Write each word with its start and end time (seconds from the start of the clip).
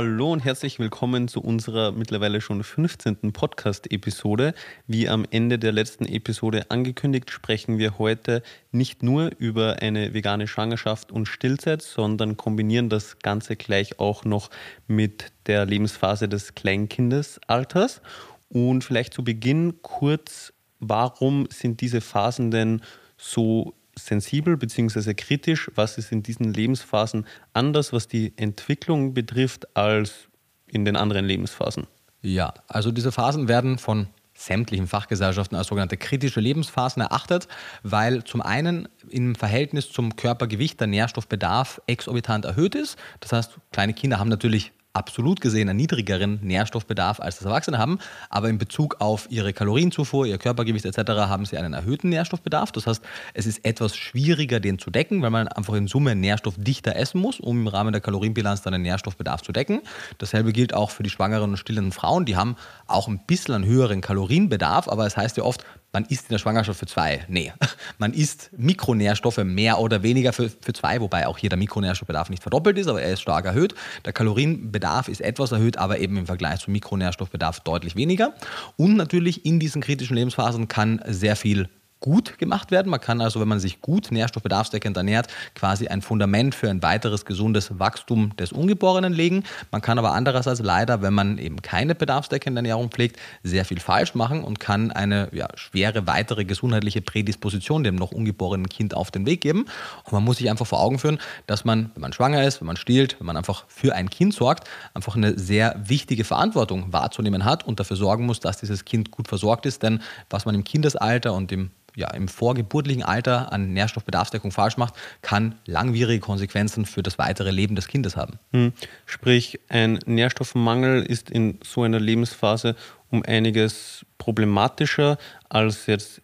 Hallo 0.00 0.32
und 0.32 0.44
herzlich 0.44 0.78
willkommen 0.78 1.26
zu 1.26 1.40
unserer 1.40 1.90
mittlerweile 1.90 2.40
schon 2.40 2.62
15. 2.62 3.32
Podcast-Episode. 3.32 4.54
Wie 4.86 5.08
am 5.08 5.26
Ende 5.28 5.58
der 5.58 5.72
letzten 5.72 6.04
Episode 6.04 6.70
angekündigt, 6.70 7.32
sprechen 7.32 7.78
wir 7.78 7.98
heute 7.98 8.44
nicht 8.70 9.02
nur 9.02 9.32
über 9.38 9.82
eine 9.82 10.14
vegane 10.14 10.46
Schwangerschaft 10.46 11.10
und 11.10 11.26
Stillzeit, 11.26 11.82
sondern 11.82 12.36
kombinieren 12.36 12.88
das 12.88 13.18
Ganze 13.18 13.56
gleich 13.56 13.98
auch 13.98 14.24
noch 14.24 14.50
mit 14.86 15.32
der 15.46 15.66
Lebensphase 15.66 16.28
des 16.28 16.54
Kleinkindesalters. 16.54 18.00
Und 18.48 18.84
vielleicht 18.84 19.14
zu 19.14 19.24
Beginn 19.24 19.82
kurz, 19.82 20.52
warum 20.78 21.48
sind 21.50 21.80
diese 21.80 22.00
Phasen 22.00 22.52
denn 22.52 22.82
so 23.16 23.74
sensibel 23.98 24.56
bzw. 24.56 25.14
kritisch? 25.14 25.70
Was 25.74 25.98
ist 25.98 26.12
in 26.12 26.22
diesen 26.22 26.52
Lebensphasen 26.52 27.26
anders, 27.52 27.92
was 27.92 28.08
die 28.08 28.32
Entwicklung 28.36 29.14
betrifft, 29.14 29.76
als 29.76 30.28
in 30.66 30.84
den 30.84 30.96
anderen 30.96 31.24
Lebensphasen? 31.24 31.86
Ja, 32.20 32.54
also 32.66 32.90
diese 32.90 33.12
Phasen 33.12 33.48
werden 33.48 33.78
von 33.78 34.08
sämtlichen 34.34 34.86
Fachgesellschaften 34.86 35.56
als 35.56 35.66
sogenannte 35.66 35.96
kritische 35.96 36.40
Lebensphasen 36.40 37.02
erachtet, 37.02 37.48
weil 37.82 38.22
zum 38.24 38.40
einen 38.40 38.88
im 39.08 39.34
Verhältnis 39.34 39.90
zum 39.90 40.14
Körpergewicht 40.14 40.78
der 40.78 40.86
Nährstoffbedarf 40.86 41.80
exorbitant 41.86 42.44
erhöht 42.44 42.74
ist. 42.76 42.96
Das 43.20 43.32
heißt, 43.32 43.58
kleine 43.72 43.94
Kinder 43.94 44.18
haben 44.18 44.28
natürlich 44.28 44.72
absolut 44.98 45.40
gesehen 45.40 45.68
einen 45.68 45.78
niedrigeren 45.78 46.40
Nährstoffbedarf 46.42 47.20
als 47.20 47.36
das 47.38 47.46
Erwachsene 47.46 47.78
haben, 47.78 47.98
aber 48.28 48.48
in 48.48 48.58
Bezug 48.58 48.96
auf 49.00 49.28
ihre 49.30 49.52
Kalorienzufuhr, 49.52 50.26
ihr 50.26 50.38
Körpergewicht 50.38 50.84
etc. 50.84 50.98
haben 51.08 51.46
sie 51.46 51.56
einen 51.56 51.72
erhöhten 51.72 52.08
Nährstoffbedarf. 52.08 52.72
Das 52.72 52.86
heißt, 52.86 53.02
es 53.34 53.46
ist 53.46 53.64
etwas 53.64 53.96
schwieriger, 53.96 54.60
den 54.60 54.78
zu 54.78 54.90
decken, 54.90 55.22
weil 55.22 55.30
man 55.30 55.48
einfach 55.48 55.74
in 55.74 55.86
Summe 55.86 56.16
nährstoffdichter 56.16 56.96
essen 56.96 57.20
muss, 57.20 57.38
um 57.40 57.60
im 57.60 57.68
Rahmen 57.68 57.92
der 57.92 58.00
Kalorienbilanz 58.00 58.62
dann 58.62 58.72
den 58.72 58.82
Nährstoffbedarf 58.82 59.42
zu 59.42 59.52
decken. 59.52 59.80
Dasselbe 60.18 60.52
gilt 60.52 60.74
auch 60.74 60.90
für 60.90 61.04
die 61.04 61.10
schwangeren 61.10 61.50
und 61.50 61.56
stillenden 61.56 61.92
Frauen. 61.92 62.24
Die 62.24 62.36
haben 62.36 62.56
auch 62.86 63.06
ein 63.06 63.20
bisschen 63.26 63.54
einen 63.54 63.64
höheren 63.64 64.00
Kalorienbedarf, 64.00 64.88
aber 64.88 65.06
es 65.06 65.16
heißt 65.16 65.36
ja 65.36 65.44
oft, 65.44 65.64
man 65.92 66.04
isst 66.04 66.24
in 66.24 66.30
der 66.30 66.38
Schwangerschaft 66.38 66.78
für 66.78 66.86
zwei. 66.86 67.24
Nee, 67.28 67.52
man 67.98 68.12
isst 68.12 68.50
Mikronährstoffe 68.56 69.38
mehr 69.38 69.78
oder 69.78 70.02
weniger 70.02 70.32
für, 70.32 70.50
für 70.50 70.72
zwei, 70.72 71.00
wobei 71.00 71.26
auch 71.26 71.38
hier 71.38 71.50
der 71.50 71.58
Mikronährstoffbedarf 71.58 72.30
nicht 72.30 72.42
verdoppelt 72.42 72.78
ist, 72.78 72.88
aber 72.88 73.02
er 73.02 73.12
ist 73.12 73.22
stark 73.22 73.44
erhöht. 73.44 73.74
Der 74.04 74.12
Kalorienbedarf 74.12 75.08
ist 75.08 75.20
etwas 75.20 75.52
erhöht, 75.52 75.78
aber 75.78 75.98
eben 75.98 76.16
im 76.16 76.26
Vergleich 76.26 76.60
zum 76.60 76.72
Mikronährstoffbedarf 76.72 77.60
deutlich 77.60 77.96
weniger. 77.96 78.34
Und 78.76 78.96
natürlich 78.96 79.44
in 79.44 79.60
diesen 79.60 79.82
kritischen 79.82 80.16
Lebensphasen 80.16 80.68
kann 80.68 81.02
sehr 81.06 81.36
viel 81.36 81.68
gut 82.00 82.38
gemacht 82.38 82.70
werden. 82.70 82.90
Man 82.90 83.00
kann 83.00 83.20
also, 83.20 83.40
wenn 83.40 83.48
man 83.48 83.60
sich 83.60 83.80
gut 83.80 84.10
nährstoffbedarfsdeckend 84.10 84.96
ernährt, 84.96 85.28
quasi 85.54 85.88
ein 85.88 86.02
Fundament 86.02 86.54
für 86.54 86.70
ein 86.70 86.82
weiteres 86.82 87.24
gesundes 87.24 87.78
Wachstum 87.78 88.36
des 88.36 88.52
Ungeborenen 88.52 89.12
legen. 89.12 89.44
Man 89.70 89.80
kann 89.80 89.98
aber 89.98 90.12
andererseits 90.12 90.60
leider, 90.60 91.02
wenn 91.02 91.14
man 91.14 91.38
eben 91.38 91.60
keine 91.62 91.94
bedarfsdeckende 91.94 92.60
Ernährung 92.60 92.90
pflegt, 92.90 93.18
sehr 93.42 93.64
viel 93.64 93.80
falsch 93.80 94.14
machen 94.14 94.44
und 94.44 94.60
kann 94.60 94.92
eine 94.92 95.28
ja, 95.32 95.48
schwere 95.54 96.06
weitere 96.06 96.44
gesundheitliche 96.44 97.02
Prädisposition 97.02 97.82
dem 97.82 97.96
noch 97.96 98.12
ungeborenen 98.12 98.68
Kind 98.68 98.94
auf 98.94 99.10
den 99.10 99.26
Weg 99.26 99.40
geben. 99.40 99.66
Und 100.04 100.12
man 100.12 100.24
muss 100.24 100.38
sich 100.38 100.50
einfach 100.50 100.66
vor 100.66 100.80
Augen 100.80 100.98
führen, 100.98 101.18
dass 101.46 101.64
man, 101.64 101.90
wenn 101.94 102.02
man 102.02 102.12
schwanger 102.12 102.44
ist, 102.44 102.60
wenn 102.60 102.66
man 102.66 102.76
stillt, 102.76 103.16
wenn 103.18 103.26
man 103.26 103.36
einfach 103.36 103.64
für 103.68 103.94
ein 103.94 104.10
Kind 104.10 104.34
sorgt, 104.34 104.68
einfach 104.94 105.16
eine 105.16 105.38
sehr 105.38 105.74
wichtige 105.84 106.24
Verantwortung 106.24 106.92
wahrzunehmen 106.92 107.44
hat 107.44 107.66
und 107.66 107.80
dafür 107.80 107.96
sorgen 107.96 108.26
muss, 108.26 108.40
dass 108.40 108.58
dieses 108.58 108.84
Kind 108.84 109.10
gut 109.10 109.28
versorgt 109.28 109.66
ist. 109.66 109.82
Denn 109.82 110.00
was 110.30 110.44
man 110.44 110.54
im 110.54 110.64
Kindesalter 110.64 111.34
und 111.34 111.50
im 111.52 111.70
ja, 111.98 112.10
im 112.12 112.28
vorgeburtlichen 112.28 113.02
Alter 113.02 113.52
an 113.52 113.72
Nährstoffbedarfsdeckung 113.72 114.52
falsch 114.52 114.76
macht, 114.76 114.94
kann 115.20 115.56
langwierige 115.66 116.20
Konsequenzen 116.20 116.86
für 116.86 117.02
das 117.02 117.18
weitere 117.18 117.50
Leben 117.50 117.74
des 117.74 117.88
Kindes 117.88 118.16
haben. 118.16 118.38
Hm. 118.52 118.72
Sprich, 119.04 119.58
ein 119.68 119.98
Nährstoffmangel 120.06 121.02
ist 121.02 121.28
in 121.28 121.58
so 121.64 121.82
einer 121.82 121.98
Lebensphase 121.98 122.76
um 123.10 123.24
einiges 123.24 124.06
problematischer 124.16 125.18
als 125.48 125.86
jetzt 125.86 126.22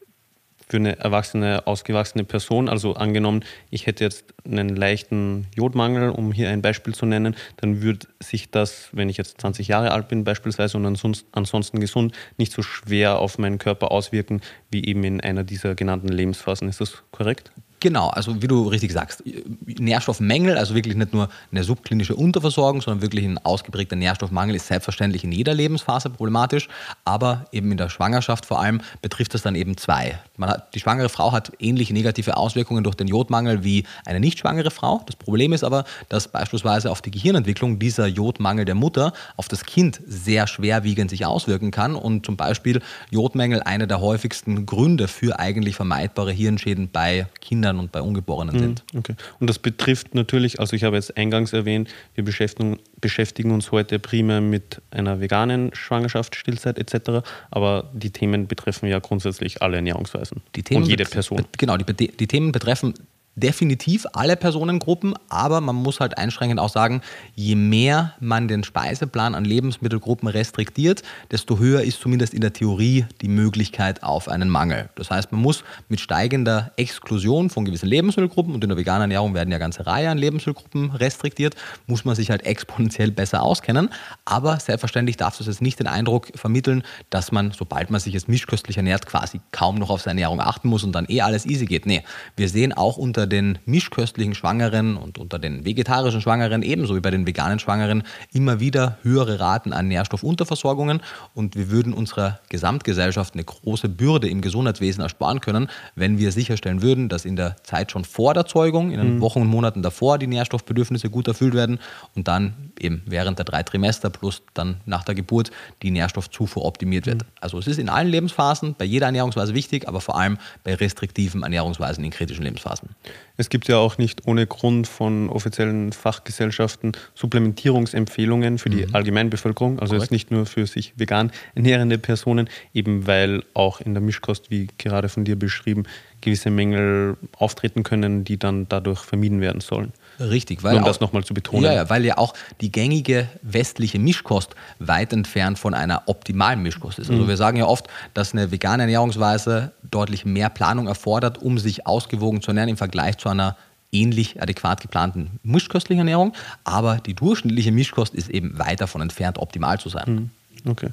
für 0.69 0.79
eine 0.79 0.99
erwachsene, 0.99 1.67
ausgewachsene 1.67 2.25
Person, 2.25 2.69
also 2.69 2.95
angenommen, 2.95 3.45
ich 3.71 3.87
hätte 3.87 4.05
jetzt 4.05 4.35
einen 4.45 4.75
leichten 4.75 5.47
Jodmangel, 5.55 6.11
um 6.11 6.33
hier 6.33 6.49
ein 6.49 6.63
Beispiel 6.63 6.95
zu 6.95 7.07
nennen, 7.07 7.37
dann 7.59 7.83
würde 7.83 8.07
sich 8.21 8.51
das, 8.51 8.89
wenn 8.93 9.09
ich 9.09 9.17
jetzt 9.17 9.41
20 9.41 9.69
Jahre 9.69 9.93
alt 9.93 10.09
bin 10.09 10.25
beispielsweise 10.25 10.77
und 10.77 10.87
ansonsten, 10.87 11.29
ansonsten 11.33 11.81
gesund, 11.81 12.15
nicht 12.39 12.53
so 12.53 12.63
schwer 12.63 13.19
auf 13.19 13.39
meinen 13.39 13.59
Körper 13.59 13.91
auswirken, 13.91 14.41
wie 14.71 14.85
eben 14.85 15.05
in 15.05 15.21
einer 15.21 15.45
dieser 15.45 15.75
genannten 15.75 16.09
Lebensphasen. 16.09 16.69
Ist 16.69 16.81
das 16.81 17.03
korrekt? 17.13 17.51
Genau, 17.85 18.09
also 18.09 18.41
wie 18.41 18.47
du 18.47 18.67
richtig 18.69 18.93
sagst, 18.93 19.23
Nährstoffmängel, 19.67 20.57
also 20.57 20.75
wirklich 20.75 20.97
nicht 20.97 21.13
nur 21.13 21.29
eine 21.53 21.65
subklinische 21.65 22.17
Unterversorgung, 22.17 22.81
sondern 22.81 23.03
wirklich 23.03 23.27
ein 23.27 23.37
ausgeprägter 23.37 23.95
Nährstoffmangel 23.95 24.57
ist 24.57 24.69
selbstverständlich 24.69 25.23
in 25.23 25.33
jeder 25.33 25.53
Lebensphase 25.53 26.09
problematisch, 26.09 26.69
aber 27.05 27.45
eben 27.53 27.71
in 27.71 27.77
der 27.77 27.91
Schwangerschaft 27.91 28.47
vor 28.47 28.59
allem 28.59 28.81
betrifft 29.03 29.35
das 29.35 29.43
dann 29.43 29.55
eben 29.55 29.77
zwei. 29.77 30.19
Hat, 30.41 30.75
die 30.75 30.81
schwangere 30.81 31.09
Frau 31.09 31.31
hat 31.31 31.53
ähnliche 31.61 31.95
negative 31.95 32.37
Auswirkungen 32.37 32.83
durch 32.83 32.97
den 32.97 33.07
Jodmangel 33.07 33.63
wie 33.63 33.85
eine 34.05 34.19
nicht 34.19 34.41
schwangere 34.41 34.73
Frau. 34.73 35.01
Das 35.07 35.15
Problem 35.15 35.53
ist 35.53 35.63
aber, 35.63 35.85
dass 36.09 36.27
beispielsweise 36.27 36.91
auf 36.91 37.03
die 37.03 37.13
Gehirnentwicklung 37.13 37.79
dieser 37.79 38.09
Jodmangel 38.09 38.65
der 38.65 38.75
Mutter 38.75 39.13
auf 39.37 39.47
das 39.47 39.65
Kind 39.65 40.01
sehr 40.07 40.49
schwerwiegend 40.49 41.11
sich 41.11 41.25
auswirken 41.25 41.71
kann 41.71 41.95
und 41.95 42.27
zum 42.27 42.37
Beispiel 42.37 42.83
Jodmängel 43.11 43.63
einer 43.63 43.87
der 43.87 44.01
häufigsten 44.01 44.67
Gründe 44.67 45.07
für 45.07 45.39
eigentlich 45.39 45.77
vermeidbare 45.77 46.33
Hirnschäden 46.33 46.91
bei 46.91 47.27
Kindern 47.41 47.79
und 47.79 47.93
bei 47.93 48.03
Ungeborenen 48.03 48.59
sind. 48.59 48.85
Hm, 48.91 48.99
okay. 48.99 49.15
Und 49.39 49.49
das 49.49 49.61
betrifft 49.61 50.17
natürlich, 50.17 50.59
also 50.59 50.75
ich 50.75 50.83
habe 50.83 50.97
jetzt 50.97 51.17
eingangs 51.17 51.53
erwähnt, 51.53 51.89
wir 52.15 52.25
beschäftigen, 52.25 52.81
beschäftigen 53.01 53.53
uns 53.53 53.71
heute 53.71 54.01
primär 54.01 54.41
mit 54.41 54.83
einer 54.91 55.21
veganen 55.21 55.73
Schwangerschaft, 55.75 56.35
Stillzeit 56.35 56.77
etc., 56.77 57.25
aber 57.53 57.91
die 57.93 58.11
Themen 58.11 58.49
betreffen 58.49 58.89
ja 58.89 58.99
grundsätzlich 58.99 59.63
alle 59.63 59.77
Ernährungsweisen 59.77 60.24
die 60.55 60.63
Themen 60.63 60.83
und 60.83 60.89
jede 60.89 61.05
Person. 61.05 61.45
Genau, 61.57 61.77
die, 61.77 62.09
die 62.09 62.27
Themen 62.27 62.53
betreffen 62.53 62.95
definitiv 63.37 64.07
alle 64.13 64.37
Personengruppen, 64.37 65.15
aber 65.29 65.61
man 65.61 65.77
muss 65.77 66.01
halt 66.01 66.19
einschränkend 66.19 66.61
auch 66.61 66.69
sagen, 66.69 67.03
je 67.35 67.55
mehr 67.55 68.15
man 68.21 68.49
den 68.49 68.65
Speiseplan 68.65 69.35
an 69.35 69.45
Lebensmittelgruppen 69.45 70.29
restriktiert, 70.29 71.03
desto 71.31 71.59
höher 71.59 71.83
ist 71.83 72.01
zumindest 72.01 72.35
in 72.35 72.41
der 72.41 72.53
Theorie 72.53 73.07
die 73.21 73.29
Möglichkeit 73.29 74.03
auf 74.03 74.29
einen 74.29 74.49
Mangel. 74.49 74.89
Das 74.95 75.11
heißt, 75.11 75.33
man 75.33 75.41
muss 75.41 75.65
mit 75.89 76.01
steigender 76.01 76.73
Exklusion 76.77 77.51
von 77.51 77.65
gewissen 77.65 77.89
Lebensmittelgruppen 77.89 78.55
und 78.55 78.63
in 78.63 78.71
der 78.71 78.79
veganen 78.79 79.03
Ernährung 79.03 79.35
werden 79.35 79.51
ja 79.51 79.59
ganze 79.59 79.87
Reihe 79.87 80.11
an 80.11 80.19
Lebensmittelgruppen 80.19 80.93
restriktiert, 80.93 81.55
muss 81.87 82.05
man 82.05 82.15
sich 82.15 82.31
halt 82.31 82.47
exponentiell 82.47 83.11
besser 83.11 83.43
auskennen. 83.43 83.91
Aber 84.25 84.59
selbstverständlich 84.61 85.17
darf 85.17 85.39
das 85.39 85.47
jetzt 85.47 85.63
nicht 85.63 85.79
den 85.79 85.87
Eindruck 85.87 86.29
vermitteln, 86.35 86.83
dass 87.11 87.33
man, 87.33 87.53
sobald 87.53 87.91
man 87.91 88.01
sich 88.01 88.15
jetzt 88.15 88.29
mischköstlich 88.29 88.77
ernährt, 88.77 89.07
quasi 89.07 89.41
kaum 89.53 89.77
noch 89.77 89.91
auf 89.91 90.03
seine 90.03 90.15
Ernährung 90.25 90.41
achten 90.41 90.69
muss 90.69 90.85
und 90.85 90.93
dann 90.93 91.07
eh 91.09 91.21
alles 91.21 91.45
easy 91.45 91.67
geht. 91.67 91.87
Nee, 91.87 92.03
wir 92.37 92.49
sehen 92.49 92.73
auch 92.73 92.97
unter 92.97 93.24
unter 93.25 93.37
den 93.37 93.59
mischköstlichen 93.65 94.35
Schwangeren 94.35 94.99
und 94.99 95.17
unter 95.17 95.39
den 95.39 95.65
vegetarischen 95.65 96.21
Schwangeren 96.21 96.63
ebenso 96.63 96.95
wie 96.95 97.01
bei 97.01 97.11
den 97.11 97.27
veganen 97.27 97.59
Schwangeren 97.59 98.03
immer 98.35 98.61
wieder 98.61 98.99
höhere 99.03 99.41
Raten 99.41 99.73
an 99.73 99.89
Nährstoffunterversorgungen 99.89 101.01
und 101.33 101.57
wir 101.57 101.71
würden 101.71 101.95
unserer 101.95 102.41
Gesamtgesellschaft 102.51 103.33
eine 103.33 103.45
große 103.45 103.89
Bürde 103.89 104.29
im 104.29 104.43
Gesundheitswesen 104.43 105.03
ersparen 105.03 105.41
können, 105.41 105.69
wenn 105.95 106.19
wir 106.19 106.33
sicherstellen 106.33 106.83
würden, 106.83 107.09
dass 107.09 107.25
in 107.25 107.37
der 107.37 107.57
Zeit 107.63 107.93
schon 107.93 108.05
vor 108.05 108.35
der 108.35 108.45
Zeugung, 108.45 108.91
in 108.91 108.99
den 108.99 109.15
mhm. 109.15 109.21
Wochen 109.23 109.41
und 109.41 109.49
Monaten 109.49 109.81
davor 109.81 110.19
die 110.19 110.27
Nährstoffbedürfnisse 110.27 111.09
gut 111.09 111.27
erfüllt 111.27 111.55
werden 111.55 111.79
und 112.15 112.29
dann 112.29 112.73
eben 112.79 113.03
während 113.07 113.39
der 113.39 113.47
drei 113.47 113.63
Trimester 113.63 114.11
plus 114.11 114.43
dann 114.53 114.77
nach 114.85 115.05
der 115.05 115.15
Geburt 115.15 115.51
die 115.83 115.91
Nährstoffzufuhr 115.91 116.63
optimiert 116.63 117.07
wird. 117.07 117.23
Mhm. 117.23 117.29
Also 117.41 117.59
es 117.59 117.67
ist 117.69 117.79
in 117.79 117.89
allen 117.89 118.09
Lebensphasen, 118.09 118.75
bei 118.77 118.85
jeder 118.85 119.07
Ernährungsweise 119.07 119.55
wichtig, 119.55 119.89
aber 119.89 120.03
vor 120.03 120.19
allem 120.19 120.37
bei 120.63 120.75
restriktiven 120.75 121.43
Ernährungsweisen 121.43 122.05
in 122.05 122.11
kritischen 122.11 122.45
Lebensphasen. 122.45 122.91
Es 123.37 123.49
gibt 123.49 123.67
ja 123.69 123.79
auch 123.79 123.99
nicht 123.99 124.27
ohne 124.27 124.47
Grund 124.47 124.87
von 124.87 125.29
offiziellen 125.29 125.93
Fachgesellschaften 125.93 126.93
Supplementierungsempfehlungen 127.15 128.59
für 128.59 128.71
die 128.71 128.87
mhm. 128.87 128.95
Allgemeinbevölkerung, 128.95 129.81
also 129.81 129.97
jetzt 129.97 130.11
nicht 130.11 130.31
nur 130.31 130.47
für 130.47 130.67
sich 130.67 130.95
vegan 130.97 131.33
ernährende 131.55 131.99
Personen, 131.99 132.49
eben 132.73 133.07
weil 133.07 133.43
auch 133.55 133.81
in 133.81 133.95
der 133.95 134.03
Mischkost, 134.03 134.51
wie 134.51 134.69
gerade 134.79 135.09
von 135.09 135.25
dir 135.25 135.37
beschrieben, 135.37 135.85
gewisse 136.21 136.51
Mängel 136.51 137.17
auftreten 137.37 137.83
können, 137.83 138.25
die 138.25 138.39
dann 138.39 138.69
dadurch 138.69 139.01
vermieden 139.01 139.41
werden 139.41 139.61
sollen. 139.61 139.93
Richtig, 140.21 140.63
weil. 140.63 140.73
Nur 140.73 140.81
um 140.81 140.85
auch, 140.85 140.89
das 140.89 141.01
nochmal 141.01 141.25
zu 141.25 141.35
betonen. 141.35 141.65
Ja, 141.65 141.73
ja, 141.73 141.91
weil 141.91 142.05
ja 142.05 142.19
auch 142.19 142.35
die 142.61 142.71
gängige 142.71 143.29
westliche 143.43 143.99
Mischkost 143.99 144.55
weit 144.79 145.13
entfernt 145.13 145.59
von 145.59 145.75
einer 145.75 146.03
optimalen 146.07 146.63
Mischkost 146.63 146.99
ist. 146.99 147.11
Also 147.11 147.23
mhm. 147.23 147.29
wir 147.29 147.37
sagen 147.37 147.57
ja 147.57 147.67
oft, 147.67 147.89
dass 148.15 148.33
eine 148.33 148.51
vegane 148.51 148.85
Ernährungsweise 148.85 149.73
deutlich 149.91 150.25
mehr 150.25 150.51
Planung 150.51 150.87
erfordert, 150.87 151.39
um 151.39 151.59
sich 151.59 151.87
ausgewogen 151.87 152.43
zu 152.43 152.51
ernähren 152.51 152.71
im 152.71 152.77
Vergleich 152.77 153.19
zu 153.19 153.29
einer 153.29 153.57
ähnlich 153.95 154.43
adäquat 154.43 154.81
geplanten 154.81 155.39
mischköstlichen 155.43 156.01
Ernährung, 156.01 156.35
aber 156.65 156.97
die 156.97 157.15
durchschnittliche 157.15 157.73
Mischkost 157.73 158.15
ist 158.15 158.29
eben 158.29 158.59
weit 158.59 158.81
davon 158.81 159.01
entfernt, 159.01 159.39
optimal 159.39 159.79
zu 159.79 159.89
sein. 159.89 160.07
Hm, 160.07 160.31
okay. 160.71 160.91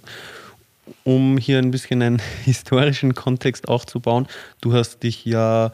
Um 1.03 1.37
hier 1.37 1.57
ein 1.57 1.71
bisschen 1.71 2.01
einen 2.01 2.21
historischen 2.43 3.15
Kontext 3.15 3.67
aufzubauen, 3.67 4.27
du 4.61 4.73
hast 4.73 5.03
dich 5.03 5.25
ja, 5.25 5.71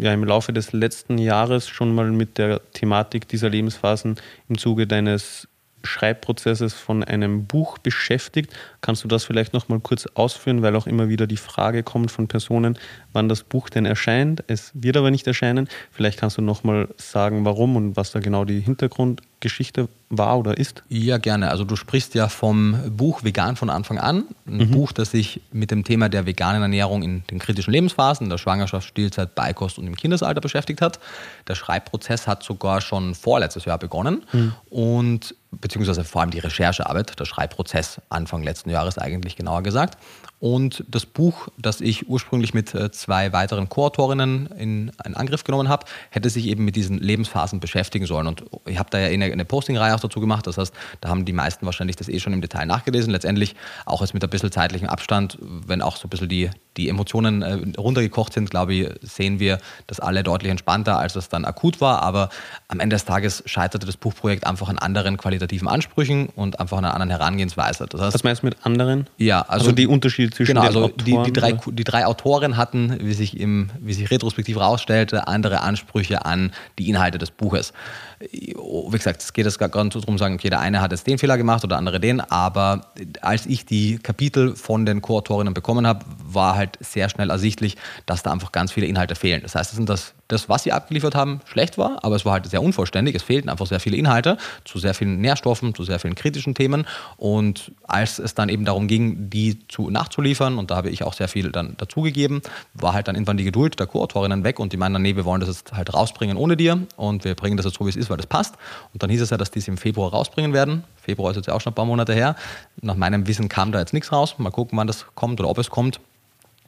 ja 0.00 0.12
im 0.12 0.24
Laufe 0.24 0.52
des 0.52 0.72
letzten 0.72 1.18
Jahres 1.18 1.68
schon 1.68 1.94
mal 1.94 2.10
mit 2.10 2.38
der 2.38 2.60
Thematik 2.72 3.28
dieser 3.28 3.48
Lebensphasen 3.48 4.16
im 4.48 4.58
Zuge 4.58 4.86
deines 4.86 5.48
Schreibprozesses 5.86 6.74
von 6.74 7.04
einem 7.04 7.46
Buch 7.46 7.78
beschäftigt. 7.78 8.52
Kannst 8.86 9.02
du 9.02 9.08
das 9.08 9.24
vielleicht 9.24 9.52
noch 9.52 9.68
mal 9.68 9.80
kurz 9.80 10.06
ausführen, 10.14 10.62
weil 10.62 10.76
auch 10.76 10.86
immer 10.86 11.08
wieder 11.08 11.26
die 11.26 11.36
Frage 11.36 11.82
kommt 11.82 12.12
von 12.12 12.28
Personen, 12.28 12.78
wann 13.12 13.28
das 13.28 13.42
Buch 13.42 13.68
denn 13.68 13.84
erscheint. 13.84 14.44
Es 14.46 14.70
wird 14.74 14.96
aber 14.96 15.10
nicht 15.10 15.26
erscheinen. 15.26 15.68
Vielleicht 15.90 16.20
kannst 16.20 16.38
du 16.38 16.42
noch 16.42 16.62
mal 16.62 16.86
sagen, 16.96 17.44
warum 17.44 17.74
und 17.74 17.96
was 17.96 18.12
da 18.12 18.20
genau 18.20 18.44
die 18.44 18.60
Hintergrundgeschichte 18.60 19.88
war 20.08 20.38
oder 20.38 20.56
ist? 20.56 20.84
Ja, 20.88 21.18
gerne. 21.18 21.50
Also 21.50 21.64
du 21.64 21.74
sprichst 21.74 22.14
ja 22.14 22.28
vom 22.28 22.76
Buch 22.96 23.24
Vegan 23.24 23.56
von 23.56 23.70
Anfang 23.70 23.98
an. 23.98 24.24
Ein 24.46 24.58
mhm. 24.58 24.70
Buch, 24.70 24.92
das 24.92 25.10
sich 25.10 25.40
mit 25.50 25.72
dem 25.72 25.82
Thema 25.82 26.08
der 26.08 26.26
veganen 26.26 26.62
Ernährung 26.62 27.02
in 27.02 27.24
den 27.28 27.40
kritischen 27.40 27.72
Lebensphasen, 27.72 28.30
der 28.30 28.38
Schwangerschaft, 28.38 28.86
Stillzeit, 28.86 29.34
Beikost 29.34 29.78
und 29.78 29.86
im 29.88 29.96
Kindesalter 29.96 30.40
beschäftigt 30.40 30.80
hat. 30.80 31.00
Der 31.48 31.56
Schreibprozess 31.56 32.28
hat 32.28 32.44
sogar 32.44 32.80
schon 32.80 33.16
vorletztes 33.16 33.64
Jahr 33.64 33.78
begonnen. 33.78 34.22
Mhm. 34.32 34.52
Und 34.70 35.34
beziehungsweise 35.60 36.04
vor 36.04 36.20
allem 36.20 36.30
die 36.30 36.38
Recherchearbeit, 36.38 37.18
der 37.18 37.24
Schreibprozess 37.24 38.00
Anfang 38.08 38.42
letzten 38.42 38.70
Jahres 38.70 38.75
eigentlich 38.98 39.36
genauer 39.36 39.62
gesagt. 39.62 39.98
Und 40.38 40.84
das 40.88 41.06
Buch, 41.06 41.48
das 41.56 41.80
ich 41.80 42.08
ursprünglich 42.08 42.52
mit 42.52 42.74
äh, 42.74 42.90
zwei 42.90 43.32
weiteren 43.32 43.70
Co-Autorinnen 43.70 44.46
in 44.58 44.92
einen 44.98 45.14
Angriff 45.14 45.44
genommen 45.44 45.70
habe, 45.70 45.86
hätte 46.10 46.28
sich 46.28 46.46
eben 46.46 46.64
mit 46.64 46.76
diesen 46.76 46.98
Lebensphasen 46.98 47.58
beschäftigen 47.58 48.04
sollen. 48.04 48.26
Und 48.26 48.44
ich 48.66 48.78
habe 48.78 48.90
da 48.90 48.98
ja 48.98 49.06
eine, 49.06 49.24
eine 49.24 49.46
Posting-Reihe 49.46 49.94
auch 49.94 50.00
dazu 50.00 50.20
gemacht. 50.20 50.46
Das 50.46 50.58
heißt, 50.58 50.74
da 51.00 51.08
haben 51.08 51.24
die 51.24 51.32
meisten 51.32 51.64
wahrscheinlich 51.64 51.96
das 51.96 52.10
eh 52.10 52.20
schon 52.20 52.34
im 52.34 52.42
Detail 52.42 52.66
nachgelesen. 52.66 53.12
Letztendlich 53.12 53.56
auch 53.86 54.02
jetzt 54.02 54.12
mit 54.12 54.22
ein 54.22 54.28
bisschen 54.28 54.52
zeitlichem 54.52 54.88
Abstand, 54.88 55.38
wenn 55.40 55.80
auch 55.80 55.96
so 55.96 56.06
ein 56.06 56.10
bisschen 56.10 56.28
die, 56.28 56.50
die 56.76 56.90
Emotionen 56.90 57.40
äh, 57.40 57.58
runtergekocht 57.78 58.34
sind, 58.34 58.50
glaube 58.50 58.74
ich, 58.74 58.90
sehen 59.00 59.40
wir 59.40 59.58
das 59.86 60.00
alle 60.00 60.22
deutlich 60.22 60.50
entspannter, 60.50 60.98
als 60.98 61.16
es 61.16 61.30
dann 61.30 61.46
akut 61.46 61.80
war. 61.80 62.02
Aber 62.02 62.28
am 62.68 62.80
Ende 62.80 62.96
des 62.96 63.06
Tages 63.06 63.42
scheiterte 63.46 63.86
das 63.86 63.96
Buchprojekt 63.96 64.46
einfach 64.46 64.68
an 64.68 64.76
anderen 64.76 65.16
qualitativen 65.16 65.66
Ansprüchen 65.66 66.28
und 66.36 66.60
einfach 66.60 66.76
an 66.76 66.84
einer 66.84 66.92
anderen 66.92 67.10
Herangehensweise. 67.10 67.86
Das 67.88 68.02
heißt, 68.02 68.14
Was 68.14 68.22
meinst 68.24 68.42
du 68.42 68.48
mit 68.48 68.66
anderen? 68.66 69.06
Ja, 69.16 69.40
also, 69.40 69.66
also 69.66 69.72
die 69.72 69.86
Unterschiede 69.86 70.25
Unterschied 70.26 70.34
zwischen 70.34 70.54
genau, 70.54 70.62
den 70.62 70.66
also 70.66 70.84
Autoren? 70.84 71.04
Die, 71.04 71.30
die, 71.30 71.32
drei, 71.32 71.52
die 71.52 71.84
drei 71.84 72.06
Autoren 72.06 72.56
hatten, 72.56 72.98
wie 73.00 73.14
sich, 73.14 73.38
im, 73.38 73.70
wie 73.80 73.92
sich 73.92 74.10
retrospektiv 74.10 74.56
herausstellte, 74.56 75.26
andere 75.26 75.60
Ansprüche 75.60 76.24
an 76.24 76.52
die 76.78 76.88
Inhalte 76.88 77.18
des 77.18 77.30
Buches. 77.30 77.72
Wie 78.20 78.90
gesagt, 78.90 79.22
es 79.22 79.32
geht 79.32 79.44
jetzt 79.44 79.58
gar 79.58 79.84
nicht 79.84 79.94
darum, 79.94 80.18
sagen, 80.18 80.34
okay, 80.34 80.50
der 80.50 80.60
eine 80.60 80.80
hat 80.80 80.92
jetzt 80.92 81.06
den 81.06 81.18
Fehler 81.18 81.36
gemacht 81.36 81.64
oder 81.64 81.70
der 81.70 81.78
andere 81.78 82.00
den, 82.00 82.20
aber 82.20 82.92
als 83.20 83.46
ich 83.46 83.66
die 83.66 83.98
Kapitel 83.98 84.56
von 84.56 84.86
den 84.86 85.02
Co-Autorinnen 85.02 85.54
bekommen 85.54 85.86
habe, 85.86 86.04
war 86.24 86.56
halt 86.56 86.78
sehr 86.80 87.08
schnell 87.08 87.30
ersichtlich, 87.30 87.76
dass 88.06 88.22
da 88.22 88.32
einfach 88.32 88.52
ganz 88.52 88.72
viele 88.72 88.86
Inhalte 88.86 89.14
fehlen. 89.14 89.42
Das 89.42 89.54
heißt, 89.54 89.70
das 89.70 89.76
sind 89.76 89.88
das 89.88 90.14
das, 90.28 90.48
was 90.48 90.64
sie 90.64 90.72
abgeliefert 90.72 91.14
haben, 91.14 91.40
schlecht 91.46 91.78
war, 91.78 91.98
aber 92.02 92.16
es 92.16 92.24
war 92.24 92.32
halt 92.32 92.46
sehr 92.46 92.62
unvollständig. 92.62 93.14
Es 93.14 93.22
fehlten 93.22 93.48
einfach 93.48 93.66
sehr 93.66 93.80
viele 93.80 93.96
Inhalte 93.96 94.38
zu 94.64 94.78
sehr 94.78 94.94
vielen 94.94 95.20
Nährstoffen, 95.20 95.74
zu 95.74 95.84
sehr 95.84 95.98
vielen 95.98 96.14
kritischen 96.14 96.54
Themen. 96.54 96.86
Und 97.16 97.72
als 97.86 98.18
es 98.18 98.34
dann 98.34 98.48
eben 98.48 98.64
darum 98.64 98.88
ging, 98.88 99.30
die 99.30 99.66
zu, 99.68 99.90
nachzuliefern, 99.90 100.58
und 100.58 100.70
da 100.70 100.76
habe 100.76 100.90
ich 100.90 101.04
auch 101.04 101.12
sehr 101.12 101.28
viel 101.28 101.52
dann 101.52 101.76
dazugegeben, 101.76 102.42
war 102.74 102.92
halt 102.92 103.08
dann 103.08 103.14
irgendwann 103.14 103.36
die 103.36 103.44
Geduld 103.44 103.78
der 103.78 103.86
Co-Autorinnen 103.86 104.44
weg 104.44 104.58
und 104.58 104.72
die 104.72 104.76
meinen, 104.76 105.00
nee, 105.00 105.16
wir 105.16 105.24
wollen 105.24 105.40
das 105.40 105.48
jetzt 105.48 105.72
halt 105.72 105.94
rausbringen 105.94 106.36
ohne 106.36 106.56
dir 106.56 106.80
und 106.96 107.24
wir 107.24 107.34
bringen 107.34 107.56
das 107.56 107.66
jetzt 107.66 107.76
so, 107.76 107.86
wie 107.86 107.90
es 107.90 107.96
ist, 107.96 108.10
weil 108.10 108.16
das 108.16 108.26
passt. 108.26 108.54
Und 108.92 109.02
dann 109.02 109.10
hieß 109.10 109.20
es 109.20 109.30
ja, 109.30 109.36
dass 109.36 109.50
die 109.50 109.60
es 109.60 109.68
im 109.68 109.76
Februar 109.76 110.10
rausbringen 110.10 110.52
werden. 110.52 110.84
Februar 110.96 111.30
ist 111.30 111.36
jetzt 111.36 111.46
ja 111.46 111.54
auch 111.54 111.60
schon 111.60 111.72
ein 111.72 111.76
paar 111.76 111.84
Monate 111.84 112.14
her. 112.14 112.34
Nach 112.80 112.96
meinem 112.96 113.26
Wissen 113.26 113.48
kam 113.48 113.70
da 113.70 113.78
jetzt 113.78 113.92
nichts 113.92 114.10
raus. 114.10 114.34
Mal 114.38 114.50
gucken, 114.50 114.76
wann 114.78 114.86
das 114.86 115.06
kommt 115.14 115.40
oder 115.40 115.48
ob 115.48 115.58
es 115.58 115.70
kommt. 115.70 116.00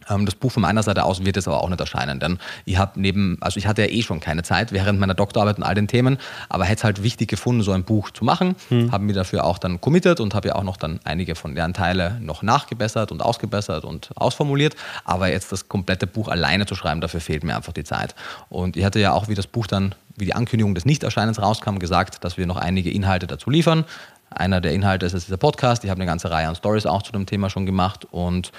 Ähm, 0.08 0.26
das 0.26 0.34
Buch 0.34 0.52
von 0.52 0.62
meiner 0.62 0.82
Seite 0.82 1.05
aus 1.05 1.25
wird 1.25 1.37
es 1.37 1.49
aber 1.49 1.62
auch 1.62 1.69
nicht 1.69 1.81
erscheinen, 1.81 2.20
denn 2.20 2.38
ich 2.64 2.78
habe 2.78 3.00
neben, 3.00 3.38
also 3.40 3.58
ich 3.58 3.66
hatte 3.66 3.82
ja 3.82 3.88
eh 3.88 4.02
schon 4.02 4.20
keine 4.20 4.43
Zeit 4.43 4.72
während 4.72 4.99
meiner 5.00 5.14
Doktorarbeit 5.14 5.58
und 5.58 5.62
all 5.64 5.75
den 5.75 5.88
Themen, 5.88 6.19
aber 6.49 6.64
hätte 6.64 6.78
es 6.78 6.84
halt 6.84 7.02
wichtig 7.02 7.28
gefunden, 7.28 7.62
so 7.62 7.72
ein 7.72 7.84
Buch 7.84 8.10
zu 8.10 8.25
machen, 8.25 8.56
hm. 8.69 8.93
habe 8.93 9.05
mir 9.05 9.12
dafür 9.12 9.44
auch 9.44 9.58
dann 9.58 9.81
committed 9.81 10.20
und 10.20 10.34
habe 10.34 10.49
ja 10.49 10.55
auch 10.56 10.62
noch 10.62 10.76
dann 10.76 11.00
einige 11.05 11.34
von 11.34 11.55
deren 11.55 11.75
Teile 11.75 12.19
noch 12.20 12.43
nachgebessert 12.43 13.12
und 13.12 13.22
ausgebessert 13.22 13.84
und 13.84 14.10
ausformuliert, 14.16 14.76
aber 15.05 15.31
jetzt 15.31 15.52
das 15.52 15.69
komplette 15.69 16.06
Buch 16.06 16.28
alleine 16.28 16.66
zu 16.66 16.75
schreiben, 16.75 17.00
dafür 17.00 17.20
fehlt 17.20 17.44
mir 17.44 17.56
einfach 17.56 17.72
die 17.72 17.84
Zeit. 17.84 18.14
Und 18.49 18.76
ich 18.76 18.84
hatte 18.84 19.00
ja 19.00 19.12
auch, 19.12 19.28
wie 19.28 19.34
das 19.34 19.46
Buch 19.46 19.66
dann, 19.66 19.94
wie 20.16 20.26
die 20.26 20.34
Ankündigung 20.34 20.75
des 20.75 20.84
Nichterscheinens 20.84 21.40
rauskam, 21.40 21.78
gesagt, 21.78 22.25
dass 22.25 22.37
wir 22.37 22.46
noch 22.46 22.56
einige 22.56 22.90
Inhalte 22.90 23.26
dazu 23.26 23.50
liefern. 23.50 23.84
Einer 24.31 24.60
der 24.60 24.72
Inhalte 24.72 25.06
ist 25.06 25.14
dieser 25.14 25.37
Podcast. 25.37 25.84
Ich 25.84 25.90
habe 25.90 26.00
eine 26.00 26.08
ganze 26.08 26.31
Reihe 26.31 26.49
an 26.49 26.55
Stories 26.55 26.87
auch 26.87 27.02
zu 27.02 27.12
dem 27.12 27.25
Thema 27.26 27.49
schon 27.49 27.66
gemacht 27.66 28.06
und 28.10 28.52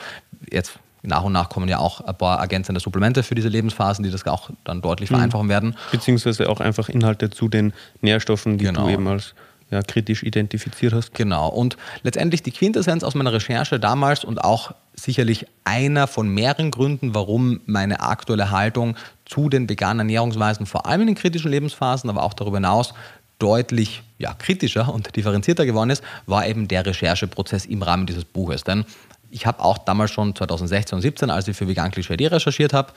jetzt 0.52 0.80
nach 1.02 1.24
und 1.24 1.34
nach 1.34 1.50
kommen 1.50 1.70
ja 1.70 1.80
auch 1.80 2.02
ein 2.02 2.18
paar 2.18 2.40
ergänzende 2.40 2.82
Supplemente 2.82 3.24
für 3.24 3.36
diese 3.36 3.48
Lebensphasen, 3.48 4.04
die 4.04 4.12
das 4.12 4.26
auch 4.28 4.50
dann 4.64 4.82
deutlich 4.82 5.10
mhm. 5.10 5.16
vereinfachen 5.16 5.46
mhm. 5.48 5.52
werden. 5.52 5.76
Beziehungsweise 5.92 6.50
auch 6.50 6.60
einfach 6.60 6.90
Inhalte 6.90 7.30
zu 7.30 7.48
den 7.48 7.74
Nährstoffen, 8.02 8.58
die 8.58 8.66
genau. 8.66 8.86
du 8.86 8.94
eben 8.94 9.08
als 9.08 9.34
ja, 9.72 9.82
kritisch 9.84 10.24
identifiziert 10.24 10.94
hast. 10.94 11.14
Genau. 11.14 11.48
Und 11.48 11.78
letztendlich 12.02 12.42
die 12.44 12.52
Quintessenz 12.52 13.04
aus 13.04 13.16
meiner 13.16 13.34
Recherche 13.34 13.80
damals 13.80 14.24
und 14.24 14.44
auch 14.44 14.74
sicherlich 14.96 15.46
einer 15.64 16.08
von 16.08 16.28
mehreren 16.28 16.72
Gründen, 16.72 17.14
warum 17.14 17.62
meine 17.66 18.02
aktuelle 18.02 18.52
Haltung 18.52 18.96
zu 19.26 19.48
den 19.48 19.70
veganen 19.70 20.00
Ernährungsweisen, 20.00 20.66
vor 20.66 20.88
allem 20.88 21.02
in 21.02 21.08
den 21.08 21.16
kritischen 21.16 21.52
Lebensphasen, 21.52 22.10
aber 22.10 22.24
auch 22.24 22.34
darüber 22.34 22.58
hinaus, 22.58 22.94
deutlich 23.38 24.04
ja, 24.18 24.34
kritischer 24.34 24.94
und 24.94 25.16
differenzierter 25.16 25.66
geworden 25.66 25.92
ist, 25.92 26.04
war 26.26 26.46
eben 26.46 26.68
der 26.68 26.86
Rechercheprozess 26.86 27.66
im 27.66 27.82
Rahmen 27.82 28.06
dieses 28.06 28.26
Buches. 28.26 28.66
Denn 28.66 28.86
ich 29.32 29.46
habe 29.46 29.64
auch 29.64 29.78
damals 29.78 30.12
schon 30.12 30.36
2016 30.36 30.96
und 30.96 31.02
2017, 31.02 31.30
als 31.30 31.48
ich 31.48 31.56
für 31.56 31.68
Vegan 31.68 31.92
Klischee 31.92 32.28
recherchiert 32.28 32.74
habe, 32.74 32.94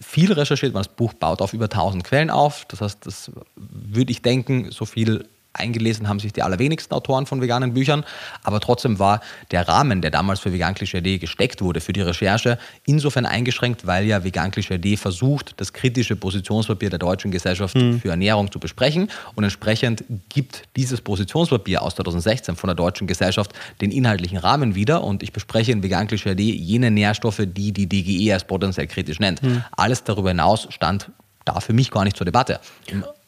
viel 0.00 0.32
recherchiert, 0.32 0.74
weil 0.74 0.82
das 0.82 0.94
Buch 0.94 1.12
baut 1.14 1.40
auf 1.42 1.52
über 1.52 1.64
1000 1.66 2.04
Quellen 2.04 2.30
auf. 2.30 2.64
Das 2.66 2.80
heißt, 2.80 3.06
das 3.06 3.30
würde 3.54 4.10
ich 4.10 4.22
denken, 4.22 4.70
so 4.70 4.84
viel 4.84 5.28
eingelesen 5.58 6.08
haben 6.08 6.20
sich 6.20 6.32
die 6.32 6.42
allerwenigsten 6.42 6.94
Autoren 6.94 7.26
von 7.26 7.40
veganen 7.40 7.74
Büchern, 7.74 8.04
aber 8.42 8.60
trotzdem 8.60 8.98
war 8.98 9.20
der 9.50 9.68
Rahmen, 9.68 10.02
der 10.02 10.10
damals 10.10 10.40
für 10.40 10.52
Vegan 10.52 10.74
Klischee 10.74 11.18
gesteckt 11.18 11.62
wurde 11.62 11.80
für 11.80 11.92
die 11.92 12.02
Recherche, 12.02 12.58
insofern 12.84 13.26
eingeschränkt, 13.26 13.86
weil 13.86 14.06
ja 14.06 14.24
Vegan 14.24 14.50
Klischee 14.50 14.96
versucht, 14.96 15.54
das 15.58 15.72
kritische 15.72 16.16
Positionspapier 16.16 16.90
der 16.90 16.98
deutschen 16.98 17.30
Gesellschaft 17.30 17.76
mhm. 17.76 18.00
für 18.00 18.10
Ernährung 18.10 18.50
zu 18.50 18.58
besprechen 18.58 19.10
und 19.34 19.44
entsprechend 19.44 20.04
gibt 20.28 20.64
dieses 20.76 21.00
Positionspapier 21.00 21.82
aus 21.82 21.94
2016 21.96 22.56
von 22.56 22.68
der 22.68 22.74
deutschen 22.74 23.06
Gesellschaft 23.06 23.52
den 23.80 23.90
inhaltlichen 23.90 24.38
Rahmen 24.38 24.74
wieder 24.74 25.02
und 25.04 25.22
ich 25.22 25.32
bespreche 25.32 25.72
in 25.72 25.82
Vegan 25.82 26.06
Klischee 26.06 26.32
jene 26.36 26.90
Nährstoffe, 26.90 27.42
die 27.44 27.72
die 27.72 27.88
DGE 27.88 28.32
als 28.32 28.44
potenziell 28.44 28.86
kritisch 28.86 29.20
nennt. 29.20 29.42
Mhm. 29.42 29.64
Alles 29.76 30.04
darüber 30.04 30.30
hinaus 30.30 30.66
stand 30.70 31.10
da 31.44 31.60
für 31.60 31.72
mich 31.72 31.90
gar 31.90 32.04
nicht 32.04 32.16
zur 32.16 32.26
Debatte. 32.26 32.60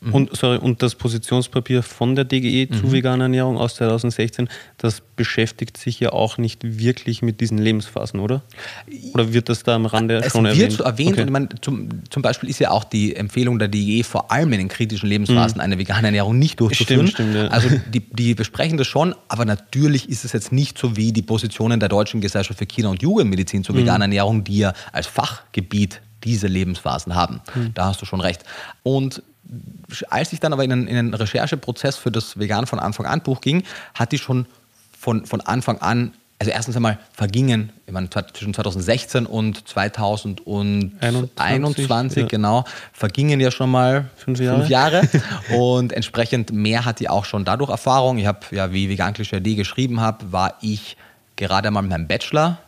Mhm. 0.01 0.15
Und, 0.15 0.37
sorry, 0.37 0.59
und 0.59 0.81
das 0.83 0.95
Positionspapier 0.95 1.83
von 1.83 2.15
der 2.15 2.25
DGE 2.25 2.69
zu 2.71 2.87
mhm. 2.87 2.93
veganer 2.93 3.25
Ernährung 3.25 3.59
aus 3.59 3.75
2016, 3.77 4.49
das 4.77 5.03
beschäftigt 5.17 5.77
sich 5.77 5.99
ja 5.99 6.13
auch 6.13 6.39
nicht 6.39 6.79
wirklich 6.79 7.21
mit 7.21 7.41
diesen 7.41 7.59
Lebensphasen, 7.59 8.21
oder? 8.21 8.43
Oder 9.13 9.33
wird 9.33 9.49
das 9.49 9.65
da 9.65 9.75
am 9.75 9.87
Rande 9.87 10.23
es 10.23 10.31
schon 10.31 10.47
erwähnt? 10.47 10.73
Es 10.73 10.79
wird 10.79 10.87
erwähnt 10.87 11.13
okay. 11.15 11.23
und 11.23 11.27
ich 11.27 11.33
meine, 11.33 11.49
zum, 11.61 11.89
zum 12.11 12.23
Beispiel 12.23 12.49
ist 12.49 12.61
ja 12.61 12.71
auch 12.71 12.85
die 12.85 13.17
Empfehlung 13.17 13.59
der 13.59 13.67
DGE, 13.67 14.05
vor 14.05 14.31
allem 14.31 14.53
in 14.53 14.61
den 14.61 14.69
kritischen 14.69 15.09
Lebensphasen 15.09 15.57
mhm. 15.57 15.63
eine 15.63 15.79
vegane 15.79 16.07
Ernährung 16.07 16.39
nicht 16.39 16.61
durchzuführen. 16.61 17.09
Stimmt, 17.09 17.33
stimmt, 17.33 17.35
ja. 17.35 17.49
Also 17.49 17.69
die, 17.93 18.01
die 18.01 18.35
besprechen 18.37 18.79
das 18.79 18.87
schon, 18.87 19.17
aber 19.27 19.45
natürlich 19.45 20.09
ist 20.09 20.25
es 20.25 20.33
jetzt 20.33 20.53
nicht 20.53 20.79
so 20.79 20.97
wie 20.97 21.13
die 21.13 21.23
Positionen 21.23 21.81
der 21.81 21.89
Deutschen 21.89 22.21
Gesellschaft 22.21 22.61
für 22.61 22.67
Kinder- 22.67 22.91
und 22.91 23.03
Jugendmedizin 23.03 23.65
zur 23.65 23.75
mhm. 23.75 23.81
veganen 23.81 24.03
Ernährung, 24.03 24.45
die 24.45 24.59
ja 24.59 24.75
als 24.93 25.09
Fachgebiet 25.09 26.01
diese 26.23 26.47
Lebensphasen 26.47 27.15
haben. 27.15 27.41
Mhm. 27.55 27.75
Da 27.75 27.87
hast 27.87 28.01
du 28.01 28.07
schon 28.07 28.21
recht. 28.21 28.45
Und 28.83 29.23
als 30.11 30.33
ich 30.33 30.41
dann 30.41 30.53
aber 30.53 30.65
in 30.65 30.73
einen, 30.73 30.89
in 30.89 30.97
einen 30.97 31.15
Rechercheprozess 31.15 31.97
für 31.97 32.11
das 32.11 32.39
Vegan 32.39 32.67
von 32.67 32.79
Anfang 32.79 33.07
an 33.07 33.23
Buch 33.23 33.41
ging, 33.41 33.63
hatte 33.95 34.17
ich 34.17 34.23
schon 34.23 34.47
von, 34.99 35.27
von 35.27 35.41
Anfang 35.41 35.79
an, 35.79 36.13
also 36.39 36.53
erstens 36.53 36.77
einmal 36.77 36.99
vergingen, 37.13 37.73
ich 37.87 37.93
meine, 37.93 38.09
zwischen 38.11 38.55
2016 38.55 39.27
und 39.27 39.67
2021, 39.67 42.23
ja. 42.23 42.29
genau, 42.29 42.65
vergingen 42.93 43.41
ja 43.41 43.51
schon 43.51 43.71
mal 43.71 44.11
fünf 44.17 44.41
Jahre. 44.41 44.59
Fünf 44.59 44.71
Jahre. 44.71 45.09
und 45.57 45.93
entsprechend 45.93 46.53
mehr 46.53 46.85
hat 46.85 47.01
die 47.01 47.09
auch 47.09 47.25
schon 47.25 47.45
dadurch 47.45 47.71
Erfahrung. 47.71 48.19
Ich 48.19 48.27
habe 48.27 48.41
ja, 48.51 48.73
wie 48.73 48.89
Vegan 48.89 49.15
Klischee 49.15 49.41
geschrieben 49.41 50.01
habe, 50.01 50.33
war 50.33 50.55
ich 50.61 50.97
gerade 51.37 51.71
mal 51.71 51.83
mit 51.83 51.91
meinem 51.91 52.07
Bachelor 52.07 52.59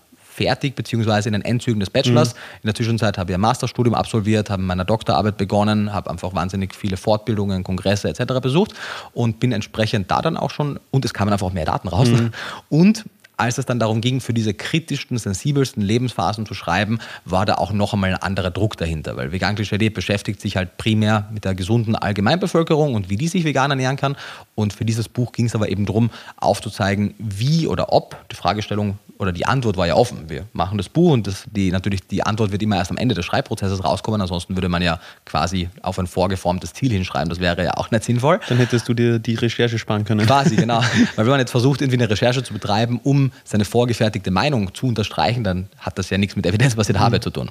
fertig, 0.41 0.75
beziehungsweise 0.75 1.29
in 1.29 1.35
den 1.35 1.43
Endzügen 1.43 1.81
des 1.81 1.91
Bachelors. 1.91 2.33
Mhm. 2.33 2.41
In 2.63 2.67
der 2.69 2.75
Zwischenzeit 2.75 3.19
habe 3.19 3.33
ich 3.33 3.35
ein 3.35 3.41
Masterstudium 3.41 3.95
absolviert, 3.95 4.49
habe 4.49 4.63
meine 4.63 4.87
Doktorarbeit 4.87 5.37
begonnen, 5.37 5.93
habe 5.93 6.09
einfach 6.09 6.35
wahnsinnig 6.35 6.75
viele 6.75 6.97
Fortbildungen, 6.97 7.63
Kongresse 7.63 8.09
etc. 8.09 8.41
besucht 8.41 8.73
und 9.13 9.39
bin 9.39 9.53
entsprechend 9.53 10.11
da 10.11 10.23
dann 10.23 10.39
auch 10.39 10.51
schon, 10.51 10.81
und 10.91 11.05
es 11.05 11.13
kamen 11.13 11.31
einfach 11.31 11.53
mehr 11.53 11.67
Daten 11.67 11.89
raus. 11.89 12.09
Mhm. 12.09 12.31
Und 12.71 13.05
als 13.37 13.59
es 13.59 13.67
dann 13.67 13.79
darum 13.79 14.01
ging, 14.01 14.21
für 14.21 14.35
diese 14.35 14.55
kritischsten, 14.55 15.17
sensibelsten 15.19 15.83
Lebensphasen 15.83 16.45
zu 16.47 16.55
schreiben, 16.55 16.99
war 17.25 17.47
da 17.47 17.55
auch 17.55 17.73
noch 17.73 17.95
einmal 17.95 18.11
ein 18.11 18.23
anderer 18.23 18.51
Druck 18.51 18.77
dahinter, 18.77 19.17
weil 19.17 19.33
Vegan 19.33 19.55
Klischee 19.55 19.89
beschäftigt 19.89 20.41
sich 20.41 20.57
halt 20.57 20.77
primär 20.77 21.29
mit 21.33 21.45
der 21.45 21.55
gesunden 21.55 21.97
Allgemeinbevölkerung 21.97 22.95
und 22.95 23.09
wie 23.09 23.17
die 23.17 23.29
sich 23.29 23.45
vegan 23.45 23.71
ernähren 23.71 23.97
kann. 23.97 24.17
Und 24.55 24.75
für 24.75 24.85
dieses 24.85 25.09
Buch 25.09 25.33
ging 25.33 25.47
es 25.47 25.55
aber 25.55 25.71
eben 25.71 25.87
darum, 25.87 26.11
aufzuzeigen, 26.37 27.15
wie 27.19 27.67
oder 27.67 27.93
ob, 27.93 28.17
die 28.31 28.37
Fragestellung 28.37 28.99
oder 29.21 29.33
die 29.33 29.45
Antwort 29.45 29.77
war 29.77 29.87
ja 29.87 29.95
offen. 29.95 30.31
Wir 30.31 30.47
machen 30.55 30.79
das 30.79 30.89
Buch 30.89 31.13
und 31.13 31.27
das, 31.27 31.45
die, 31.55 31.71
natürlich 31.71 32.07
die 32.07 32.23
Antwort 32.23 32.53
wird 32.53 32.63
immer 32.63 32.77
erst 32.77 32.91
am 32.91 32.97
Ende 32.97 33.15
des 33.15 33.27
Schreibprozesses 33.27 33.85
rauskommen, 33.85 34.19
ansonsten 34.19 34.57
würde 34.57 34.71
man 34.71 34.81
ja 34.81 34.99
quasi 35.27 35.69
auf 35.83 35.99
ein 35.99 36.07
vorgeformtes 36.07 36.73
Ziel 36.73 36.91
hinschreiben, 36.91 37.29
das 37.29 37.39
wäre 37.39 37.63
ja 37.63 37.75
auch 37.77 37.91
nicht 37.91 38.03
sinnvoll. 38.03 38.41
Dann 38.49 38.57
hättest 38.57 38.89
du 38.89 38.95
dir 38.95 39.19
die 39.19 39.35
Recherche 39.35 39.79
sparen 39.79 40.05
können. 40.05 40.27
Quasi, 40.27 40.57
genau. 40.57 40.81
Weil 41.17 41.27
wenn 41.27 41.27
man 41.27 41.41
jetzt 41.41 41.51
versucht, 41.51 41.83
irgendwie 41.83 41.99
eine 41.99 42.09
Recherche 42.09 42.43
zu 42.43 42.55
betreiben, 42.55 42.99
um 43.03 43.31
seine 43.45 43.67
vorgefertigte 43.67 44.31
Meinung 44.31 44.75
zu 44.75 44.87
unterstreichen, 44.87 45.45
dann 45.45 45.69
hat 45.79 45.99
das 45.99 46.09
ja 46.09 46.17
nichts 46.17 46.35
mit 46.35 46.47
evidenzbasierter 46.47 47.01
mhm. 47.01 47.07
Arbeit 47.07 47.23
zu 47.23 47.31
tun. 47.31 47.51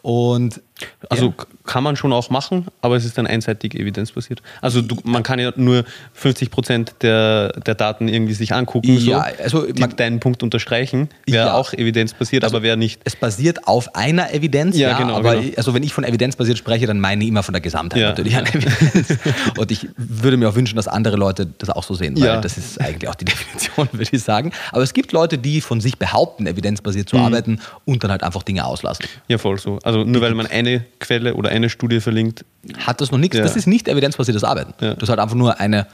Und 0.00 0.62
also 1.08 1.26
ja. 1.26 1.46
kann 1.64 1.82
man 1.82 1.96
schon 1.96 2.12
auch 2.12 2.30
machen, 2.30 2.66
aber 2.82 2.96
es 2.96 3.04
ist 3.04 3.18
dann 3.18 3.26
einseitig 3.26 3.74
evidenzbasiert. 3.74 4.42
Also 4.60 4.82
du, 4.82 4.96
man 5.04 5.22
kann 5.22 5.38
ja 5.38 5.52
nur 5.56 5.84
50 6.14 6.50
Prozent 6.50 6.94
der, 7.02 7.52
der 7.52 7.74
Daten 7.74 8.08
irgendwie 8.08 8.34
sich 8.34 8.52
angucken, 8.52 8.96
ja, 8.98 9.26
so, 9.36 9.42
also 9.42 9.66
man, 9.78 9.96
deinen 9.96 10.20
Punkt 10.20 10.42
unterstreichen. 10.42 11.08
Wäre 11.26 11.46
ja. 11.46 11.54
auch 11.54 11.72
evidenzbasiert, 11.72 12.44
also 12.44 12.56
aber 12.56 12.62
wäre 12.62 12.76
nicht. 12.76 13.00
Es 13.04 13.16
basiert 13.16 13.66
auf 13.66 13.94
einer 13.94 14.32
Evidenz, 14.32 14.76
ja, 14.76 14.90
ja 14.90 14.98
genau, 14.98 15.16
aber 15.16 15.36
genau. 15.36 15.54
also 15.56 15.74
wenn 15.74 15.82
ich 15.82 15.92
von 15.92 16.04
evidenzbasiert 16.04 16.58
spreche, 16.58 16.86
dann 16.86 17.00
meine 17.00 17.22
ich 17.24 17.30
immer 17.30 17.42
von 17.42 17.52
der 17.52 17.60
Gesamtheit 17.60 18.02
natürlich 18.02 18.36
an 18.36 18.46
Evidenz. 18.46 19.18
Und 19.58 19.70
ich 19.70 19.88
würde 19.96 20.36
mir 20.36 20.48
auch 20.48 20.54
wünschen, 20.54 20.76
dass 20.76 20.88
andere 20.88 21.16
Leute 21.16 21.46
das 21.58 21.70
auch 21.70 21.84
so 21.84 21.94
sehen, 21.94 22.20
weil 22.20 22.40
das 22.40 22.58
ist 22.58 22.80
eigentlich 22.80 23.08
auch 23.08 23.14
die 23.14 23.24
Definition, 23.30 23.88
würde 23.92 24.08
ich 24.10 24.22
sagen. 24.22 24.52
Aber 24.72 24.82
es 24.82 24.92
gibt 24.92 25.12
Leute, 25.12 25.38
die 25.38 25.60
von 25.60 25.80
sich 25.80 25.98
behaupten, 25.98 26.46
evidenzbasiert 26.46 27.08
zu 27.08 27.16
mhm. 27.16 27.24
arbeiten 27.24 27.60
und 27.84 28.04
dann 28.04 28.10
halt 28.10 28.22
einfach 28.22 28.42
Dinge 28.42 28.64
auslassen. 28.64 29.04
Ja, 29.28 29.38
voll 29.38 29.58
so. 29.58 29.78
Also 29.82 30.04
nur 30.04 30.20
weil 30.20 30.34
man 30.34 30.46
eine 30.46 30.69
Quelle 31.00 31.34
oder 31.34 31.50
eine 31.50 31.68
Studie 31.68 32.00
verlinkt. 32.00 32.44
Hat 32.78 33.00
das 33.00 33.10
noch 33.10 33.18
nichts. 33.18 33.36
Das 33.36 33.56
ist 33.56 33.66
nicht 33.66 33.88
evidenzbasiertes 33.88 34.44
Arbeiten. 34.44 34.72
Das 34.78 34.96
ist 35.02 35.08
halt 35.08 35.18
einfach 35.18 35.36
nur 35.36 35.58
eine 35.58 35.86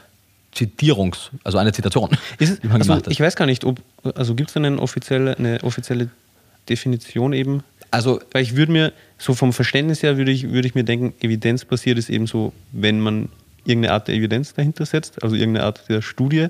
Zitierungs-, 0.53 1.29
also 1.43 1.57
eine 1.57 1.71
Zitation, 1.71 2.09
ist, 2.39 2.63
die 2.63 2.67
man 2.67 2.77
also, 2.77 2.89
gemacht 2.89 3.05
hat. 3.05 3.13
Ich 3.13 3.19
weiß 3.19 3.35
gar 3.35 3.45
nicht, 3.45 3.63
ob, 3.63 3.79
also 4.15 4.35
gibt 4.35 4.49
es 4.49 4.57
eine 4.57 4.79
offizielle, 4.79 5.37
eine 5.37 5.63
offizielle 5.63 6.09
Definition 6.69 7.33
eben? 7.33 7.63
Also, 7.91 8.19
weil 8.31 8.43
ich 8.43 8.55
würde 8.55 8.71
mir, 8.71 8.93
so 9.17 9.33
vom 9.33 9.53
Verständnis 9.53 10.03
her, 10.03 10.17
würde 10.17 10.31
ich, 10.31 10.51
würde 10.51 10.67
ich 10.67 10.75
mir 10.75 10.83
denken, 10.83 11.13
evidenzbasiert 11.21 11.97
ist 11.97 12.09
eben 12.09 12.27
so, 12.27 12.53
wenn 12.71 12.99
man 12.99 13.29
irgendeine 13.65 13.93
Art 13.93 14.07
der 14.07 14.15
Evidenz 14.15 14.53
dahinter 14.53 14.85
setzt, 14.85 15.23
also 15.23 15.35
irgendeine 15.35 15.65
Art 15.65 15.87
der 15.89 16.01
Studie. 16.01 16.47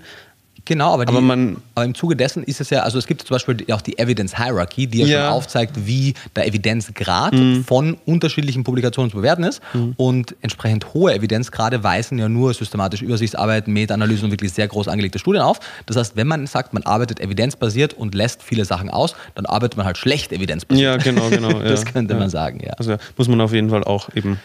Genau, 0.67 0.93
aber, 0.93 1.05
die, 1.05 1.13
aber, 1.13 1.21
man, 1.21 1.57
aber, 1.75 1.85
im 1.85 1.95
Zuge 1.95 2.17
dessen 2.17 2.43
ist 2.43 2.59
es 2.59 2.69
ja, 2.71 2.81
also 2.81 2.97
es 2.97 3.07
gibt 3.07 3.21
zum 3.21 3.35
Beispiel 3.35 3.65
auch 3.71 3.79
die 3.79 3.97
Evidence 3.97 4.35
Hierarchy, 4.35 4.87
die 4.87 4.99
ja, 4.99 5.05
ja. 5.05 5.19
schon 5.23 5.33
aufzeigt, 5.33 5.87
wie 5.87 6.13
der 6.35 6.45
Evidenzgrad 6.45 7.31
mhm. 7.31 7.63
von 7.63 7.97
unterschiedlichen 8.05 8.65
Publikationen 8.65 9.09
zu 9.09 9.15
bewerten 9.15 9.45
ist. 9.45 9.61
Mhm. 9.73 9.93
Und 9.95 10.35
entsprechend 10.41 10.93
hohe 10.93 11.13
Evidenzgrade 11.13 11.85
weisen 11.85 12.19
ja 12.19 12.27
nur 12.27 12.53
systematische 12.53 13.05
Übersichtsarbeiten, 13.05 13.71
Meta-Analysen 13.71 14.25
und 14.25 14.31
wirklich 14.31 14.51
sehr 14.51 14.67
groß 14.67 14.89
angelegte 14.89 15.19
Studien 15.19 15.41
auf. 15.41 15.61
Das 15.85 15.95
heißt, 15.95 16.17
wenn 16.17 16.27
man 16.27 16.45
sagt, 16.47 16.73
man 16.73 16.83
arbeitet 16.83 17.21
evidenzbasiert 17.21 17.93
und 17.93 18.13
lässt 18.13 18.43
viele 18.43 18.65
Sachen 18.65 18.89
aus, 18.89 19.15
dann 19.35 19.45
arbeitet 19.45 19.77
man 19.77 19.85
halt 19.85 19.97
schlecht 19.97 20.33
evidenzbasiert. 20.33 20.83
Ja, 20.83 20.97
genau, 20.97 21.29
genau. 21.29 21.59
das 21.63 21.85
ja. 21.85 21.91
könnte 21.91 22.15
man 22.15 22.29
sagen, 22.29 22.59
ja. 22.61 22.73
Also 22.73 22.97
muss 23.15 23.29
man 23.29 23.39
auf 23.39 23.53
jeden 23.53 23.69
Fall 23.69 23.85
auch 23.85 24.09
eben 24.15 24.37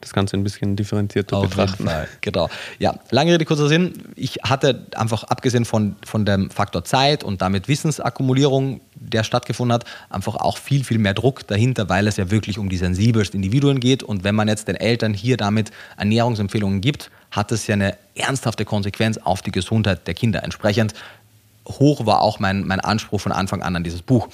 das 0.00 0.12
Ganze 0.12 0.36
ein 0.36 0.44
bisschen 0.44 0.76
differenzierter 0.76 1.38
Auf 1.38 1.48
betrachten. 1.48 1.84
Jeden 1.84 1.90
Fall. 1.90 2.08
Genau. 2.20 2.48
Ja, 2.78 2.98
lange 3.10 3.32
Rede, 3.32 3.44
kurzer 3.44 3.68
Sinn. 3.68 3.92
Ich 4.14 4.38
hatte 4.42 4.86
einfach 4.96 5.24
abgesehen 5.24 5.64
von, 5.64 5.96
von 6.04 6.24
dem 6.24 6.50
Faktor 6.50 6.84
Zeit 6.84 7.24
und 7.24 7.42
damit 7.42 7.68
Wissensakkumulierung, 7.68 8.80
der 8.94 9.24
stattgefunden 9.24 9.74
hat, 9.74 9.84
einfach 10.10 10.36
auch 10.36 10.58
viel, 10.58 10.84
viel 10.84 10.98
mehr 10.98 11.14
Druck 11.14 11.46
dahinter, 11.46 11.88
weil 11.88 12.06
es 12.06 12.16
ja 12.16 12.30
wirklich 12.30 12.58
um 12.58 12.68
die 12.68 12.76
sensibelsten 12.76 13.42
Individuen 13.42 13.80
geht. 13.80 14.02
Und 14.02 14.24
wenn 14.24 14.34
man 14.34 14.48
jetzt 14.48 14.68
den 14.68 14.76
Eltern 14.76 15.14
hier 15.14 15.36
damit 15.36 15.70
Ernährungsempfehlungen 15.96 16.80
gibt, 16.80 17.10
hat 17.30 17.52
es 17.52 17.66
ja 17.66 17.74
eine 17.74 17.96
ernsthafte 18.14 18.64
Konsequenz 18.64 19.18
auf 19.18 19.42
die 19.42 19.50
Gesundheit 19.50 20.06
der 20.06 20.14
Kinder. 20.14 20.42
Entsprechend 20.42 20.94
hoch 21.66 22.06
war 22.06 22.22
auch 22.22 22.38
mein, 22.38 22.66
mein 22.66 22.80
Anspruch 22.80 23.20
von 23.20 23.32
Anfang 23.32 23.62
an 23.62 23.76
an 23.76 23.84
dieses 23.84 24.02
Buch. 24.02 24.28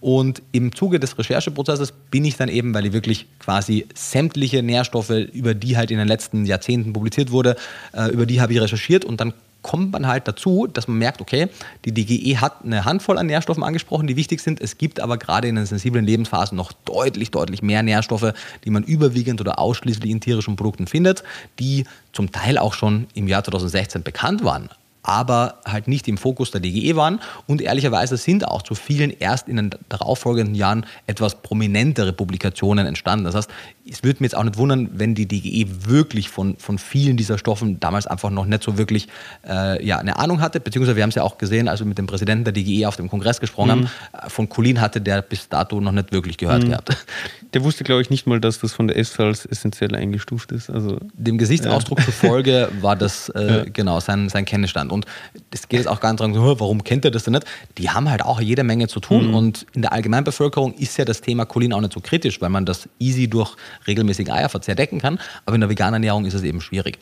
Und 0.00 0.42
im 0.52 0.74
Zuge 0.74 1.00
des 1.00 1.18
Rechercheprozesses 1.18 1.92
bin 2.10 2.24
ich 2.24 2.36
dann 2.36 2.48
eben, 2.48 2.72
weil 2.74 2.86
ich 2.86 2.92
wirklich 2.92 3.26
quasi 3.38 3.86
sämtliche 3.94 4.62
Nährstoffe, 4.62 5.10
über 5.10 5.54
die 5.54 5.76
halt 5.76 5.90
in 5.90 5.98
den 5.98 6.08
letzten 6.08 6.44
Jahrzehnten 6.46 6.92
publiziert 6.92 7.30
wurde, 7.30 7.56
äh, 7.92 8.10
über 8.10 8.26
die 8.26 8.40
habe 8.40 8.52
ich 8.52 8.60
recherchiert 8.60 9.04
und 9.04 9.20
dann 9.20 9.32
kommt 9.62 9.90
man 9.90 10.06
halt 10.06 10.28
dazu, 10.28 10.68
dass 10.72 10.86
man 10.86 10.98
merkt, 10.98 11.20
okay, 11.20 11.48
die 11.84 11.90
DGE 11.90 12.36
hat 12.38 12.64
eine 12.64 12.84
Handvoll 12.84 13.18
an 13.18 13.26
Nährstoffen 13.26 13.64
angesprochen, 13.64 14.06
die 14.06 14.14
wichtig 14.14 14.40
sind. 14.40 14.60
Es 14.60 14.78
gibt 14.78 15.00
aber 15.00 15.16
gerade 15.18 15.48
in 15.48 15.56
den 15.56 15.66
sensiblen 15.66 16.06
Lebensphasen 16.06 16.56
noch 16.56 16.70
deutlich, 16.84 17.32
deutlich 17.32 17.62
mehr 17.62 17.82
Nährstoffe, 17.82 18.32
die 18.64 18.70
man 18.70 18.84
überwiegend 18.84 19.40
oder 19.40 19.58
ausschließlich 19.58 20.08
in 20.08 20.20
tierischen 20.20 20.54
Produkten 20.54 20.86
findet, 20.86 21.24
die 21.58 21.84
zum 22.12 22.30
Teil 22.30 22.58
auch 22.58 22.74
schon 22.74 23.08
im 23.14 23.26
Jahr 23.26 23.42
2016 23.42 24.04
bekannt 24.04 24.44
waren 24.44 24.70
aber 25.06 25.60
halt 25.64 25.86
nicht 25.86 26.08
im 26.08 26.18
Fokus 26.18 26.50
der 26.50 26.60
DGE 26.60 26.96
waren. 26.96 27.20
Und 27.46 27.62
ehrlicherweise 27.62 28.16
sind 28.16 28.46
auch 28.46 28.62
zu 28.62 28.74
vielen 28.74 29.10
erst 29.10 29.48
in 29.48 29.56
den 29.56 29.70
darauffolgenden 29.88 30.56
Jahren 30.56 30.84
etwas 31.06 31.42
prominentere 31.42 32.12
Publikationen 32.12 32.86
entstanden. 32.86 33.24
Das 33.24 33.36
heißt, 33.36 33.50
es 33.88 34.02
würde 34.02 34.20
mir 34.20 34.26
jetzt 34.26 34.36
auch 34.36 34.42
nicht 34.42 34.56
wundern, 34.56 34.90
wenn 34.94 35.14
die 35.14 35.26
DGE 35.26 35.86
wirklich 35.86 36.28
von, 36.28 36.56
von 36.56 36.78
vielen 36.78 37.16
dieser 37.16 37.38
Stoffen 37.38 37.78
damals 37.78 38.08
einfach 38.08 38.30
noch 38.30 38.46
nicht 38.46 38.64
so 38.64 38.78
wirklich 38.78 39.06
äh, 39.48 39.84
ja, 39.84 39.98
eine 39.98 40.18
Ahnung 40.18 40.40
hatte. 40.40 40.58
Beziehungsweise 40.58 40.96
wir 40.96 41.04
haben 41.04 41.10
es 41.10 41.14
ja 41.14 41.22
auch 41.22 41.38
gesehen, 41.38 41.68
als 41.68 41.80
wir 41.80 41.86
mit 41.86 41.98
dem 41.98 42.08
Präsidenten 42.08 42.42
der 42.42 42.52
DGE 42.52 42.86
auf 42.86 42.96
dem 42.96 43.08
Kongress 43.08 43.38
gesprochen 43.38 43.68
mhm. 43.68 43.88
haben, 44.12 44.26
äh, 44.26 44.28
von 44.28 44.48
Colin 44.48 44.80
hatte 44.80 45.00
der 45.00 45.22
bis 45.22 45.48
dato 45.48 45.80
noch 45.80 45.92
nicht 45.92 46.10
wirklich 46.10 46.36
gehört 46.36 46.64
mhm. 46.64 46.70
gehabt. 46.70 46.96
Der 47.54 47.64
wusste, 47.64 47.84
glaube 47.84 48.02
ich, 48.02 48.10
nicht 48.10 48.26
mal, 48.26 48.38
dass 48.38 48.58
das 48.58 48.74
von 48.74 48.86
der 48.86 48.98
EFSA 48.98 49.24
als 49.24 49.46
essentiell 49.46 49.94
eingestuft 49.94 50.52
ist. 50.52 50.68
Also, 50.68 50.98
Dem 51.14 51.38
Gesichtsausdruck 51.38 52.00
ja. 52.00 52.04
zufolge 52.04 52.68
war 52.82 52.96
das 52.96 53.30
äh, 53.30 53.46
ja. 53.46 53.64
genau 53.64 54.00
sein, 54.00 54.28
sein 54.28 54.44
Kenntnisstand. 54.44 54.92
Und 54.96 55.06
es 55.50 55.68
geht 55.68 55.80
jetzt 55.80 55.88
auch 55.88 56.00
gar 56.00 56.12
nicht 56.12 56.20
darum, 56.20 56.34
warum 56.60 56.84
kennt 56.84 57.04
er 57.04 57.10
das 57.10 57.24
denn 57.24 57.34
nicht? 57.34 57.46
Die 57.78 57.90
haben 57.90 58.10
halt 58.10 58.22
auch 58.22 58.40
jede 58.40 58.64
Menge 58.64 58.88
zu 58.88 59.00
tun. 59.00 59.28
Mhm. 59.28 59.34
Und 59.34 59.66
in 59.72 59.82
der 59.82 59.92
Allgemeinbevölkerung 59.92 60.74
ist 60.74 60.96
ja 60.96 61.04
das 61.04 61.20
Thema 61.20 61.44
Cholin 61.46 61.72
auch 61.72 61.80
nicht 61.80 61.92
so 61.92 62.00
kritisch, 62.00 62.40
weil 62.40 62.50
man 62.50 62.66
das 62.66 62.88
easy 62.98 63.28
durch 63.28 63.54
regelmäßigen 63.86 64.32
Eierverzehr 64.32 64.74
decken 64.74 65.00
kann. 65.00 65.18
Aber 65.44 65.54
in 65.54 65.60
der 65.60 65.70
veganen 65.70 65.94
Ernährung 65.94 66.24
ist 66.24 66.34
es 66.34 66.42
eben 66.42 66.60
schwierig. 66.60 66.98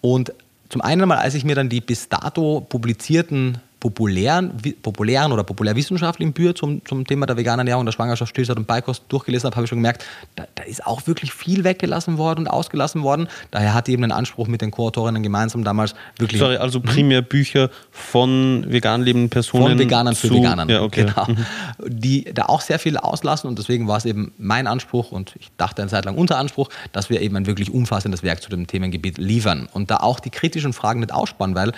Und 0.00 0.32
zum 0.68 0.80
einen 0.80 1.06
mal, 1.06 1.18
als 1.18 1.34
ich 1.34 1.44
mir 1.44 1.54
dann 1.54 1.68
die 1.68 1.80
bis 1.80 2.08
dato 2.08 2.64
publizierten 2.66 3.58
populären, 3.82 4.52
populären 4.80 5.32
oder 5.32 5.42
populärwissenschaftlichen 5.42 6.32
Bücher 6.32 6.54
zum, 6.54 6.84
zum 6.84 7.04
Thema 7.04 7.26
der 7.26 7.36
veganen 7.36 7.66
Ernährung, 7.66 7.84
der 7.84 7.90
Schwangerschaft, 7.90 8.30
Stillzeit 8.30 8.56
und 8.56 8.68
Beikost 8.68 9.02
durchgelesen 9.08 9.46
habe, 9.46 9.56
habe 9.56 9.64
ich 9.64 9.70
schon 9.70 9.78
gemerkt, 9.78 10.04
da, 10.36 10.46
da, 10.54 10.62
ist 10.62 10.86
auch 10.86 11.04
wirklich 11.08 11.32
viel 11.32 11.64
weggelassen 11.64 12.16
worden 12.16 12.42
und 12.42 12.46
ausgelassen 12.46 13.02
worden. 13.02 13.26
Daher 13.50 13.74
hatte 13.74 13.90
ich 13.90 13.94
eben 13.94 14.02
den 14.02 14.12
Anspruch 14.12 14.46
mit 14.46 14.62
den 14.62 14.70
Co-Autorinnen 14.70 15.24
gemeinsam 15.24 15.64
damals 15.64 15.96
wirklich. 16.16 16.38
Sorry, 16.38 16.58
also 16.58 16.78
mhm. 16.78 16.84
primär 16.84 17.22
Bücher 17.22 17.70
von 17.90 18.66
vegan 18.68 19.02
lebenden 19.02 19.30
Personen. 19.30 19.70
Von 19.70 19.78
Veganern 19.80 20.14
für 20.14 20.30
Veganern. 20.30 20.68
Ja, 20.68 20.82
okay. 20.82 21.06
Genau. 21.06 21.26
Mhm. 21.26 21.44
Die 21.88 22.32
da 22.32 22.44
auch 22.44 22.60
sehr 22.60 22.78
viel 22.78 22.96
auslassen 22.96 23.48
und 23.48 23.58
deswegen 23.58 23.88
war 23.88 23.96
es 23.96 24.04
eben 24.04 24.32
mein 24.38 24.68
Anspruch 24.68 25.10
und 25.10 25.34
ich 25.40 25.50
dachte 25.56 25.82
eine 25.82 25.90
Zeit 25.90 26.04
lang 26.04 26.16
unser 26.16 26.38
Anspruch, 26.38 26.68
dass 26.92 27.10
wir 27.10 27.20
eben 27.20 27.34
ein 27.34 27.46
wirklich 27.46 27.74
umfassendes 27.74 28.22
Werk 28.22 28.42
zu 28.42 28.48
dem 28.48 28.68
Themengebiet 28.68 29.18
liefern 29.18 29.68
und 29.72 29.90
da 29.90 29.96
auch 29.96 30.20
die 30.20 30.30
kritischen 30.30 30.72
Fragen 30.72 31.00
nicht 31.00 31.12
ausspannen, 31.12 31.56
weil 31.56 31.72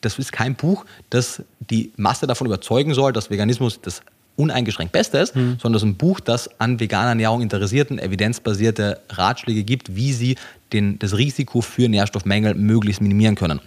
das 0.00 0.18
ist 0.18 0.32
kein 0.32 0.54
Buch, 0.54 0.84
das 1.10 1.42
die 1.58 1.92
Masse 1.96 2.26
davon 2.26 2.46
überzeugen 2.46 2.94
soll, 2.94 3.12
dass 3.12 3.30
Veganismus 3.30 3.80
das 3.80 4.02
uneingeschränkt 4.36 4.92
Beste 4.92 5.18
ist, 5.18 5.36
mhm. 5.36 5.58
sondern 5.60 5.76
es 5.76 5.82
ist 5.82 5.88
ein 5.88 5.96
Buch, 5.96 6.18
das 6.20 6.48
an 6.58 6.80
veganer 6.80 7.10
Ernährung 7.10 7.42
Interessierten 7.42 7.98
evidenzbasierte 7.98 9.00
Ratschläge 9.10 9.64
gibt, 9.64 9.94
wie 9.94 10.12
sie 10.12 10.36
den, 10.72 10.98
das 10.98 11.16
Risiko 11.16 11.60
für 11.60 11.88
Nährstoffmängel 11.88 12.54
möglichst 12.54 13.02
minimieren 13.02 13.34
können. 13.34 13.60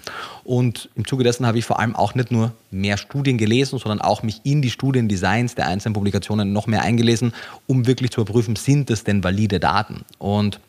Und 0.44 0.90
im 0.96 1.06
Zuge 1.06 1.24
dessen 1.24 1.46
habe 1.46 1.60
ich 1.60 1.66
vor 1.66 1.80
allem 1.80 1.96
auch 1.96 2.16
nicht 2.16 2.32
nur 2.32 2.54
mehr 2.72 2.98
Studien 2.98 3.38
gelesen, 3.38 3.78
sondern 3.78 4.02
auch 4.02 4.24
mich 4.24 4.42
in 4.44 4.62
die 4.62 4.70
Studiendesigns 4.70 5.56
der 5.56 5.68
einzelnen 5.68 5.94
Publikationen 5.94 6.54
noch 6.54 6.66
mehr 6.66 6.82
eingelesen, 6.82 7.34
um 7.68 7.86
wirklich 7.86 8.12
zu 8.12 8.22
überprüfen, 8.22 8.56
sind 8.56 8.90
es 8.90 9.04
denn 9.04 9.24
valide 9.24 9.60
Daten? 9.60 10.06
Und 10.18 10.60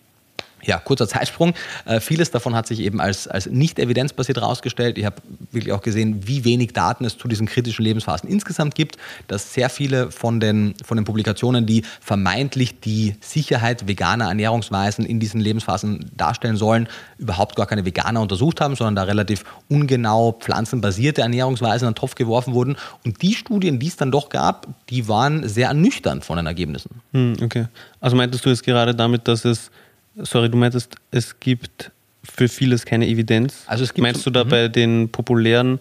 ja, 0.67 0.79
kurzer 0.79 1.09
Zeitsprung. 1.09 1.55
Äh, 1.85 2.01
vieles 2.01 2.31
davon 2.31 2.55
hat 2.55 2.67
sich 2.67 2.81
eben 2.81 3.01
als, 3.01 3.29
als 3.29 3.47
nicht 3.47 3.79
evidenzbasiert 3.79 4.39
herausgestellt. 4.39 4.99
Ich 4.99 5.05
habe 5.05 5.17
wirklich 5.51 5.73
auch 5.73 5.83
gesehen, 5.83 6.27
wie 6.27 6.45
wenig 6.45 6.73
Daten 6.73 7.05
es 7.05 7.19
zu 7.19 7.29
diesen 7.29 7.47
kritischen 7.47 7.85
Lebensphasen 7.85 8.29
insgesamt 8.29 8.75
gibt, 8.75 8.97
dass 9.29 9.55
sehr 9.55 9.69
viele 9.69 10.11
von 10.11 10.41
den, 10.41 10.75
von 10.85 10.97
den 10.97 11.05
Publikationen, 11.05 11.67
die 11.67 11.85
vermeintlich 12.01 12.81
die 12.81 13.17
Sicherheit 13.21 13.87
veganer 13.87 14.29
Ernährungsweisen 14.29 15.05
in 15.05 15.21
diesen 15.21 15.41
Lebensphasen 15.41 16.11
darstellen 16.17 16.57
sollen, 16.57 16.89
überhaupt 17.19 17.57
gar 17.57 17.67
keine 17.67 17.85
Veganer 17.85 18.21
untersucht 18.21 18.61
haben, 18.61 18.77
sondern 18.77 18.97
da 18.97 19.03
relativ 19.05 19.45
ungenau 19.69 20.33
pflanzenbasierte 20.33 21.23
Ernährungsweisen 21.23 21.89
in 21.89 21.93
den 21.93 21.99
Topf 21.99 22.15
geworfen 22.15 22.55
wurden. 22.55 22.77
Und 23.05 23.23
die 23.23 23.35
Studien, 23.35 23.79
die 23.79 23.89
es 23.89 23.97
dann 23.97 24.11
doch 24.11 24.29
gab, 24.29 24.67
die 24.91 25.09
waren 25.09 25.49
sehr 25.49 25.69
ernüchternd 25.69 26.25
von 26.25 26.37
den 26.37 26.47
Ergebnissen. 26.47 27.03
Hm, 27.13 27.37
okay. 27.43 27.67
Also 28.01 28.17
meintest 28.17 28.45
du 28.45 28.51
jetzt 28.51 28.65
gerade 28.65 28.95
damit, 28.95 29.29
dass 29.29 29.45
es 29.45 29.71
Sorry, 30.17 30.49
du 30.49 30.57
meintest, 30.57 30.97
es 31.11 31.39
gibt 31.41 31.91
für 32.23 32.49
vieles 32.49 32.85
keine 32.85 33.07
Evidenz. 33.07 33.65
Also 33.67 33.85
es 33.85 33.93
gibt 33.95 34.03
Meinst 34.03 34.25
du 34.25 34.31
da 34.31 34.45
mhm. 34.45 34.49
bei 34.49 34.69
den 34.69 35.09
populären 35.11 35.81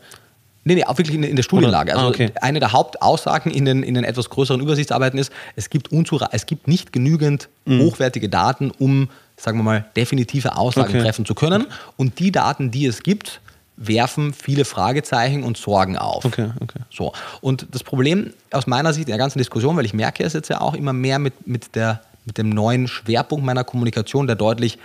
Nee, 0.65 0.75
nee, 0.75 0.85
auch 0.85 0.97
wirklich 0.97 1.15
in, 1.17 1.23
in 1.23 1.35
der 1.35 1.43
Studienlage. 1.43 1.91
Oder- 1.91 1.99
ah, 1.99 2.07
Also 2.07 2.13
okay. 2.13 2.31
eine 2.41 2.59
der 2.61 2.71
Hauptaussagen 2.71 3.51
in 3.51 3.65
den, 3.65 3.83
in 3.83 3.95
den 3.95 4.05
etwas 4.05 4.29
größeren 4.29 4.61
Übersichtsarbeiten 4.61 5.19
ist, 5.19 5.31
es 5.57 5.69
gibt, 5.69 5.91
unzura 5.91 6.29
es 6.31 6.45
gibt 6.45 6.67
nicht 6.69 6.93
genügend 6.93 7.49
Mhm. 7.65 7.81
hochwertige 7.81 8.29
Daten, 8.29 8.71
um, 8.71 9.09
sagen 9.35 9.57
wir 9.59 9.63
mal, 9.63 9.85
definitive 9.97 10.55
Aussagen 10.55 10.89
Okay. 10.89 11.01
treffen 11.01 11.25
zu 11.25 11.35
können. 11.35 11.65
Und 11.97 12.19
die 12.19 12.31
Daten, 12.31 12.71
die 12.71 12.85
es 12.85 13.03
gibt, 13.03 13.41
werfen 13.75 14.33
viele 14.33 14.63
Fragezeichen 14.63 15.43
und 15.43 15.57
Sorgen 15.57 15.97
auf. 15.97 16.23
Okay, 16.23 16.49
okay. 16.61 16.79
So. 16.89 17.11
Und 17.41 17.67
das 17.71 17.83
Problem 17.83 18.31
aus 18.51 18.65
meiner 18.67 18.93
Sicht 18.93 19.07
in 19.07 19.11
der 19.11 19.17
ganzen 19.17 19.39
Diskussion, 19.39 19.75
weil 19.75 19.85
ich 19.85 19.93
merke 19.93 20.23
es 20.23 20.31
jetzt 20.33 20.49
ja 20.49 20.61
auch 20.61 20.75
immer 20.75 20.93
mehr 20.93 21.19
mit, 21.19 21.45
mit, 21.47 21.75
der, 21.75 22.01
mit 22.25 22.37
dem 22.37 22.49
neuen 22.49 22.87
Schwerpunkt 22.87 23.45
meiner 23.45 23.63
Kommunikation, 23.63 24.27
der 24.27 24.35
deutlich 24.35 24.77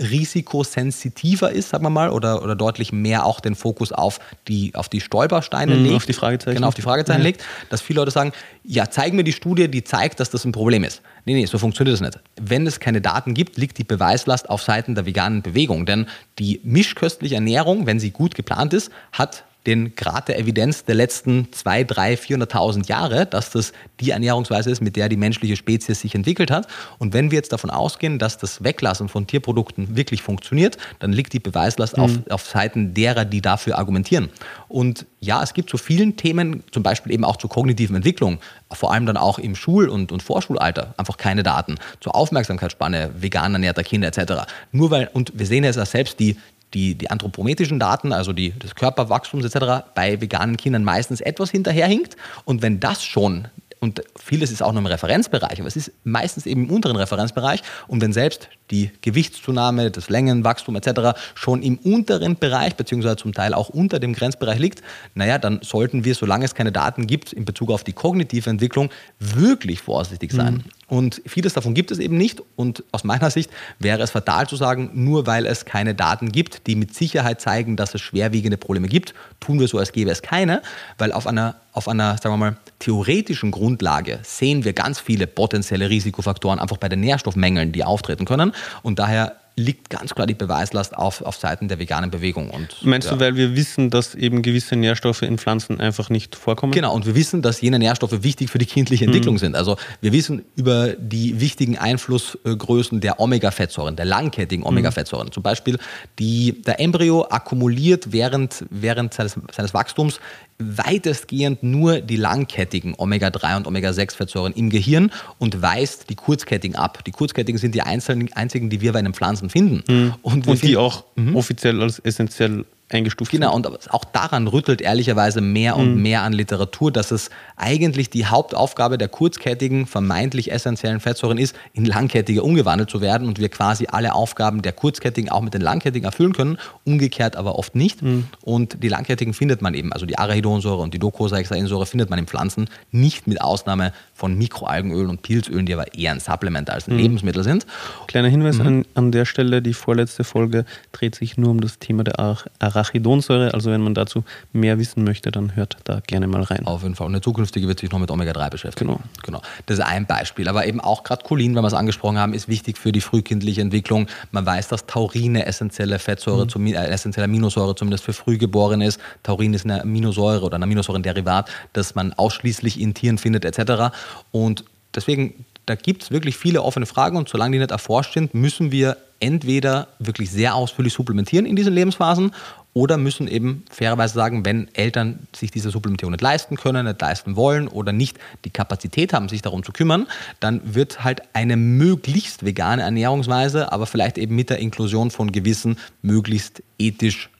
risikosensitiver 0.00 1.52
ist, 1.52 1.68
sagen 1.70 1.84
wir 1.84 1.90
mal, 1.90 2.10
oder, 2.10 2.42
oder 2.42 2.56
deutlich 2.56 2.92
mehr 2.92 3.24
auch 3.26 3.38
den 3.40 3.54
Fokus 3.54 3.92
auf 3.92 4.18
die, 4.48 4.74
auf 4.74 4.88
die 4.88 5.00
Stolpersteine 5.00 5.76
Mhm, 5.76 5.82
legt. 5.84 5.94
auf 5.96 6.06
die 6.06 6.12
Fragezeichen. 6.12 6.56
Genau, 6.56 6.68
auf 6.68 6.74
die 6.74 6.82
Fragezeichen 6.82 7.20
Mhm. 7.20 7.24
legt, 7.26 7.44
dass 7.70 7.80
viele 7.80 8.00
Leute 8.00 8.10
sagen, 8.10 8.32
ja, 8.64 8.90
zeig 8.90 9.12
mir 9.12 9.22
die 9.24 9.32
Studie, 9.32 9.68
die 9.68 9.84
zeigt, 9.84 10.18
dass 10.20 10.30
das 10.30 10.44
ein 10.44 10.52
Problem 10.52 10.82
ist. 10.84 11.02
Nee, 11.26 11.34
nee, 11.34 11.46
so 11.46 11.58
funktioniert 11.58 11.94
das 11.94 12.00
nicht. 12.00 12.18
Wenn 12.40 12.66
es 12.66 12.80
keine 12.80 13.00
Daten 13.00 13.34
gibt, 13.34 13.56
liegt 13.56 13.78
die 13.78 13.84
Beweislast 13.84 14.48
auf 14.50 14.62
Seiten 14.62 14.94
der 14.94 15.06
veganen 15.06 15.42
Bewegung. 15.42 15.86
Denn 15.86 16.06
die 16.38 16.60
mischköstliche 16.64 17.36
Ernährung, 17.36 17.86
wenn 17.86 18.00
sie 18.00 18.10
gut 18.10 18.34
geplant 18.34 18.72
ist, 18.74 18.90
hat 19.12 19.44
den 19.66 19.94
Grad 19.94 20.28
der 20.28 20.38
Evidenz 20.38 20.84
der 20.84 20.94
letzten 20.94 21.52
2, 21.52 21.84
3, 21.84 22.14
400.000 22.14 22.88
Jahre, 22.88 23.26
dass 23.26 23.50
das 23.50 23.72
die 24.00 24.10
Ernährungsweise 24.10 24.70
ist, 24.70 24.80
mit 24.80 24.96
der 24.96 25.08
die 25.08 25.16
menschliche 25.16 25.56
Spezies 25.56 26.00
sich 26.00 26.14
entwickelt 26.14 26.50
hat. 26.50 26.66
Und 26.98 27.14
wenn 27.14 27.30
wir 27.30 27.36
jetzt 27.36 27.52
davon 27.52 27.70
ausgehen, 27.70 28.18
dass 28.18 28.36
das 28.38 28.62
Weglassen 28.62 29.08
von 29.08 29.26
Tierprodukten 29.26 29.96
wirklich 29.96 30.22
funktioniert, 30.22 30.76
dann 30.98 31.12
liegt 31.12 31.32
die 31.32 31.40
Beweislast 31.40 31.98
auf, 31.98 32.12
auf 32.28 32.46
Seiten 32.46 32.94
derer, 32.94 33.24
die 33.24 33.40
dafür 33.40 33.78
argumentieren. 33.78 34.28
Und 34.68 35.06
ja, 35.20 35.42
es 35.42 35.54
gibt 35.54 35.70
zu 35.70 35.78
vielen 35.78 36.16
Themen, 36.16 36.62
zum 36.70 36.82
Beispiel 36.82 37.12
eben 37.12 37.24
auch 37.24 37.36
zur 37.36 37.48
kognitiven 37.48 37.96
Entwicklung, 37.96 38.38
vor 38.72 38.92
allem 38.92 39.06
dann 39.06 39.16
auch 39.16 39.38
im 39.38 39.54
Schul- 39.54 39.88
und, 39.88 40.12
und 40.12 40.22
Vorschulalter, 40.22 40.94
einfach 40.96 41.16
keine 41.16 41.42
Daten. 41.42 41.76
Zur 42.00 42.14
Aufmerksamkeitsspanne 42.14 43.10
vegan 43.16 43.54
ernährter 43.54 43.82
Kinder 43.82 44.08
etc. 44.08 44.46
Nur 44.72 44.90
weil, 44.90 45.08
und 45.12 45.32
wir 45.34 45.46
sehen 45.46 45.64
jetzt 45.64 45.76
ja 45.76 45.86
selbst 45.86 46.20
die, 46.20 46.36
die, 46.74 46.94
die 46.96 47.10
anthropometrischen 47.10 47.78
Daten, 47.78 48.12
also 48.12 48.32
die, 48.32 48.50
des 48.50 48.74
Körperwachstums 48.74 49.44
etc., 49.44 49.86
bei 49.94 50.20
veganen 50.20 50.56
Kindern 50.56 50.84
meistens 50.84 51.20
etwas 51.20 51.50
hinterherhinkt. 51.50 52.16
Und 52.44 52.62
wenn 52.62 52.80
das 52.80 53.04
schon, 53.04 53.48
und 53.80 54.02
vieles 54.16 54.50
ist 54.50 54.62
auch 54.62 54.72
noch 54.72 54.80
im 54.80 54.86
Referenzbereich, 54.86 55.60
aber 55.60 55.68
es 55.68 55.76
ist 55.76 55.92
meistens 56.04 56.46
eben 56.46 56.64
im 56.64 56.70
unteren 56.70 56.96
Referenzbereich, 56.96 57.62
und 57.86 58.00
wenn 58.00 58.12
selbst 58.12 58.48
die 58.70 58.90
Gewichtszunahme, 59.02 59.90
das 59.90 60.08
Längenwachstum 60.08 60.74
etc. 60.76 61.18
schon 61.34 61.62
im 61.62 61.76
unteren 61.78 62.36
Bereich, 62.36 62.74
beziehungsweise 62.76 63.16
zum 63.16 63.34
Teil 63.34 63.54
auch 63.54 63.68
unter 63.68 64.00
dem 64.00 64.14
Grenzbereich 64.14 64.58
liegt, 64.58 64.82
naja, 65.14 65.38
dann 65.38 65.60
sollten 65.62 66.04
wir, 66.04 66.14
solange 66.14 66.46
es 66.46 66.54
keine 66.54 66.72
Daten 66.72 67.06
gibt, 67.06 67.32
in 67.32 67.44
Bezug 67.44 67.70
auf 67.70 67.84
die 67.84 67.92
kognitive 67.92 68.48
Entwicklung, 68.48 68.90
wirklich 69.18 69.80
vorsichtig 69.80 70.32
sein. 70.32 70.64
Und 70.86 71.22
vieles 71.26 71.54
davon 71.54 71.74
gibt 71.74 71.90
es 71.90 71.98
eben 71.98 72.16
nicht. 72.16 72.42
Und 72.56 72.84
aus 72.92 73.04
meiner 73.04 73.30
Sicht 73.30 73.50
wäre 73.78 74.02
es 74.02 74.10
fatal 74.10 74.48
zu 74.48 74.56
sagen, 74.56 74.90
nur 74.94 75.26
weil 75.26 75.46
es 75.46 75.64
keine 75.64 75.94
Daten 75.94 76.30
gibt, 76.32 76.66
die 76.66 76.76
mit 76.76 76.94
Sicherheit 76.94 77.40
zeigen, 77.40 77.76
dass 77.76 77.94
es 77.94 78.00
schwerwiegende 78.00 78.56
Probleme 78.56 78.88
gibt, 78.88 79.14
tun 79.40 79.60
wir 79.60 79.68
so, 79.68 79.78
als 79.78 79.92
gäbe 79.92 80.10
es 80.10 80.22
keine. 80.22 80.62
Weil 80.98 81.12
auf 81.12 81.26
einer, 81.26 81.56
auf 81.72 81.88
einer 81.88 82.18
sagen 82.18 82.34
wir 82.34 82.38
mal, 82.38 82.56
theoretischen 82.78 83.50
Grundlage 83.50 84.20
sehen 84.22 84.64
wir 84.64 84.72
ganz 84.72 85.00
viele 85.00 85.26
potenzielle 85.26 85.88
Risikofaktoren 85.88 86.58
einfach 86.58 86.76
bei 86.76 86.88
den 86.88 87.00
Nährstoffmängeln, 87.00 87.72
die 87.72 87.84
auftreten 87.84 88.24
können. 88.24 88.52
Und 88.82 88.98
daher 88.98 89.36
liegt 89.56 89.88
ganz 89.88 90.14
klar 90.14 90.26
die 90.26 90.34
Beweislast 90.34 90.96
auf, 90.96 91.22
auf 91.22 91.36
Seiten 91.36 91.68
der 91.68 91.78
veganen 91.78 92.10
Bewegung. 92.10 92.50
Und, 92.50 92.76
Meinst 92.82 93.08
ja. 93.08 93.14
du, 93.14 93.20
weil 93.20 93.36
wir 93.36 93.54
wissen, 93.54 93.88
dass 93.90 94.14
eben 94.14 94.42
gewisse 94.42 94.74
Nährstoffe 94.74 95.22
in 95.22 95.38
Pflanzen 95.38 95.80
einfach 95.80 96.10
nicht 96.10 96.34
vorkommen? 96.34 96.72
Genau, 96.72 96.92
und 96.94 97.06
wir 97.06 97.14
wissen, 97.14 97.40
dass 97.40 97.60
jene 97.60 97.78
Nährstoffe 97.78 98.22
wichtig 98.22 98.50
für 98.50 98.58
die 98.58 98.66
kindliche 98.66 99.04
Entwicklung 99.04 99.38
sind. 99.38 99.54
Also 99.54 99.76
wir 100.00 100.12
wissen 100.12 100.44
über 100.56 100.94
die 100.94 101.40
wichtigen 101.40 101.78
Einflussgrößen 101.78 103.00
der 103.00 103.20
Omega-Fettsäuren, 103.20 103.94
der 103.94 104.06
langkettigen 104.06 104.64
Omega-Fettsäuren. 104.64 105.30
Zum 105.30 105.42
Beispiel, 105.42 105.78
die, 106.18 106.62
der 106.62 106.80
Embryo 106.80 107.26
akkumuliert 107.30 108.12
während, 108.12 108.64
während 108.70 109.14
seines, 109.14 109.38
seines 109.52 109.72
Wachstums 109.72 110.18
weitestgehend 110.58 111.62
nur 111.62 112.00
die 112.00 112.16
langkettigen 112.16 112.94
Omega-3 112.96 113.56
und 113.56 113.66
Omega-6-Fettsäuren 113.66 114.52
im 114.54 114.70
Gehirn 114.70 115.10
und 115.38 115.62
weist 115.62 116.10
die 116.10 116.14
kurzkettigen 116.14 116.76
ab. 116.76 117.04
Die 117.04 117.10
kurzkettigen 117.10 117.58
sind 117.58 117.74
die 117.74 117.82
einzelnen, 117.82 118.32
einzigen, 118.34 118.70
die 118.70 118.80
wir 118.80 118.92
bei 118.92 119.02
den 119.02 119.14
Pflanzen 119.14 119.50
finden. 119.50 119.82
Und, 120.22 120.46
wir 120.46 120.52
Und 120.52 120.62
die 120.62 120.66
finden- 120.68 120.76
auch 120.78 121.04
offiziell 121.34 121.80
als 121.82 121.98
essentiell 121.98 122.64
eingestuft 122.90 123.30
Genau, 123.32 123.54
sind. 123.54 123.66
und 123.66 123.90
auch 123.92 124.04
daran 124.04 124.46
rüttelt 124.46 124.80
ehrlicherweise 124.82 125.40
mehr 125.40 125.76
und 125.76 125.96
mehr 125.96 126.22
an 126.22 126.32
Literatur, 126.34 126.92
dass 126.92 127.10
es 127.10 127.30
eigentlich 127.56 128.10
die 128.10 128.26
Hauptaufgabe 128.26 128.98
der 128.98 129.08
kurzkettigen, 129.08 129.86
vermeintlich 129.86 130.50
essentiellen 130.52 131.00
Fettsäuren 131.00 131.38
ist, 131.38 131.54
in 131.72 131.84
langkettige 131.84 132.42
umgewandelt 132.42 132.90
zu 132.90 133.00
werden 133.00 133.28
und 133.28 133.38
wir 133.38 133.48
quasi 133.48 133.86
alle 133.90 134.14
Aufgaben 134.14 134.62
der 134.62 134.72
kurzkettigen 134.72 135.30
auch 135.30 135.40
mit 135.40 135.54
den 135.54 135.60
langkettigen 135.60 136.04
erfüllen 136.04 136.32
können, 136.32 136.58
umgekehrt 136.84 137.36
aber 137.36 137.58
oft 137.58 137.74
nicht. 137.74 138.00
Und 138.42 138.82
die 138.82 138.88
langkettigen 138.88 139.34
findet 139.34 139.62
man 139.62 139.74
eben, 139.74 139.92
also 139.92 140.06
die 140.06 140.18
Arachidonsäure 140.18 140.82
und 140.82 140.94
die 140.94 140.98
Docosahexaensäure 140.98 141.86
findet 141.86 142.10
man 142.10 142.18
in 142.18 142.26
Pflanzen 142.26 142.68
nicht 142.90 143.26
mit 143.26 143.40
Ausnahme 143.40 143.92
von 144.14 144.36
Mikroalgenölen 144.36 145.10
und 145.10 145.22
Pilzölen, 145.22 145.66
die 145.66 145.74
aber 145.74 145.94
eher 145.94 146.12
ein 146.12 146.20
Supplement 146.20 146.70
als 146.70 146.88
ein 146.88 146.96
Lebensmittel 146.96 147.44
sind. 147.44 147.66
Kleiner 148.06 148.28
Hinweis 148.28 148.60
an, 148.60 148.84
an 148.94 149.12
der 149.12 149.24
Stelle, 149.24 149.62
die 149.62 149.74
vorletzte 149.74 150.24
Folge 150.24 150.64
dreht 150.92 151.14
sich 151.14 151.36
nur 151.36 151.50
um 151.50 151.60
das 151.60 151.78
Thema 151.78 152.04
der 152.04 152.18
Arach 152.18 152.46
Arachidonsäure. 152.58 153.54
Also 153.54 153.70
wenn 153.70 153.80
man 153.80 153.94
dazu 153.94 154.24
mehr 154.52 154.78
wissen 154.78 155.04
möchte, 155.04 155.30
dann 155.30 155.56
hört 155.56 155.76
da 155.84 156.00
gerne 156.06 156.26
mal 156.26 156.42
rein. 156.42 156.66
Auf 156.66 156.82
jeden 156.82 156.94
Fall. 156.94 157.06
Und 157.06 157.14
eine 157.14 157.20
zukünftige 157.44 157.68
wird 157.68 157.80
sich 157.80 157.90
noch 157.90 157.98
mit 157.98 158.10
Omega-3 158.10 158.50
beschäftigen. 158.50 158.90
Genau. 158.90 159.00
genau. 159.22 159.42
Das 159.66 159.78
ist 159.78 159.84
ein 159.84 160.06
Beispiel. 160.06 160.48
Aber 160.48 160.66
eben 160.66 160.80
auch 160.80 161.04
gerade 161.04 161.24
Cholin, 161.24 161.54
wenn 161.54 161.62
wir 161.62 161.68
es 161.68 161.74
angesprochen 161.74 162.18
haben, 162.18 162.34
ist 162.34 162.48
wichtig 162.48 162.78
für 162.78 162.92
die 162.92 163.00
frühkindliche 163.00 163.60
Entwicklung. 163.60 164.06
Man 164.32 164.46
weiß, 164.46 164.68
dass 164.68 164.86
Taurin 164.86 165.36
eine 165.36 165.46
essentielle 165.46 165.98
Fettsäure, 165.98 166.46
zum, 166.46 166.66
äh, 166.66 166.74
essentielle 166.74 167.24
Aminosäure 167.24 167.74
zumindest 167.74 168.04
für 168.04 168.12
Frühgeborene 168.12 168.86
ist. 168.86 169.00
Taurin 169.22 169.54
ist 169.54 169.64
eine 169.64 169.82
Aminosäure 169.82 170.44
oder 170.44 170.58
ein 170.58 170.62
Aminosäurenderivat, 170.62 171.50
das 171.72 171.94
man 171.94 172.12
ausschließlich 172.12 172.80
in 172.80 172.94
Tieren 172.94 173.18
findet 173.18 173.44
etc. 173.44 173.94
Und 174.30 174.64
deswegen, 174.94 175.44
da 175.66 175.74
gibt 175.74 176.04
es 176.04 176.10
wirklich 176.10 176.36
viele 176.36 176.62
offene 176.62 176.86
Fragen 176.86 177.16
und 177.16 177.28
solange 177.28 177.52
die 177.52 177.58
nicht 177.58 177.70
erforscht 177.70 178.14
sind, 178.14 178.34
müssen 178.34 178.72
wir 178.72 178.96
entweder 179.24 179.88
wirklich 179.98 180.30
sehr 180.30 180.54
ausführlich 180.54 180.92
supplementieren 180.92 181.46
in 181.46 181.56
diesen 181.56 181.72
Lebensphasen 181.72 182.32
oder 182.74 182.98
müssen 182.98 183.26
eben 183.26 183.64
fairerweise 183.70 184.14
sagen, 184.14 184.44
wenn 184.44 184.68
Eltern 184.74 185.20
sich 185.34 185.50
diese 185.50 185.70
Supplementierung 185.70 186.12
nicht 186.12 186.20
leisten 186.20 186.56
können, 186.56 186.84
nicht 186.84 187.00
leisten 187.00 187.34
wollen 187.34 187.68
oder 187.68 187.92
nicht 187.92 188.18
die 188.44 188.50
Kapazität 188.50 189.14
haben, 189.14 189.30
sich 189.30 189.40
darum 189.40 189.62
zu 189.62 189.72
kümmern, 189.72 190.06
dann 190.40 190.60
wird 190.74 191.02
halt 191.04 191.22
eine 191.32 191.56
möglichst 191.56 192.44
vegane 192.44 192.82
Ernährungsweise, 192.82 193.72
aber 193.72 193.86
vielleicht 193.86 194.18
eben 194.18 194.34
mit 194.34 194.50
der 194.50 194.58
Inklusion 194.58 195.10
von 195.10 195.32
gewissen 195.32 195.78
möglichst 196.02 196.62
ethisch 196.78 197.30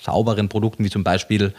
sauberen 0.00 0.48
Produkten, 0.48 0.84
wie 0.84 0.90
zum 0.90 1.04
Beispiel 1.04 1.52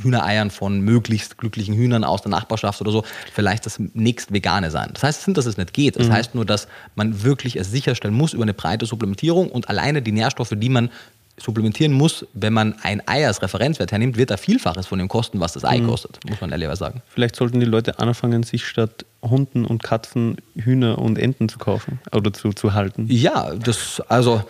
Hühnereiern 0.00 0.50
von 0.50 0.80
möglichst 0.80 1.38
glücklichen 1.38 1.74
Hühnern 1.74 2.04
aus 2.04 2.22
der 2.22 2.30
Nachbarschaft 2.30 2.80
oder 2.80 2.92
so, 2.92 3.04
vielleicht 3.32 3.66
das 3.66 3.80
nächst 3.94 4.32
Vegane 4.32 4.70
sein. 4.70 4.90
Das 4.92 5.02
heißt 5.02 5.26
nicht, 5.26 5.36
dass 5.36 5.46
es 5.46 5.56
nicht 5.56 5.72
geht. 5.72 5.98
Das 5.98 6.10
heißt 6.10 6.34
nur, 6.34 6.44
dass 6.44 6.68
man 6.94 7.22
wirklich 7.22 7.56
es 7.56 7.70
sicherstellen 7.70 8.14
muss 8.14 8.32
über 8.34 8.44
eine 8.44 8.54
breite 8.54 8.86
Supplementierung 8.86 9.50
und 9.50 9.68
alleine 9.68 10.02
die 10.02 10.12
Nährstoffe, 10.12 10.52
die 10.54 10.68
man 10.68 10.90
supplementieren 11.36 11.92
muss, 11.92 12.24
wenn 12.32 12.52
man 12.52 12.76
ein 12.82 13.02
Ei 13.08 13.26
als 13.26 13.42
Referenzwert 13.42 13.90
hernimmt, 13.90 14.16
wird 14.16 14.30
da 14.30 14.36
Vielfaches 14.36 14.86
von 14.86 14.98
dem 14.98 15.08
kosten, 15.08 15.40
was 15.40 15.52
das 15.54 15.64
Ei 15.64 15.80
kostet, 15.80 16.20
muss 16.28 16.40
man 16.40 16.52
ehrlicherweise 16.52 16.78
sagen. 16.78 17.02
Vielleicht 17.08 17.34
sollten 17.34 17.58
die 17.58 17.66
Leute 17.66 17.98
anfangen, 17.98 18.44
sich 18.44 18.64
statt 18.66 19.04
Hunden 19.20 19.64
und 19.64 19.82
Katzen 19.82 20.36
Hühner 20.54 20.98
und 20.98 21.18
Enten 21.18 21.48
zu 21.48 21.58
kaufen 21.58 21.98
oder 22.12 22.32
zu, 22.32 22.52
zu 22.52 22.74
halten. 22.74 23.06
Ja, 23.08 23.52
das, 23.54 24.00
also 24.08 24.44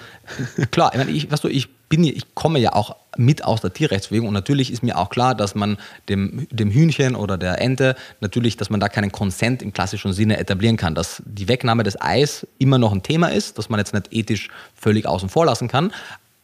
klar, 0.71 0.91
ich, 0.93 0.99
meine, 0.99 1.11
ich, 1.11 1.31
weißt 1.31 1.45
du, 1.45 1.49
ich 1.49 1.69
bin, 1.97 2.05
ich 2.05 2.35
komme 2.35 2.59
ja 2.59 2.73
auch 2.73 2.97
mit 3.17 3.45
aus 3.45 3.61
der 3.61 3.73
Tierrechtsbewegung 3.73 4.29
und 4.29 4.35
natürlich 4.35 4.73
ist 4.73 4.83
mir 4.83 4.99
auch 4.99 5.09
klar, 5.09 5.37
dass 5.37 5.55
man 5.55 5.77
dem, 6.09 6.49
dem 6.51 6.71
Hühnchen 6.71 7.15
oder 7.15 7.39
der 7.39 7.61
Ente 7.61 7.95
natürlich, 8.21 8.57
dass 8.57 8.69
man 8.69 8.81
da 8.81 8.89
keinen 8.89 9.13
Konsent 9.13 9.63
im 9.63 9.73
klassischen 9.73 10.13
Sinne 10.13 10.39
etablieren 10.39 10.77
kann, 10.77 10.97
dass 10.97 11.23
die 11.25 11.47
Wegnahme 11.47 11.85
des 11.85 12.01
Eis 12.01 12.47
immer 12.59 12.79
noch 12.79 12.93
ein 12.93 13.05
Thema 13.05 13.29
ist, 13.29 13.59
dass 13.59 13.69
man 13.69 13.79
jetzt 13.79 13.95
nicht 13.95 14.09
ethisch 14.11 14.49
völlig 14.75 15.07
außen 15.07 15.29
vor 15.29 15.47
lassen 15.47 15.69
kann. 15.69 15.93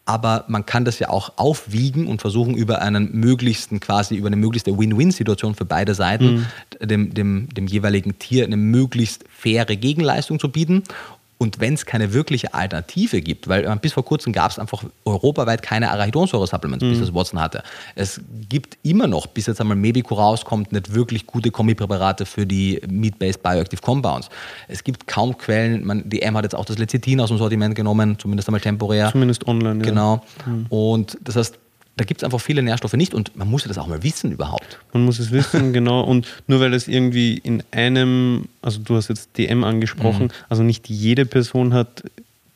Aber 0.04 0.44
man 0.48 0.66
kann 0.66 0.84
das 0.84 0.98
ja 0.98 1.08
auch 1.10 1.34
aufwiegen 1.36 2.06
und 2.06 2.20
versuchen, 2.20 2.56
über 2.56 2.82
einen 2.82 3.12
möglichsten, 3.12 3.80
quasi 3.80 4.16
über 4.16 4.26
eine 4.26 4.36
möglichste 4.36 4.76
Win-Win-Situation 4.76 5.54
für 5.54 5.64
beide 5.64 5.94
Seiten 5.94 6.46
dem, 6.80 7.12
dem, 7.14 7.48
dem 7.52 7.66
jeweiligen 7.66 8.18
Tier 8.18 8.44
eine 8.44 8.56
möglichst 8.56 9.24
faire 9.28 9.76
Gegenleistung 9.76 10.40
zu 10.40 10.48
bieten. 10.48 10.82
Und 11.42 11.58
wenn 11.58 11.72
es 11.72 11.86
keine 11.86 12.12
wirkliche 12.12 12.52
Alternative 12.52 13.22
gibt, 13.22 13.48
weil 13.48 13.64
äh, 13.64 13.76
bis 13.80 13.94
vor 13.94 14.04
kurzem 14.04 14.34
gab 14.34 14.50
es 14.50 14.58
einfach 14.58 14.84
europaweit 15.06 15.62
keine 15.62 15.90
Arachidonsäure-Supplements, 15.90 16.84
bis 16.84 17.00
das 17.00 17.14
Watson 17.14 17.40
hatte. 17.40 17.62
Es 17.94 18.20
gibt 18.50 18.76
immer 18.82 19.06
noch, 19.06 19.26
bis 19.26 19.46
jetzt 19.46 19.58
einmal 19.58 19.78
Mebico 19.78 20.16
rauskommt, 20.16 20.70
nicht 20.70 20.92
wirklich 20.92 21.26
gute 21.26 21.50
Kombipräparate 21.50 22.26
für 22.26 22.44
die 22.44 22.78
Meat-Based 22.86 23.42
Bioactive 23.42 23.80
Compounds. 23.80 24.28
Es 24.68 24.84
gibt 24.84 25.06
kaum 25.06 25.38
Quellen, 25.38 25.86
man, 25.86 26.06
die 26.10 26.20
M 26.20 26.36
hat 26.36 26.44
jetzt 26.44 26.54
auch 26.54 26.66
das 26.66 26.76
Lecithin 26.76 27.22
aus 27.22 27.28
dem 27.28 27.38
Sortiment 27.38 27.74
genommen, 27.74 28.18
zumindest 28.18 28.46
einmal 28.50 28.60
temporär. 28.60 29.10
Zumindest 29.10 29.46
online. 29.48 29.82
Ja. 29.82 29.90
Genau. 29.90 30.22
Und 30.68 31.16
das 31.22 31.36
heißt, 31.36 31.58
da 31.96 32.04
gibt 32.04 32.22
es 32.22 32.24
einfach 32.24 32.40
viele 32.40 32.62
Nährstoffe 32.62 32.94
nicht 32.94 33.14
und 33.14 33.36
man 33.36 33.48
muss 33.48 33.62
ja 33.62 33.68
das 33.68 33.78
auch 33.78 33.86
mal 33.86 34.02
wissen 34.02 34.32
überhaupt. 34.32 34.78
Man 34.92 35.04
muss 35.04 35.18
es 35.18 35.30
wissen, 35.30 35.72
genau. 35.74 36.02
Und 36.02 36.26
nur 36.46 36.60
weil 36.60 36.72
es 36.72 36.88
irgendwie 36.88 37.38
in 37.38 37.62
einem, 37.72 38.48
also 38.62 38.80
du 38.80 38.96
hast 38.96 39.08
jetzt 39.08 39.36
DM 39.36 39.64
angesprochen, 39.64 40.26
mhm. 40.26 40.30
also 40.48 40.62
nicht 40.62 40.88
jede 40.88 41.26
Person 41.26 41.74
hat 41.74 42.04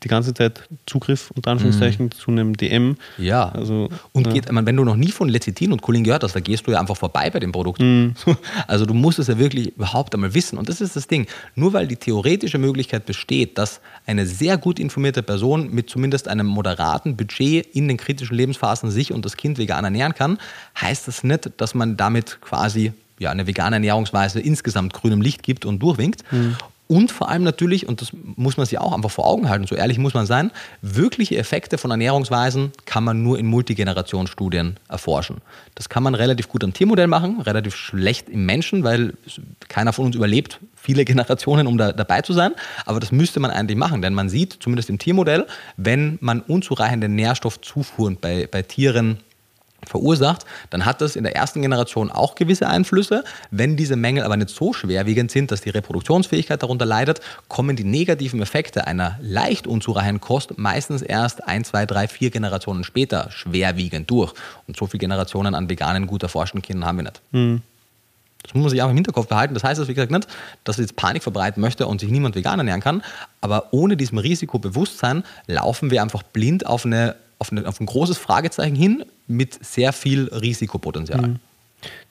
die 0.04 0.08
ganze 0.08 0.34
Zeit 0.34 0.68
Zugriff 0.86 1.30
unter 1.34 1.50
Anführungszeichen 1.50 2.06
mhm. 2.06 2.10
zu 2.12 2.30
einem 2.30 2.56
DM. 2.56 2.96
Ja. 3.18 3.48
Also, 3.48 3.88
und 4.12 4.26
ja. 4.26 4.32
geht, 4.32 4.52
meine, 4.52 4.66
wenn 4.66 4.76
du 4.76 4.84
noch 4.84 4.96
nie 4.96 5.10
von 5.10 5.28
Lecithin 5.28 5.72
und 5.72 5.82
Cholin 5.82 6.04
gehört 6.04 6.22
hast, 6.22 6.36
da 6.36 6.40
gehst 6.40 6.66
du 6.66 6.72
ja 6.72 6.80
einfach 6.80 6.96
vorbei 6.96 7.30
bei 7.30 7.40
dem 7.40 7.52
Produkt. 7.52 7.80
Mhm. 7.80 8.14
Also 8.66 8.86
du 8.86 8.94
musst 8.94 9.18
es 9.18 9.28
ja 9.28 9.38
wirklich 9.38 9.74
überhaupt 9.76 10.14
einmal 10.14 10.34
wissen. 10.34 10.58
Und 10.58 10.68
das 10.68 10.80
ist 10.80 10.96
das 10.96 11.06
Ding. 11.06 11.26
Nur 11.54 11.72
weil 11.72 11.86
die 11.86 11.96
theoretische 11.96 12.58
Möglichkeit 12.58 13.06
besteht, 13.06 13.58
dass 13.58 13.80
eine 14.06 14.26
sehr 14.26 14.56
gut 14.58 14.78
informierte 14.78 15.22
Person 15.22 15.70
mit 15.70 15.90
zumindest 15.90 16.28
einem 16.28 16.46
moderaten 16.46 17.16
Budget 17.16 17.66
in 17.74 17.88
den 17.88 17.96
kritischen 17.96 18.36
Lebensphasen 18.36 18.90
sich 18.90 19.12
und 19.12 19.24
das 19.24 19.36
Kind 19.36 19.58
vegan 19.58 19.84
ernähren 19.84 20.14
kann, 20.14 20.38
heißt 20.80 21.08
das 21.08 21.24
nicht, 21.24 21.50
dass 21.56 21.74
man 21.74 21.96
damit 21.96 22.38
quasi 22.40 22.92
ja, 23.18 23.30
eine 23.30 23.46
vegane 23.46 23.76
Ernährungsweise 23.76 24.40
insgesamt 24.40 24.92
grünem 24.92 25.20
Licht 25.20 25.42
gibt 25.42 25.64
und 25.64 25.80
durchwinkt. 25.80 26.24
Mhm. 26.32 26.56
Und 26.94 27.10
vor 27.10 27.28
allem 27.28 27.42
natürlich, 27.42 27.88
und 27.88 28.00
das 28.00 28.12
muss 28.12 28.56
man 28.56 28.66
sich 28.66 28.78
auch 28.78 28.92
einfach 28.92 29.10
vor 29.10 29.26
Augen 29.26 29.48
halten, 29.48 29.66
so 29.66 29.74
ehrlich 29.74 29.98
muss 29.98 30.14
man 30.14 30.26
sein, 30.26 30.52
wirkliche 30.80 31.36
Effekte 31.36 31.76
von 31.76 31.90
Ernährungsweisen 31.90 32.70
kann 32.84 33.02
man 33.02 33.20
nur 33.20 33.36
in 33.36 33.46
Multigenerationsstudien 33.46 34.76
erforschen. 34.88 35.38
Das 35.74 35.88
kann 35.88 36.04
man 36.04 36.14
relativ 36.14 36.48
gut 36.48 36.62
am 36.62 36.72
Tiermodell 36.72 37.08
machen, 37.08 37.40
relativ 37.40 37.74
schlecht 37.74 38.28
im 38.28 38.46
Menschen, 38.46 38.84
weil 38.84 39.14
keiner 39.66 39.92
von 39.92 40.06
uns 40.06 40.14
überlebt 40.14 40.60
viele 40.76 41.04
Generationen, 41.04 41.66
um 41.66 41.78
da, 41.78 41.90
dabei 41.90 42.22
zu 42.22 42.32
sein. 42.32 42.52
Aber 42.86 43.00
das 43.00 43.10
müsste 43.10 43.40
man 43.40 43.50
eigentlich 43.50 43.76
machen, 43.76 44.00
denn 44.00 44.14
man 44.14 44.28
sieht, 44.28 44.58
zumindest 44.60 44.88
im 44.88 45.00
Tiermodell, 45.00 45.48
wenn 45.76 46.18
man 46.20 46.42
unzureichende 46.42 47.08
Nährstoffzufuhren 47.08 48.18
bei, 48.20 48.46
bei 48.48 48.62
Tieren 48.62 49.18
verursacht, 49.88 50.44
dann 50.70 50.84
hat 50.84 51.00
das 51.00 51.16
in 51.16 51.24
der 51.24 51.36
ersten 51.36 51.62
Generation 51.62 52.10
auch 52.10 52.34
gewisse 52.34 52.68
Einflüsse. 52.68 53.24
Wenn 53.50 53.76
diese 53.76 53.96
Mängel 53.96 54.24
aber 54.24 54.36
nicht 54.36 54.50
so 54.50 54.72
schwerwiegend 54.72 55.30
sind, 55.30 55.50
dass 55.50 55.60
die 55.60 55.70
Reproduktionsfähigkeit 55.70 56.62
darunter 56.62 56.86
leidet, 56.86 57.20
kommen 57.48 57.76
die 57.76 57.84
negativen 57.84 58.40
Effekte 58.42 58.86
einer 58.86 59.18
leicht 59.20 59.66
unzureichenden 59.66 60.20
Kost 60.20 60.58
meistens 60.58 61.02
erst 61.02 61.46
ein, 61.46 61.64
zwei, 61.64 61.86
drei, 61.86 62.08
vier 62.08 62.30
Generationen 62.30 62.84
später 62.84 63.30
schwerwiegend 63.30 64.10
durch. 64.10 64.32
Und 64.66 64.76
so 64.76 64.86
viele 64.86 65.00
Generationen 65.00 65.54
an 65.54 65.68
veganen, 65.68 66.06
gut 66.06 66.22
erforschten 66.22 66.62
Kindern 66.62 66.86
haben 66.86 66.98
wir 66.98 67.04
nicht. 67.04 67.22
Mhm. 67.32 67.62
Das 68.44 68.52
muss 68.52 68.62
man 68.62 68.70
sich 68.70 68.82
auch 68.82 68.90
im 68.90 68.94
Hinterkopf 68.94 69.26
behalten. 69.26 69.54
Das 69.54 69.64
heißt, 69.64 69.80
dass, 69.80 69.88
wie 69.88 69.94
gesagt, 69.94 70.12
nicht, 70.12 70.28
dass 70.64 70.76
ich 70.76 70.82
jetzt 70.82 70.96
Panik 70.96 71.22
verbreiten 71.22 71.62
möchte 71.62 71.86
und 71.86 72.00
sich 72.00 72.10
niemand 72.10 72.34
vegan 72.34 72.58
ernähren 72.58 72.82
kann. 72.82 73.02
Aber 73.40 73.68
ohne 73.72 73.96
diesem 73.96 74.18
Risikobewusstsein 74.18 75.24
laufen 75.46 75.90
wir 75.90 76.02
einfach 76.02 76.22
blind 76.22 76.66
auf 76.66 76.84
eine 76.84 77.16
auf, 77.38 77.52
eine, 77.52 77.66
auf 77.66 77.80
ein 77.80 77.86
großes 77.86 78.18
Fragezeichen 78.18 78.76
hin 78.76 79.04
mit 79.26 79.64
sehr 79.64 79.92
viel 79.92 80.28
Risikopotenzial. 80.28 81.22
Mhm. 81.22 81.36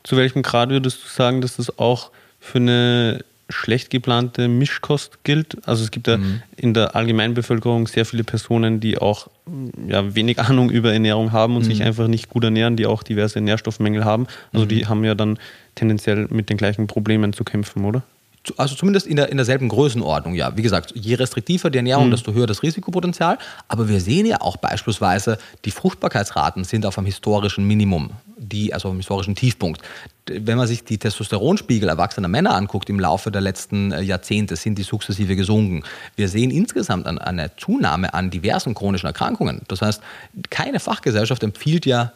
Zu 0.04 0.18
welchem 0.18 0.42
Grad 0.42 0.70
würdest 0.70 1.04
du 1.04 1.08
sagen, 1.08 1.42
dass 1.42 1.58
das 1.58 1.78
auch 1.80 2.12
für 2.40 2.60
eine 2.60 3.24
schlecht 3.50 3.90
geplante 3.90 4.48
Mischkost 4.48 5.24
gilt? 5.24 5.68
Also 5.68 5.84
es 5.84 5.92
gibt 5.92 6.08
ja 6.08 6.18
mhm. 6.18 6.42
in 6.56 6.74
der 6.74 6.96
Allgemeinbevölkerung 6.96 7.88
sehr 7.88 8.06
viele 8.06 8.24
Personen, 8.24 8.80
die 8.80 8.98
auch 8.98 9.28
ja, 9.88 10.16
wenig 10.16 10.40
Ahnung 10.48 10.70
über 10.70 10.94
Ernährung 10.94 11.32
haben 11.32 11.56
und 11.56 11.64
mhm. 11.64 11.68
sich 11.68 11.84
einfach 11.84 12.08
nicht 12.08 12.30
gut 12.30 12.44
ernähren, 12.44 12.76
die 12.76 12.86
auch 12.86 13.04
diverse 13.04 13.42
Nährstoffmängel 13.42 14.06
haben. 14.06 14.28
Also 14.52 14.66
mhm. 14.66 14.70
die 14.70 14.88
haben 14.88 15.04
ja 15.04 15.16
dann 15.16 15.40
tendenziell 15.76 16.28
mit 16.30 16.50
den 16.50 16.58
gleichen 16.58 16.88
Problemen 16.88 17.34
zu 17.34 17.44
kämpfen, 17.44 17.86
oder? 17.86 18.04
Also 18.58 18.76
zumindest 18.76 19.08
in, 19.08 19.16
der, 19.16 19.30
in 19.30 19.38
derselben 19.38 19.70
Größenordnung, 19.70 20.36
ja. 20.36 20.56
Wie 20.58 20.62
gesagt, 20.62 20.92
je 20.96 21.16
restriktiver 21.16 21.70
die 21.70 21.78
Ernährung, 21.78 22.08
mhm. 22.08 22.12
desto 22.12 22.34
höher 22.34 22.48
das 22.48 22.62
Risikopotenzial. 22.62 23.38
Aber 23.68 23.88
wir 23.88 24.02
sehen 24.02 24.26
ja 24.26 24.42
auch 24.42 24.58
beispielsweise, 24.58 25.38
die 25.66 25.72
Fruchtbarkeitsraten 25.72 26.64
sind 26.64 26.86
auf 26.86 26.98
einem 26.98 27.06
historischen 27.06 27.66
Minimum, 27.66 28.12
die, 28.38 28.74
also 28.74 28.90
auf 28.90 28.92
einem 28.92 29.00
historischen 29.00 29.36
Tiefpunkt. 29.36 29.82
Wenn 30.26 30.58
man 30.58 30.68
sich 30.68 30.84
die 30.84 30.98
Testosteronspiegel 30.98 31.88
erwachsener 31.90 32.28
Männer 32.28 32.56
anguckt 32.56 32.90
im 32.90 33.00
Laufe 33.00 33.32
der 33.32 33.42
letzten 33.42 33.92
äh, 33.92 34.02
Jahrzehnte, 34.02 34.56
sind 34.56 34.78
die 34.78 34.84
sukzessive 34.84 35.36
gesunken. 35.36 35.84
Wir 36.16 36.28
sehen 36.28 36.52
insgesamt 36.52 37.08
eine 37.08 37.56
Zunahme 37.58 38.14
an 38.14 38.30
diversen 38.30 38.74
chronischen 38.74 39.08
Erkrankungen. 39.08 39.62
Das 39.68 39.82
heißt, 39.82 40.02
keine 40.50 40.80
Fachgesellschaft 40.80 41.44
empfiehlt 41.44 41.86
ja 41.86 42.14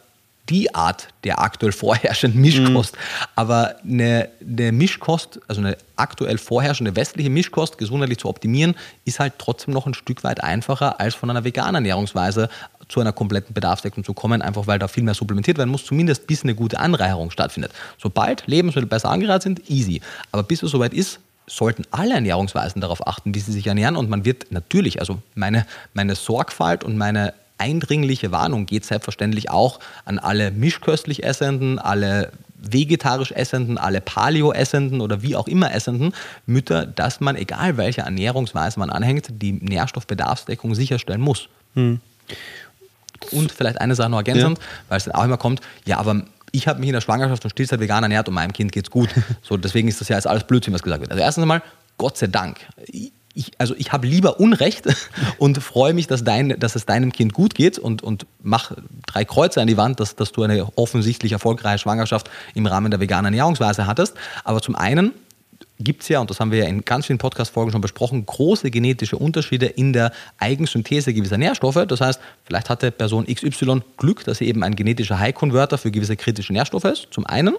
die 0.48 0.74
Art 0.74 1.08
der 1.24 1.40
aktuell 1.40 1.72
vorherrschenden 1.72 2.40
Mischkost. 2.40 2.94
Mhm. 2.94 3.26
Aber 3.36 3.76
eine, 3.84 4.28
eine, 4.40 4.72
Mischkost, 4.72 5.40
also 5.48 5.60
eine 5.60 5.76
aktuell 5.96 6.38
vorherrschende 6.38 6.96
westliche 6.96 7.30
Mischkost 7.30 7.78
gesundheitlich 7.78 8.18
zu 8.18 8.28
optimieren, 8.28 8.74
ist 9.04 9.20
halt 9.20 9.34
trotzdem 9.38 9.74
noch 9.74 9.86
ein 9.86 9.94
Stück 9.94 10.24
weit 10.24 10.42
einfacher, 10.42 11.00
als 11.00 11.14
von 11.14 11.30
einer 11.30 11.44
veganen 11.44 11.76
Ernährungsweise 11.76 12.48
zu 12.88 13.00
einer 13.00 13.12
kompletten 13.12 13.54
Bedarfsdeckung 13.54 14.02
zu 14.02 14.14
kommen, 14.14 14.40
einfach 14.40 14.66
weil 14.66 14.78
da 14.78 14.88
viel 14.88 15.02
mehr 15.02 15.14
supplementiert 15.14 15.58
werden 15.58 15.70
muss, 15.70 15.84
zumindest 15.84 16.26
bis 16.26 16.42
eine 16.42 16.54
gute 16.54 16.80
Anreicherung 16.80 17.30
stattfindet. 17.30 17.72
Sobald 17.98 18.46
Lebensmittel 18.46 18.88
besser 18.88 19.10
angereiht 19.10 19.42
sind, 19.42 19.68
easy. 19.68 20.00
Aber 20.32 20.42
bis 20.42 20.62
es 20.62 20.70
soweit 20.70 20.94
ist, 20.94 21.20
sollten 21.46 21.84
alle 21.90 22.14
Ernährungsweisen 22.14 22.80
darauf 22.80 23.06
achten, 23.06 23.34
wie 23.34 23.40
sie 23.40 23.52
sich 23.52 23.66
ernähren. 23.66 23.96
Und 23.96 24.10
man 24.10 24.24
wird 24.24 24.46
natürlich, 24.50 25.00
also 25.00 25.18
meine, 25.34 25.66
meine 25.94 26.14
Sorgfalt 26.14 26.84
und 26.84 26.96
meine 26.96 27.34
eindringliche 27.58 28.32
Warnung 28.32 28.66
geht 28.66 28.84
selbstverständlich 28.84 29.50
auch 29.50 29.80
an 30.04 30.18
alle 30.18 30.50
mischköstlich 30.50 31.24
Essenden, 31.24 31.78
alle 31.78 32.32
vegetarisch 32.60 33.32
Essenden, 33.32 33.78
alle 33.78 34.00
Paleo-Essenden 34.00 35.00
oder 35.00 35.22
wie 35.22 35.36
auch 35.36 35.46
immer 35.46 35.72
Essenden 35.72 36.12
Mütter, 36.46 36.86
dass 36.86 37.20
man, 37.20 37.36
egal 37.36 37.76
welche 37.76 38.02
Ernährungsweise 38.02 38.78
man 38.80 38.90
anhängt, 38.90 39.28
die 39.30 39.52
Nährstoffbedarfsdeckung 39.52 40.74
sicherstellen 40.74 41.20
muss. 41.20 41.48
Hm. 41.74 42.00
Und 43.32 43.52
vielleicht 43.52 43.80
eine 43.80 43.94
Sache 43.94 44.10
noch 44.10 44.18
ergänzend, 44.18 44.58
ja. 44.58 44.64
weil 44.88 44.98
es 44.98 45.04
dann 45.04 45.14
auch 45.14 45.24
immer 45.24 45.38
kommt, 45.38 45.60
ja, 45.84 45.98
aber 45.98 46.22
ich 46.52 46.66
habe 46.66 46.80
mich 46.80 46.88
in 46.88 46.94
der 46.94 47.00
Schwangerschaft 47.00 47.44
und 47.44 47.50
Stillzeit 47.50 47.80
vegan 47.80 48.02
ernährt 48.02 48.28
und 48.28 48.34
meinem 48.34 48.52
Kind 48.52 48.72
geht 48.72 48.86
es 48.86 48.90
gut. 48.90 49.10
So, 49.42 49.56
deswegen 49.56 49.88
ist 49.88 50.00
das 50.00 50.08
ja 50.08 50.16
jetzt 50.16 50.26
alles 50.26 50.44
Blödsinn, 50.44 50.74
was 50.74 50.82
gesagt 50.82 51.00
wird. 51.00 51.10
Also 51.10 51.22
erstens 51.22 51.42
einmal, 51.42 51.62
Gott 51.96 52.16
sei 52.16 52.26
Dank 52.26 52.58
ich, 53.38 53.52
also 53.58 53.74
ich 53.78 53.92
habe 53.92 54.06
lieber 54.06 54.40
Unrecht 54.40 54.84
und 55.38 55.62
freue 55.62 55.94
mich, 55.94 56.08
dass, 56.08 56.24
dein, 56.24 56.58
dass 56.58 56.74
es 56.74 56.86
deinem 56.86 57.12
Kind 57.12 57.32
gut 57.32 57.54
geht 57.54 57.78
und, 57.78 58.02
und 58.02 58.26
mach 58.42 58.72
drei 59.06 59.24
Kreuze 59.24 59.60
an 59.60 59.68
die 59.68 59.76
Wand, 59.76 60.00
dass, 60.00 60.16
dass 60.16 60.32
du 60.32 60.42
eine 60.42 60.66
offensichtlich 60.76 61.32
erfolgreiche 61.32 61.78
Schwangerschaft 61.78 62.30
im 62.54 62.66
Rahmen 62.66 62.90
der 62.90 63.00
veganen 63.00 63.26
Ernährungsweise 63.26 63.86
hattest. 63.86 64.14
Aber 64.44 64.60
zum 64.60 64.74
einen 64.74 65.12
gibt 65.80 66.02
es 66.02 66.08
ja, 66.08 66.20
und 66.20 66.28
das 66.28 66.40
haben 66.40 66.50
wir 66.50 66.58
ja 66.58 66.64
in 66.64 66.84
ganz 66.84 67.06
vielen 67.06 67.18
Podcast-Folgen 67.18 67.70
schon 67.70 67.80
besprochen, 67.80 68.26
große 68.26 68.70
genetische 68.72 69.16
Unterschiede 69.16 69.66
in 69.66 69.92
der 69.92 70.10
Eigensynthese 70.38 71.14
gewisser 71.14 71.38
Nährstoffe. 71.38 71.84
Das 71.86 72.00
heißt, 72.00 72.20
vielleicht 72.44 72.68
hatte 72.68 72.90
Person 72.90 73.26
XY 73.26 73.82
Glück, 73.96 74.24
dass 74.24 74.38
sie 74.38 74.48
eben 74.48 74.64
ein 74.64 74.74
genetischer 74.74 75.20
High-Converter 75.20 75.78
für 75.78 75.92
gewisse 75.92 76.16
kritische 76.16 76.52
Nährstoffe 76.52 76.84
ist, 76.84 77.08
zum 77.12 77.26
einen. 77.26 77.54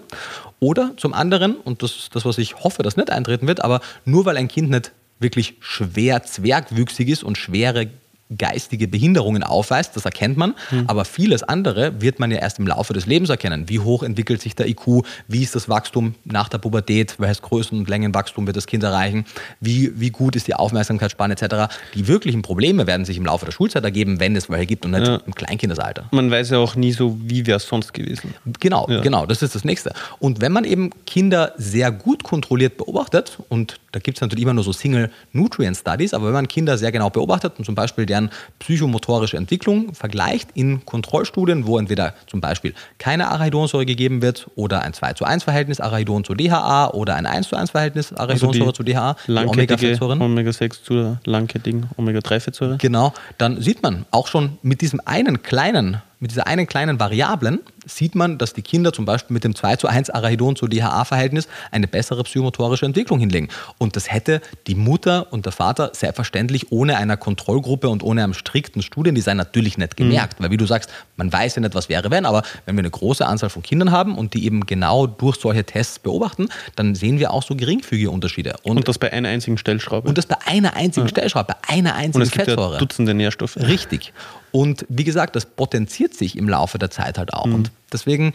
Oder 0.58 0.92
zum 0.98 1.14
anderen, 1.14 1.56
und 1.56 1.82
das 1.82 1.92
ist 1.92 2.14
das, 2.14 2.26
was 2.26 2.36
ich 2.36 2.56
hoffe, 2.62 2.82
dass 2.82 2.98
nicht 2.98 3.10
eintreten 3.10 3.46
wird, 3.46 3.64
aber 3.64 3.80
nur 4.04 4.26
weil 4.26 4.36
ein 4.36 4.48
Kind 4.48 4.68
nicht 4.68 4.92
wirklich 5.20 5.56
schwer 5.60 6.24
zwergwüchsig 6.24 7.08
ist 7.08 7.22
und 7.22 7.38
schwere 7.38 7.90
geistige 8.36 8.88
Behinderungen 8.88 9.42
aufweist, 9.42 9.96
das 9.96 10.04
erkennt 10.04 10.36
man, 10.36 10.54
mhm. 10.70 10.84
aber 10.86 11.04
vieles 11.04 11.42
andere 11.42 12.00
wird 12.00 12.20
man 12.20 12.30
ja 12.30 12.38
erst 12.38 12.58
im 12.58 12.66
Laufe 12.66 12.92
des 12.92 13.06
Lebens 13.06 13.30
erkennen. 13.30 13.68
Wie 13.68 13.80
hoch 13.80 14.02
entwickelt 14.02 14.40
sich 14.40 14.54
der 14.54 14.68
IQ, 14.68 15.04
wie 15.28 15.42
ist 15.42 15.54
das 15.54 15.68
Wachstum 15.68 16.14
nach 16.24 16.48
der 16.48 16.58
Pubertät, 16.58 17.16
welches 17.18 17.42
Größen- 17.42 17.78
und 17.78 17.88
Längenwachstum 17.88 18.46
wird 18.46 18.56
das 18.56 18.66
Kind 18.66 18.82
erreichen, 18.82 19.24
wie, 19.60 19.92
wie 19.98 20.10
gut 20.10 20.36
ist 20.36 20.46
die 20.46 20.54
Aufmerksamkeitsspanne 20.54 21.34
etc. 21.34 21.74
Die 21.94 22.06
wirklichen 22.06 22.42
Probleme 22.42 22.86
werden 22.86 23.04
sich 23.04 23.16
im 23.16 23.24
Laufe 23.24 23.44
der 23.44 23.52
Schulzeit 23.52 23.84
ergeben, 23.84 24.20
wenn 24.20 24.36
es 24.36 24.48
welche 24.48 24.66
gibt 24.66 24.84
und 24.84 24.92
nicht 24.92 25.06
ja. 25.06 25.16
im 25.26 25.34
Kleinkindesalter. 25.34 26.08
Man 26.12 26.30
weiß 26.30 26.50
ja 26.50 26.58
auch 26.58 26.76
nie 26.76 26.92
so, 26.92 27.18
wie 27.22 27.46
wäre 27.46 27.56
es 27.56 27.66
sonst 27.66 27.92
gewesen. 27.92 28.34
Genau, 28.60 28.86
ja. 28.88 29.00
genau, 29.00 29.26
das 29.26 29.42
ist 29.42 29.54
das 29.54 29.64
Nächste. 29.64 29.92
Und 30.18 30.40
wenn 30.40 30.52
man 30.52 30.64
eben 30.64 30.90
Kinder 31.06 31.52
sehr 31.56 31.90
gut 31.90 32.22
kontrolliert 32.22 32.76
beobachtet, 32.76 33.38
und 33.48 33.80
da 33.92 34.00
gibt 34.00 34.18
es 34.18 34.22
natürlich 34.22 34.42
immer 34.42 34.54
nur 34.54 34.64
so 34.64 34.72
Single 34.72 35.10
Nutrient 35.32 35.76
Studies, 35.76 36.14
aber 36.14 36.26
wenn 36.26 36.34
man 36.34 36.48
Kinder 36.48 36.78
sehr 36.78 36.92
genau 36.92 37.10
beobachtet 37.10 37.54
und 37.58 37.64
zum 37.64 37.74
Beispiel 37.74 38.06
deren 38.06 38.19
deren 38.20 38.30
psychomotorische 38.58 39.36
Entwicklung 39.36 39.94
vergleicht 39.94 40.50
in 40.54 40.84
Kontrollstudien, 40.84 41.66
wo 41.66 41.78
entweder 41.78 42.14
zum 42.26 42.40
Beispiel 42.40 42.74
keine 42.98 43.28
Arachidonsäure 43.28 43.86
gegeben 43.86 44.22
wird 44.22 44.48
oder 44.54 44.82
ein 44.82 44.92
2 44.92 45.14
zu 45.14 45.24
1 45.24 45.44
Verhältnis 45.44 45.80
Arachidon 45.80 46.24
zu 46.24 46.34
DHA 46.34 46.90
oder 46.90 47.16
ein 47.16 47.26
1 47.26 47.48
zu 47.48 47.56
1 47.56 47.70
Verhältnis 47.70 48.12
Arachidonsäure 48.12 48.66
also 48.66 48.72
zu 48.72 48.82
DHA, 48.82 49.16
Omega-Fettsäuren. 49.28 50.20
Omega-6 50.20 50.82
zu 50.82 51.18
langkettigen 51.24 51.88
Omega-3-Fettsäure. 51.96 52.76
Genau, 52.78 53.12
dann 53.38 53.60
sieht 53.60 53.82
man 53.82 54.04
auch 54.10 54.26
schon 54.26 54.58
mit 54.62 54.80
diesem 54.80 55.00
einen 55.04 55.42
kleinen 55.42 56.02
mit 56.20 56.30
dieser 56.30 56.46
einen 56.46 56.66
kleinen 56.66 57.00
Variablen 57.00 57.60
sieht 57.86 58.14
man, 58.14 58.36
dass 58.36 58.52
die 58.52 58.60
Kinder 58.60 58.92
zum 58.92 59.06
Beispiel 59.06 59.32
mit 59.32 59.42
dem 59.42 59.54
2 59.54 59.76
zu 59.76 59.88
1 59.88 60.10
Arachidon 60.10 60.54
zu 60.54 60.68
DHA-Verhältnis 60.68 61.48
eine 61.70 61.88
bessere 61.88 62.22
psychomotorische 62.24 62.84
Entwicklung 62.84 63.18
hinlegen. 63.18 63.48
Und 63.78 63.96
das 63.96 64.12
hätte 64.12 64.42
die 64.66 64.74
Mutter 64.74 65.32
und 65.32 65.46
der 65.46 65.52
Vater 65.52 65.92
selbstverständlich 65.94 66.70
ohne 66.72 66.98
einer 66.98 67.16
Kontrollgruppe 67.16 67.88
und 67.88 68.02
ohne 68.02 68.22
einem 68.22 68.34
strikten 68.34 68.82
Studiendesign 68.82 69.38
natürlich 69.38 69.78
nicht 69.78 69.96
gemerkt. 69.96 70.38
Mhm. 70.38 70.44
Weil 70.44 70.50
wie 70.50 70.56
du 70.58 70.66
sagst, 70.66 70.90
man 71.16 71.32
weiß 71.32 71.56
ja 71.56 71.62
nicht, 71.62 71.74
was 71.74 71.88
wäre, 71.88 72.10
wenn, 72.10 72.26
aber 72.26 72.42
wenn 72.66 72.76
wir 72.76 72.80
eine 72.80 72.90
große 72.90 73.26
Anzahl 73.26 73.48
von 73.48 73.62
Kindern 73.62 73.90
haben 73.90 74.16
und 74.16 74.34
die 74.34 74.44
eben 74.44 74.66
genau 74.66 75.06
durch 75.06 75.38
solche 75.38 75.64
Tests 75.64 75.98
beobachten, 75.98 76.48
dann 76.76 76.94
sehen 76.94 77.18
wir 77.18 77.32
auch 77.32 77.42
so 77.42 77.56
geringfügige 77.56 78.10
Unterschiede. 78.10 78.56
Und, 78.62 78.76
und 78.76 78.88
das 78.88 78.98
bei 78.98 79.10
einer 79.10 79.30
einzigen 79.30 79.56
Stellschraube. 79.56 80.06
Und 80.06 80.18
das 80.18 80.26
bei 80.26 80.36
einer 80.44 80.76
einzigen 80.76 81.06
ja. 81.06 81.10
Stellschraube, 81.10 81.54
bei 81.54 81.74
einer 81.74 81.94
einzigen 81.94 82.16
und 82.16 82.22
es 82.22 82.30
gibt 82.30 82.44
Fettsäure. 82.44 82.74
Ja 82.74 82.78
Dutzende 82.78 83.14
Nährstoffe. 83.14 83.56
Richtig. 83.56 84.12
Und 84.52 84.86
wie 84.88 85.04
gesagt, 85.04 85.36
das 85.36 85.46
potenziert 85.46 86.14
sich 86.14 86.36
im 86.36 86.48
Laufe 86.48 86.78
der 86.78 86.90
Zeit 86.90 87.18
halt 87.18 87.34
auch. 87.34 87.46
Mhm. 87.46 87.54
Und 87.54 87.70
deswegen 87.92 88.32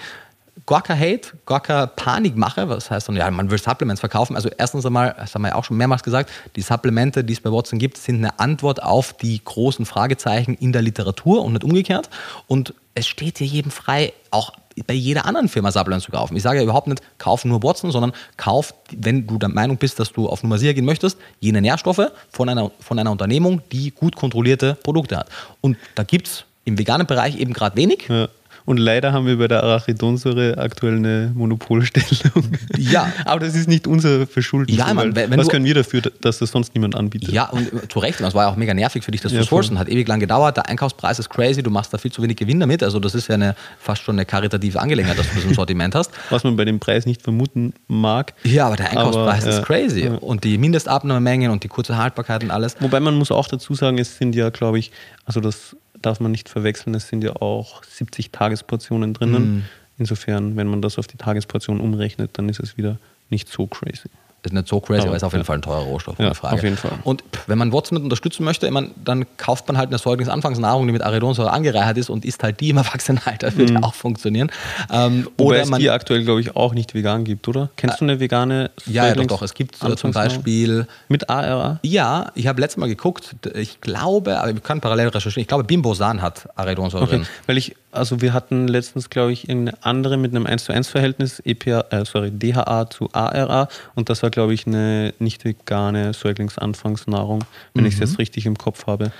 gar 0.65 0.81
kein 0.81 0.99
Hate, 0.99 1.33
gar 1.45 1.61
keine 1.61 1.87
Panikmache. 1.87 2.69
Was 2.69 2.89
heißt 2.89 3.07
dann, 3.07 3.15
ja, 3.15 3.29
man 3.29 3.51
will 3.51 3.57
Supplements 3.57 3.99
verkaufen. 3.99 4.35
Also 4.35 4.49
erstens 4.57 4.85
einmal, 4.85 5.15
das 5.17 5.35
haben 5.35 5.41
wir 5.41 5.49
ja 5.49 5.55
auch 5.55 5.65
schon 5.65 5.77
mehrmals 5.77 6.03
gesagt, 6.03 6.29
die 6.55 6.61
Supplemente, 6.61 7.23
die 7.23 7.33
es 7.33 7.41
bei 7.41 7.51
Watson 7.51 7.79
gibt, 7.79 7.97
sind 7.97 8.17
eine 8.17 8.39
Antwort 8.39 8.81
auf 8.81 9.13
die 9.13 9.43
großen 9.43 9.85
Fragezeichen 9.85 10.55
in 10.55 10.71
der 10.71 10.81
Literatur 10.81 11.43
und 11.43 11.53
nicht 11.53 11.63
umgekehrt. 11.63 12.09
Und 12.47 12.73
es 12.93 13.07
steht 13.07 13.39
hier 13.39 13.47
jedem 13.47 13.71
frei, 13.71 14.13
auch 14.31 14.53
bei 14.87 14.93
jeder 14.93 15.25
anderen 15.25 15.47
Firma 15.47 15.71
Supplements 15.71 16.05
zu 16.05 16.11
kaufen. 16.11 16.35
Ich 16.35 16.43
sage 16.43 16.57
ja 16.57 16.63
überhaupt 16.63 16.87
nicht, 16.87 17.01
kauf 17.17 17.45
nur 17.45 17.63
Watson, 17.63 17.91
sondern 17.91 18.11
kauf, 18.37 18.73
wenn 18.95 19.25
du 19.25 19.37
der 19.37 19.49
Meinung 19.49 19.77
bist, 19.77 19.99
dass 19.99 20.11
du 20.11 20.27
auf 20.27 20.43
Nummer 20.43 20.57
sicher 20.57 20.73
gehen 20.73 20.85
möchtest, 20.85 21.17
jene 21.39 21.61
Nährstoffe 21.61 22.11
von 22.29 22.49
einer, 22.49 22.71
von 22.79 22.99
einer 22.99 23.11
Unternehmung, 23.11 23.61
die 23.71 23.91
gut 23.91 24.15
kontrollierte 24.15 24.75
Produkte 24.83 25.17
hat. 25.17 25.29
Und 25.61 25.77
da 25.95 26.03
gibt 26.03 26.27
es 26.27 26.45
im 26.65 26.77
veganen 26.77 27.07
Bereich 27.07 27.39
eben 27.39 27.53
gerade 27.53 27.77
wenig. 27.77 28.07
Ja. 28.09 28.27
Und 28.65 28.77
leider 28.77 29.13
haben 29.13 29.27
wir 29.27 29.37
bei 29.37 29.47
der 29.47 29.63
Arachidonsäure 29.63 30.57
aktuell 30.57 30.95
eine 30.95 31.31
Monopolstellung. 31.35 32.57
Ja. 32.77 33.11
Aber 33.25 33.39
das 33.39 33.55
ist 33.55 33.67
nicht 33.67 33.85
unser 33.85 34.25
Verschulden. 34.25 34.75
Ja, 34.75 34.91
Mann, 34.93 35.15
wenn 35.15 35.37
was 35.37 35.49
können 35.49 35.65
wir 35.65 35.75
dafür, 35.75 36.01
dass 36.21 36.39
das 36.39 36.49
sonst 36.49 36.73
niemand 36.73 36.95
anbietet? 36.95 37.29
Ja, 37.29 37.45
und 37.49 37.71
äh, 37.71 37.87
zu 37.87 37.99
Recht. 37.99 38.19
Das 38.19 38.33
war 38.33 38.45
ja 38.45 38.49
auch 38.49 38.55
mega 38.55 38.73
nervig 38.73 39.03
für 39.03 39.11
dich, 39.11 39.21
das 39.21 39.31
ja, 39.31 39.41
zu 39.41 39.47
sourcen. 39.47 39.77
Hat 39.77 39.87
ewig 39.87 40.07
lang 40.07 40.19
gedauert. 40.19 40.57
Der 40.57 40.67
Einkaufspreis 40.67 41.19
ist 41.19 41.29
crazy. 41.29 41.61
Du 41.61 41.69
machst 41.69 41.93
da 41.93 41.99
viel 41.99 42.11
zu 42.11 42.23
wenig 42.23 42.37
Gewinn 42.37 42.59
damit. 42.59 42.81
Also, 42.81 42.99
das 42.99 43.13
ist 43.13 43.27
ja 43.27 43.35
eine, 43.35 43.55
fast 43.79 44.01
schon 44.01 44.15
eine 44.15 44.25
karitative 44.25 44.79
Angelegenheit, 44.79 45.19
dass 45.19 45.29
du 45.29 45.35
das 45.35 45.43
im 45.43 45.53
Sortiment 45.53 45.93
hast. 45.93 46.11
Was 46.31 46.43
man 46.43 46.55
bei 46.55 46.65
dem 46.65 46.79
Preis 46.79 47.05
nicht 47.05 47.21
vermuten 47.21 47.73
mag. 47.87 48.33
Ja, 48.43 48.65
aber 48.67 48.77
der 48.77 48.89
Einkaufspreis 48.89 49.43
aber, 49.43 49.51
ist 49.51 49.57
ja, 49.59 49.63
crazy. 49.63 50.05
Ja. 50.05 50.15
Und 50.15 50.43
die 50.43 50.57
Mindestabnahmemengen 50.57 51.51
und 51.51 51.63
die 51.63 51.67
kurze 51.67 51.97
Haltbarkeit 51.97 52.43
und 52.43 52.49
alles. 52.49 52.75
Wobei 52.79 52.99
man 52.99 53.15
muss 53.15 53.31
auch 53.31 53.47
dazu 53.47 53.75
sagen, 53.75 53.99
es 53.99 54.17
sind 54.17 54.33
ja, 54.33 54.49
glaube 54.49 54.79
ich, 54.79 54.91
also 55.25 55.39
das 55.39 55.75
darf 56.05 56.19
man 56.19 56.31
nicht 56.31 56.49
verwechseln, 56.49 56.95
es 56.95 57.07
sind 57.07 57.23
ja 57.23 57.35
auch 57.37 57.83
70 57.83 58.31
Tagesportionen 58.31 59.13
drinnen. 59.13 59.57
Mm. 59.57 59.63
Insofern, 59.97 60.55
wenn 60.55 60.67
man 60.67 60.81
das 60.81 60.99
auf 60.99 61.07
die 61.07 61.17
Tagesportion 61.17 61.79
umrechnet, 61.79 62.31
dann 62.33 62.49
ist 62.49 62.59
es 62.59 62.77
wieder 62.77 62.97
nicht 63.29 63.47
so 63.47 63.65
crazy 63.67 64.09
ist 64.45 64.53
nicht 64.53 64.67
so 64.67 64.79
crazy, 64.79 65.01
aber, 65.01 65.09
aber 65.09 65.17
ist 65.17 65.23
auf 65.23 65.33
jeden 65.33 65.41
ja. 65.41 65.45
Fall 65.45 65.57
ein 65.57 65.61
teurer 65.61 65.81
Rohstoff, 65.81 66.19
ja, 66.19 66.33
Frage. 66.33 66.55
Auf 66.55 66.63
jeden 66.63 66.77
Fall. 66.77 66.91
Und 67.03 67.23
wenn 67.47 67.57
man 67.57 67.71
Watson 67.71 67.97
unterstützen 67.97 68.43
möchte, 68.43 68.69
meine, 68.75 68.91
dann 69.03 69.25
kauft 69.37 69.67
man 69.67 69.77
halt 69.77 69.89
eine 69.89 69.97
Säuglingsanfangsnahrung, 69.97 70.85
die 70.85 70.93
mit 70.93 71.01
Arachidonsäure 71.01 71.51
angereichert 71.51 71.97
ist 71.97 72.09
und 72.09 72.25
isst 72.25 72.43
halt 72.43 72.59
die 72.59 72.69
im 72.69 72.77
Erwachsenenalter, 72.77 73.55
wird 73.57 73.69
mhm. 73.69 73.75
ja 73.77 73.83
auch 73.83 73.93
funktionieren. 73.93 74.51
Ähm, 74.91 75.27
Wobei 75.37 75.49
oder 75.49 75.61
es 75.61 75.69
man, 75.69 75.79
die 75.79 75.89
aktuell, 75.89 76.23
glaube 76.23 76.41
ich, 76.41 76.55
auch 76.55 76.73
nicht 76.73 76.93
vegan 76.93 77.23
gibt, 77.23 77.47
oder? 77.47 77.69
Kennst 77.75 78.01
du 78.01 78.05
eine 78.05 78.19
vegane 78.19 78.71
Ja, 78.85 79.07
ja 79.07 79.15
doch, 79.15 79.25
doch. 79.25 79.41
Es 79.41 79.53
gibt 79.53 79.83
äh, 79.83 79.95
zum 79.95 80.11
Beispiel... 80.11 80.87
Mit 81.07 81.29
ARA? 81.29 81.79
Ja, 81.81 82.31
ich 82.35 82.47
habe 82.47 82.61
letztes 82.61 82.77
Mal 82.77 82.87
geguckt, 82.87 83.35
ich 83.53 83.81
glaube, 83.81 84.39
aber 84.39 84.53
wir 84.53 84.61
können 84.61 84.81
parallel 84.81 85.09
recherchieren, 85.09 85.41
ich 85.41 85.47
glaube, 85.47 85.63
Bimbosan 85.63 86.21
hat 86.21 86.47
Arachidonsäure 86.55 87.03
okay. 87.03 87.15
drin. 87.17 87.27
Weil 87.47 87.57
ich 87.57 87.75
also 87.95 88.21
wir 88.21 88.33
hatten 88.33 88.67
letztens, 88.67 89.09
glaube 89.09 89.31
ich, 89.31 89.49
irgendeine 89.49 89.83
andere 89.83 90.17
mit 90.17 90.31
einem 90.31 90.45
1 90.45 90.65
zu 90.65 90.73
1 90.73 90.87
Verhältnis, 90.87 91.39
EPA, 91.39 91.85
äh, 91.89 92.05
sorry, 92.05 92.31
DHA 92.31 92.89
zu 92.89 93.09
ARA 93.13 93.67
und 93.95 94.09
das 94.09 94.23
war, 94.23 94.29
glaube 94.29 94.53
ich, 94.53 94.67
eine 94.67 95.13
nicht 95.19 95.45
vegane 95.45 96.13
Säuglingsanfangsnahrung, 96.13 97.43
wenn 97.73 97.83
mhm. 97.83 97.87
ich 97.87 97.95
es 97.95 97.99
jetzt 97.99 98.19
richtig 98.19 98.45
im 98.45 98.57
Kopf 98.57 98.87
habe. 98.87 99.11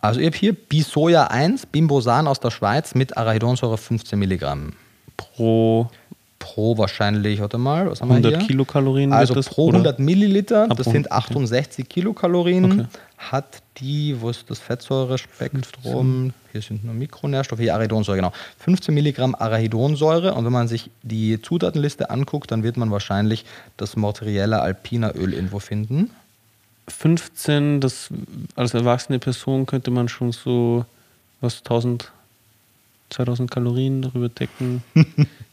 Also 0.00 0.20
ich 0.20 0.26
habe 0.26 0.36
hier 0.36 0.52
Bisoja 0.52 1.24
1, 1.28 1.66
Bimbosan 1.66 2.26
aus 2.26 2.40
der 2.40 2.50
Schweiz 2.50 2.94
mit 2.94 3.16
Arachidonsäure 3.16 3.78
15 3.78 4.18
Milligramm. 4.18 4.74
Pro 5.16 5.88
pro 6.44 6.76
wahrscheinlich, 6.76 7.40
warte 7.40 7.56
mal, 7.56 7.90
was 7.90 8.02
haben 8.02 8.08
wir 8.08 8.16
100 8.16 8.36
hier? 8.36 8.46
Kilokalorien. 8.46 9.12
Also 9.12 9.34
das, 9.34 9.48
pro 9.48 9.68
100 9.68 9.98
Milliliter, 9.98 10.68
das 10.68 10.86
sind 10.86 11.10
68 11.10 11.84
okay. 11.84 11.94
Kilokalorien, 11.94 12.64
okay. 12.64 12.84
Hat 13.18 13.62
die, 13.78 14.20
wo 14.20 14.30
ist 14.30 14.50
das 14.50 14.58
Fettsäurespektrum? 14.58 16.32
Hier 16.52 16.62
sind 16.62 16.84
nur 16.84 16.94
Mikronährstoffe, 16.94 17.60
hier 17.60 17.74
Arachidonsäure, 17.74 18.16
genau. 18.18 18.32
15 18.58 18.94
Milligramm 18.94 19.34
Arachidonsäure 19.34 20.34
und 20.34 20.44
wenn 20.44 20.52
man 20.52 20.68
sich 20.68 20.90
die 21.02 21.40
Zutatenliste 21.40 22.10
anguckt, 22.10 22.50
dann 22.50 22.62
wird 22.62 22.76
man 22.76 22.90
wahrscheinlich 22.90 23.44
das 23.76 23.96
Mortariella 23.96 24.60
alpina 24.60 25.12
Öl 25.14 25.32
irgendwo 25.32 25.58
finden. 25.58 26.10
15, 26.88 27.80
das 27.80 28.10
als 28.56 28.74
erwachsene 28.74 29.18
Person 29.18 29.66
könnte 29.66 29.90
man 29.90 30.08
schon 30.08 30.32
so 30.32 30.84
was 31.40 31.58
1000 31.58 32.12
2000 33.10 33.50
Kalorien 33.50 34.02
darüber 34.02 34.28
decken. 34.28 34.82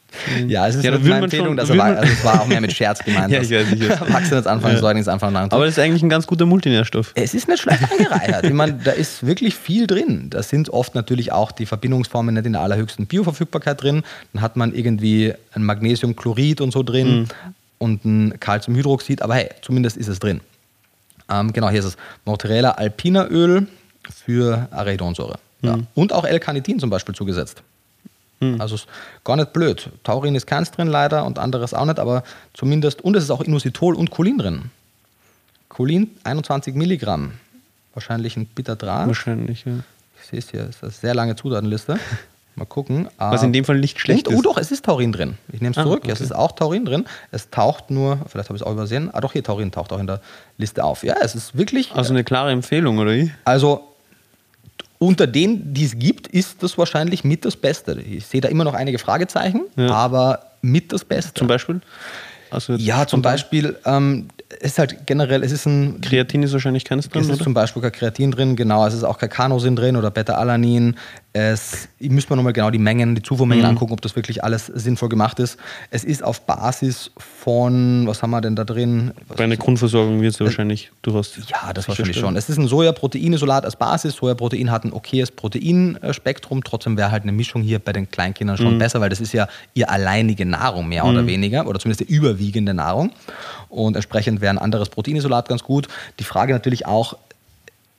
Ja, 0.47 0.67
es 0.67 0.75
ist 0.75 0.83
ja, 0.83 0.91
eine 0.93 1.15
Empfehlung, 1.15 1.55
das 1.55 1.69
war, 1.69 1.97
also 1.97 2.11
es 2.11 2.23
war 2.23 2.41
auch 2.41 2.47
mehr 2.47 2.61
mit 2.61 2.73
Scherz 2.73 2.99
gemeint. 3.03 3.31
ja, 3.31 3.41
ich 3.41 3.49
weiß 3.49 3.71
nicht. 3.71 3.81
Erwachsenes 3.83 4.45
Anfang, 4.45 4.73
ja. 4.73 4.79
Säuglings 4.79 5.07
Anfang 5.07 5.33
lang. 5.33 5.51
Aber 5.51 5.65
das 5.65 5.77
ist 5.77 5.83
eigentlich 5.83 6.03
ein 6.03 6.09
ganz 6.09 6.27
guter 6.27 6.45
Multinährstoff. 6.45 7.11
Es 7.15 7.33
ist 7.33 7.47
nicht 7.47 7.61
schlecht 7.61 7.81
angereichert. 7.91 8.45
ich 8.45 8.53
meine, 8.53 8.73
da 8.73 8.91
ist 8.91 9.25
wirklich 9.25 9.55
viel 9.55 9.87
drin. 9.87 10.29
Da 10.29 10.43
sind 10.43 10.69
oft 10.69 10.95
natürlich 10.95 11.31
auch 11.31 11.51
die 11.51 11.65
Verbindungsformen 11.65 12.35
nicht 12.35 12.45
in 12.45 12.53
der 12.53 12.61
allerhöchsten 12.61 13.07
Bioverfügbarkeit 13.07 13.81
drin. 13.81 14.03
Dann 14.33 14.41
hat 14.41 14.57
man 14.57 14.73
irgendwie 14.73 15.33
ein 15.53 15.63
Magnesiumchlorid 15.63 16.61
und 16.61 16.71
so 16.71 16.83
drin 16.83 17.21
mhm. 17.21 17.27
und 17.77 18.05
ein 18.05 18.39
Calciumhydroxid, 18.39 19.21
aber 19.21 19.35
hey, 19.35 19.49
zumindest 19.61 19.97
ist 19.97 20.07
es 20.07 20.19
drin. 20.19 20.41
Ähm, 21.29 21.53
genau, 21.53 21.69
hier 21.69 21.79
ist 21.79 21.85
es 21.85 21.97
Mozzarella 22.25 22.71
Alpina 22.71 23.27
Öl 23.27 23.67
für 24.25 24.67
Arachidonsäure. 24.71 25.39
Mhm. 25.61 25.67
Ja. 25.67 25.77
Und 25.95 26.13
auch 26.13 26.25
L-Carnitin 26.25 26.79
zum 26.79 26.89
Beispiel 26.89 27.15
zugesetzt. 27.15 27.63
Hm. 28.41 28.59
Also 28.59 28.75
ist 28.75 28.87
gar 29.23 29.35
nicht 29.35 29.53
blöd. 29.53 29.89
Taurin 30.03 30.35
ist 30.35 30.47
keins 30.47 30.71
drin 30.71 30.87
leider 30.87 31.25
und 31.25 31.39
anderes 31.39 31.73
auch 31.73 31.85
nicht, 31.85 31.99
aber 31.99 32.23
zumindest, 32.53 33.01
und 33.01 33.15
es 33.15 33.23
ist 33.23 33.31
auch 33.31 33.41
Inositol 33.41 33.95
und 33.95 34.11
Cholin 34.11 34.37
drin. 34.37 34.71
Cholin 35.69 36.09
21 36.23 36.75
Milligramm. 36.75 37.33
Wahrscheinlich 37.93 38.35
ein 38.37 38.45
Bitterdraht. 38.47 39.07
Wahrscheinlich, 39.07 39.65
ja. 39.65 39.73
Ich 40.21 40.29
sehe 40.29 40.39
es 40.39 40.49
hier, 40.51 40.65
das 40.65 40.75
ist 40.75 40.83
eine 40.83 40.91
sehr 40.91 41.13
lange 41.13 41.35
Zutatenliste. 41.35 41.97
Mal 42.55 42.65
gucken. 42.65 43.07
Was 43.17 43.43
in 43.43 43.53
dem 43.53 43.63
Fall 43.63 43.79
nicht 43.79 43.99
schlecht 43.99 44.27
und, 44.27 44.33
ist. 44.33 44.39
Oh 44.39 44.41
doch, 44.41 44.57
es 44.57 44.71
ist 44.71 44.83
Taurin 44.85 45.13
drin. 45.13 45.37
Ich 45.53 45.61
nehme 45.61 45.71
es 45.71 45.77
ah, 45.77 45.83
zurück. 45.83 46.01
Okay. 46.03 46.11
Es 46.11 46.19
ist 46.19 46.35
auch 46.35 46.51
Taurin 46.51 46.83
drin. 46.83 47.05
Es 47.31 47.49
taucht 47.49 47.89
nur, 47.91 48.19
vielleicht 48.27 48.49
habe 48.49 48.57
ich 48.57 48.61
es 48.61 48.67
auch 48.67 48.73
übersehen. 48.73 49.09
Ah 49.13 49.21
doch, 49.21 49.31
hier 49.31 49.43
Taurin 49.43 49.71
taucht 49.71 49.93
auch 49.93 49.99
in 49.99 50.07
der 50.07 50.19
Liste 50.57 50.83
auf. 50.83 51.03
Ja, 51.03 51.15
es 51.21 51.33
ist 51.33 51.57
wirklich. 51.57 51.93
Also 51.93 52.13
eine 52.13 52.25
klare 52.25 52.51
Empfehlung, 52.51 52.97
oder 52.97 53.11
wie? 53.11 53.31
Also 53.45 53.90
unter 55.01 55.25
denen, 55.25 55.73
die 55.73 55.85
es 55.85 55.97
gibt, 55.97 56.27
ist 56.27 56.61
das 56.61 56.77
wahrscheinlich 56.77 57.23
mit 57.23 57.43
das 57.43 57.55
Beste. 57.55 57.99
Ich 57.99 58.27
sehe 58.27 58.39
da 58.39 58.49
immer 58.49 58.63
noch 58.63 58.75
einige 58.75 58.99
Fragezeichen, 58.99 59.63
ja. 59.75 59.89
aber 59.89 60.51
mit 60.61 60.93
das 60.93 61.03
Beste. 61.03 61.33
Zum 61.33 61.47
Beispiel? 61.47 61.81
Also 62.51 62.73
ja, 62.73 63.07
zum 63.07 63.23
Beispiel 63.23 63.77
ähm, 63.85 64.27
ist 64.59 64.79
halt 64.79 65.05
generell, 65.05 65.43
es 65.43 65.51
ist 65.51 65.65
ein. 65.65 66.01
Kreatin 66.01 66.43
ist 66.43 66.53
wahrscheinlich 66.53 66.85
keines 66.85 67.09
drin. 67.09 67.21
Es 67.21 67.27
ist 67.27 67.35
oder? 67.35 67.43
zum 67.43 67.53
Beispiel 67.53 67.81
kein 67.81 67.91
Kreatin 67.91 68.31
drin, 68.31 68.55
genau. 68.55 68.85
Es 68.85 68.93
ist 68.93 69.03
auch 69.03 69.17
kein 69.17 69.29
Canosin 69.29 69.75
drin 69.75 69.95
oder 69.95 70.11
Beta-Alanin. 70.11 70.95
Es 71.33 71.87
müsste 71.99 72.31
man 72.31 72.37
nochmal 72.37 72.51
genau 72.51 72.71
die 72.71 72.77
Mengen, 72.77 73.15
die 73.15 73.21
Zufuhrmengen 73.21 73.63
mhm. 73.63 73.69
angucken, 73.69 73.93
ob 73.93 74.01
das 74.01 74.17
wirklich 74.17 74.43
alles 74.43 74.65
sinnvoll 74.65 75.07
gemacht 75.07 75.39
ist. 75.39 75.57
Es 75.89 76.03
ist 76.03 76.23
auf 76.23 76.41
Basis 76.41 77.11
von, 77.17 78.05
was 78.05 78.21
haben 78.21 78.31
wir 78.31 78.41
denn 78.41 78.57
da 78.57 78.65
drin? 78.65 79.13
Was 79.27 79.37
Bei 79.37 79.45
einer 79.45 79.55
Grundversorgung 79.55 80.21
wird 80.21 80.33
es 80.33 80.41
äh, 80.41 80.43
wahrscheinlich 80.43 80.91
durchaus. 81.01 81.37
Ja, 81.47 81.71
das 81.71 81.87
wahrscheinlich 81.87 82.17
schon. 82.17 82.35
Es 82.35 82.49
ist 82.49 82.57
ein 82.57 82.67
Sojaproteinisolat 82.67 83.63
als 83.63 83.77
Basis. 83.77 84.15
Sojaprotein 84.15 84.71
hat 84.71 84.83
ein 84.83 84.91
okayes 84.91 85.31
Proteinspektrum. 85.31 86.65
Trotzdem 86.65 86.97
wäre 86.97 87.11
halt 87.11 87.23
eine 87.23 87.31
Mischung 87.31 87.61
hier 87.61 87.79
bei 87.79 87.93
den 87.93 88.11
Kleinkindern 88.11 88.57
schon 88.57 88.73
mhm. 88.73 88.79
besser, 88.79 88.99
weil 88.99 89.09
das 89.09 89.21
ist 89.21 89.31
ja 89.31 89.47
ihr 89.73 89.89
alleinige 89.89 90.45
Nahrung, 90.45 90.89
mehr 90.89 91.05
mhm. 91.05 91.11
oder 91.11 91.27
weniger, 91.27 91.65
oder 91.65 91.79
zumindest 91.79 92.09
die 92.09 92.13
überwiegende 92.13 92.73
Nahrung. 92.73 93.11
Und 93.69 93.95
entsprechend 93.95 94.40
wäre 94.41 94.53
ein 94.53 94.57
anderes 94.57 94.89
Proteinisolat 94.89 95.47
ganz 95.47 95.63
gut. 95.63 95.87
Die 96.19 96.23
Frage 96.23 96.53
natürlich 96.53 96.85
auch, 96.85 97.15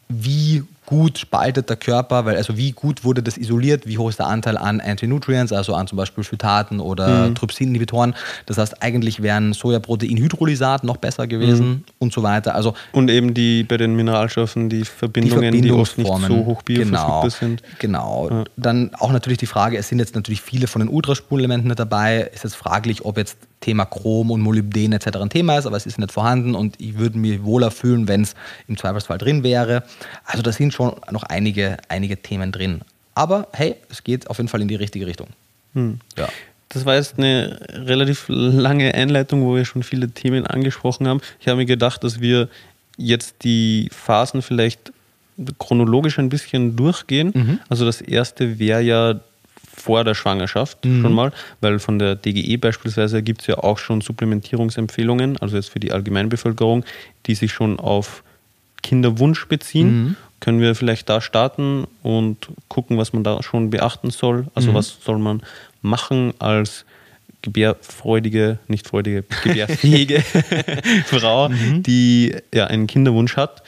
wie 0.09 0.65
gut 0.93 1.19
spaltet 1.19 1.71
der 1.71 1.77
Körper, 1.77 2.27
weil 2.27 2.37
also 2.37 2.59
wie 2.59 2.73
gut 2.73 3.03
wurde 3.03 3.23
das 3.23 3.39
isoliert, 3.39 3.87
wie 3.87 3.97
hoch 3.97 4.11
ist 4.11 4.19
der 4.19 4.27
Anteil 4.27 4.59
an 4.59 4.79
Antinutrients, 4.79 5.51
also 5.51 5.75
an 5.75 5.87
zum 5.87 5.97
Beispiel 5.97 6.23
Phytaten 6.23 6.81
oder 6.81 7.31
mhm. 7.31 7.35
Trypsin-Inhibitoren. 7.35 8.15
Das 8.45 8.59
heißt, 8.59 8.83
eigentlich 8.83 9.23
wären 9.23 9.55
Sojaprotein-Hydrolysat 9.55 10.85
noch 10.85 10.99
besser 10.99 11.27
gewesen 11.27 11.67
mhm. 11.67 11.85
und 11.99 12.13
so 12.13 12.23
weiter. 12.23 12.55
Also 12.55 12.75
und 12.93 13.09
eben 13.09 13.33
die 13.33 13.65
bei 13.65 13.79
den 13.79 13.97
Mineralstoffen 13.97 14.69
die 14.69 14.85
Verbindungen, 14.85 15.53
die, 15.53 15.63
die 15.63 15.73
oft 15.73 15.97
nicht 15.97 16.07
so 16.07 16.45
hoch 16.45 16.63
bioverfügbar 16.63 17.23
genau, 17.23 17.29
sind. 17.31 17.63
Genau. 17.79 18.29
Ja. 18.31 18.45
Dann 18.59 18.95
auch 18.95 19.13
natürlich 19.13 19.39
die 19.39 19.47
Frage, 19.47 19.79
es 19.79 19.89
sind 19.89 19.99
jetzt 19.99 20.15
natürlich 20.15 20.43
viele 20.43 20.67
von 20.67 20.81
den 20.81 20.91
Ultraspulelementen 20.91 21.69
nicht 21.69 21.81
dabei. 21.81 22.31
Ist 22.35 22.45
jetzt 22.45 22.57
fraglich, 22.57 23.07
ob 23.07 23.17
jetzt 23.17 23.39
Thema 23.63 23.87
Chrom 23.87 24.31
und 24.31 24.43
Molybden 24.43 24.93
etc. 24.93 25.17
ein 25.17 25.31
Thema 25.31 25.57
ist, 25.57 25.67
aber 25.67 25.79
es 25.79 25.87
ist 25.87 25.99
nicht 25.99 26.13
vorhanden 26.13 26.55
und 26.55 26.79
ich 26.79 26.99
würde 26.99 27.17
mich 27.17 27.43
wohler 27.45 27.71
fühlen, 27.71 28.09
wenn 28.09 28.23
es 28.23 28.35
im 28.69 28.77
Zweifelsfall 28.77 29.17
drin 29.17 29.43
wäre. 29.43 29.85
Also 30.27 30.43
das 30.43 30.57
sind 30.57 30.75
schon 30.75 30.82
noch 31.11 31.23
einige, 31.25 31.77
einige 31.89 32.17
Themen 32.17 32.53
drin. 32.53 32.81
Aber 33.15 33.49
hey, 33.53 33.77
es 33.91 34.05
geht 34.05 34.29
auf 34.29 34.39
jeden 34.39 34.49
Fall 34.49 34.63
in 34.63 34.69
die 34.69 34.77
richtige 34.77 35.07
Richtung. 35.07 35.29
Ja. 35.75 36.29
Das 36.69 36.87
war 36.87 36.95
jetzt 36.95 37.19
eine 37.19 37.59
relativ 37.71 38.25
lange 38.29 38.95
Einleitung, 38.95 39.45
wo 39.45 39.55
wir 39.55 39.65
schon 39.67 39.83
viele 39.83 40.09
Themen 40.09 40.47
angesprochen 40.47 41.07
haben. 41.07 41.21
Ich 41.41 41.49
habe 41.49 41.59
mir 41.59 41.67
gedacht, 41.67 42.03
dass 42.03 42.21
wir 42.21 42.49
jetzt 42.97 43.45
die 43.45 43.91
Phasen 43.93 44.41
vielleicht 44.41 44.93
chronologisch 45.59 46.19
ein 46.19 46.29
bisschen 46.29 46.77
durchgehen. 46.77 47.61
Also 47.69 47.85
das 47.85 48.01
erste 48.01 48.59
wäre 48.59 48.81
ja 48.81 49.21
vor 49.75 50.05
der 50.05 50.15
Schwangerschaft 50.15 50.79
schon 50.83 51.13
mal, 51.13 51.33
weil 51.61 51.79
von 51.79 51.99
der 51.99 52.15
DGE 52.17 52.57
beispielsweise 52.57 53.23
gibt 53.23 53.41
es 53.41 53.47
ja 53.49 53.59
auch 53.59 53.79
schon 53.79 54.01
Supplementierungsempfehlungen, 54.01 55.39
also 55.39 55.57
jetzt 55.57 55.71
für 55.71 55.81
die 55.81 55.93
Allgemeinbevölkerung, 55.93 56.85
die 57.27 57.35
sich 57.35 57.53
schon 57.53 57.81
auf 57.81 58.23
Kinderwunsch 58.83 59.47
beziehen. 59.47 60.17
Können 60.43 60.59
wir 60.59 60.75
vielleicht 60.75 61.09
da 61.09 61.21
starten 61.21 61.87
und 62.03 62.49
gucken, 62.67 62.99
was 62.99 63.13
man 63.13 63.23
da 63.23 63.45
schon 63.45 63.71
beachten 63.71 64.11
soll? 64.11 64.49
Also 64.57 64.75
was 64.75 64.99
soll 65.05 65.19
man 65.19 65.41
machen 65.83 66.35
als 66.41 66.85
gebärfreudige, 67.43 68.59
nicht 68.67 68.89
freudige, 68.89 69.23
gebärfähige 69.45 70.21
Frau, 71.07 71.49
die 71.49 72.35
ja 72.53 72.67
einen 72.67 72.89
Kinderwunsch 72.89 73.37
hat? 73.37 73.63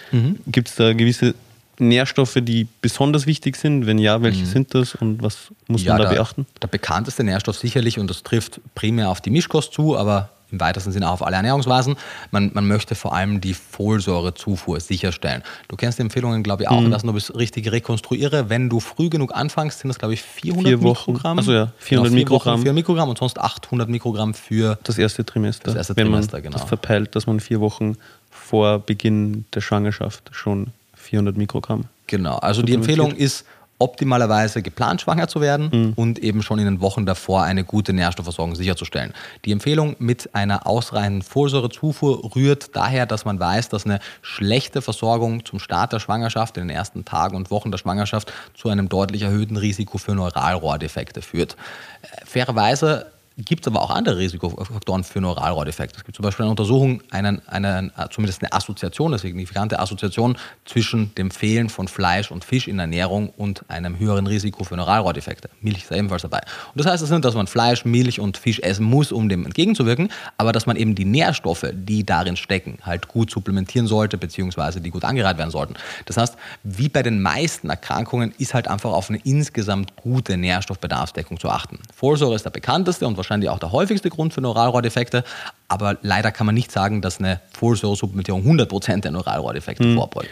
Gibt 0.49 0.67
es 0.67 0.75
da 0.75 0.93
gewisse 0.95 1.37
Nährstoffe, 1.79 2.39
die 2.43 2.67
besonders 2.83 3.29
wichtig 3.29 3.55
sind? 3.55 3.87
Wenn 3.87 3.99
ja, 3.99 4.21
welche 4.23 4.45
sind 4.45 4.75
das 4.75 4.97
und 4.97 5.23
was 5.23 5.53
muss 5.69 5.85
man 5.85 5.99
da 5.99 6.09
der, 6.09 6.17
beachten? 6.17 6.45
Der 6.61 6.67
bekannteste 6.67 7.23
Nährstoff 7.23 7.57
sicherlich, 7.57 8.01
und 8.01 8.11
das 8.11 8.25
trifft 8.25 8.61
primär 8.75 9.11
auf 9.11 9.21
die 9.21 9.31
Mischkost 9.31 9.73
zu, 9.73 9.97
aber 9.97 10.31
im 10.55 10.61
weitesten 10.61 10.93
Sinne 10.93 11.09
auch 11.09 11.15
auf 11.15 11.27
alle 11.27 11.37
Ernährungsweisen. 11.37 11.97
Man, 12.31 12.51
man 12.55 12.67
möchte 12.67 12.95
vor 12.95 13.15
allem 13.15 13.41
die 13.41 13.55
Folsäurezufuhr 13.55 14.81
sicherstellen. 14.81 15.43
Du 15.69 15.77
kennst 15.77 15.99
die 15.99 16.03
Empfehlungen, 16.03 16.43
glaube 16.43 16.63
ich, 16.63 16.69
auch, 16.69 16.89
dass 16.89 17.05
nur 17.05 17.15
bis 17.15 17.35
richtig 17.35 17.71
rekonstruiere. 17.71 18.49
Wenn 18.49 18.71
du 18.71 18.81
früh 18.81 19.09
genug 19.09 19.35
anfängst, 19.35 19.81
sind 19.81 19.89
das, 19.89 19.99
glaube 19.99 20.15
ich, 20.15 20.23
400 20.23 20.67
Vier 20.67 20.83
Wochen. 20.83 21.13
Mikrogramm. 21.13 21.39
Also 21.39 21.53
ja, 21.53 21.73
400 21.79 21.89
genau, 21.89 22.05
vier 22.05 22.11
Mikrogramm. 22.11 22.53
Wochen, 22.55 22.63
400 22.63 22.75
Mikrogramm 22.75 23.09
und 23.09 23.19
sonst 23.19 23.39
800 23.39 23.89
Mikrogramm 23.89 24.35
für 24.35 24.79
Das 24.85 24.99
erste 24.99 25.25
Trimester. 25.25 25.65
Das 25.65 25.75
erste 25.75 25.97
wenn 25.97 26.07
Trimester, 26.07 26.37
man 26.37 26.43
genau. 26.43 26.59
das 26.59 26.69
verpeilt, 26.69 27.15
dass 27.15 27.27
man 27.27 27.41
vier 27.41 27.61
Wochen 27.61 27.97
vor 28.31 28.79
Beginn 28.79 29.45
der 29.55 29.61
Schwangerschaft 29.61 30.31
schon 30.33 30.69
400 30.95 31.37
Mikrogramm. 31.37 31.85
Genau, 32.07 32.37
also 32.37 32.63
die 32.63 32.75
Empfehlung 32.75 33.13
ist 33.13 33.47
optimalerweise 33.85 34.63
geplant 34.63 35.03
schwanger 35.03 35.29
zu 35.29 35.41
werden 35.41 35.93
und 35.95 36.19
eben 36.19 36.43
schon 36.43 36.59
in 36.59 36.65
den 36.65 36.81
Wochen 36.81 37.05
davor 37.05 37.43
eine 37.43 37.65
gute 37.65 37.93
Nährstoffversorgung 37.93 38.55
sicherzustellen. 38.55 39.13
Die 39.45 39.53
Empfehlung 39.53 39.95
mit 39.99 40.35
einer 40.35 40.67
ausreichenden 40.67 41.23
Folsäurezufuhr 41.23 42.35
rührt 42.35 42.75
daher, 42.75 43.05
dass 43.05 43.27
man 43.27 43.39
weiß, 43.39 43.69
dass 43.69 43.85
eine 43.85 44.01
schlechte 44.23 44.81
Versorgung 44.81 45.45
zum 45.45 45.59
Start 45.59 45.93
der 45.93 46.01
Schwangerschaft 46.01 46.57
in 46.57 46.67
den 46.69 46.75
ersten 46.75 47.05
Tagen 47.05 47.37
und 47.37 47.51
Wochen 47.51 47.71
der 47.71 47.79
Schwangerschaft 47.79 48.33
zu 48.55 48.71
einem 48.71 48.89
deutlich 48.89 49.23
erhöhten 49.23 49.59
Risiko 49.59 49.99
für 49.99 50.15
Neuralrohrdefekte 50.15 51.21
führt. 51.21 51.57
Äh, 52.03 52.25
Fairerweise 52.25 53.14
gibt 53.37 53.67
es 53.67 53.73
aber 53.73 53.83
auch 53.83 53.91
andere 53.91 54.19
Risikofaktoren 54.19 55.03
für 55.03 55.21
Neuralrohrdefekte. 55.21 55.97
Es 55.99 56.05
gibt 56.05 56.17
zum 56.17 56.23
Beispiel 56.23 56.45
eine 56.45 56.51
Untersuchung, 56.51 57.03
einen, 57.11 57.47
einen, 57.49 57.91
zumindest 58.11 58.43
eine 58.43 58.53
Assoziation, 58.53 59.13
eine 59.13 59.19
signifikante 59.19 59.79
Assoziation 59.79 60.37
zwischen 60.65 61.13
dem 61.17 61.31
Fehlen 61.31 61.69
von 61.69 61.89
Fleisch 61.89 62.31
und 62.31 62.45
Fisch 62.45 62.69
in 62.69 62.79
Ernährung 62.79 63.31
und 63.37 63.69
einem 63.69 63.99
höheren 63.99 64.29
Risiko 64.29 64.63
für 64.63 64.77
Neuralrohrdefekte. 64.77 65.51
Milch 65.61 65.79
ist 65.79 65.91
da 65.91 65.97
ebenfalls 65.97 66.23
dabei. 66.23 66.41
Und 66.75 66.85
das 66.85 66.87
heißt 66.87 67.03
es 67.03 67.11
nicht, 67.11 67.25
dass 67.25 67.35
man 67.35 67.49
Fleisch, 67.49 67.85
Milch 67.85 68.21
und 68.21 68.37
Fisch 68.37 68.61
essen 68.61 68.85
muss, 68.85 69.11
um 69.11 69.29
dem 69.29 69.45
entgegenzuwirken, 69.45 70.11
aber 70.39 70.53
dass 70.53 70.67
man 70.67 70.77
eben 70.77 70.95
die 70.95 71.05
Nährstoffe, 71.05 71.67
die 71.73 72.05
darin 72.05 72.37
stecken, 72.37 72.79
halt 72.83 73.09
gut 73.09 73.31
supplementieren 73.31 73.89
sollte, 73.89 74.17
beziehungsweise 74.17 74.81
die 74.81 74.91
gut 74.91 75.05
angereiht 75.05 75.39
werden 75.39 75.51
sollten. 75.51 75.75
Das 76.05 76.17
heißt, 76.17 76.37
wie 76.63 76.89
bei 76.89 77.03
den 77.03 77.21
meisten 77.21 77.69
Erkrankungen 77.69 78.33
ist 78.39 78.55
halt 78.55 78.69
einfach 78.69 78.93
auf 78.93 79.11
eine 79.11 79.19
insgesamt 79.25 79.97
gute 79.97 80.37
Nährstoffbedarfsdeckung 80.37 81.41
zu 81.41 81.49
achten. 81.49 81.81
Folsäure 81.95 82.37
ist 82.37 82.45
der 82.45 82.51
bekannteste 82.51 83.07
und 83.07 83.17
wahrscheinlich 83.25 83.51
auch 83.51 83.59
der 83.59 83.73
häufigste 83.73 84.11
Grund 84.11 84.35
für 84.35 84.41
Neuralrohrdefekte, 84.41 85.25
aber 85.69 85.99
leider 86.03 86.31
kann 86.31 86.47
man 86.47 86.55
nicht 86.55 86.71
sagen, 86.71 87.01
dass 87.01 87.19
eine 87.19 87.41
Folsäuresupplementierung 87.53 88.45
100% 88.45 89.01
der 89.01 89.11
Neuralrohrdefekte 89.11 89.95
vorbeugt. 89.95 90.31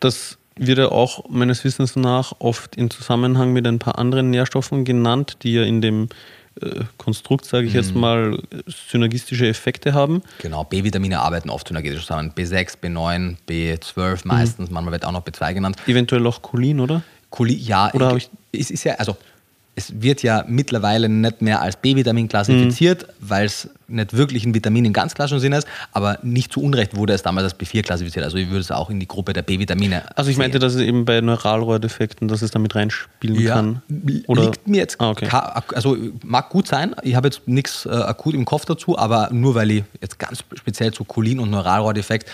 Das 0.00 0.38
wird 0.56 0.78
ja 0.78 0.88
auch 0.88 1.28
meines 1.28 1.64
Wissens 1.64 1.96
nach 1.96 2.32
oft 2.38 2.76
in 2.76 2.90
Zusammenhang 2.90 3.52
mit 3.52 3.66
ein 3.66 3.78
paar 3.78 3.98
anderen 3.98 4.30
Nährstoffen 4.30 4.84
genannt, 4.84 5.38
die 5.42 5.54
ja 5.54 5.62
in 5.62 5.80
dem 5.80 6.08
äh, 6.60 6.84
Konstrukt, 6.96 7.44
sage 7.44 7.66
ich 7.66 7.72
jetzt 7.74 7.94
mal, 7.94 8.40
synergistische 8.66 9.46
Effekte 9.46 9.94
haben. 9.94 10.22
Genau, 10.38 10.64
B-Vitamine 10.64 11.20
arbeiten 11.20 11.50
oft 11.50 11.68
synergetisch 11.68 12.02
zusammen. 12.02 12.32
B6, 12.36 12.78
B9, 12.82 13.36
B12 13.48 14.20
meistens, 14.24 14.70
manchmal 14.70 14.92
wird 14.92 15.04
auch 15.04 15.12
noch 15.12 15.24
B2 15.24 15.54
genannt. 15.54 15.76
Eventuell 15.86 16.26
auch 16.26 16.42
Cholin, 16.42 16.80
oder? 16.80 17.02
Coli, 17.30 17.54
ja, 17.54 17.92
Oder 17.92 18.08
hab 18.08 18.16
ich, 18.16 18.30
es 18.52 18.70
ist 18.70 18.84
ja, 18.84 18.94
also 18.94 19.16
es 19.78 20.02
wird 20.02 20.22
ja 20.24 20.44
mittlerweile 20.48 21.08
nicht 21.08 21.40
mehr 21.40 21.62
als 21.62 21.76
B-Vitamin 21.76 22.26
klassifiziert, 22.26 23.06
weil 23.20 23.46
es 23.46 23.70
nicht 23.86 24.12
wirklich 24.12 24.44
ein 24.44 24.52
Vitamin 24.52 24.84
im 24.84 24.92
ganz 24.92 25.14
klassischen 25.14 25.38
Sinne 25.40 25.58
ist, 25.58 25.68
aber 25.92 26.18
nicht 26.22 26.52
zu 26.52 26.60
Unrecht 26.60 26.96
wurde 26.96 27.12
es 27.12 27.22
damals 27.22 27.44
als 27.44 27.58
B4 27.60 27.82
klassifiziert. 27.82 28.24
Also 28.24 28.36
ich 28.38 28.48
würde 28.48 28.60
es 28.60 28.70
auch 28.72 28.90
in 28.90 28.98
die 28.98 29.06
Gruppe 29.06 29.32
der 29.32 29.42
B-Vitamine. 29.42 30.02
Also 30.16 30.30
ich 30.30 30.36
sehen. 30.36 30.42
meinte, 30.42 30.58
dass 30.58 30.74
es 30.74 30.80
eben 30.82 31.04
bei 31.04 31.20
Neuralrohrdefekten, 31.20 32.26
dass 32.26 32.42
es 32.42 32.50
damit 32.50 32.74
reinspielen 32.74 33.40
ja, 33.40 33.54
kann. 33.54 33.82
liegt 33.88 34.66
mir 34.66 34.78
jetzt, 34.78 35.00
Ah, 35.00 35.10
okay. 35.10 35.26
ka- 35.26 35.62
also 35.74 35.96
mag 36.24 36.50
gut 36.50 36.66
sein, 36.66 36.96
ich 37.02 37.14
habe 37.14 37.28
jetzt 37.28 37.46
nichts 37.46 37.86
äh, 37.86 37.90
akut 37.90 38.34
im 38.34 38.44
Kopf 38.44 38.64
dazu, 38.64 38.98
aber 38.98 39.28
nur 39.32 39.54
weil 39.54 39.70
ich 39.70 39.84
jetzt 40.02 40.18
ganz 40.18 40.40
speziell 40.54 40.92
zu 40.92 41.04
Cholin 41.04 41.38
und 41.38 41.50
Neuralrohrdefekt 41.50 42.28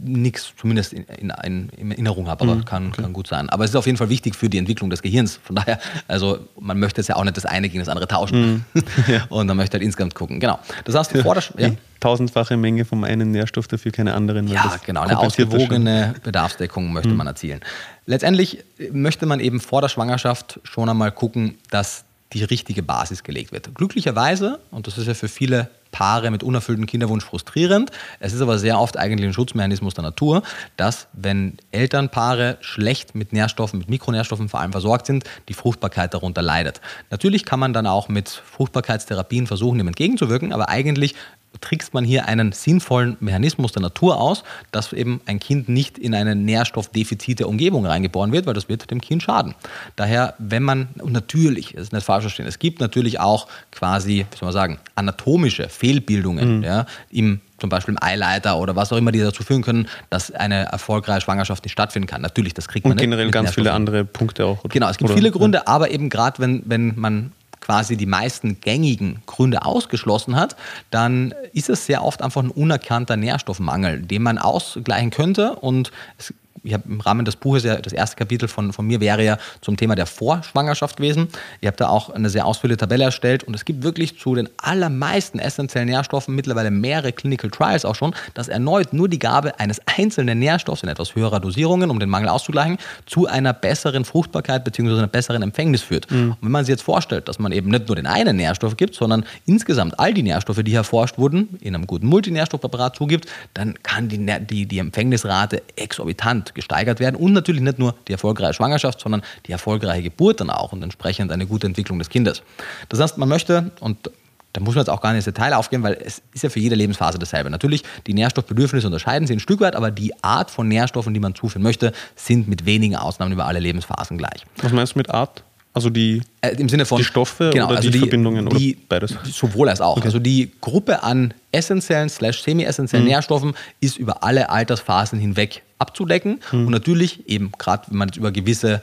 nichts 0.00 0.52
zumindest 0.56 0.92
in, 0.92 1.04
in, 1.04 1.30
in, 1.44 1.68
in 1.76 1.90
Erinnerung 1.92 2.28
habe, 2.28 2.44
aber 2.44 2.54
Mhm, 2.56 2.64
kann, 2.64 2.92
kann 2.92 3.12
gut 3.12 3.26
sein. 3.26 3.48
Aber 3.48 3.64
es 3.64 3.70
ist 3.70 3.76
auf 3.76 3.86
jeden 3.86 3.98
Fall 3.98 4.08
wichtig 4.08 4.34
für 4.34 4.48
die 4.48 4.58
Entwicklung 4.58 4.90
des 4.90 5.02
Gehirns. 5.02 5.38
Von 5.42 5.56
daher, 5.56 5.78
also 6.06 6.38
man 6.60 6.78
möchte 6.78 7.00
jetzt 7.00 7.08
ja 7.08 7.16
auch 7.16 7.24
nicht 7.24 7.36
das 7.36 7.46
eine 7.46 7.68
gegen 7.68 7.80
das 7.80 7.88
andere 7.88 8.06
tauschen. 8.08 8.64
Mhm. 8.72 8.82
Und 9.28 9.46
man 9.46 9.56
möchte 9.56 9.74
halt 9.74 9.84
insgesamt 9.84 10.14
gucken. 10.14 10.40
Genau. 10.40 10.58
Das 10.84 10.94
heißt, 10.94 11.16
vor 11.18 11.34
der, 11.34 11.44
ja, 11.56 11.70
tausendfache 12.00 12.56
Menge 12.56 12.84
vom 12.84 13.04
einen 13.04 13.30
Nährstoff 13.30 13.68
dafür 13.68 13.92
keine 13.92 14.14
anderen. 14.14 14.48
ja, 14.48 14.76
genau, 14.84 15.02
eine. 15.02 15.12
Mhm. 15.12 15.18
ausgewogene 15.18 16.14
Bedarfsdeckung 16.22 16.92
möchte 16.92 17.10
man 17.10 17.26
erzielen. 17.26 17.60
Letztendlich 18.06 18.64
möchte 18.90 19.26
man 19.26 19.40
eben 19.40 19.60
vor 19.60 19.80
der 19.80 19.88
Schwangerschaft 19.88 20.60
schon 20.64 20.88
einmal 20.88 21.12
gucken, 21.12 21.58
dass 21.70 22.04
die 22.32 22.44
richtige 22.44 22.82
Basis 22.82 23.22
gelegt 23.22 23.52
wird. 23.52 23.74
Glücklicherweise, 23.74 24.60
und 24.70 24.86
das 24.86 24.98
ist 24.98 25.06
ja 25.06 25.14
für 25.14 25.28
viele 25.28 25.70
Paare 25.90 26.30
mit 26.30 26.42
unerfülltem 26.42 26.86
Kinderwunsch 26.86 27.24
frustrierend, 27.24 27.90
es 28.20 28.34
ist 28.34 28.42
aber 28.42 28.58
sehr 28.58 28.78
oft 28.78 28.98
eigentlich 28.98 29.26
ein 29.26 29.32
Schutzmechanismus 29.32 29.94
der 29.94 30.04
Natur, 30.04 30.42
dass 30.76 31.08
wenn 31.14 31.56
Elternpaare 31.70 32.58
schlecht 32.60 33.14
mit 33.14 33.32
Nährstoffen, 33.32 33.78
mit 33.78 33.88
Mikronährstoffen 33.88 34.50
vor 34.50 34.60
allem 34.60 34.72
versorgt 34.72 35.06
sind, 35.06 35.24
die 35.48 35.54
Fruchtbarkeit 35.54 36.12
darunter 36.12 36.42
leidet. 36.42 36.82
Natürlich 37.10 37.44
kann 37.44 37.60
man 37.60 37.72
dann 37.72 37.86
auch 37.86 38.08
mit 38.08 38.28
Fruchtbarkeitstherapien 38.28 39.46
versuchen, 39.46 39.78
dem 39.78 39.88
entgegenzuwirken, 39.88 40.52
aber 40.52 40.68
eigentlich 40.68 41.14
trickst 41.60 41.94
man 41.94 42.04
hier 42.04 42.26
einen 42.26 42.52
sinnvollen 42.52 43.16
Mechanismus 43.20 43.72
der 43.72 43.82
Natur 43.82 44.20
aus, 44.20 44.44
dass 44.72 44.92
eben 44.92 45.20
ein 45.26 45.40
Kind 45.40 45.68
nicht 45.68 45.98
in 45.98 46.14
eine 46.14 46.34
nährstoffdefizite 46.34 47.46
Umgebung 47.46 47.86
reingeboren 47.86 48.32
wird, 48.32 48.46
weil 48.46 48.54
das 48.54 48.68
wird 48.68 48.90
dem 48.90 49.00
Kind 49.00 49.22
schaden. 49.22 49.54
Daher, 49.96 50.34
wenn 50.38 50.62
man, 50.62 50.88
und 50.98 51.12
natürlich, 51.12 51.72
das 51.72 51.84
ist 51.84 51.92
nicht 51.92 52.04
falsch 52.04 52.22
verstehen, 52.24 52.46
es 52.46 52.58
gibt 52.58 52.80
natürlich 52.80 53.20
auch 53.20 53.46
quasi, 53.72 54.26
wie 54.30 54.36
soll 54.36 54.46
man 54.46 54.52
sagen, 54.52 54.78
anatomische 54.94 55.68
Fehlbildungen 55.68 56.62
ja, 56.62 56.86
im 57.10 57.40
zum 57.58 57.70
Beispiel 57.70 57.94
im 57.94 58.02
Eileiter 58.02 58.56
oder 58.58 58.76
was 58.76 58.92
auch 58.92 58.96
immer, 58.96 59.12
die 59.12 59.18
dazu 59.18 59.42
führen 59.42 59.62
können, 59.62 59.88
dass 60.10 60.30
eine 60.30 60.66
erfolgreiche 60.66 61.22
Schwangerschaft 61.22 61.64
nicht 61.64 61.72
stattfinden 61.72 62.06
kann. 62.06 62.22
Natürlich, 62.22 62.54
das 62.54 62.68
kriegt 62.68 62.84
man 62.86 62.92
Und 62.92 62.96
nicht 62.98 63.04
generell 63.04 63.26
mit 63.26 63.34
ganz 63.34 63.52
viele 63.52 63.72
andere 63.72 64.04
Punkte 64.04 64.46
auch. 64.46 64.60
oder? 64.64 64.68
Genau, 64.72 64.88
es 64.88 64.96
gibt 64.98 65.10
Oder- 65.10 65.16
viele 65.18 65.30
Gründe, 65.32 65.66
aber 65.66 65.90
eben 65.90 66.08
gerade 66.08 66.38
wenn, 66.38 66.62
wenn 66.66 66.94
man 66.96 67.32
quasi 67.68 67.98
die 67.98 68.06
meisten 68.06 68.62
gängigen 68.62 69.22
Gründe 69.26 69.66
ausgeschlossen 69.66 70.36
hat, 70.36 70.56
dann 70.90 71.34
ist 71.52 71.68
es 71.68 71.84
sehr 71.84 72.02
oft 72.02 72.22
einfach 72.22 72.42
ein 72.42 72.50
unerkannter 72.50 73.18
Nährstoffmangel, 73.18 74.00
den 74.00 74.22
man 74.22 74.38
ausgleichen 74.38 75.10
könnte. 75.10 75.52
Und 75.56 75.92
es, 76.16 76.32
ich 76.68 76.74
habe 76.74 76.84
im 76.88 77.00
Rahmen 77.00 77.24
des 77.24 77.36
Buches 77.36 77.64
ja 77.64 77.76
das 77.76 77.92
erste 77.92 78.16
Kapitel 78.16 78.48
von, 78.48 78.72
von 78.72 78.86
mir 78.86 79.00
wäre 79.00 79.24
ja 79.24 79.38
zum 79.60 79.76
Thema 79.76 79.94
der 79.94 80.06
Vorschwangerschaft 80.06 80.98
gewesen. 80.98 81.28
Ich 81.60 81.66
habe 81.66 81.76
da 81.76 81.88
auch 81.88 82.10
eine 82.10 82.30
sehr 82.30 82.46
ausführliche 82.46 82.78
Tabelle 82.78 83.04
erstellt 83.04 83.44
und 83.44 83.54
es 83.54 83.64
gibt 83.64 83.82
wirklich 83.82 84.18
zu 84.18 84.34
den 84.34 84.48
allermeisten 84.58 85.38
essentiellen 85.38 85.88
Nährstoffen 85.88 86.34
mittlerweile 86.34 86.70
mehrere 86.70 87.12
Clinical 87.12 87.50
Trials 87.50 87.84
auch 87.84 87.94
schon, 87.94 88.14
dass 88.34 88.48
erneut 88.48 88.92
nur 88.92 89.08
die 89.08 89.18
Gabe 89.18 89.58
eines 89.58 89.80
einzelnen 89.86 90.38
Nährstoffs 90.38 90.82
in 90.82 90.88
etwas 90.88 91.14
höherer 91.14 91.40
Dosierungen, 91.40 91.90
um 91.90 91.98
den 91.98 92.08
Mangel 92.08 92.28
auszugleichen, 92.28 92.78
zu 93.06 93.26
einer 93.26 93.52
besseren 93.52 94.04
Fruchtbarkeit 94.04 94.64
bzw. 94.64 94.98
einer 94.98 95.06
besseren 95.06 95.42
Empfängnis 95.42 95.82
führt. 95.82 96.10
Und 96.10 96.36
wenn 96.40 96.52
man 96.52 96.64
sich 96.64 96.72
jetzt 96.72 96.82
vorstellt, 96.82 97.28
dass 97.28 97.38
man 97.38 97.52
eben 97.52 97.70
nicht 97.70 97.88
nur 97.88 97.96
den 97.96 98.06
einen 98.06 98.36
Nährstoff 98.36 98.76
gibt, 98.76 98.94
sondern 98.94 99.24
insgesamt 99.46 99.98
all 99.98 100.12
die 100.12 100.22
Nährstoffe, 100.22 100.62
die 100.62 100.74
erforscht 100.74 101.18
wurden, 101.18 101.58
in 101.60 101.74
einem 101.74 101.86
guten 101.86 102.06
Multinährstoffpräparat 102.06 102.96
zugibt, 102.96 103.26
dann 103.54 103.74
kann 103.82 104.08
die, 104.08 104.18
die, 104.46 104.66
die 104.66 104.78
Empfängnisrate 104.78 105.62
exorbitant 105.76 106.54
gesteigert 106.58 107.00
werden 107.00 107.16
und 107.16 107.32
natürlich 107.32 107.62
nicht 107.62 107.78
nur 107.78 107.94
die 108.06 108.12
erfolgreiche 108.12 108.54
Schwangerschaft, 108.54 109.00
sondern 109.00 109.22
die 109.46 109.52
erfolgreiche 109.52 110.02
Geburt 110.02 110.40
dann 110.40 110.50
auch 110.50 110.72
und 110.72 110.82
entsprechend 110.82 111.32
eine 111.32 111.46
gute 111.46 111.66
Entwicklung 111.66 111.98
des 111.98 112.10
Kindes. 112.10 112.42
Das 112.88 113.00
heißt, 113.00 113.16
man 113.16 113.28
möchte, 113.28 113.70
und 113.80 114.10
da 114.52 114.60
muss 114.60 114.74
man 114.74 114.82
jetzt 114.82 114.90
auch 114.90 115.00
gar 115.00 115.10
nicht 115.10 115.18
ins 115.18 115.36
Detail 115.36 115.54
aufgehen, 115.54 115.82
weil 115.82 115.98
es 116.04 116.22
ist 116.32 116.42
ja 116.42 116.50
für 116.50 116.60
jede 116.60 116.74
Lebensphase 116.74 117.18
dasselbe. 117.18 117.48
Natürlich, 117.50 117.82
die 118.06 118.14
Nährstoffbedürfnisse 118.14 118.86
unterscheiden 118.86 119.26
sich 119.26 119.36
ein 119.36 119.40
Stück 119.40 119.60
weit, 119.60 119.76
aber 119.76 119.90
die 119.90 120.12
Art 120.22 120.50
von 120.50 120.68
Nährstoffen, 120.68 121.14
die 121.14 121.20
man 121.20 121.34
zuführen 121.34 121.62
möchte, 121.62 121.92
sind 122.16 122.48
mit 122.48 122.66
wenigen 122.66 122.96
Ausnahmen 122.96 123.32
über 123.32 123.46
alle 123.46 123.60
Lebensphasen 123.60 124.18
gleich. 124.18 124.44
Was 124.60 124.72
meinst 124.72 124.94
du 124.94 124.98
mit 124.98 125.10
Art? 125.10 125.44
Also 125.74 125.90
die, 125.90 126.22
äh, 126.40 126.56
im 126.56 126.68
Sinne 126.68 126.86
von 126.86 126.98
die 126.98 127.04
Stoffe 127.04 127.50
genau, 127.52 127.68
oder 127.68 127.76
also 127.76 127.90
die, 127.90 127.98
Verbindungen 127.98 128.48
die, 128.48 128.74
oder 128.74 128.84
beides? 128.88 129.14
Sowohl 129.24 129.68
als 129.68 129.80
auch. 129.80 130.02
Also 130.02 130.18
die 130.18 130.50
Gruppe 130.60 131.04
an 131.04 131.34
essentiellen 131.52 132.08
slash 132.08 132.42
semi-essentiellen 132.42 133.04
Mhm. 133.06 133.12
Nährstoffen 133.12 133.54
ist 133.80 133.96
über 133.98 134.22
alle 134.24 134.50
Altersphasen 134.50 135.18
hinweg 135.18 135.62
abzudecken. 135.80 136.40
Mhm. 136.50 136.66
Und 136.66 136.72
natürlich, 136.72 137.28
eben 137.28 137.52
gerade 137.56 137.84
wenn 137.88 137.98
man 137.98 138.08
jetzt 138.08 138.16
über 138.16 138.32
gewisse 138.32 138.82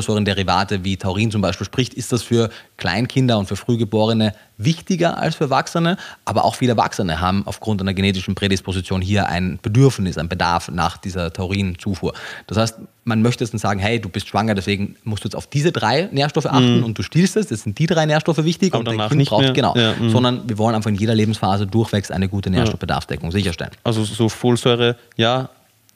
Aminosäurenderivate 0.00 0.84
wie 0.84 0.96
Taurin 0.96 1.30
zum 1.30 1.40
Beispiel 1.42 1.64
spricht, 1.66 1.94
ist 1.94 2.12
das 2.12 2.22
für 2.22 2.50
Kleinkinder 2.76 3.38
und 3.38 3.46
für 3.46 3.56
Frühgeborene 3.56 4.32
wichtiger 4.58 5.18
als 5.18 5.34
für 5.36 5.44
Erwachsene. 5.44 5.96
Aber 6.24 6.44
auch 6.44 6.54
viele 6.54 6.72
Erwachsene 6.72 7.20
haben 7.20 7.42
aufgrund 7.46 7.80
einer 7.80 7.94
genetischen 7.94 8.34
Prädisposition 8.34 9.00
hier 9.00 9.26
ein 9.28 9.58
Bedürfnis, 9.60 10.18
ein 10.18 10.28
Bedarf 10.28 10.70
nach 10.70 10.96
dieser 10.98 11.32
Taurinzufuhr. 11.32 12.12
Das 12.46 12.58
heißt, 12.58 12.76
man 13.04 13.22
möchte 13.22 13.44
jetzt 13.44 13.52
dann 13.52 13.58
sagen, 13.58 13.80
hey, 13.80 14.00
du 14.00 14.08
bist 14.08 14.28
schwanger, 14.28 14.54
deswegen 14.54 14.96
musst 15.04 15.24
du 15.24 15.28
jetzt 15.28 15.36
auf 15.36 15.46
diese 15.46 15.72
drei 15.72 16.08
Nährstoffe 16.12 16.46
achten 16.46 16.82
und 16.82 16.98
du 16.98 17.02
stillst 17.02 17.36
es, 17.36 17.50
jetzt 17.50 17.62
sind 17.64 17.78
die 17.78 17.86
drei 17.86 18.04
Nährstoffe 18.06 18.42
wichtig 18.44 18.72
Mhm. 18.72 18.80
Aber 18.80 18.90
und 18.90 18.98
dein 18.98 19.08
Kind 19.08 19.18
nicht 19.18 19.28
braucht, 19.30 19.42
mehr. 19.42 19.52
genau, 19.52 19.74
Ja, 19.76 19.94
mhm. 19.94 20.10
sondern 20.10 20.48
wir 20.48 20.58
wollen 20.58 20.74
einfach 20.74 20.90
in 20.90 20.96
jeder 20.96 21.14
Lebensphase 21.14 21.66
durchwegs 22.06 22.10
eine 22.10 22.28
gute 22.28 22.50
Nährstoffbedarfsdeckung 22.50 23.30
sicherstellen. 23.32 23.72
Also 23.84 24.04
so 24.04 24.28
Folsäure, 24.28 24.96
ja, 25.16 25.48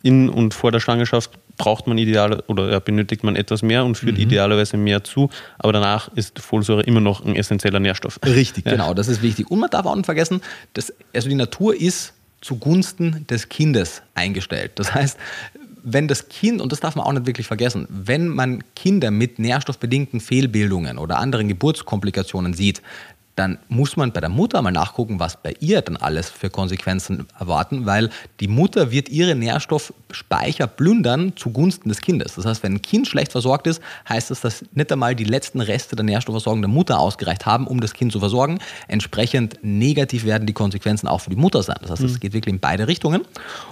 in 0.02 0.28
und 0.30 0.54
vor 0.54 0.72
der 0.72 0.80
Schwangerschaft 0.80 1.30
braucht 1.58 1.86
man 1.86 1.98
ideal 1.98 2.42
oder 2.46 2.80
benötigt 2.80 3.22
man 3.22 3.36
etwas 3.36 3.60
mehr 3.62 3.84
und 3.84 3.90
Mhm. 3.90 3.94
führt 3.96 4.18
idealerweise 4.18 4.78
mehr 4.78 5.04
zu, 5.04 5.28
aber 5.58 5.74
danach 5.74 6.08
ist 6.14 6.38
Folsäure 6.38 6.82
immer 6.82 7.00
noch 7.00 7.22
ein 7.24 7.36
essentieller 7.36 7.80
Nährstoff. 7.80 8.18
Richtig, 8.24 8.64
Ja. 8.66 8.72
genau, 8.72 8.94
das 8.94 9.08
ist 9.08 9.20
wichtig. 9.20 9.50
Und 9.50 9.58
man 9.60 9.68
darf 9.68 9.84
auch 9.84 9.94
nicht 9.94 10.06
vergessen, 10.06 10.40
dass 10.72 10.92
also 11.14 11.28
die 11.28 11.34
Natur 11.34 11.74
ist 11.78 12.14
zugunsten 12.40 13.26
des 13.28 13.50
Kindes 13.50 14.00
eingestellt. 14.14 14.72
Das 14.76 14.94
heißt, 14.94 15.18
wenn 15.82 16.08
das 16.08 16.28
Kind, 16.30 16.62
und 16.62 16.72
das 16.72 16.80
darf 16.80 16.96
man 16.96 17.04
auch 17.04 17.12
nicht 17.12 17.26
wirklich 17.26 17.46
vergessen, 17.46 17.86
wenn 17.90 18.28
man 18.28 18.64
Kinder 18.74 19.10
mit 19.10 19.38
nährstoffbedingten 19.38 20.20
Fehlbildungen 20.20 20.96
oder 20.96 21.18
anderen 21.18 21.48
Geburtskomplikationen 21.48 22.54
sieht, 22.54 22.80
dann 23.40 23.58
muss 23.68 23.96
man 23.96 24.12
bei 24.12 24.20
der 24.20 24.28
Mutter 24.28 24.60
mal 24.60 24.70
nachgucken, 24.70 25.18
was 25.18 25.38
bei 25.38 25.54
ihr 25.60 25.80
dann 25.80 25.96
alles 25.96 26.28
für 26.28 26.50
Konsequenzen 26.50 27.26
erwarten, 27.38 27.86
weil 27.86 28.10
die 28.38 28.48
Mutter 28.48 28.90
wird 28.90 29.08
ihre 29.08 29.34
Nährstoffspeicher 29.34 30.66
plündern 30.66 31.32
zugunsten 31.36 31.88
des 31.88 32.02
Kindes. 32.02 32.34
Das 32.34 32.44
heißt, 32.44 32.62
wenn 32.62 32.74
ein 32.74 32.82
Kind 32.82 33.08
schlecht 33.08 33.32
versorgt 33.32 33.66
ist, 33.66 33.80
heißt 34.06 34.30
das, 34.30 34.42
dass 34.42 34.62
nicht 34.74 34.92
einmal 34.92 35.14
die 35.14 35.24
letzten 35.24 35.62
Reste 35.62 35.96
der 35.96 36.04
Nährstoffversorgung 36.04 36.60
der 36.60 36.68
Mutter 36.68 36.98
ausgereicht 36.98 37.46
haben, 37.46 37.66
um 37.66 37.80
das 37.80 37.94
Kind 37.94 38.12
zu 38.12 38.20
versorgen. 38.20 38.58
Entsprechend 38.88 39.58
negativ 39.62 40.26
werden 40.26 40.44
die 40.46 40.52
Konsequenzen 40.52 41.08
auch 41.08 41.22
für 41.22 41.30
die 41.30 41.36
Mutter 41.36 41.62
sein. 41.62 41.78
Das 41.80 41.92
heißt, 41.92 42.02
es 42.02 42.20
geht 42.20 42.34
wirklich 42.34 42.52
in 42.52 42.60
beide 42.60 42.88
Richtungen. 42.88 43.22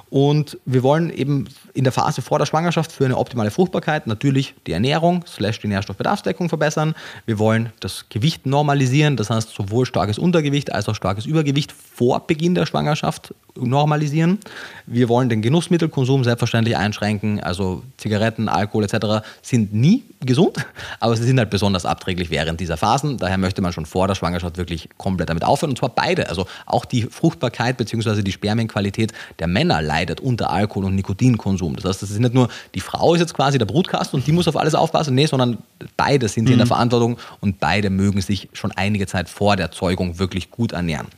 Und 0.09 0.59
wir 0.65 0.83
wollen 0.83 1.11
eben 1.11 1.47
in 1.75 1.85
der 1.85 1.93
Phase 1.93 2.23
vor 2.23 2.39
der 2.39 2.47
Schwangerschaft 2.47 2.91
für 2.91 3.05
eine 3.05 3.19
optimale 3.19 3.51
Fruchtbarkeit 3.51 4.07
natürlich 4.07 4.55
die 4.67 4.73
Ernährung 4.73 5.25
slash 5.27 5.61
die 5.61 5.69
Nährstoffbedarfsdeckung 5.69 6.49
verbessern. 6.49 6.95
Wir 7.27 7.39
wollen 7.39 7.71
das 7.81 8.07
Gewicht 8.09 8.47
normalisieren, 8.47 9.19
das 9.19 9.29
heißt 9.29 9.51
sowohl 9.59 9.87
starkes 9.87 10.19
Untergewicht 10.19 10.73
als 10.73 10.89
auch 10.89 10.95
starkes 10.95 11.27
Übergewicht 11.27 11.73
vor 11.73 12.27
Beginn 12.27 12.55
der 12.55 12.65
Schwangerschaft 12.65 13.35
normalisieren. 13.57 14.39
Wir 14.87 15.09
wollen 15.09 15.29
den 15.29 15.43
Genussmittelkonsum 15.43 16.23
selbstverständlich 16.23 16.77
einschränken, 16.77 17.41
also 17.41 17.83
Zigaretten, 17.97 18.49
Alkohol 18.49 18.85
etc. 18.85 19.27
sind 19.43 19.75
nie 19.75 20.05
gesund, 20.21 20.65
aber 21.01 21.17
sie 21.17 21.25
sind 21.25 21.39
halt 21.39 21.51
besonders 21.51 21.85
abträglich 21.85 22.31
während 22.31 22.61
dieser 22.61 22.77
Phasen. 22.77 23.19
Daher 23.19 23.37
möchte 23.37 23.61
man 23.61 23.73
schon 23.73 23.85
vor 23.85 24.07
der 24.07 24.15
Schwangerschaft 24.15 24.59
wirklich 24.59 24.89
komplett 24.97 25.29
damit 25.29 25.45
aufhören 25.45 25.71
und 25.71 25.79
zwar 25.79 25.91
beide. 25.91 26.29
Also 26.29 26.47
auch 26.67 26.85
die 26.85 27.03
Fruchtbarkeit 27.03 27.77
bzw. 27.77 28.23
die 28.23 28.33
Spermienqualität 28.33 29.13
der 29.41 29.49
Männer 29.49 29.83
leidet 29.83 30.21
unter 30.21 30.51
Alkohol- 30.51 30.85
und 30.85 30.95
Nikotinkonsum. 30.95 31.75
Das 31.75 31.85
heißt, 31.85 32.03
das 32.03 32.11
ist 32.11 32.21
nicht 32.21 32.35
nur 32.35 32.49
die 32.77 32.81
Frau 32.81 33.15
ist 33.15 33.21
jetzt 33.21 33.35
quasi 33.35 33.59
der 33.59 33.67
Brutkasten 33.67 34.21
und 34.21 34.27
die 34.27 34.33
muss 34.33 34.47
auf 34.47 34.57
alles 34.57 34.77
aufpassen, 34.77 35.17
nee, 35.17 35.27
sondern 35.27 35.59
beide 35.97 36.29
sind 36.29 36.47
hier 36.47 36.55
in 36.55 36.59
der 36.59 36.67
Verantwortung 36.69 37.19
und 37.41 37.59
beide 37.59 37.91
mögen 37.91 38.21
sich 38.21 38.49
schon 38.53 38.71
einige 38.73 39.09
Zeit 39.09 39.29
vor 39.29 39.48
der 39.57 39.71
Zeugung 39.71 40.19
wirklich 40.19 40.51
gut 40.51 40.73
ernähren. 40.73 41.09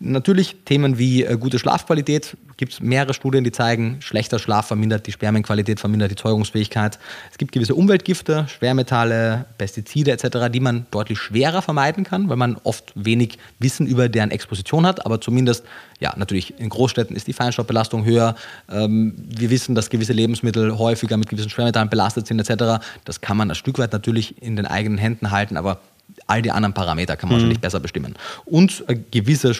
Natürlich 0.00 0.56
Themen 0.64 0.98
wie 0.98 1.24
äh, 1.24 1.36
gute 1.36 1.58
Schlafqualität, 1.58 2.36
gibt 2.56 2.72
es 2.72 2.80
mehrere 2.80 3.14
Studien, 3.14 3.44
die 3.44 3.52
zeigen, 3.52 3.96
schlechter 4.00 4.38
Schlaf 4.38 4.66
vermindert 4.66 5.06
die 5.06 5.12
Spermienqualität, 5.12 5.80
vermindert 5.80 6.10
die 6.10 6.16
Zeugungsfähigkeit. 6.16 6.98
Es 7.30 7.38
gibt 7.38 7.52
gewisse 7.52 7.74
Umweltgifte, 7.74 8.46
Schwermetalle, 8.48 9.46
Pestizide 9.58 10.12
etc., 10.12 10.50
die 10.52 10.60
man 10.60 10.86
deutlich 10.90 11.18
schwerer 11.18 11.62
vermeiden 11.62 12.04
kann, 12.04 12.28
weil 12.28 12.36
man 12.36 12.56
oft 12.64 12.92
wenig 12.94 13.38
Wissen 13.58 13.86
über 13.86 14.08
deren 14.08 14.30
Exposition 14.30 14.86
hat, 14.86 15.04
aber 15.06 15.20
zumindest, 15.20 15.64
ja, 16.00 16.14
natürlich 16.16 16.58
in 16.60 16.68
Großstädten 16.68 17.16
ist 17.16 17.26
die 17.26 17.32
Feinstaubbelastung 17.32 18.04
höher. 18.04 18.34
Ähm, 18.70 19.14
wir 19.16 19.50
wissen, 19.50 19.74
dass 19.74 19.90
gewisse 19.90 20.12
Lebensmittel 20.12 20.78
häufiger 20.78 21.16
mit 21.16 21.28
gewissen 21.28 21.50
Schwermetallen 21.50 21.90
belastet 21.90 22.26
sind 22.26 22.38
etc. 22.40 22.84
Das 23.04 23.20
kann 23.20 23.36
man 23.36 23.50
ein 23.50 23.54
Stück 23.54 23.78
weit 23.78 23.92
natürlich 23.92 24.40
in 24.42 24.56
den 24.56 24.66
eigenen 24.66 24.98
Händen 24.98 25.30
halten, 25.30 25.56
aber 25.56 25.80
all 26.26 26.42
die 26.42 26.50
anderen 26.50 26.74
Parameter 26.74 27.16
kann 27.16 27.28
man 27.28 27.36
wahrscheinlich 27.36 27.60
besser 27.60 27.80
bestimmen. 27.80 28.14
Und 28.44 28.84
eine 28.86 28.98
gewisse 29.10 29.54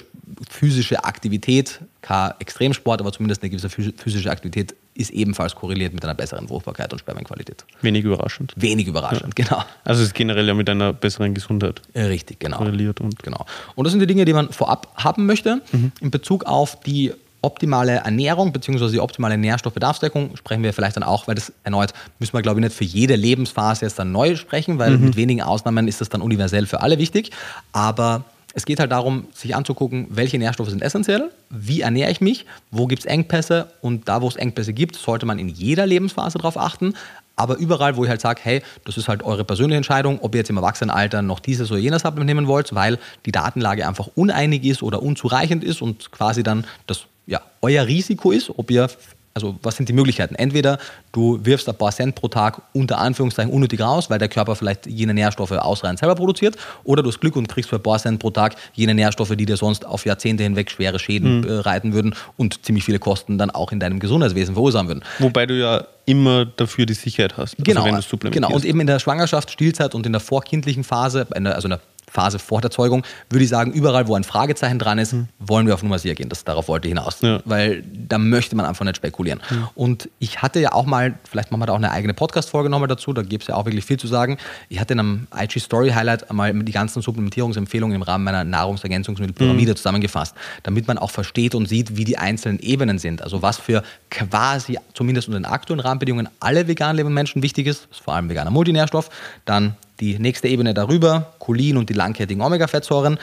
physische 0.50 1.04
Aktivität, 1.04 1.80
kein 2.02 2.32
Extremsport, 2.38 3.00
aber 3.00 3.12
zumindest 3.12 3.42
eine 3.42 3.50
gewisse 3.50 3.68
phys- 3.68 3.92
physische 3.96 4.30
Aktivität 4.30 4.74
ist 4.94 5.10
ebenfalls 5.10 5.54
korreliert 5.54 5.94
mit 5.94 6.04
einer 6.04 6.14
besseren 6.14 6.48
Fruchtbarkeit 6.48 6.92
und 6.92 6.98
Spermienqualität. 6.98 7.64
Wenig 7.82 8.04
überraschend. 8.04 8.52
Wenig 8.56 8.86
überraschend, 8.88 9.36
genau. 9.36 9.64
Also 9.84 10.02
es 10.02 10.08
ist 10.08 10.14
generell 10.14 10.46
ja 10.46 10.54
mit 10.54 10.68
einer 10.68 10.92
besseren 10.92 11.34
Gesundheit 11.34 11.80
Äh, 11.94 12.02
Richtig, 12.04 12.40
genau. 12.40 12.58
korreliert 12.58 13.00
und 13.00 13.22
Genau. 13.22 13.46
Und 13.76 13.84
das 13.84 13.92
sind 13.92 14.00
die 14.00 14.06
Dinge, 14.06 14.24
die 14.24 14.32
man 14.32 14.50
vorab 14.52 14.88
haben 14.96 15.24
möchte. 15.26 15.62
In 16.00 16.10
Bezug 16.10 16.44
auf 16.44 16.80
die 16.80 17.12
optimale 17.48 17.92
Ernährung 17.92 18.52
bzw. 18.52 18.90
die 18.90 19.00
optimale 19.00 19.38
Nährstoffbedarfsdeckung 19.38 20.36
sprechen 20.36 20.62
wir 20.62 20.74
vielleicht 20.74 20.96
dann 20.96 21.02
auch, 21.02 21.26
weil 21.26 21.34
das 21.34 21.50
erneut 21.64 21.94
müssen 22.18 22.34
wir, 22.34 22.42
glaube 22.42 22.60
ich, 22.60 22.64
nicht 22.64 22.76
für 22.76 22.84
jede 22.84 23.16
Lebensphase 23.16 23.86
jetzt 23.86 23.98
dann 23.98 24.12
neu 24.12 24.36
sprechen, 24.36 24.78
weil 24.78 24.98
mit 24.98 25.16
wenigen 25.16 25.40
Ausnahmen 25.40 25.88
ist 25.88 26.02
das 26.02 26.10
dann 26.10 26.20
universell 26.20 26.66
für 26.66 26.82
alle 26.82 26.98
wichtig. 26.98 27.30
Aber 27.72 28.24
es 28.54 28.66
geht 28.66 28.80
halt 28.80 28.92
darum, 28.92 29.28
sich 29.32 29.54
anzugucken, 29.54 30.08
welche 30.10 30.38
Nährstoffe 30.38 30.68
sind 30.68 30.82
essentiell, 30.82 31.30
wie 31.48 31.80
ernähre 31.80 32.10
ich 32.10 32.20
mich, 32.20 32.44
wo 32.70 32.86
gibt 32.86 33.00
es 33.00 33.06
Engpässe 33.06 33.68
und 33.80 34.08
da, 34.08 34.20
wo 34.20 34.28
es 34.28 34.36
Engpässe 34.36 34.72
gibt, 34.72 34.96
sollte 34.96 35.26
man 35.26 35.38
in 35.38 35.48
jeder 35.48 35.86
Lebensphase 35.86 36.38
darauf 36.38 36.58
achten. 36.58 36.94
Aber 37.36 37.56
überall, 37.56 37.96
wo 37.96 38.02
ich 38.02 38.10
halt 38.10 38.20
sage, 38.20 38.40
hey, 38.42 38.62
das 38.84 38.96
ist 38.96 39.06
halt 39.06 39.22
eure 39.22 39.44
persönliche 39.44 39.76
Entscheidung, 39.76 40.18
ob 40.22 40.34
ihr 40.34 40.40
jetzt 40.40 40.50
im 40.50 40.56
Erwachsenenalter 40.56 41.22
noch 41.22 41.38
dieses 41.38 41.70
oder 41.70 41.78
jenes 41.78 42.02
Supplement 42.02 42.26
nehmen 42.26 42.48
wollt, 42.48 42.74
weil 42.74 42.98
die 43.26 43.32
Datenlage 43.32 43.86
einfach 43.86 44.08
uneinig 44.16 44.64
ist 44.64 44.82
oder 44.82 45.02
unzureichend 45.02 45.62
ist 45.62 45.80
und 45.80 46.10
quasi 46.10 46.42
dann 46.42 46.64
das 46.88 47.04
ja, 47.28 47.40
euer 47.60 47.86
Risiko 47.86 48.30
ist, 48.32 48.50
ob 48.56 48.70
ihr, 48.70 48.88
also 49.34 49.56
was 49.62 49.76
sind 49.76 49.88
die 49.88 49.92
Möglichkeiten? 49.92 50.34
Entweder 50.34 50.78
du 51.12 51.38
wirfst 51.44 51.68
ein 51.68 51.76
paar 51.76 51.92
Cent 51.92 52.14
pro 52.14 52.28
Tag 52.28 52.62
unter 52.72 52.98
Anführungszeichen 52.98 53.52
unnötig 53.52 53.80
raus, 53.80 54.08
weil 54.08 54.18
der 54.18 54.28
Körper 54.28 54.56
vielleicht 54.56 54.86
jene 54.86 55.12
Nährstoffe 55.12 55.52
ausreichend 55.52 55.98
selber 55.98 56.14
produziert, 56.14 56.56
oder 56.84 57.02
du 57.02 57.10
hast 57.10 57.20
Glück 57.20 57.36
und 57.36 57.46
kriegst 57.46 57.68
für 57.68 57.76
ein 57.76 57.82
paar 57.82 57.98
Cent 57.98 58.18
pro 58.18 58.30
Tag 58.30 58.56
jene 58.72 58.94
Nährstoffe, 58.94 59.36
die 59.36 59.44
dir 59.44 59.58
sonst 59.58 59.84
auf 59.84 60.06
Jahrzehnte 60.06 60.42
hinweg 60.42 60.70
schwere 60.70 60.98
Schäden 60.98 61.46
äh, 61.46 61.52
reiten 61.52 61.92
würden 61.92 62.14
und 62.38 62.64
ziemlich 62.64 62.84
viele 62.84 62.98
Kosten 62.98 63.36
dann 63.36 63.50
auch 63.50 63.70
in 63.72 63.78
deinem 63.78 64.00
Gesundheitswesen 64.00 64.54
verursachen 64.54 64.88
würden. 64.88 65.04
wobei 65.18 65.44
du 65.44 65.54
ja 65.54 65.84
immer 66.06 66.46
dafür 66.46 66.86
die 66.86 66.94
Sicherheit 66.94 67.36
hast, 67.36 67.56
Genau, 67.58 67.82
also 67.82 67.88
wenn 67.92 67.96
du 67.96 68.02
supplementierst. 68.02 68.48
genau. 68.48 68.56
Und 68.56 68.64
eben 68.64 68.80
in 68.80 68.86
der 68.86 68.98
Schwangerschaft, 68.98 69.50
Stillzeit 69.50 69.94
und 69.94 70.06
in 70.06 70.12
der 70.12 70.20
vorkindlichen 70.20 70.82
Phase, 70.82 71.26
also 71.30 71.66
in 71.66 71.70
der 71.70 71.80
Phase 72.10 72.38
vor 72.38 72.60
der 72.60 72.70
Zeugung, 72.70 73.04
würde 73.30 73.44
ich 73.44 73.50
sagen, 73.50 73.72
überall, 73.72 74.08
wo 74.08 74.14
ein 74.14 74.24
Fragezeichen 74.24 74.78
dran 74.78 74.98
ist, 74.98 75.14
wollen 75.38 75.66
wir 75.66 75.74
auf 75.74 75.82
Nummer 75.82 75.98
sicher 75.98 76.14
gehen. 76.14 76.28
Das, 76.28 76.44
darauf 76.44 76.68
wollte 76.68 76.88
ich 76.88 76.92
hinaus. 76.92 77.20
Ja. 77.20 77.40
Weil 77.44 77.82
da 77.82 78.18
möchte 78.18 78.56
man 78.56 78.66
einfach 78.66 78.84
nicht 78.84 78.96
spekulieren. 78.96 79.40
Und 79.74 80.08
ich 80.18 80.42
hatte 80.42 80.60
ja 80.60 80.72
auch 80.72 80.86
mal, 80.86 81.14
vielleicht 81.28 81.50
machen 81.50 81.60
wir 81.60 81.66
da 81.66 81.72
auch 81.72 81.76
eine 81.76 81.90
eigene 81.90 82.14
Podcast-Folge 82.14 82.70
nochmal 82.70 82.88
dazu, 82.88 83.12
da 83.12 83.22
gibt 83.22 83.44
es 83.44 83.48
ja 83.48 83.54
auch 83.54 83.66
wirklich 83.66 83.84
viel 83.84 83.98
zu 83.98 84.06
sagen. 84.06 84.38
Ich 84.68 84.80
hatte 84.80 84.94
in 84.94 85.00
einem 85.00 85.26
IG 85.36 85.60
Story 85.60 85.90
Highlight 85.90 86.30
einmal 86.30 86.52
die 86.52 86.72
ganzen 86.72 87.02
Supplementierungsempfehlungen 87.02 87.94
im 87.94 88.02
Rahmen 88.02 88.24
meiner 88.24 88.44
Nahrungsergänzungsmittelpyramide 88.44 89.74
zusammengefasst, 89.74 90.34
damit 90.62 90.88
man 90.88 90.98
auch 90.98 91.10
versteht 91.10 91.54
und 91.54 91.68
sieht, 91.68 91.96
wie 91.96 92.04
die 92.04 92.18
einzelnen 92.18 92.58
Ebenen 92.60 92.98
sind. 92.98 93.22
Also 93.22 93.42
was 93.42 93.58
für 93.58 93.82
quasi, 94.10 94.78
zumindest 94.94 95.28
unter 95.28 95.38
den 95.38 95.46
aktuellen 95.46 95.80
Rahmenbedingungen, 95.80 96.28
alle 96.40 96.68
vegan 96.68 96.96
lebenden 96.96 97.14
Menschen 97.14 97.42
wichtig 97.42 97.66
ist. 97.66 97.88
Ist 97.90 98.00
vor 98.00 98.14
allem 98.14 98.28
veganer 98.28 98.50
Multinährstoff. 98.50 99.10
Dann 99.44 99.76
die 100.00 100.18
nächste 100.18 100.48
Ebene 100.48 100.74
darüber, 100.74 101.32
Cholin 101.38 101.76
und 101.76 101.88
die 101.88 101.94
langkettigen 101.94 102.42
Omega-Fettsäuren. 102.42 103.18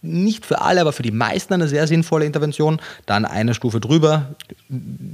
Nicht 0.00 0.44
für 0.44 0.60
alle, 0.60 0.80
aber 0.80 0.92
für 0.92 1.02
die 1.02 1.10
meisten 1.10 1.54
eine 1.54 1.68
sehr 1.68 1.86
sinnvolle 1.86 2.24
Intervention. 2.24 2.80
Dann 3.06 3.24
eine 3.24 3.54
Stufe 3.54 3.80
drüber, 3.80 4.34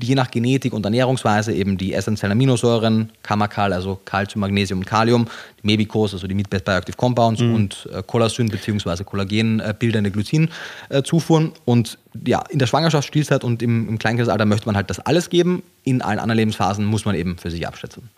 je 0.01 0.15
nach 0.15 0.31
Genetik 0.31 0.73
und 0.73 0.85
Ernährungsweise 0.85 1.53
eben 1.53 1.79
die 1.79 1.95
essentiellen 1.95 2.33
Aminosäuren, 2.33 3.11
Kamakal, 3.23 3.73
also 3.73 4.01
Calcium, 4.05 4.41
Magnesium 4.41 4.81
und 4.81 4.87
Kalium, 4.87 5.27
die 5.63 5.67
Mebicos, 5.67 6.13
also 6.13 6.27
die 6.27 6.35
Meat 6.35 6.51
Bioactive 6.51 6.97
Compounds 6.97 7.41
und 7.41 7.89
äh, 7.93 8.03
Collagen 8.05 8.49
bzw. 8.49 9.05
kollagenbildende 9.05 10.11
Glycinzufuhren. 10.11 11.53
Und 11.65 11.99
ja, 12.25 12.43
in 12.51 12.59
der 12.59 12.67
Schwangerschaft, 12.67 13.09
Stillzeit 13.09 13.45
und 13.45 13.63
im, 13.63 13.89
im 13.89 13.99
Kleinkindalter 13.99 14.45
möchte 14.45 14.67
man 14.67 14.77
halt 14.77 14.91
das 14.91 15.01
alles 15.01 15.31
geben. 15.31 15.63
In 15.85 16.03
allen 16.03 16.19
anderen 16.19 16.39
Lebensphasen 16.39 16.85
muss 16.85 17.05
man 17.05 17.15
eben 17.15 17.39
für 17.39 17.51
sich 17.51 17.67
abschätzen. 17.67 18.11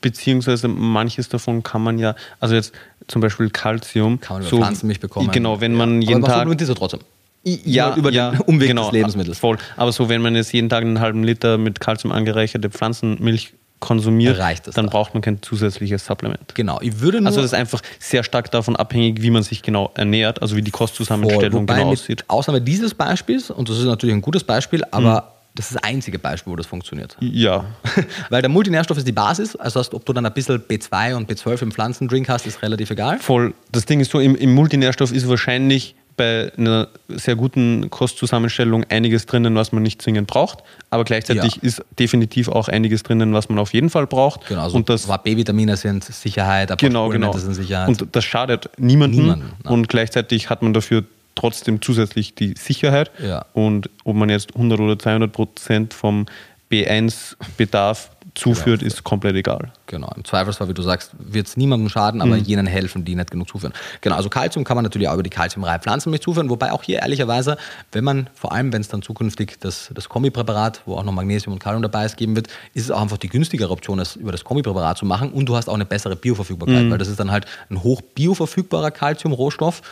Beziehungsweise 0.00 0.68
manches 0.68 1.28
davon 1.28 1.62
kann 1.62 1.82
man 1.82 1.98
ja, 1.98 2.14
also 2.38 2.54
jetzt 2.54 2.72
zum 3.08 3.20
Beispiel 3.20 3.50
Calcium. 3.50 4.20
Kann 4.20 4.38
man 4.38 4.46
über 4.48 4.56
Pflanzenmilch 4.58 5.00
bekommen. 5.00 5.30
Genau, 5.32 5.60
wenn 5.60 5.72
Ja. 5.72 5.78
man 5.78 5.96
Aber 5.96 6.00
jeden 6.04 6.20
man 6.20 6.28
Tag. 6.30 6.34
supplementiert 6.38 6.70
es 6.70 6.76
trotzdem. 6.76 7.00
ja, 7.44 7.94
über 7.96 8.10
ja, 8.12 8.30
den 8.32 8.40
Umweg 8.46 8.68
genau, 8.68 8.84
des 8.84 8.92
Lebensmittels. 8.92 9.38
Voll. 9.38 9.56
Aber 9.76 9.92
so, 9.92 10.08
wenn 10.08 10.22
man 10.22 10.34
jetzt 10.36 10.52
jeden 10.52 10.68
Tag 10.68 10.82
einen 10.82 11.00
halben 11.00 11.22
Liter 11.24 11.58
mit 11.58 11.80
Calcium 11.80 12.12
angereicherte 12.12 12.70
Pflanzenmilch 12.70 13.54
konsumiert, 13.80 14.38
dann 14.38 14.84
da. 14.86 14.90
braucht 14.90 15.14
man 15.14 15.22
kein 15.22 15.40
zusätzliches 15.40 16.04
Supplement. 16.04 16.54
Genau. 16.54 16.78
Ich 16.82 17.00
würde 17.00 17.18
nur 17.22 17.28
Also 17.28 17.40
das 17.40 17.52
ist 17.52 17.58
einfach 17.58 17.80
sehr 17.98 18.22
stark 18.24 18.50
davon 18.50 18.76
abhängig, 18.76 19.22
wie 19.22 19.30
man 19.30 19.42
sich 19.42 19.62
genau 19.62 19.90
ernährt, 19.94 20.42
also 20.42 20.54
wie 20.54 20.60
die. 20.60 20.70
Kostzusammenstellung 20.70 21.64
genau 21.66 21.86
aussieht. 21.92 22.24
Ausnahme 22.28 22.60
dieses 22.60 22.92
Beispiels, 22.92 23.50
und 23.50 23.70
das 23.70 23.78
ist 23.78 23.84
natürlich 23.86 24.14
ein 24.14 24.20
gutes 24.20 24.44
Beispiel, 24.44 24.84
aber 24.90 25.32
das 25.54 25.66
ist 25.66 25.74
das 25.76 25.82
einzige 25.82 26.18
Beispiel, 26.18 26.52
wo 26.52 26.56
das 26.56 26.66
funktioniert. 26.66 27.16
Ja, 27.20 27.64
Weil 28.30 28.42
der 28.42 28.48
Multinährstoff 28.50 28.98
ist 28.98 29.06
die 29.06 29.12
Basis, 29.12 29.56
also 29.56 29.80
heißt, 29.80 29.94
ob 29.94 30.04
du 30.06 30.12
dann 30.12 30.24
ein 30.26 30.32
bisschen 30.32 30.60
B2 30.60 31.14
und 31.14 31.30
B12 31.30 31.62
im 31.62 31.72
Pflanzendrink 31.72 32.28
hast, 32.28 32.46
ist 32.46 32.62
relativ 32.62 32.90
egal. 32.90 33.18
voll. 33.18 33.54
Das 33.72 33.84
Ding 33.86 34.00
ist 34.00 34.10
so, 34.10 34.20
im, 34.20 34.34
im 34.36 34.54
Multinährstoff 34.54 35.12
ist 35.12 35.28
wahrscheinlich 35.28 35.94
bei 36.16 36.52
einer 36.58 36.88
sehr 37.08 37.34
guten 37.34 37.88
Kostzusammenstellung 37.88 38.84
einiges 38.90 39.24
drinnen, 39.24 39.54
was 39.54 39.72
man 39.72 39.82
nicht 39.82 40.02
zwingend 40.02 40.26
braucht, 40.26 40.58
aber 40.90 41.04
gleichzeitig 41.04 41.56
Ja. 41.56 41.62
ist 41.62 41.82
definitiv 41.98 42.48
auch 42.48 42.68
einiges 42.68 43.02
drinnen, 43.02 43.32
was 43.32 43.48
man 43.48 43.58
auf 43.58 43.72
jeden 43.72 43.88
Fall 43.88 44.06
braucht. 44.06 44.46
Genau, 44.46 44.62
also 44.64 44.76
und 44.76 44.88
das 44.90 45.06
B-Vitamine 45.24 45.76
sind 45.78 46.04
Sicherheit, 46.04 46.68
paar 46.68 46.76
Genau, 46.76 47.08
genau. 47.08 47.32
Sind 47.32 47.54
Sicherheit. 47.54 47.88
Und 47.88 48.04
das 48.12 48.24
schadet 48.24 48.68
niemandem. 48.76 49.22
Niemanden, 49.22 49.68
und 49.68 49.88
gleichzeitig 49.88 50.50
hat 50.50 50.60
man 50.62 50.74
dafür 50.74 51.04
trotzdem 51.34 51.80
zusätzlich 51.82 52.34
die 52.34 52.54
Sicherheit. 52.56 53.10
Ja. 53.22 53.46
Und 53.52 53.90
ob 54.04 54.16
man 54.16 54.28
jetzt 54.28 54.54
100 54.54 54.80
oder 54.80 54.98
200 54.98 55.32
Prozent 55.32 55.94
vom 55.94 56.26
B1-Bedarf 56.70 58.10
zuführt, 58.34 58.82
ist 58.82 59.04
komplett 59.04 59.36
egal. 59.36 59.72
Genau, 59.86 60.10
im 60.16 60.24
Zweifelsfall, 60.24 60.68
wie 60.68 60.74
du 60.74 60.82
sagst, 60.82 61.12
wird 61.18 61.48
es 61.48 61.56
niemandem 61.56 61.88
schaden, 61.88 62.22
aber 62.22 62.36
jenen 62.36 62.66
helfen, 62.66 63.04
die 63.04 63.16
nicht 63.16 63.30
genug 63.30 63.48
zuführen. 63.48 63.72
Genau, 64.00 64.16
also 64.16 64.28
Kalzium 64.28 64.64
kann 64.64 64.76
man 64.76 64.84
natürlich 64.84 65.08
auch 65.08 65.14
über 65.14 65.22
die 65.22 65.30
kalziumreihe 65.30 65.78
Pflanzenmilch 65.78 66.22
zuführen, 66.22 66.48
wobei 66.48 66.72
auch 66.72 66.82
hier 66.82 67.00
ehrlicherweise, 67.00 67.56
wenn 67.92 68.04
man, 68.04 68.30
vor 68.34 68.52
allem 68.52 68.72
wenn 68.72 68.80
es 68.80 68.88
dann 68.88 69.02
zukünftig 69.02 69.58
das, 69.60 69.90
das 69.94 70.08
Kombipräparat, 70.08 70.82
wo 70.86 70.96
auch 70.96 71.04
noch 71.04 71.12
Magnesium 71.12 71.54
und 71.54 71.58
Kalium 71.58 71.82
dabei 71.82 72.04
ist, 72.06 72.16
geben 72.16 72.36
wird, 72.36 72.48
ist 72.72 72.84
es 72.84 72.90
auch 72.90 73.02
einfach 73.02 73.18
die 73.18 73.28
günstigere 73.28 73.70
Option, 73.70 73.98
das 73.98 74.16
über 74.16 74.32
das 74.32 74.44
Kombipräparat 74.44 74.98
zu 74.98 75.06
machen 75.06 75.32
und 75.32 75.46
du 75.46 75.56
hast 75.56 75.68
auch 75.68 75.74
eine 75.74 75.86
bessere 75.86 76.16
Bioverfügbarkeit, 76.16 76.90
weil 76.90 76.98
das 76.98 77.08
ist 77.08 77.18
dann 77.18 77.30
halt 77.30 77.46
ein 77.68 77.82
hoch 77.82 78.00
bioverfügbarer 78.00 78.90
Kalziumrohstoff, 78.90 79.82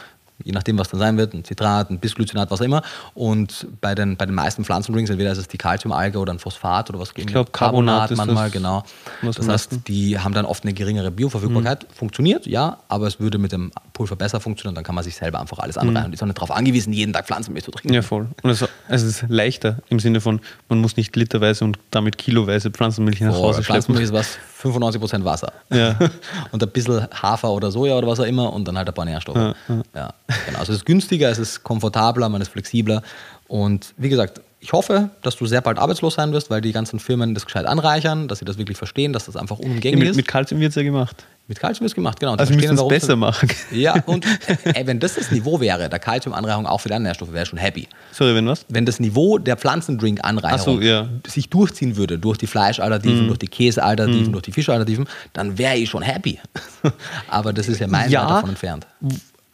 je 0.45 0.53
nachdem, 0.53 0.79
was 0.79 0.89
dann 0.89 1.01
sein 1.01 1.17
wird, 1.17 1.35
ein 1.35 1.45
Zitrat, 1.45 1.91
ein 1.91 1.99
Bisglycinat, 1.99 2.51
was 2.51 2.61
auch 2.61 2.65
immer. 2.65 2.83
Und 3.15 3.67
bei 3.81 3.95
den, 3.95 4.17
bei 4.17 4.27
den 4.27 4.35
meisten 4.35 4.65
Pflanzendrinks, 4.65 5.11
entweder 5.11 5.33
ist 5.33 5.39
es 5.39 5.49
die 5.49 5.59
Kalziumalge 5.59 6.19
oder 6.19 6.33
ein 6.33 6.39
Phosphat 6.39 6.89
oder 6.91 7.01
was 7.01 7.13
Ich 7.17 7.27
glaub, 7.27 7.53
Carbonat 7.53 8.11
ist 8.11 8.17
manchmal, 8.17 8.45
das, 8.45 8.53
genau. 8.53 8.85
Das 9.23 9.49
heißt, 9.49 9.89
die 9.89 10.19
haben 10.19 10.35
dann 10.35 10.45
oft 10.45 10.65
eine 10.65 10.73
geringere 10.73 11.11
Bioverfügbarkeit. 11.11 11.87
Funktioniert, 11.93 12.47
ja, 12.47 12.79
aber 12.89 13.07
es 13.07 13.19
würde 13.21 13.39
mit 13.39 13.53
dem 13.53 13.73
Pulver 13.93 14.17
besser 14.17 14.41
funktionieren. 14.41 14.75
Dann 14.75 14.85
kann 14.85 14.95
man 14.95 15.05
sich 15.05 15.17
selber 15.17 15.41
einfach 15.41 15.59
alles 15.59 15.77
anreichen 15.77 16.07
und 16.07 16.13
ist 16.13 16.23
auch 16.23 16.27
nicht 16.27 16.39
darauf 16.39 16.51
angewiesen, 16.51 16.93
jeden 16.93 17.13
Tag 17.13 17.27
Pflanzenmilch 17.27 17.65
zu 17.65 17.71
trinken. 17.71 17.93
Ja, 17.95 18.03
voll. 18.03 18.29
Und 18.43 18.51
es, 18.51 18.65
es 18.89 19.03
ist 19.03 19.25
leichter 19.29 19.79
im 19.89 19.99
Sinne 19.99 20.21
von, 20.21 20.41
man 20.69 20.79
muss 20.81 20.97
nicht 20.97 21.15
literweise 21.17 21.65
und 21.65 21.79
damit 21.91 22.19
kiloweise 22.19 22.71
Pflanzenmilch 22.71 23.21
nach 23.21 23.35
Oh, 23.35 23.43
Hause 23.45 23.65
schleppen. 23.65 23.95
Pflanzenmilch 23.95 24.05
ist 24.05 24.13
was, 24.13 24.39
95% 24.63 25.25
Wasser. 25.25 25.53
Ja. 25.71 25.97
und 26.53 26.63
ein 26.63 26.71
bisschen 26.71 27.07
Hafer 27.11 27.51
oder 27.51 27.71
Soja 27.71 27.97
oder 27.97 28.07
was 28.09 28.21
auch 28.21 28.25
immer 28.25 28.53
und 28.53 28.67
dann 28.67 28.77
halt 28.77 28.89
ein 28.89 28.95
paar 28.95 29.05
Nährstoffe. 29.05 29.55
Ja, 29.95 30.15
genau. 30.47 30.59
Also 30.59 30.73
es 30.73 30.79
ist 30.81 30.87
günstiger, 30.87 31.31
es 31.31 31.39
ist 31.39 31.63
komfortabler, 31.63 32.29
man 32.29 32.41
ist 32.41 32.49
flexibler. 32.49 33.03
Und 33.49 33.95
wie 33.97 34.09
gesagt, 34.09 34.41
ich 34.61 34.73
hoffe, 34.73 35.11
dass 35.23 35.37
du 35.37 35.47
sehr 35.47 35.61
bald 35.61 35.79
arbeitslos 35.79 36.15
sein 36.15 36.33
wirst, 36.33 36.51
weil 36.51 36.61
die 36.61 36.73
ganzen 36.73 36.99
Firmen 36.99 37.33
das 37.33 37.47
gescheit 37.47 37.65
anreichern, 37.65 38.27
dass 38.29 38.41
sie 38.41 38.45
das 38.45 38.59
wirklich 38.59 38.77
verstehen, 38.77 39.13
dass 39.13 39.27
das 39.27 39.37
einfach 39.37 39.59
Ja, 39.61 39.65
unumgänglich 39.67 40.01
mit, 40.01 40.11
ist. 40.11 40.17
mit 40.17 40.27
Kalzium 40.27 40.61
wird 40.61 40.71
es 40.71 40.75
ja 40.77 40.83
gemacht. 40.83 41.25
Mit 41.47 41.61
Kalzium 41.61 41.87
ist 41.87 41.95
gemacht, 41.95 42.19
genau. 42.21 42.35
Also 42.35 42.51
wir 42.51 42.57
müssen 42.61 42.77
es 42.77 42.89
besser 42.89 43.15
machen. 43.17 43.49
Ja, 43.71 43.95
und 44.07 44.27
ey, 44.65 44.87
wenn 44.87 44.99
das 45.01 45.15
das 45.15 45.31
Niveau 45.31 45.61
wäre, 45.61 45.89
der 45.89 45.99
Kalziumanreichung 46.01 46.67
auch 46.67 46.79
für 46.81 46.89
die 46.89 46.95
anderen 46.95 47.05
Nährstoffe, 47.11 47.33
wäre 47.33 47.45
ich 47.45 47.49
schon 47.49 47.59
happy. 47.59 47.89
Sorry, 48.13 48.35
wenn 48.35 48.47
was? 48.49 48.67
Wenn 48.69 48.85
das 48.85 48.99
Niveau 49.01 49.39
der 49.39 49.57
Pflanzendrink-Anreicherung 49.57 50.79
Ach 50.79 50.83
so, 50.83 50.87
ja. 50.87 51.09
sich 51.27 51.49
durchziehen 51.49 51.97
würde, 51.97 52.19
durch 52.19 52.37
die 52.37 52.49
Fleischalternativen, 52.49 53.23
Mhm. 53.23 53.27
durch 53.29 53.39
die 53.39 53.47
Käsealternativen, 53.49 54.33
durch 54.33 54.43
die 54.43 54.53
Fischalternativen, 54.53 55.09
dann 55.33 55.57
wäre 55.57 55.77
ich 55.77 55.89
schon 55.89 56.03
happy. 56.03 56.39
Aber 57.29 57.53
das 57.53 57.69
ist 57.69 57.79
ja 57.81 57.87
mein 57.87 58.11
Ja. 58.11 58.27
Davon 58.29 58.51
entfernt. 58.51 58.87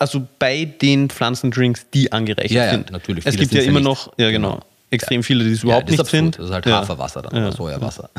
Also 0.04 0.26
bei 0.38 0.66
den 0.66 1.08
Pflanzendrinks, 1.08 1.86
die 1.94 2.12
angereichert 2.12 2.50
Ja, 2.50 2.64
ja, 2.66 2.70
sind. 2.72 2.90
natürlich. 2.90 3.24
Es 3.24 3.36
gibt 3.36 3.52
ja 3.54 3.62
ja 3.62 3.68
immer 3.68 3.80
nicht. 3.80 3.88
noch, 3.88 4.12
ja 4.18 4.30
genau, 4.30 4.50
Genau. 4.52 4.62
extrem 4.90 5.22
viele, 5.22 5.44
die 5.44 5.52
es 5.52 5.60
Ja, 5.62 5.64
überhaupt 5.64 5.88
nicht 5.88 5.98
absurd. 5.98 6.10
sind. 6.34 6.38
Das 6.38 6.46
ist 6.46 6.52
halt 6.52 6.66
Ja. 6.66 6.80
Haferwasser 6.82 7.22
dann 7.22 7.34
Ja. 7.34 7.46
oder 7.48 7.52
Sojawasser. 7.56 8.10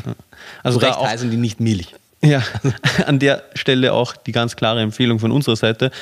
Also 0.64 0.80
da 0.80 0.94
auch, 0.94 1.06
heißen 1.06 1.30
die 1.30 1.36
nicht 1.36 1.60
Milch. 1.60 1.94
ja, 2.22 2.42
an 3.06 3.20
der 3.20 3.44
Stelle 3.54 3.92
auch 3.92 4.16
die 4.16 4.32
ganz 4.32 4.56
klare 4.56 4.80
Empfehlung 4.80 5.20
von 5.20 5.30
unserer 5.30 5.54
Seite. 5.54 5.92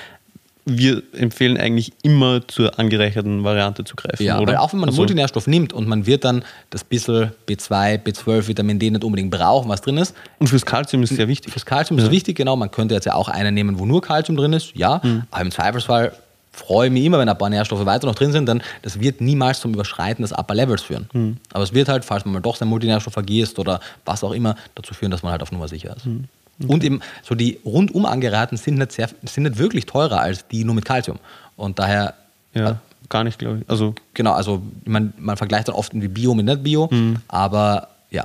Wir 0.67 1.03
empfehlen 1.13 1.59
eigentlich 1.59 1.93
immer 2.03 2.47
zur 2.49 2.79
angereicherten 2.79 3.45
Variante 3.45 3.85
zu 3.85 3.97
greifen. 3.97 4.23
Ja, 4.23 4.39
oder? 4.39 4.53
weil 4.53 4.57
auch 4.57 4.73
wenn 4.73 4.81
man 4.81 4.89
einen 4.89 4.95
Also, 4.95 5.03
Multinährstoff 5.03 5.47
nimmt 5.47 5.73
und 5.75 5.87
man 5.87 6.07
wird 6.07 6.25
dann 6.25 6.43
das 6.71 6.85
bisschen 6.85 7.33
B2, 7.47 8.03
B12, 8.03 8.49
Vitamin 8.49 8.79
D 8.79 8.91
nicht 8.91 9.05
unbedingt 9.05 9.31
brauchen, 9.31 9.69
was 9.69 9.83
drin 9.83 9.99
ist, 9.99 10.15
Und 10.39 10.47
fürs 10.47 10.65
Kalzium 10.65 11.03
ist 11.03 11.11
es 11.11 11.17
sehr 11.19 11.29
wichtig. 11.29 11.53
Fürs 11.53 11.67
Kalzium 11.67 11.99
ist 11.99 12.07
es 12.07 12.11
wichtig, 12.11 12.37
genau. 12.37 12.57
Man 12.57 12.71
könnte 12.71 12.95
jetzt 12.95 13.05
ja 13.05 13.15
auch 13.15 13.29
einen 13.29 13.55
nehmen, 13.55 13.79
wo 13.79 13.85
nur 13.85 14.01
Kalzium 14.01 14.37
drin 14.37 14.55
ist, 14.55 14.75
ja. 14.75 15.01
Mhm. 15.03 15.25
Aber 15.31 15.43
im 15.43 15.51
Zweifelsfall 15.51 16.13
freue 16.51 16.87
ich 16.87 16.93
mich 16.93 17.05
immer, 17.05 17.19
wenn 17.19 17.29
ein 17.29 17.37
paar 17.37 17.51
Nährstoffe 17.51 17.85
weiter 17.85 18.07
noch 18.07 18.15
drin 18.15 18.33
sind, 18.33 18.49
denn 18.49 18.63
das 18.83 19.01
wird 19.01 19.21
niemals 19.21 19.61
zum 19.61 19.75
Überschreiten 19.75 20.23
des 20.23 20.33
Upper 20.33 20.55
Levels 20.55 20.83
führen. 20.83 21.09
Mhm. 21.13 21.37
Aber 21.53 21.65
es 21.65 21.75
wird 21.75 21.89
halt, 21.89 22.05
falls 22.05 22.25
man 22.25 22.35
mal 22.35 22.41
doch 22.41 22.57
seinen 22.57 22.69
Multinährstoff 22.71 23.13
vergisst 23.13 23.59
oder 23.59 23.81
was 24.05 24.25
auch 24.25 24.33
immer, 24.33 24.55
dazu 24.75 24.95
führen, 24.95 25.11
dass 25.11 25.23
man 25.23 25.33
halt 25.33 25.43
auf 25.43 25.53
Nummer 25.53 25.69
sicher 25.69 25.95
ist. 25.97 26.07
Mhm. 26.07 26.25
Und 26.67 26.85
eben 26.85 27.01
so 27.23 27.35
die 27.35 27.59
rundum 27.65 28.07
angereiherten 28.07 28.57
sind 28.57 28.79
nicht, 28.79 28.93
sehr, 28.93 29.09
sind 29.25 29.43
nicht 29.45 29.59
wirklich 29.59 29.87
teurer 29.87 30.21
als 30.21 30.47
die 30.49 30.65
nur 30.65 30.75
mit 30.75 30.85
Kalzium. 30.85 31.19
Und 31.57 31.79
daher 31.79 32.15
Ja, 32.55 32.79
gar 33.09 33.25
nicht, 33.25 33.39
glaube 33.39 33.59
ich. 33.63 33.69
Also 33.71 33.95
Genau, 34.15 34.33
also 34.33 34.63
man, 34.85 35.13
man 35.19 35.37
vergleicht 35.37 35.69
dann 35.69 35.75
oft 35.75 35.93
irgendwie 35.93 36.09
Bio 36.09 36.35
mit 36.35 36.47
nicht 36.47 36.63
Bio, 36.63 36.89
Mhm. 36.91 37.17
aber 37.29 37.89
ja, 38.11 38.25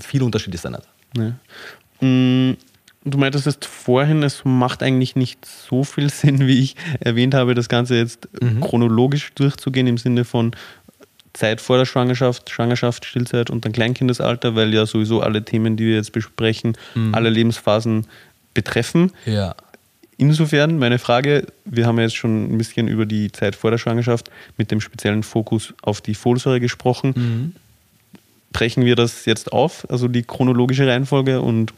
viel 0.00 0.22
Unterschied 0.22 0.54
ist 0.54 0.64
da 0.64 0.70
nicht. 0.70 0.82
Ne. 1.16 1.36
Mm, 2.00 2.56
Du 3.04 3.18
meintest 3.18 3.48
es 3.48 3.58
vorhin, 3.62 4.22
es 4.22 4.42
macht 4.44 4.80
eigentlich 4.80 5.16
nicht 5.16 5.44
so 5.44 5.82
viel 5.82 6.08
Sinn, 6.10 6.46
wie 6.46 6.60
ich 6.60 6.76
erwähnt 7.00 7.34
habe, 7.34 7.54
das 7.56 7.68
Ganze 7.68 7.96
jetzt 7.96 8.28
chronologisch 8.60 9.32
durchzugehen 9.34 9.88
im 9.88 9.98
Sinne 9.98 10.24
von 10.24 10.52
Zeit 11.32 11.60
vor 11.60 11.78
der 11.78 11.86
Schwangerschaft, 11.86 12.50
Schwangerschaft, 12.50 13.04
Stillzeit 13.04 13.50
und 13.50 13.64
dann 13.64 13.72
Kleinkindesalter, 13.72 14.54
weil 14.54 14.72
ja 14.74 14.86
sowieso 14.86 15.20
alle 15.20 15.44
Themen, 15.44 15.76
die 15.76 15.86
wir 15.86 15.94
jetzt 15.94 16.12
besprechen, 16.12 16.76
alle 17.12 17.30
Lebensphasen 17.30 18.06
betreffen. 18.54 19.12
Ja. 19.24 19.54
Insofern 20.18 20.78
meine 20.78 20.98
Frage, 20.98 21.46
wir 21.64 21.86
haben 21.86 21.96
ja 21.96 22.04
jetzt 22.04 22.16
schon 22.16 22.52
ein 22.52 22.58
bisschen 22.58 22.86
über 22.86 23.06
die 23.06 23.32
Zeit 23.32 23.56
vor 23.56 23.70
der 23.70 23.78
Schwangerschaft 23.78 24.30
mit 24.56 24.70
dem 24.70 24.80
speziellen 24.80 25.22
Fokus 25.22 25.74
auf 25.82 26.00
die 26.00 26.14
Folsäure 26.14 26.60
gesprochen. 26.60 27.56
Brechen 28.52 28.84
wir 28.84 28.94
das 28.94 29.24
jetzt 29.24 29.52
auf, 29.52 29.90
also 29.90 30.08
die 30.08 30.22
chronologische 30.22 30.86
Reihenfolge 30.86 31.40
und 31.40 31.72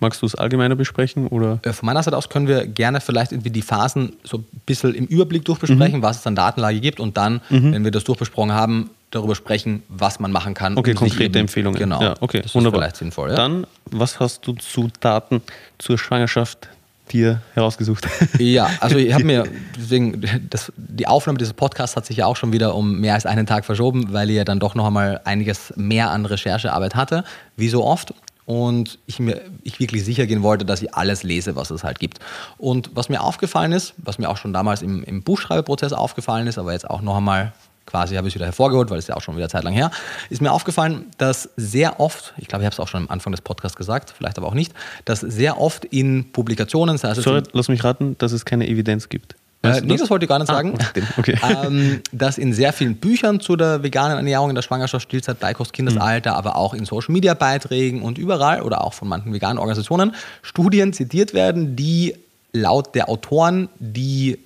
magst 0.00 0.22
du 0.22 0.26
es 0.26 0.34
allgemeiner 0.34 0.74
besprechen 0.76 1.26
oder? 1.28 1.58
Äh, 1.62 1.72
Von 1.72 1.86
meiner 1.86 2.02
Seite 2.02 2.16
aus 2.16 2.28
können 2.28 2.48
wir 2.48 2.66
gerne 2.66 3.00
vielleicht 3.00 3.32
irgendwie 3.32 3.50
die 3.50 3.62
Phasen 3.62 4.14
so 4.24 4.38
ein 4.38 4.44
bisschen 4.66 4.94
im 4.94 5.06
Überblick 5.06 5.44
durchbesprechen, 5.44 6.02
was 6.02 6.18
es 6.20 6.26
an 6.26 6.34
Datenlage 6.34 6.80
gibt 6.80 7.00
und 7.00 7.16
dann, 7.16 7.40
wenn 7.48 7.84
wir 7.84 7.90
das 7.90 8.04
durchbesprochen 8.04 8.52
haben, 8.52 8.90
darüber 9.10 9.34
sprechen, 9.36 9.82
was 9.88 10.18
man 10.20 10.32
machen 10.32 10.54
kann. 10.54 10.76
Okay, 10.76 10.94
konkrete 10.94 11.24
eben- 11.24 11.34
Empfehlungen. 11.36 11.78
Genau. 11.78 12.02
Ja, 12.02 12.14
okay, 12.20 12.42
das 12.42 12.54
wunderbar. 12.54 12.80
ist 12.80 12.82
vielleicht 12.84 12.96
sinnvoll. 12.96 13.30
Ja? 13.30 13.36
Dann, 13.36 13.66
was 13.90 14.18
hast 14.20 14.46
du 14.46 14.52
zu 14.54 14.88
Daten 15.00 15.42
zur 15.78 15.96
Schwangerschaft 15.96 16.68
dir 17.12 17.40
herausgesucht? 17.54 18.08
Ja, 18.38 18.68
also 18.80 18.96
ich 18.98 19.12
habe 19.14 19.22
mir, 19.24 19.44
deswegen, 19.78 20.22
das, 20.50 20.72
die 20.76 21.06
Aufnahme 21.06 21.38
dieses 21.38 21.54
Podcasts 21.54 21.94
hat 21.96 22.04
sich 22.04 22.16
ja 22.18 22.26
auch 22.26 22.34
schon 22.36 22.52
wieder 22.52 22.74
um 22.74 22.98
mehr 23.00 23.14
als 23.14 23.26
einen 23.26 23.46
Tag 23.46 23.64
verschoben, 23.64 24.12
weil 24.12 24.28
ich 24.28 24.36
ja 24.36 24.44
dann 24.44 24.58
doch 24.58 24.74
noch 24.74 24.86
einmal 24.88 25.20
einiges 25.24 25.72
mehr 25.76 26.10
an 26.10 26.26
Recherchearbeit 26.26 26.96
hatte, 26.96 27.22
wie 27.56 27.68
so 27.68 27.84
oft. 27.84 28.12
Und 28.46 28.98
ich 29.06 29.18
mir 29.18 29.42
ich 29.64 29.80
wirklich 29.80 30.04
sicher 30.04 30.26
gehen 30.26 30.42
wollte, 30.42 30.64
dass 30.64 30.80
ich 30.80 30.94
alles 30.94 31.24
lese, 31.24 31.56
was 31.56 31.70
es 31.70 31.84
halt 31.84 31.98
gibt. 31.98 32.20
Und 32.58 32.90
was 32.94 33.08
mir 33.08 33.20
aufgefallen 33.20 33.72
ist, 33.72 33.94
was 33.98 34.18
mir 34.18 34.30
auch 34.30 34.36
schon 34.36 34.52
damals 34.52 34.82
im, 34.82 35.02
im 35.02 35.22
Buchschreibeprozess 35.22 35.92
aufgefallen 35.92 36.46
ist, 36.46 36.56
aber 36.56 36.72
jetzt 36.72 36.88
auch 36.88 37.02
noch 37.02 37.16
einmal 37.16 37.52
quasi 37.86 38.16
habe 38.16 38.28
ich 38.28 38.32
es 38.32 38.34
wieder 38.34 38.46
hervorgeholt, 38.46 38.90
weil 38.90 38.98
es 38.98 39.06
ja 39.06 39.16
auch 39.16 39.22
schon 39.22 39.36
wieder 39.36 39.48
Zeit 39.48 39.64
lang 39.64 39.72
her, 39.72 39.90
ist 40.28 40.42
mir 40.42 40.52
aufgefallen, 40.52 41.06
dass 41.18 41.48
sehr 41.56 42.00
oft, 42.00 42.34
ich 42.36 42.48
glaube, 42.48 42.62
ich 42.62 42.66
habe 42.66 42.74
es 42.74 42.80
auch 42.80 42.88
schon 42.88 43.02
am 43.02 43.10
Anfang 43.10 43.32
des 43.32 43.40
Podcasts 43.40 43.76
gesagt, 43.76 44.12
vielleicht 44.16 44.38
aber 44.38 44.48
auch 44.48 44.54
nicht, 44.54 44.72
dass 45.04 45.20
sehr 45.20 45.60
oft 45.60 45.84
in 45.84 46.32
Publikationen, 46.32 46.98
sei 46.98 47.10
es 47.10 47.18
Sorry, 47.18 47.42
lass 47.52 47.68
mich 47.68 47.82
raten, 47.84 48.16
dass 48.18 48.32
es 48.32 48.44
keine 48.44 48.68
Evidenz 48.68 49.08
gibt. 49.08 49.36
Weißt 49.68 49.82
äh, 49.82 49.86
nee, 49.86 49.96
das 49.96 50.08
wollte 50.10 50.24
ich 50.24 50.28
gar 50.28 50.38
nicht 50.38 50.50
Ah, 50.50 50.54
sagen. 50.54 50.74
stimmt, 50.90 51.08
okay. 51.18 51.38
ähm, 51.66 52.00
dass 52.12 52.38
in 52.38 52.52
sehr 52.52 52.72
vielen 52.72 52.96
Büchern 52.96 53.40
zu 53.40 53.56
der 53.56 53.82
veganen 53.82 54.16
Ernährung 54.16 54.48
in 54.50 54.54
der 54.54 54.62
Schwangerschaft, 54.62 55.04
Stillzeit, 55.08 55.38
Beikost, 55.40 55.72
Kindesalter, 55.72 56.32
Mhm. 56.32 56.36
aber 56.36 56.56
auch 56.56 56.74
in 56.74 56.84
Social 56.84 57.12
Media 57.12 57.34
Beiträgen 57.34 58.02
und 58.02 58.18
überall 58.18 58.62
oder 58.62 58.82
auch 58.84 58.92
von 58.94 59.08
manchen 59.08 59.32
veganen 59.32 59.58
Organisationen 59.58 60.14
Studien 60.42 60.92
zitiert 60.92 61.34
werden, 61.34 61.76
die 61.76 62.14
laut 62.52 62.94
der 62.94 63.10
Autoren 63.10 63.68
die, 63.78 64.38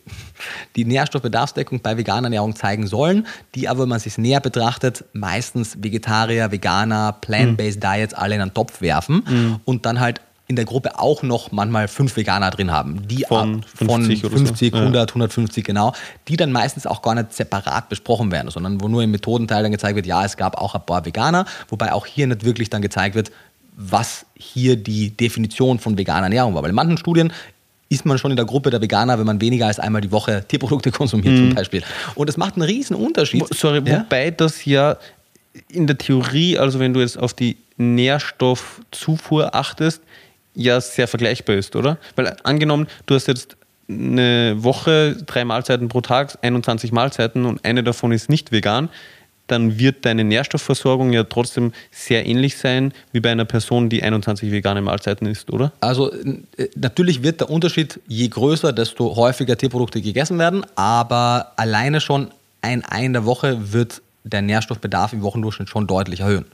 die 0.74 0.84
Nährstoffbedarfsdeckung 0.84 1.80
bei 1.80 1.96
veganer 1.96 2.26
Ernährung 2.26 2.56
zeigen 2.56 2.88
sollen, 2.88 3.26
die 3.54 3.68
aber, 3.68 3.82
wenn 3.82 3.88
man 3.90 4.00
sich 4.00 4.18
näher 4.18 4.40
betrachtet, 4.40 5.04
meistens 5.12 5.76
Vegetarier, 5.80 6.50
Veganer, 6.50 7.12
Plant-Based 7.20 7.80
Diets 7.82 8.14
alle 8.14 8.34
in 8.34 8.40
einen 8.40 8.54
Topf 8.54 8.80
werfen 8.80 9.22
Mhm. 9.28 9.60
und 9.64 9.86
dann 9.86 10.00
halt 10.00 10.20
in 10.50 10.56
der 10.56 10.64
Gruppe 10.64 10.98
auch 10.98 11.22
noch 11.22 11.52
manchmal 11.52 11.86
fünf 11.86 12.16
Veganer 12.16 12.50
drin 12.50 12.72
haben, 12.72 13.06
die 13.06 13.24
Von 13.28 13.60
ab- 13.60 13.64
von 13.72 13.88
50 13.88 14.24
oder 14.24 14.36
so. 14.36 14.44
50, 14.46 14.74
Ja. 14.74 14.80
100, 14.80 15.10
150 15.14 15.64
genau, 15.64 15.92
die 16.26 16.36
dann 16.36 16.50
meistens 16.50 16.88
auch 16.88 17.02
gar 17.02 17.14
nicht 17.14 17.32
separat 17.32 17.88
besprochen 17.88 18.32
werden, 18.32 18.50
sondern 18.50 18.80
wo 18.80 18.88
nur 18.88 19.02
im 19.04 19.12
Methodenteil 19.12 19.62
dann 19.62 19.70
gezeigt 19.70 19.94
wird, 19.94 20.06
ja, 20.06 20.24
es 20.24 20.36
gab 20.36 20.56
auch 20.58 20.74
ein 20.74 20.84
paar 20.84 21.04
Veganer, 21.06 21.44
wobei 21.68 21.92
auch 21.92 22.04
hier 22.04 22.26
nicht 22.26 22.44
wirklich 22.44 22.68
dann 22.68 22.82
gezeigt 22.82 23.14
wird, 23.14 23.30
was 23.76 24.26
hier 24.34 24.74
die 24.74 25.10
Definition 25.10 25.78
von 25.78 25.96
veganer 25.96 26.24
Ernährung 26.24 26.54
war. 26.56 26.62
Weil 26.64 26.70
in 26.70 26.76
manchen 26.76 26.98
Studien 26.98 27.32
ist 27.88 28.04
man 28.04 28.18
schon 28.18 28.32
in 28.32 28.36
der 28.36 28.46
Gruppe 28.46 28.70
der 28.70 28.80
Veganer, 28.82 29.18
wenn 29.20 29.26
man 29.26 29.40
weniger 29.40 29.66
als 29.68 29.78
einmal 29.78 30.00
die 30.00 30.10
Woche 30.10 30.44
Tierprodukte 30.48 30.90
konsumiert 31.00 31.34
Mhm. 31.34 31.46
zum 31.50 31.54
Beispiel. 31.54 31.82
Und 32.16 32.28
es 32.28 32.36
macht 32.36 32.54
einen 32.54 32.62
riesen 32.62 32.96
Unterschied. 32.96 33.44
Sorry, 33.54 33.82
Ja? 33.86 34.00
wobei 34.00 34.32
das 34.32 34.64
ja 34.64 34.96
in 35.68 35.86
der 35.86 35.96
Theorie, 35.96 36.58
also 36.58 36.78
wenn 36.80 36.92
du 36.92 36.98
jetzt 37.00 37.18
auf 37.18 37.34
die 37.34 37.56
Nährstoffzufuhr 37.76 39.54
achtest, 39.54 40.02
ja 40.60 40.80
sehr 40.80 41.08
vergleichbar 41.08 41.56
ist, 41.56 41.74
oder? 41.76 41.98
Weil 42.16 42.36
angenommen, 42.44 42.86
du 43.06 43.14
hast 43.14 43.26
jetzt 43.26 43.56
eine 43.88 44.62
Woche, 44.62 45.16
drei 45.26 45.44
Mahlzeiten 45.44 45.88
pro 45.88 46.00
Tag, 46.00 46.38
21 46.42 46.92
Mahlzeiten 46.92 47.44
und 47.44 47.64
eine 47.64 47.82
davon 47.82 48.12
ist 48.12 48.28
nicht 48.28 48.52
vegan, 48.52 48.88
dann 49.48 49.78
wird 49.78 50.04
deine 50.04 50.22
Nährstoffversorgung 50.22 51.12
ja 51.12 51.24
trotzdem 51.24 51.72
sehr 51.90 52.24
ähnlich 52.24 52.56
sein 52.56 52.92
wie 53.10 53.18
bei 53.18 53.32
einer 53.32 53.44
Person, 53.44 53.88
die 53.88 54.02
21 54.02 54.52
vegane 54.52 54.80
Mahlzeiten 54.80 55.26
isst, 55.26 55.52
oder? 55.52 55.72
Also 55.80 56.12
äh, 56.12 56.68
natürlich 56.76 57.24
wird 57.24 57.40
der 57.40 57.50
Unterschied 57.50 57.98
je 58.06 58.28
größer, 58.28 58.72
desto 58.72 59.16
häufiger 59.16 59.56
Tierprodukte 59.56 60.00
gegessen 60.00 60.38
werden, 60.38 60.64
aber 60.76 61.52
alleine 61.56 62.00
schon 62.00 62.30
ein 62.62 62.84
Ei 62.88 63.04
in 63.04 63.12
der 63.12 63.24
Woche 63.24 63.72
wird 63.72 64.02
der 64.22 64.42
Nährstoffbedarf 64.42 65.12
im 65.12 65.22
Wochendurchschnitt 65.22 65.68
schon 65.68 65.86
deutlich 65.86 66.20
erhöhen. 66.20 66.44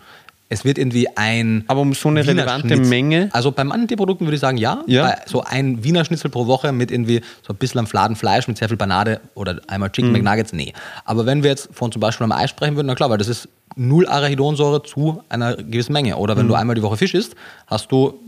Es 0.49 0.64
wird 0.64 0.78
irgendwie 0.78 1.09
ein. 1.16 1.64
Aber 1.66 1.80
um 1.80 1.92
so 1.92 2.09
eine 2.09 2.22
Wiener 2.22 2.42
relevante 2.42 2.68
Schnitzel- 2.68 2.86
Menge. 2.86 3.28
Also 3.32 3.51
bei 3.51 3.64
manchen 3.64 3.88
Tierprodukten 3.88 4.26
würde 4.26 4.36
ich 4.36 4.40
sagen, 4.40 4.59
ja. 4.59 4.82
Ja. 4.86 5.03
Bei 5.03 5.16
so 5.26 5.42
ein 5.42 5.82
Wiener 5.82 6.05
Schnitzel 6.05 6.30
pro 6.30 6.47
Woche 6.47 6.70
mit 6.70 6.90
irgendwie 6.92 7.20
so 7.47 7.53
ein 7.53 7.57
bisschen 7.57 7.80
am 7.80 7.86
Fladen 7.88 8.14
Fleisch 8.14 8.47
mit 8.47 8.57
sehr 8.57 8.68
viel 8.68 8.76
Banane 8.76 9.20
oder 9.34 9.61
einmal 9.66 9.88
Mhm. 9.88 9.92
Chicken 9.92 10.12
McNuggets, 10.12 10.53
nee. 10.53 10.72
Aber 11.05 11.26
wenn 11.26 11.42
wir 11.42 11.51
jetzt 11.51 11.68
von 11.72 11.90
zum 11.90 12.01
Beispiel 12.01 12.24
einem 12.24 12.32
Ei 12.32 12.47
sprechen 12.47 12.76
würden, 12.76 12.86
na 12.86 12.94
klar, 12.94 13.11
weil 13.11 13.18
das 13.18 13.28
ist 13.28 13.49
null 13.77 14.07
Arachidonsäure 14.09 14.83
zu 14.83 15.22
einer 15.29 15.55
gewissen 15.55 15.93
Menge. 15.93 16.16
Oder 16.16 16.37
wenn 16.37 16.49
du 16.49 16.55
einmal 16.55 16.74
die 16.74 16.83
Woche 16.83 16.97
Fisch 16.97 17.12
isst, 17.14 17.37
hast 17.66 17.93
du 17.93 18.18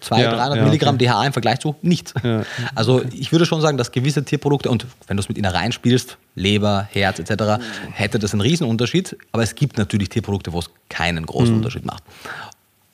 200, 0.00 0.10
Mhm. 0.10 0.32
Ja, 0.32 0.36
300 0.36 0.56
ja, 0.58 0.64
Milligramm 0.64 0.94
okay. 0.96 1.06
DHA 1.06 1.26
im 1.26 1.32
Vergleich 1.32 1.58
zu 1.60 1.74
nichts. 1.82 2.12
Ja. 2.22 2.42
Also 2.74 3.02
ich 3.12 3.32
würde 3.32 3.46
schon 3.46 3.60
sagen, 3.62 3.78
dass 3.78 3.90
gewisse 3.90 4.22
Tierprodukte, 4.24 4.70
und 4.70 4.86
wenn 5.06 5.16
du 5.16 5.22
es 5.22 5.28
mit 5.28 5.38
Innereien 5.38 5.72
spielst, 5.72 6.18
Leber, 6.34 6.86
Herz 6.92 7.18
etc., 7.18 7.60
hätte 7.90 8.18
das 8.18 8.32
einen 8.32 8.42
Riesenunterschied. 8.42 9.16
Aber 9.32 9.42
es 9.42 9.54
gibt 9.54 9.78
natürlich 9.78 10.10
Tierprodukte, 10.10 10.52
wo 10.52 10.58
es 10.58 10.70
keinen 10.90 11.24
großen 11.26 11.50
Mhm. 11.52 11.56
Unterschied 11.56 11.86
macht. 11.86 12.02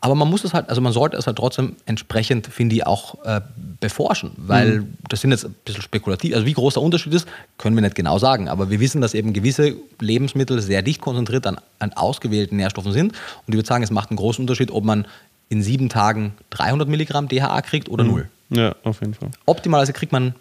Aber 0.04 0.14
man 0.14 0.28
muss 0.28 0.44
es 0.44 0.52
halt, 0.52 0.68
also 0.68 0.82
man 0.82 0.92
sollte 0.92 1.16
es 1.16 1.26
halt 1.26 1.38
trotzdem 1.38 1.76
entsprechend, 1.86 2.46
finde 2.46 2.76
ich, 2.76 2.86
auch 2.86 3.24
äh, 3.24 3.40
beforschen, 3.80 4.32
weil 4.36 4.80
Mhm. 4.80 4.94
das 5.08 5.22
sind 5.22 5.30
jetzt 5.30 5.46
ein 5.46 5.54
bisschen 5.64 5.80
spekulativ. 5.80 6.34
Also 6.34 6.44
wie 6.44 6.52
groß 6.52 6.74
der 6.74 6.82
Unterschied 6.82 7.14
ist, 7.14 7.26
können 7.56 7.74
wir 7.74 7.80
nicht 7.80 7.94
genau 7.94 8.18
sagen. 8.18 8.50
Aber 8.50 8.68
wir 8.68 8.80
wissen, 8.80 9.00
dass 9.00 9.14
eben 9.14 9.32
gewisse 9.32 9.76
Lebensmittel 10.00 10.60
sehr 10.60 10.82
dicht 10.82 11.00
konzentriert 11.00 11.46
an, 11.46 11.56
an 11.78 11.94
ausgewählten 11.94 12.56
Nährstoffen 12.56 12.92
sind. 12.92 13.12
Und 13.12 13.48
ich 13.48 13.54
würde 13.54 13.66
sagen, 13.66 13.82
es 13.82 13.90
macht 13.90 14.10
einen 14.10 14.18
großen 14.18 14.42
Unterschied, 14.42 14.70
ob 14.70 14.84
man 14.84 15.06
in 15.48 15.62
sieben 15.62 15.88
Tagen 15.88 16.34
300 16.50 16.86
Milligramm 16.86 17.28
DHA 17.28 17.62
kriegt 17.62 17.88
oder 17.88 18.04
null. 18.04 18.28
Ja, 18.50 18.74
auf 18.84 19.00
jeden 19.00 19.14
Fall. 19.14 19.30
Optimalerweise 19.46 19.94
kriegt 19.94 20.12
man 20.12 20.34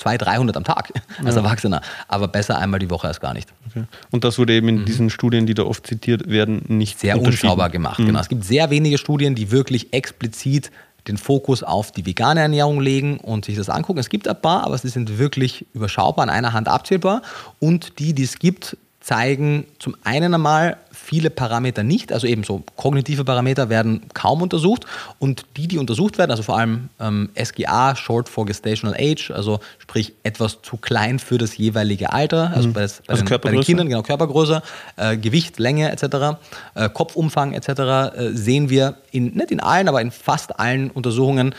200, 0.00 0.28
300 0.28 0.56
am 0.56 0.64
Tag 0.64 0.92
als 1.24 1.36
Erwachsener. 1.36 1.80
Aber 2.08 2.28
besser 2.28 2.58
einmal 2.58 2.80
die 2.80 2.90
Woche 2.90 3.06
als 3.06 3.20
gar 3.20 3.34
nicht. 3.34 3.52
Okay. 3.68 3.84
Und 4.10 4.24
das 4.24 4.38
wurde 4.38 4.54
eben 4.54 4.68
in 4.68 4.84
diesen 4.84 5.10
Studien, 5.10 5.46
die 5.46 5.54
da 5.54 5.64
oft 5.64 5.86
zitiert 5.86 6.28
werden, 6.28 6.62
nicht 6.68 6.98
sehr 6.98 7.20
unschaubar 7.20 7.70
gemacht. 7.70 7.98
Genau. 7.98 8.18
Es 8.18 8.28
gibt 8.28 8.44
sehr 8.44 8.70
wenige 8.70 8.98
Studien, 8.98 9.34
die 9.34 9.50
wirklich 9.50 9.92
explizit 9.92 10.70
den 11.08 11.16
Fokus 11.16 11.62
auf 11.62 11.92
die 11.92 12.04
vegane 12.04 12.40
Ernährung 12.40 12.80
legen 12.80 13.18
und 13.18 13.44
sich 13.44 13.56
das 13.56 13.68
angucken. 13.70 13.98
Es 13.98 14.08
gibt 14.08 14.28
ein 14.28 14.40
paar, 14.40 14.64
aber 14.64 14.76
sie 14.76 14.88
sind 14.88 15.18
wirklich 15.18 15.66
überschaubar, 15.72 16.24
an 16.24 16.30
einer 16.30 16.52
Hand 16.52 16.68
abzählbar. 16.68 17.22
Und 17.58 17.98
die, 17.98 18.12
die 18.12 18.24
es 18.24 18.38
gibt, 18.38 18.76
zeigen 19.10 19.64
zum 19.80 19.96
einen 20.04 20.34
einmal 20.34 20.76
viele 20.92 21.30
Parameter 21.30 21.82
nicht, 21.82 22.12
also 22.12 22.28
eben 22.28 22.44
so 22.44 22.62
kognitive 22.76 23.24
Parameter 23.24 23.68
werden 23.68 24.02
kaum 24.14 24.40
untersucht 24.40 24.86
und 25.18 25.46
die, 25.56 25.66
die 25.66 25.78
untersucht 25.78 26.16
werden, 26.16 26.30
also 26.30 26.44
vor 26.44 26.56
allem 26.56 26.90
ähm, 27.00 27.28
SGA, 27.36 27.96
Short 27.96 28.28
for 28.28 28.46
Gestational 28.46 28.94
Age, 28.96 29.32
also 29.32 29.58
sprich 29.80 30.12
etwas 30.22 30.62
zu 30.62 30.76
klein 30.76 31.18
für 31.18 31.38
das 31.38 31.56
jeweilige 31.56 32.12
Alter, 32.12 32.52
also 32.54 32.72
bei, 32.72 32.82
das, 32.82 33.02
bei, 33.04 33.14
Also 33.14 33.24
den, 33.24 33.40
bei 33.40 33.50
den? 33.50 33.60
Kindern, 33.62 33.88
genau, 33.88 34.02
Körpergröße, 34.02 34.62
äh, 34.94 35.16
Gewicht, 35.16 35.58
Länge 35.58 35.90
etc., 35.90 36.38
äh, 36.76 36.88
Kopfumfang 36.88 37.52
etc., 37.52 37.68
äh, 37.68 38.30
sehen 38.32 38.70
wir 38.70 38.94
in, 39.10 39.34
nicht 39.34 39.50
in 39.50 39.58
allen, 39.58 39.88
aber 39.88 40.00
in 40.00 40.12
fast 40.12 40.60
allen 40.60 40.88
Untersuchungen, 40.88 41.52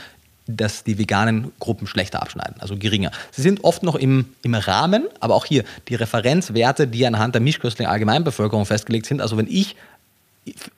dass 0.55 0.83
die 0.83 0.97
veganen 0.97 1.51
Gruppen 1.59 1.87
schlechter 1.87 2.21
abschneiden, 2.21 2.55
also 2.59 2.77
geringer. 2.77 3.11
Sie 3.31 3.41
sind 3.41 3.63
oft 3.63 3.83
noch 3.83 3.95
im, 3.95 4.25
im 4.43 4.53
Rahmen, 4.53 5.07
aber 5.19 5.35
auch 5.35 5.45
hier 5.45 5.63
die 5.87 5.95
Referenzwerte, 5.95 6.87
die 6.87 7.05
anhand 7.05 7.35
der 7.35 7.41
mischköstlichen 7.41 7.91
Allgemeinbevölkerung 7.91 8.65
festgelegt 8.65 9.05
sind. 9.05 9.21
Also 9.21 9.37
wenn 9.37 9.47
ich 9.47 9.75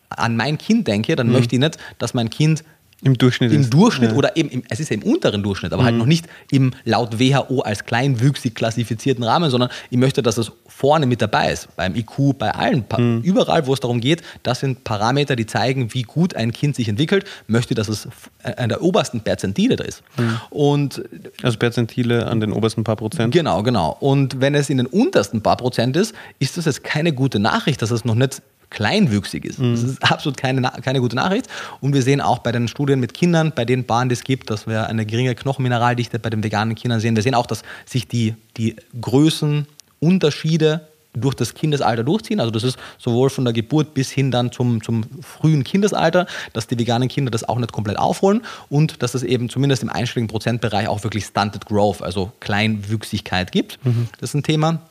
an 0.10 0.36
mein 0.36 0.58
Kind 0.58 0.88
denke, 0.88 1.16
dann 1.16 1.32
möchte 1.32 1.56
ich 1.56 1.60
nicht, 1.60 1.78
dass 1.98 2.14
mein 2.14 2.30
Kind 2.30 2.64
Im 3.04 3.18
Durchschnitt 3.18 3.52
im 3.52 3.62
ist. 3.62 3.74
Durchschnitt 3.74 4.12
Ja. 4.12 4.16
oder 4.18 4.36
eben 4.38 4.50
im, 4.50 4.64
es 4.70 4.80
ist 4.80 4.90
ja 4.90 4.96
im 4.96 5.04
unteren 5.04 5.44
Durchschnitt, 5.44 5.74
aber 5.74 5.84
halt 5.84 5.96
noch 5.96 6.06
nicht 6.06 6.26
im 6.52 6.72
laut 6.86 7.20
WHO 7.20 7.62
als 7.62 7.86
kleinwüchsig 7.86 8.56
klassifizierten 8.56 9.24
Rahmen, 9.24 9.50
sondern 9.50 9.70
ich 9.90 9.98
möchte, 9.98 10.22
dass 10.24 10.38
es 10.38 10.52
vorne 10.68 11.06
mit 11.06 11.22
dabei 11.22 11.52
ist, 11.52 11.68
beim 11.76 11.96
IQ, 11.96 12.38
bei 12.38 12.52
allen, 12.52 12.84
Pa- 12.84 13.00
überall, 13.24 13.68
wo 13.68 13.74
es 13.74 13.80
darum 13.80 14.00
geht, 14.02 14.22
das 14.44 14.60
sind 14.62 14.84
Parameter, 14.84 15.36
die 15.36 15.46
zeigen, 15.46 15.94
wie 15.94 16.02
gut 16.04 16.36
ein 16.36 16.52
Kind 16.52 16.76
sich 16.76 16.88
entwickelt, 16.90 17.26
möchte, 17.48 17.76
dass 17.76 17.88
es 17.90 18.06
f- 18.08 18.30
an 18.58 18.70
der 18.70 18.82
obersten 18.82 19.22
Perzentile 19.22 19.76
da 19.76 19.84
ist. 19.84 20.02
Und 20.50 21.04
Also 21.42 21.58
Perzentile 21.58 22.28
an 22.28 22.40
den 22.40 22.52
obersten 22.52 22.84
paar 22.84 22.96
Prozent. 22.96 23.34
Genau, 23.34 23.64
genau. 23.64 23.96
Und 24.00 24.40
wenn 24.42 24.56
es 24.56 24.70
in 24.70 24.78
den 24.78 24.88
untersten 24.88 25.42
paar 25.42 25.58
Prozent 25.58 25.96
ist, 25.98 26.14
ist 26.40 26.58
das 26.58 26.66
jetzt 26.66 26.84
keine 26.84 27.14
gute 27.14 27.40
Nachricht, 27.40 27.82
dass 27.82 27.92
es 27.92 28.06
noch 28.06 28.16
nicht 28.16 28.42
kleinwüchsig 28.74 29.46
ist. 29.46 29.60
Das 29.60 29.84
ist 29.84 30.04
absolut 30.04 30.36
keine, 30.38 30.62
keine 30.82 31.00
gute 31.00 31.16
Nachricht. 31.16 31.48
Und 31.80 31.94
wir 31.94 32.02
sehen 32.02 32.20
auch 32.20 32.40
bei 32.40 32.52
den 32.52 32.68
Studien 32.68 33.00
mit 33.00 33.14
Kindern, 33.14 33.54
bei 33.56 33.64
den 33.64 33.86
Paaren, 33.86 34.10
die 34.10 34.14
es 34.14 34.24
gibt, 34.26 34.50
dass 34.50 34.68
wir 34.68 34.88
eine 34.88 35.06
geringe 35.06 35.36
Knochenmineraldichte 35.36 36.20
bei 36.20 36.30
den 36.30 36.44
veganen 36.44 36.76
Kindern 36.76 37.00
sehen. 37.00 37.16
Wir 37.16 37.24
sehen 37.24 37.36
auch, 37.36 37.46
dass 37.46 37.64
sich 37.86 38.08
die, 38.08 38.36
die 38.58 38.76
Größenunterschiede 39.00 40.82
durch 41.16 41.36
das 41.36 41.54
Kindesalter 41.54 42.04
durchziehen. 42.04 42.40
Also 42.40 42.52
das 42.52 42.64
ist 42.64 42.78
sowohl 42.98 43.30
von 43.30 43.46
der 43.46 43.54
Geburt 43.54 43.94
bis 43.94 44.10
hin 44.10 44.32
dann 44.32 44.52
zum, 44.52 44.82
zum 44.82 45.06
frühen 45.22 45.64
Kindesalter, 45.64 46.26
dass 46.54 46.68
die 46.68 46.78
veganen 46.78 47.08
Kinder 47.08 47.30
das 47.30 47.48
auch 47.48 47.60
nicht 47.60 47.72
komplett 47.72 48.00
aufholen 48.00 48.42
und 48.70 49.04
dass 49.04 49.14
es 49.14 49.24
eben 49.24 49.50
zumindest 49.50 49.84
im 49.84 49.90
einstelligen 49.90 50.28
Prozentbereich 50.28 50.88
auch 50.88 51.04
wirklich 51.04 51.26
Stunted 51.26 51.68
Growth, 51.68 52.02
also 52.02 52.32
Kleinwüchsigkeit 52.40 53.52
gibt. 53.52 53.78
Das 54.20 54.32
ist 54.32 54.34
ein 54.34 54.44
Thema. 54.44 54.82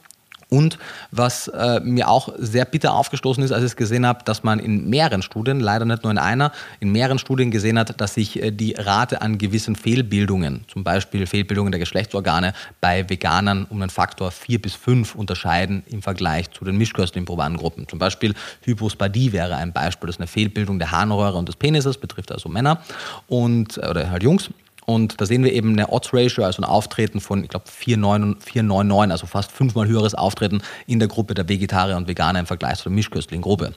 Und 0.52 0.76
was 1.10 1.48
äh, 1.48 1.80
mir 1.80 2.10
auch 2.10 2.28
sehr 2.36 2.66
bitter 2.66 2.92
aufgestoßen 2.92 3.42
ist, 3.42 3.52
als 3.52 3.62
ich 3.62 3.70
es 3.70 3.76
gesehen 3.76 4.04
habe, 4.04 4.22
dass 4.26 4.42
man 4.42 4.58
in 4.58 4.90
mehreren 4.90 5.22
Studien, 5.22 5.60
leider 5.60 5.86
nicht 5.86 6.02
nur 6.02 6.12
in 6.12 6.18
einer, 6.18 6.52
in 6.78 6.92
mehreren 6.92 7.18
Studien 7.18 7.50
gesehen 7.50 7.78
hat, 7.78 7.98
dass 8.02 8.12
sich 8.12 8.42
äh, 8.42 8.50
die 8.50 8.74
Rate 8.74 9.22
an 9.22 9.38
gewissen 9.38 9.76
Fehlbildungen, 9.76 10.66
zum 10.68 10.84
Beispiel 10.84 11.26
Fehlbildungen 11.26 11.72
der 11.72 11.78
Geschlechtsorgane, 11.78 12.52
bei 12.82 13.08
Veganern 13.08 13.64
um 13.70 13.80
einen 13.80 13.88
Faktor 13.88 14.30
4 14.30 14.60
bis 14.60 14.74
5 14.74 15.14
unterscheiden 15.14 15.84
im 15.86 16.02
Vergleich 16.02 16.50
zu 16.50 16.66
den 16.66 16.76
mischköstlichen 16.76 17.24
Probandengruppen. 17.24 17.88
Zum 17.88 17.98
Beispiel 17.98 18.34
Hypospadie 18.60 19.32
wäre 19.32 19.56
ein 19.56 19.72
Beispiel, 19.72 20.08
das 20.08 20.16
ist 20.16 20.20
eine 20.20 20.26
Fehlbildung 20.26 20.78
der 20.78 20.90
Harnröhre 20.90 21.38
und 21.38 21.48
des 21.48 21.56
Penises, 21.56 21.96
betrifft 21.96 22.30
also 22.30 22.50
Männer 22.50 22.82
und, 23.26 23.78
äh, 23.78 23.88
oder 23.88 24.10
halt 24.10 24.22
Jungs. 24.22 24.50
Und 24.84 25.20
da 25.20 25.26
sehen 25.26 25.44
wir 25.44 25.52
eben 25.52 25.72
eine 25.72 25.90
Odds-Ratio, 25.90 26.44
also 26.44 26.60
ein 26.62 26.64
Auftreten 26.64 27.20
von, 27.20 27.44
ich 27.44 27.50
glaube, 27.50 27.66
4,99, 27.68 29.10
also 29.10 29.26
fast 29.26 29.52
fünfmal 29.52 29.86
höheres 29.86 30.14
Auftreten 30.14 30.60
in 30.86 30.98
der 30.98 31.08
Gruppe 31.08 31.34
der 31.34 31.48
Vegetarier 31.48 31.96
und 31.96 32.08
Veganer 32.08 32.40
im 32.40 32.46
Vergleich 32.46 32.78
zur 32.78 32.90
mischköstlichen 32.92 33.42
Gruppe. 33.42 33.74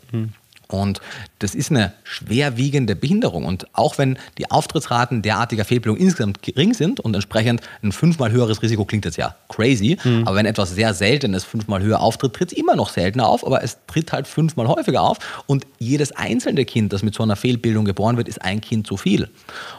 Und 0.68 1.00
das 1.40 1.54
ist 1.54 1.72
eine 1.72 1.94
schwerwiegende 2.04 2.96
Behinderung. 2.96 3.46
Und 3.46 3.68
auch 3.74 3.98
wenn 3.98 4.18
die 4.38 4.50
Auftrittsraten 4.50 5.22
derartiger 5.22 5.66
Fehlbildung 5.66 5.98
insgesamt 5.98 6.42
gering 6.42 6.74
sind 6.74 7.00
und 7.00 7.14
entsprechend 7.14 7.62
ein 7.84 7.92
fünfmal 7.92 8.32
höheres 8.32 8.62
Risiko 8.62 8.86
klingt 8.86 9.06
jetzt 9.06 9.18
ja 9.18 9.36
crazy, 9.50 9.98
aber 10.26 10.38
wenn 10.38 10.46
etwas 10.46 10.72
sehr 10.72 10.94
Seltenes 10.94 11.44
fünfmal 11.44 11.82
höher 11.82 12.00
auftritt, 12.00 12.34
tritt 12.34 12.52
es 12.52 12.58
immer 12.58 12.76
noch 12.76 12.90
seltener 12.90 13.28
auf, 13.28 13.46
aber 13.46 13.64
es 13.64 13.78
tritt 13.88 14.12
halt 14.12 14.28
fünfmal 14.28 14.68
häufiger 14.68 15.02
auf. 15.02 15.18
Und 15.46 15.66
jedes 15.80 16.12
einzelne 16.14 16.66
Kind, 16.66 16.94
das 16.94 17.04
mit 17.04 17.16
so 17.16 17.24
einer 17.24 17.36
Fehlbildung 17.36 17.86
geboren 17.86 18.18
wird, 18.18 18.28
ist 18.28 18.42
ein 18.42 18.62
Kind 18.62 18.88
zu 18.88 18.98
viel. 18.98 19.30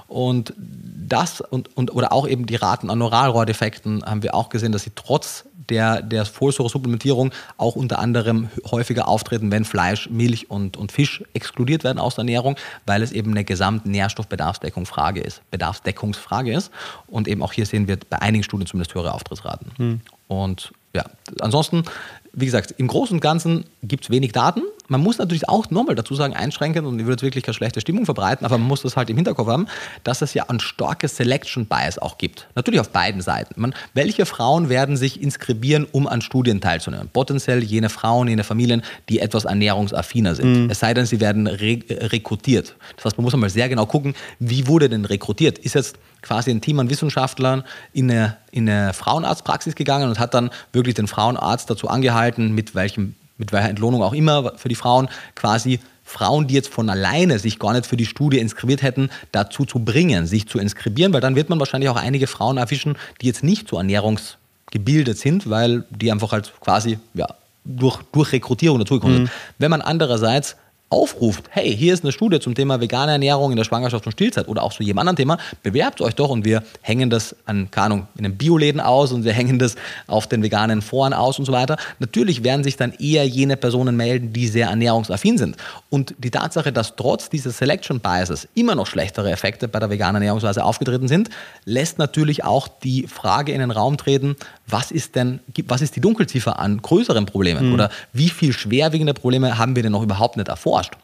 Und 0.09 0.55
das 0.57 1.41
und, 1.41 1.77
und 1.77 1.95
oder 1.95 2.13
auch 2.13 2.29
eben 2.29 2.47
die 2.47 2.57
Raten 2.57 2.91
an 2.91 3.03
Oralrohrdefekten 3.03 4.05
haben 4.05 4.23
wir 4.23 4.35
auch 4.35 4.49
gesehen, 4.49 4.73
dass 4.73 4.83
sie 4.83 4.93
trotz 4.95 5.45
der, 5.69 6.03
der 6.03 6.25
Folsäure-Supplementierung 6.25 7.33
auch 7.57 7.77
unter 7.77 7.99
anderem 7.99 8.49
häufiger 8.71 9.09
auftreten, 9.09 9.51
wenn 9.51 9.65
Fleisch, 9.65 10.09
Milch 10.11 10.51
und, 10.51 10.76
und 10.77 10.93
Fisch 10.93 11.25
exkludiert 11.35 11.85
werden 11.85 11.99
aus 11.99 12.15
der 12.15 12.23
Ernährung, 12.23 12.57
weil 12.87 13.03
es 13.03 13.13
eben 13.13 13.33
eine 13.33 13.45
Gesamtnährstoffbedarfsdeckungsfrage 13.45 15.21
ist, 15.21 15.43
Bedarfsdeckungsfrage 15.51 16.53
ist. 16.53 16.71
Und 17.07 17.29
eben 17.29 17.43
auch 17.43 17.53
hier 17.53 17.67
sehen 17.67 17.89
wir 17.89 17.99
bei 18.09 18.21
einigen 18.21 18.45
Studien 18.45 18.67
zumindest 18.67 18.95
höhere 18.95 19.13
Auftrittsraten. 19.13 20.03
Und 20.29 20.73
ja, 20.95 21.05
ansonsten, 21.41 21.85
wie 22.33 22.47
gesagt, 22.47 22.75
im 22.79 22.87
Großen 22.87 23.17
und 23.17 23.21
Ganzen 23.21 23.65
gibt 23.83 24.05
es 24.05 24.11
wenig 24.11 24.33
Daten, 24.33 24.63
man 24.89 25.01
muss 25.01 25.19
natürlich 25.19 25.49
auch 25.49 25.71
nochmal 25.71 25.95
dazu 25.95 26.15
sagen, 26.15 26.35
einschränkend, 26.35 26.87
und 26.87 26.99
ich 26.99 27.07
würde 27.07 27.15
jetzt 27.15 27.23
wirklich 27.23 27.45
keine 27.45 27.55
schlechte 27.55 27.81
Stimmung 27.81 28.05
verbreiten, 28.05 28.45
aber 28.45 28.59
man 28.59 28.69
muss 28.69 28.83
das 28.83 28.97
halt 28.97 29.11
im 29.11 29.17
Hinterkopf 29.17 29.49
haben, 29.49 29.67
dass 30.05 30.23
es 30.23 30.35
ja 30.35 30.45
ein 30.49 30.61
starkes 30.61 31.17
Selection 31.17 31.67
Bias 31.67 31.99
auch 31.99 32.19
gibt. 32.19 32.47
Natürlich 32.55 32.81
auf 32.81 32.91
beiden 32.91 33.21
Seiten. 33.21 33.61
Man, 33.61 33.75
welche 33.95 34.27
Frauen 34.27 34.69
werden 34.69 34.97
sich 34.97 35.21
inskribieren, 35.21 35.87
um 35.91 36.07
an 36.07 36.23
Studien 36.23 36.61
teilzunehmen? 36.61 37.09
Potenziell 37.13 37.63
jene 37.63 37.89
Frauen, 37.89 38.29
jene 38.29 38.45
Familien, 38.45 38.83
die 39.09 39.21
etwas 39.21 39.45
ernährungsaffiner 39.45 40.35
sind. 40.35 40.65
Mhm. 40.65 40.71
Es 40.71 40.81
sei 40.81 40.95
denn, 40.95 41.07
sie 41.07 41.21
werden 41.21 41.47
re 41.47 41.79
rekrutiert. 41.89 42.77
Das 42.97 43.07
heißt, 43.07 43.19
man 43.19 43.25
muss 43.25 43.35
einmal 43.35 43.51
sehr 43.51 43.69
genau 43.69 43.87
gucken, 43.87 44.15
wie 44.39 44.67
wurde 44.67 44.89
denn 44.89 45.05
rekrutiert? 45.05 45.59
Ist 45.59 45.75
jetzt 45.75 45.97
quasi 46.23 46.51
ein 46.51 46.61
Team 46.61 46.81
an 46.81 46.91
Wissenschaftlern 46.91 47.65
in 47.93 48.11
eine, 48.11 48.37
in 48.51 48.69
eine 48.69 48.93
Frauenarztpraxis 48.93 49.75
gegangen 49.75 50.09
und 50.09 50.19
hat 50.19 50.35
dann 50.35 50.51
wirklich 50.73 50.95
den 50.95 51.07
Frauenarzt 51.07 51.71
dazu 51.71 51.89
angehalten, 51.89 52.53
mit 52.53 52.75
welchem 52.75 53.15
mit 53.39 53.53
welcher 53.53 53.69
Entlohnung 53.69 54.03
auch 54.03 54.13
immer 54.13 54.53
für 54.57 54.69
die 54.69 54.75
Frauen, 54.75 55.09
quasi 55.35 55.81
Frauen, 56.05 56.47
die 56.47 56.55
jetzt 56.55 56.73
von 56.73 56.89
alleine 56.89 57.39
sich 57.39 57.59
gar 57.59 57.73
nicht 57.73 57.87
für 57.87 57.97
die 57.97 58.07
Studie 58.07 58.39
inskribiert 58.39 58.83
hätten, 58.83 59.11
dazu 59.33 59.65
zu 59.65 59.81
bringen, 59.81 60.27
sich 60.27 60.47
zu 60.49 60.59
inskribieren, 60.59 61.13
weil 61.13 61.21
dann 61.21 61.35
wird 61.35 61.51
man 61.51 61.59
wahrscheinlich 61.59 61.91
auch 61.91 61.97
einige 61.97 62.29
Frauen 62.29 62.59
erwischen, 62.59 62.97
die 63.21 63.27
jetzt 63.27 63.43
nicht 63.43 63.69
so 63.69 63.77
ernährungsgebildet 63.77 65.19
sind, 65.19 65.51
weil 65.51 65.85
die 65.91 66.13
einfach 66.13 66.31
halt 66.31 66.53
quasi 66.61 66.99
ja, 67.15 67.27
durch, 67.65 67.99
durch 68.13 68.33
Rekrutierung 68.33 68.79
dazugekommen 68.79 69.23
mhm. 69.23 69.27
sind. 69.27 69.31
Wenn 69.59 69.71
man 69.71 69.83
andererseits 69.83 70.57
aufruft, 70.89 71.47
hey, 71.51 71.77
hier 71.77 71.93
ist 71.93 72.05
eine 72.05 72.13
Studie 72.13 72.39
zum 72.39 72.55
Thema 72.55 72.81
vegane 72.81 73.13
Ernährung 73.13 73.51
in 73.51 73.57
der 73.57 73.65
Schwangerschaft 73.65 74.07
und 74.07 74.13
Stillzeit 74.13 74.47
oder 74.47 74.63
auch 74.63 74.73
zu 74.73 74.85
jedem 74.85 74.99
anderen 74.99 75.17
Thema, 75.17 75.39
bewerbt 75.65 76.01
euch 76.01 76.15
doch 76.15 76.31
und 76.31 76.45
wir 76.45 76.63
hängen 76.81 77.11
das 77.11 77.35
an, 77.45 77.71
keine 77.73 77.87
Ahnung, 77.87 78.09
in 78.17 78.25
einem 78.25 78.37
Bioläden 78.37 78.81
aus 78.81 79.11
und 79.11 79.25
wir 79.25 79.33
hängen 79.33 79.59
das 79.59 79.75
auf 80.07 80.29
den 80.29 80.45
veganen 80.45 80.83
Foren 80.83 81.13
aus 81.13 81.41
und 81.41 81.45
so 81.45 81.53
weiter. 81.53 81.77
Natürlich 81.99 82.45
werden 82.45 82.63
sich 82.63 82.77
dann 82.77 82.93
eher 82.93 83.27
jene 83.27 83.57
Personen 83.57 83.97
melden, 83.97 84.33
die 84.33 84.47
sehr 84.47 84.69
ernährungsaffin 84.69 85.39
sind. 85.39 85.57
Und 85.91 86.15
die 86.19 86.31
Tatsache, 86.31 86.73
dass 86.73 86.95
trotz 86.95 87.31
dieses 87.31 87.59
Selection 87.59 87.99
Biases 87.99 88.47
immer 88.55 88.77
noch 88.77 88.87
schlechtere 88.87 89.33
Effekte 89.33 89.67
bei 89.67 89.81
der 89.81 89.91
veganen 89.91 90.17
Ernährungsweise 90.23 90.65
aufgetreten 90.65 91.09
sind, 91.09 91.31
lässt 91.65 91.99
natürlich 91.99 92.45
auch 92.45 92.69
die 92.69 93.09
Frage 93.09 93.51
in 93.51 93.59
den 93.59 93.73
Raum 93.73 93.97
treten, 93.97 94.37
was 94.67 94.91
ist 94.91 95.15
denn, 95.15 95.41
was 95.67 95.83
ist 95.83 95.97
die 95.97 96.01
Dunkelziffer 96.01 96.59
an 96.59 96.83
größeren 96.83 97.27
Problemen 97.27 97.69
mhm. 97.69 97.75
oder 97.75 97.91
wie 98.13 98.29
viel 98.29 98.53
schwerwiegende 98.53 99.15
Probleme 99.15 99.59
haben 99.59 99.77
wir 99.77 99.83
denn 99.83 99.93
noch 99.93 100.03
überhaupt 100.03 100.37
nicht 100.37 100.49
erforscht? 100.49 100.95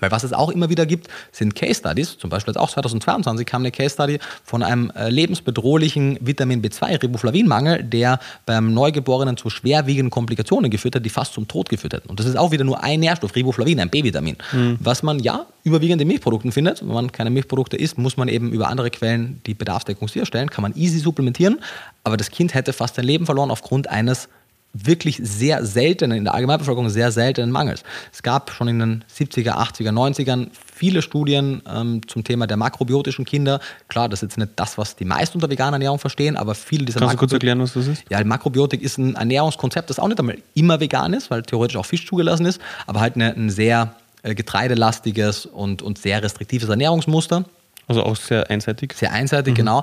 Weil 0.00 0.10
was 0.10 0.24
es 0.24 0.32
auch 0.32 0.50
immer 0.50 0.68
wieder 0.68 0.86
gibt, 0.86 1.08
sind 1.32 1.54
Case 1.54 1.80
Studies. 1.80 2.18
Zum 2.18 2.30
Beispiel 2.30 2.52
jetzt 2.52 2.60
auch 2.60 2.70
2022 2.70 3.46
kam 3.46 3.62
eine 3.62 3.70
Case 3.70 3.94
Study 3.94 4.18
von 4.44 4.62
einem 4.62 4.90
äh, 4.90 5.08
lebensbedrohlichen 5.08 6.18
Vitamin 6.20 6.62
B2 6.62 7.02
Riboflavinmangel, 7.02 7.84
der 7.84 8.18
beim 8.46 8.72
Neugeborenen 8.72 9.36
zu 9.36 9.50
schwerwiegenden 9.50 10.10
Komplikationen 10.10 10.70
geführt 10.70 10.96
hat, 10.96 11.04
die 11.04 11.10
fast 11.10 11.34
zum 11.34 11.48
Tod 11.48 11.68
geführt 11.68 11.92
hätten. 11.92 12.08
Und 12.08 12.20
das 12.20 12.26
ist 12.26 12.36
auch 12.36 12.50
wieder 12.50 12.64
nur 12.64 12.82
ein 12.82 13.00
Nährstoff, 13.00 13.34
Riboflavin, 13.34 13.80
ein 13.80 13.90
B-Vitamin, 13.90 14.36
mhm. 14.52 14.78
was 14.80 15.02
man 15.02 15.18
ja 15.18 15.46
überwiegend 15.64 16.00
in 16.00 16.08
Milchprodukten 16.08 16.52
findet. 16.52 16.80
Wenn 16.80 16.94
man 16.94 17.12
keine 17.12 17.30
Milchprodukte 17.30 17.76
isst, 17.76 17.98
muss 17.98 18.16
man 18.16 18.28
eben 18.28 18.52
über 18.52 18.68
andere 18.68 18.90
Quellen 18.90 19.40
die 19.46 19.54
Bedarfsdeckung 19.54 20.08
sicherstellen, 20.08 20.50
kann 20.50 20.62
man 20.62 20.74
easy 20.76 20.98
supplementieren. 20.98 21.60
Aber 22.04 22.16
das 22.16 22.30
Kind 22.30 22.54
hätte 22.54 22.72
fast 22.72 22.96
sein 22.96 23.04
Leben 23.04 23.26
verloren 23.26 23.50
aufgrund 23.50 23.88
eines 23.88 24.28
wirklich 24.72 25.20
sehr 25.22 25.64
seltenen, 25.64 26.18
in 26.18 26.24
der 26.24 26.34
Allgemeinbevölkerung 26.34 26.88
sehr 26.90 27.10
seltenen 27.10 27.50
Mangels. 27.50 27.82
Es 28.12 28.22
gab 28.22 28.50
schon 28.50 28.68
in 28.68 28.78
den 28.78 29.04
70er, 29.12 29.52
80er, 29.56 29.90
90ern 29.90 30.48
viele 30.74 31.02
Studien 31.02 31.62
ähm, 31.68 32.06
zum 32.06 32.22
Thema 32.22 32.46
der 32.46 32.56
makrobiotischen 32.56 33.24
Kinder. 33.24 33.60
Klar, 33.88 34.08
das 34.08 34.22
ist 34.22 34.30
jetzt 34.30 34.38
nicht 34.38 34.52
das, 34.56 34.78
was 34.78 34.94
die 34.94 35.04
meisten 35.04 35.38
unter 35.38 35.50
veganer 35.50 35.76
Ernährung 35.76 35.98
verstehen, 35.98 36.36
aber 36.36 36.54
viele 36.54 36.84
dieser 36.84 37.00
Kannst 37.00 37.14
du 37.14 37.18
kurz 37.18 37.32
erklären, 37.32 37.60
was 37.60 37.72
das 37.72 37.88
ist? 37.88 38.04
Ja, 38.10 38.22
Makrobiotik 38.22 38.82
ist 38.82 38.98
ein 38.98 39.14
Ernährungskonzept, 39.14 39.90
das 39.90 39.98
auch 39.98 40.08
nicht 40.08 40.20
einmal 40.20 40.38
immer 40.54 40.80
vegan 40.80 41.12
ist, 41.14 41.30
weil 41.30 41.42
theoretisch 41.42 41.76
auch 41.76 41.86
Fisch 41.86 42.06
zugelassen 42.06 42.46
ist, 42.46 42.60
aber 42.86 43.00
halt 43.00 43.16
eine, 43.16 43.34
ein 43.34 43.50
sehr 43.50 43.94
äh, 44.22 44.34
getreidelastiges 44.34 45.46
und, 45.46 45.82
und 45.82 45.98
sehr 45.98 46.22
restriktives 46.22 46.68
Ernährungsmuster. 46.68 47.44
Also 47.86 48.04
auch 48.04 48.16
sehr 48.16 48.50
einseitig? 48.50 48.92
Sehr 48.92 49.12
einseitig, 49.12 49.54
mhm. 49.54 49.56
genau. 49.56 49.82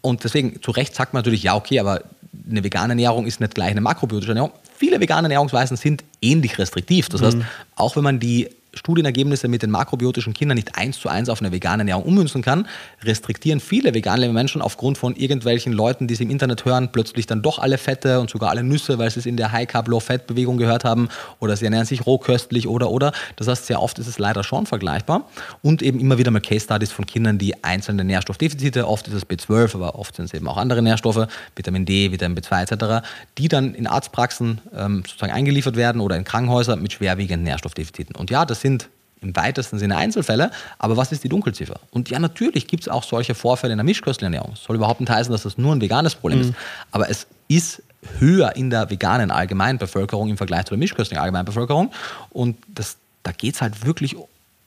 Und 0.00 0.22
deswegen, 0.22 0.62
zu 0.62 0.70
Recht 0.70 0.94
sagt 0.94 1.12
man 1.12 1.20
natürlich, 1.20 1.42
ja, 1.42 1.56
okay, 1.56 1.80
aber 1.80 2.02
eine 2.48 2.64
vegane 2.64 2.92
Ernährung 2.92 3.26
ist 3.26 3.40
nicht 3.40 3.54
gleich 3.54 3.70
eine 3.70 3.80
makrobiotische 3.80 4.32
Ernährung. 4.32 4.52
Viele 4.76 5.00
vegane 5.00 5.26
Ernährungsweisen 5.26 5.76
sind 5.76 6.04
ähnlich 6.22 6.58
restriktiv. 6.58 7.08
Das 7.08 7.20
mhm. 7.20 7.26
heißt, 7.26 7.36
auch 7.76 7.96
wenn 7.96 8.04
man 8.04 8.20
die 8.20 8.48
Studienergebnisse 8.74 9.48
mit 9.48 9.62
den 9.62 9.70
makrobiotischen 9.70 10.34
Kindern 10.34 10.56
nicht 10.56 10.76
eins 10.76 10.98
zu 10.98 11.08
eins 11.08 11.28
auf 11.28 11.40
eine 11.40 11.52
vegane 11.52 11.82
Ernährung 11.82 12.04
ummünzen 12.04 12.42
kann, 12.42 12.66
restriktieren 13.02 13.60
viele 13.60 13.94
vegane 13.94 14.28
Menschen 14.32 14.62
aufgrund 14.62 14.98
von 14.98 15.16
irgendwelchen 15.16 15.72
Leuten, 15.72 16.06
die 16.06 16.14
sie 16.14 16.24
im 16.24 16.30
Internet 16.30 16.64
hören, 16.64 16.90
plötzlich 16.92 17.26
dann 17.26 17.42
doch 17.42 17.58
alle 17.58 17.78
Fette 17.78 18.20
und 18.20 18.30
sogar 18.30 18.50
alle 18.50 18.62
Nüsse, 18.62 18.98
weil 18.98 19.10
sie 19.10 19.20
es 19.20 19.26
in 19.26 19.36
der 19.36 19.52
High-Carb-Low-Fat-Bewegung 19.52 20.58
gehört 20.58 20.84
haben 20.84 21.08
oder 21.40 21.56
sie 21.56 21.64
ernähren 21.64 21.86
sich 21.86 22.06
rohköstlich 22.06 22.68
oder 22.68 22.90
oder. 22.90 23.12
Das 23.36 23.48
heißt, 23.48 23.66
sehr 23.66 23.80
oft 23.82 23.98
ist 23.98 24.06
es 24.06 24.18
leider 24.18 24.44
schon 24.44 24.66
vergleichbar 24.66 25.28
und 25.62 25.82
eben 25.82 26.00
immer 26.00 26.18
wieder 26.18 26.30
mal 26.30 26.40
Case-Studies 26.40 26.92
von 26.92 27.06
Kindern, 27.06 27.38
die 27.38 27.64
einzelne 27.64 28.04
Nährstoffdefizite, 28.04 28.86
oft 28.86 29.08
ist 29.08 29.14
es 29.14 29.26
B12, 29.26 29.74
aber 29.74 29.98
oft 29.98 30.16
sind 30.16 30.26
es 30.26 30.34
eben 30.34 30.46
auch 30.48 30.56
andere 30.56 30.82
Nährstoffe, 30.82 31.26
Vitamin 31.56 31.84
D, 31.84 32.12
Vitamin 32.12 32.38
B2 32.38 32.62
etc., 32.62 33.06
die 33.38 33.48
dann 33.48 33.74
in 33.74 33.86
Arztpraxen 33.86 34.60
ähm, 34.76 35.02
sozusagen 35.06 35.32
eingeliefert 35.32 35.76
werden 35.76 36.00
oder 36.00 36.16
in 36.16 36.24
Krankenhäusern 36.24 36.82
mit 36.82 36.92
schwerwiegenden 36.92 37.44
Nährstoffdefiziten. 37.44 38.14
Und 38.14 38.30
ja, 38.30 38.44
das 38.44 38.57
sind 38.60 38.88
im 39.20 39.34
weitesten 39.34 39.78
Sinne 39.78 39.96
Einzelfälle, 39.96 40.50
aber 40.78 40.96
was 40.96 41.10
ist 41.10 41.24
die 41.24 41.28
Dunkelziffer? 41.28 41.80
Und 41.90 42.08
ja, 42.10 42.18
natürlich 42.18 42.66
gibt 42.66 42.84
es 42.84 42.88
auch 42.88 43.02
solche 43.02 43.34
Vorfälle 43.34 43.72
in 43.72 43.78
der 43.78 43.84
Mischköstlerernährung. 43.84 44.52
Es 44.54 44.62
soll 44.62 44.76
überhaupt 44.76 45.00
nicht 45.00 45.10
heißen, 45.10 45.32
dass 45.32 45.42
das 45.42 45.58
nur 45.58 45.74
ein 45.74 45.80
veganes 45.80 46.14
Problem 46.14 46.38
mhm. 46.38 46.44
ist, 46.50 46.54
aber 46.92 47.10
es 47.10 47.26
ist 47.48 47.82
höher 48.20 48.54
in 48.54 48.70
der 48.70 48.90
veganen 48.90 49.30
Allgemeinbevölkerung 49.30 50.28
im 50.28 50.36
Vergleich 50.36 50.66
zu 50.66 50.70
der 50.70 50.78
mischköstlichen 50.78 51.20
Allgemeinbevölkerung 51.20 51.90
und 52.30 52.56
das, 52.68 52.96
da 53.24 53.32
geht 53.32 53.56
es 53.56 53.60
halt 53.60 53.84
wirklich 53.84 54.16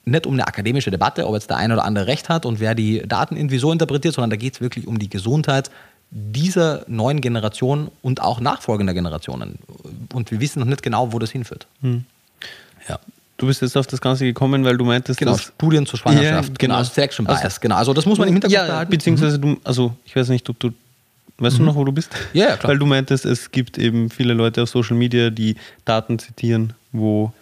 nicht 0.04 0.26
um 0.26 0.34
eine 0.34 0.48
akademische 0.48 0.92
Debatte, 0.92 1.28
ob 1.28 1.36
jetzt 1.36 1.50
der 1.50 1.58
eine 1.58 1.76
oder 1.76 1.86
andere 1.86 2.08
recht 2.08 2.28
hat 2.28 2.46
und 2.46 2.60
wer 2.60 2.76
die 2.76 3.08
Daten 3.08 3.38
irgendwie 3.38 3.60
so 3.60 3.72
interpretiert, 3.72 4.16
sondern 4.16 4.32
da 4.32 4.36
geht 4.36 4.56
es 4.56 4.62
wirklich 4.62 4.88
um 4.88 5.00
die 5.00 5.10
Gesundheit 5.10 5.72
dieser 6.10 6.84
neuen 6.88 7.22
Generation 7.22 7.90
und 8.02 8.22
auch 8.22 8.42
nachfolgender 8.42 8.94
Generationen. 8.94 9.60
Und 10.12 10.30
wir 10.32 10.42
wissen 10.42 10.60
noch 10.60 10.68
nicht 10.68 10.84
genau, 10.84 11.14
wo 11.14 11.20
das 11.20 11.32
hinführt. 11.32 11.68
Mhm. 11.82 12.06
Ja. 12.90 13.00
Du 13.42 13.48
bist 13.48 13.60
jetzt 13.64 13.76
auf 13.76 13.88
das 13.88 14.00
Ganze 14.00 14.24
gekommen, 14.24 14.64
weil 14.64 14.78
du 14.78 14.86
meintest, 14.86 15.20
genau, 15.20 15.36
Studien 15.36 15.88
zur 15.88 15.98
Schwangerschaft, 15.98 16.50
ja, 16.50 16.56
genau, 16.60 16.76
also 16.76 16.94
Selection 16.94 17.26
Bias, 17.26 17.44
also, 17.44 17.58
genau. 17.60 17.76
Also 17.76 17.92
das 17.92 18.06
muss 18.06 18.20
man 18.20 18.28
im 18.28 18.36
Hinterkopf 18.36 18.54
ja, 18.54 18.68
behalten. 18.68 18.92
Beziehungsweise 18.92 19.40
du, 19.40 19.58
also 19.64 19.96
ich 20.06 20.16
weiß 20.16 20.30
nicht, 20.30 20.48
ob 20.50 20.60
du 20.60 20.72
Weißt 21.40 21.56
mhm. 21.56 21.60
du 21.60 21.66
noch, 21.66 21.76
wo 21.76 21.84
du 21.84 21.92
bist? 21.92 22.12
Ja, 22.34 22.50
ja, 22.50 22.58
klar. 22.58 22.70
Weil 22.70 22.78
du 22.78 22.86
meintest, 22.86 23.26
es 23.26 23.50
gibt 23.50 23.80
eben 23.80 24.12
viele 24.12 24.36
Leute 24.36 24.62
auf 24.62 24.70
Social 24.70 24.96
Media, 24.96 25.32
die 25.32 25.56
Daten 25.86 26.20
zitieren, 26.20 26.74
wo 26.92 27.34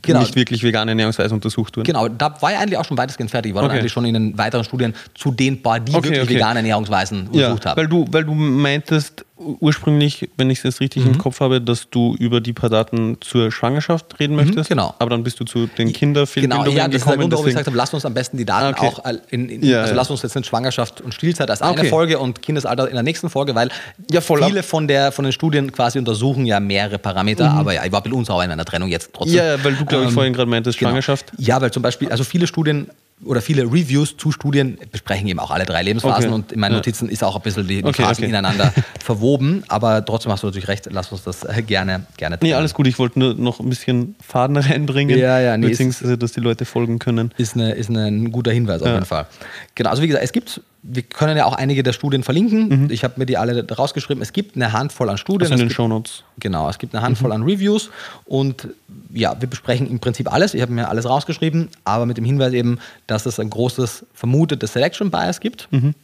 genau. 0.00 0.20
nicht 0.20 0.36
wirklich 0.36 0.62
vegane 0.62 0.92
Ernährungsweise 0.92 1.34
untersucht 1.34 1.76
wurden. 1.76 1.84
Genau, 1.84 2.06
da 2.06 2.40
war 2.40 2.52
ja 2.52 2.60
eigentlich 2.60 2.78
auch 2.78 2.84
schon 2.84 2.96
weitestgehend 2.96 3.32
fertig. 3.32 3.50
Ich 3.50 3.54
war 3.56 3.64
okay. 3.64 3.70
dann 3.70 3.78
eigentlich 3.78 3.92
schon 3.92 4.04
in 4.04 4.14
den 4.14 4.38
weiteren 4.38 4.62
Studien 4.62 4.94
zu 5.14 5.32
den 5.32 5.60
paar, 5.60 5.80
die 5.80 5.92
okay, 5.92 6.04
wirklich 6.04 6.22
okay. 6.22 6.34
vegane 6.36 6.60
Ernährungsweisen 6.60 7.26
untersucht 7.26 7.64
ja, 7.64 7.70
haben. 7.70 7.78
Weil 7.78 7.88
du, 7.88 8.06
weil 8.10 8.24
du 8.24 8.34
meintest, 8.34 9.24
ursprünglich, 9.38 10.28
wenn 10.36 10.50
ich 10.50 10.58
es 10.58 10.64
jetzt 10.64 10.80
richtig 10.80 11.04
mhm. 11.04 11.12
im 11.12 11.18
Kopf 11.18 11.40
habe, 11.40 11.60
dass 11.60 11.90
du 11.90 12.14
über 12.18 12.40
die 12.40 12.52
paar 12.52 12.70
Daten 12.70 13.18
zur 13.20 13.52
Schwangerschaft 13.52 14.18
reden 14.18 14.34
mhm, 14.34 14.44
möchtest. 14.44 14.68
genau. 14.68 14.94
Aber 14.98 15.10
dann 15.10 15.22
bist 15.22 15.38
du 15.40 15.44
zu 15.44 15.66
den 15.66 15.92
Kinderfehlbildungen 15.92 16.64
genau, 16.64 16.76
ja, 16.76 16.88
das 16.88 17.00
gekommen. 17.00 17.00
Ist 17.00 17.06
der 17.06 17.16
Grund, 17.16 17.32
warum 17.32 17.46
ich 17.46 17.52
gesagt 17.52 17.66
habe, 17.66 17.76
lass 17.76 17.94
uns 17.94 18.04
am 18.04 18.14
besten 18.14 18.36
die 18.36 18.44
Daten 18.44 18.74
ah, 18.74 18.78
okay. 18.78 18.86
auch 18.86 19.04
in, 19.30 19.48
in 19.48 19.64
ja, 19.64 19.80
also 19.80 19.90
ja. 19.92 19.96
lass 19.96 20.10
uns 20.10 20.22
jetzt 20.22 20.34
nicht 20.34 20.46
Schwangerschaft 20.46 21.00
und 21.00 21.14
Stillzeit 21.14 21.50
als 21.50 21.62
eine 21.62 21.84
Folge 21.84 22.18
und 22.18 22.42
Kindesalter 22.42 22.88
in 22.88 22.94
der 22.94 23.02
nächsten 23.02 23.30
Folge, 23.30 23.54
weil 23.54 23.70
ja, 24.10 24.20
viele 24.20 24.62
von, 24.62 24.88
der, 24.88 25.12
von 25.12 25.24
den 25.24 25.32
Studien 25.32 25.72
quasi 25.72 25.98
untersuchen 25.98 26.46
ja 26.46 26.60
mehrere 26.60 26.98
Parameter, 26.98 27.50
mhm. 27.50 27.58
aber 27.58 27.74
ja, 27.74 27.84
ich 27.84 27.92
war 27.92 28.00
ein 28.00 28.02
bisschen 28.02 28.18
unsauer 28.18 28.44
in 28.44 28.50
einer 28.50 28.64
Trennung 28.64 28.88
jetzt 28.88 29.10
trotzdem. 29.12 29.36
Ja, 29.36 29.62
weil 29.62 29.74
du, 29.74 29.84
glaube 29.84 30.04
ich, 30.04 30.10
ähm, 30.10 30.14
vorhin 30.14 30.32
gerade 30.32 30.50
meintest, 30.50 30.78
genau. 30.78 30.90
Schwangerschaft. 30.90 31.30
Genau. 31.32 31.48
Ja, 31.48 31.60
weil 31.60 31.70
zum 31.70 31.82
Beispiel, 31.82 32.08
also 32.10 32.24
viele 32.24 32.46
Studien 32.46 32.88
oder 33.24 33.40
viele 33.40 33.64
Reviews 33.64 34.16
zu 34.16 34.32
Studien 34.32 34.78
besprechen 34.92 35.26
eben 35.26 35.38
auch 35.38 35.50
alle 35.50 35.64
drei 35.64 35.82
Lebensphasen 35.82 36.26
okay. 36.26 36.34
und 36.34 36.52
in 36.52 36.60
meinen 36.60 36.74
Notizen 36.74 37.06
ja. 37.06 37.12
ist 37.12 37.24
auch 37.24 37.36
ein 37.36 37.42
bisschen 37.42 37.66
die, 37.66 37.82
die 37.82 37.84
okay, 37.84 38.02
Phasen 38.02 38.24
okay. 38.24 38.30
ineinander 38.30 38.72
verwoben, 39.04 39.64
aber 39.68 40.04
trotzdem 40.04 40.32
hast 40.32 40.42
du 40.42 40.46
natürlich 40.46 40.68
recht, 40.68 40.88
lass 40.90 41.10
uns 41.10 41.24
das 41.24 41.44
äh, 41.44 41.62
gerne 41.62 42.06
gerne 42.16 42.38
tun. 42.38 42.48
Nee, 42.48 42.54
alles 42.54 42.74
gut, 42.74 42.86
ich 42.86 42.98
wollte 42.98 43.18
nur 43.18 43.34
noch 43.34 43.60
ein 43.60 43.68
bisschen 43.68 44.14
Faden 44.26 44.56
reinbringen, 44.56 45.18
ja, 45.18 45.40
ja, 45.40 45.56
nee, 45.56 45.68
beziehungsweise, 45.68 46.16
dass 46.16 46.32
die 46.32 46.40
Leute 46.40 46.64
folgen 46.64 46.98
können. 46.98 47.32
Ist, 47.36 47.54
eine, 47.54 47.72
ist 47.72 47.90
ein 47.90 48.30
guter 48.30 48.52
Hinweis 48.52 48.82
auf 48.82 48.88
jeden 48.88 49.04
Fall. 49.04 49.26
Genau, 49.74 49.90
also 49.90 50.02
wie 50.02 50.08
gesagt, 50.08 50.24
es 50.24 50.32
gibt 50.32 50.60
wir 50.90 51.02
können 51.02 51.36
ja 51.36 51.44
auch 51.44 51.52
einige 51.52 51.82
der 51.82 51.92
Studien 51.92 52.22
verlinken. 52.22 52.84
Mhm. 52.84 52.90
Ich 52.90 53.04
habe 53.04 53.14
mir 53.18 53.26
die 53.26 53.36
alle 53.36 53.66
rausgeschrieben. 53.68 54.22
Es 54.22 54.32
gibt 54.32 54.56
eine 54.56 54.72
Handvoll 54.72 55.10
an 55.10 55.18
Studien. 55.18 55.52
Also 55.52 55.62
in 55.62 55.68
den 55.68 55.70
Shownotes. 55.74 56.24
Genau, 56.40 56.68
es 56.68 56.78
gibt 56.78 56.94
eine 56.94 57.02
Handvoll 57.02 57.28
mhm. 57.28 57.34
an 57.34 57.42
Reviews 57.42 57.90
und 58.24 58.68
ja, 59.12 59.36
wir 59.38 59.48
besprechen 59.48 59.88
im 59.90 60.00
Prinzip 60.00 60.32
alles. 60.32 60.54
Ich 60.54 60.62
habe 60.62 60.72
mir 60.72 60.88
alles 60.88 61.06
rausgeschrieben, 61.06 61.68
aber 61.84 62.06
mit 62.06 62.16
dem 62.16 62.24
Hinweis 62.24 62.54
eben, 62.54 62.78
dass 63.06 63.26
es 63.26 63.38
ein 63.38 63.50
großes 63.50 64.06
vermutetes 64.14 64.72
Selection 64.72 65.10
Bias 65.10 65.40
gibt. 65.40 65.68
Mhm. 65.70 65.94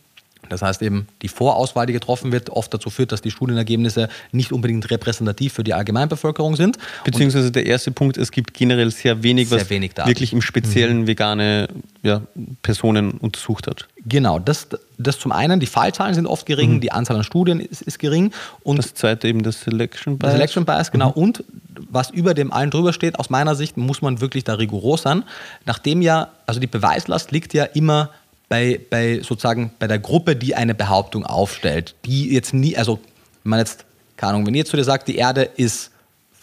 Das 0.49 0.63
heißt 0.63 0.83
eben, 0.83 1.09
die 1.23 1.29
Vorauswahl, 1.29 1.87
die 1.87 1.93
getroffen 1.93 2.33
wird, 2.33 2.51
oft 2.51 2.73
dazu 2.73 2.91
führt, 2.91 3.13
dass 3.13 3.23
die 3.23 3.31
Studienergebnisse 3.31 4.09
nicht 4.33 4.53
unbedingt 4.53 4.91
repräsentativ 4.91 5.53
für 5.53 5.65
die 5.65 5.75
Allgemeinbevölkerung 5.75 6.57
sind. 6.57 6.79
Beziehungsweise 7.05 7.51
der 7.51 7.67
erste 7.67 7.91
Punkt, 7.91 8.17
es 8.17 8.31
gibt 8.31 8.55
generell 8.55 8.91
sehr 8.91 9.23
wenig, 9.23 9.49
sehr 9.49 9.61
was 9.61 9.71
wenig 9.71 9.97
wirklich 9.97 10.33
im 10.33 10.43
Speziellen 10.43 11.03
mhm. 11.03 11.07
vegane 11.07 11.69
ja, 12.03 12.23
Personen 12.63 13.13
untersucht 13.13 13.67
hat. 13.67 13.89
Genau, 14.07 14.39
das, 14.39 14.69
das 14.99 15.19
zum 15.19 15.33
einen, 15.33 15.61
die 15.61 15.67
Fallzahlen 15.67 16.15
sind 16.15 16.27
oft 16.27 16.45
gering, 16.47 16.75
mhm. 16.75 16.81
die 16.81 16.93
Anzahl 16.93 17.17
an 17.17 17.25
Studien 17.25 17.61
ist, 17.61 17.83
ist, 17.83 17.99
gering. 17.99 18.33
Und 18.63 18.77
das 18.77 18.95
zweite 18.95 19.29
eben 19.29 19.43
das 19.43 19.63
Selection 19.63 20.19
Bias. 20.19 20.33
Selection 20.33 20.65
Bias, 20.65 20.91
genau. 20.91 21.09
Mhm. 21.09 21.23
Und 21.23 21.45
was 21.91 22.11
über 22.11 22.35
dem 22.35 22.53
allen 22.53 22.71
drüber 22.71 22.93
steht, 22.93 23.19
aus 23.19 23.31
meiner 23.31 23.55
Sicht 23.55 23.77
muss 23.77 24.03
man 24.03 24.21
wirklich 24.21 24.45
da 24.45 24.55
rigoros 24.55 25.03
sein. 25.03 25.25
Nachdem 25.65 26.03
ja, 26.03 26.29
also 26.47 26.61
die 26.61 26.67
Beweislast 26.67 27.33
liegt 27.33 27.55
ja 27.55 27.65
immer 27.65 28.11
bei, 28.49 28.81
bei 28.91 29.21
sozusagen 29.21 29.73
bei 29.79 29.87
der 29.87 29.99
Gruppe, 29.99 30.37
die 30.37 30.55
eine 30.55 30.75
Behauptung 30.75 31.25
aufstellt, 31.25 31.95
die 32.05 32.33
jetzt 32.33 32.55
nie, 32.55 32.77
also 32.77 33.01
wenn 33.43 33.51
man 33.51 33.59
jetzt, 33.59 33.85
keine 34.17 34.35
Ahnung, 34.35 34.47
wenn 34.47 34.55
jetzt 34.55 34.71
zu 34.71 34.77
dir 34.77 34.85
sagt, 34.85 35.09
die 35.09 35.17
Erde 35.17 35.43
ist 35.43 35.91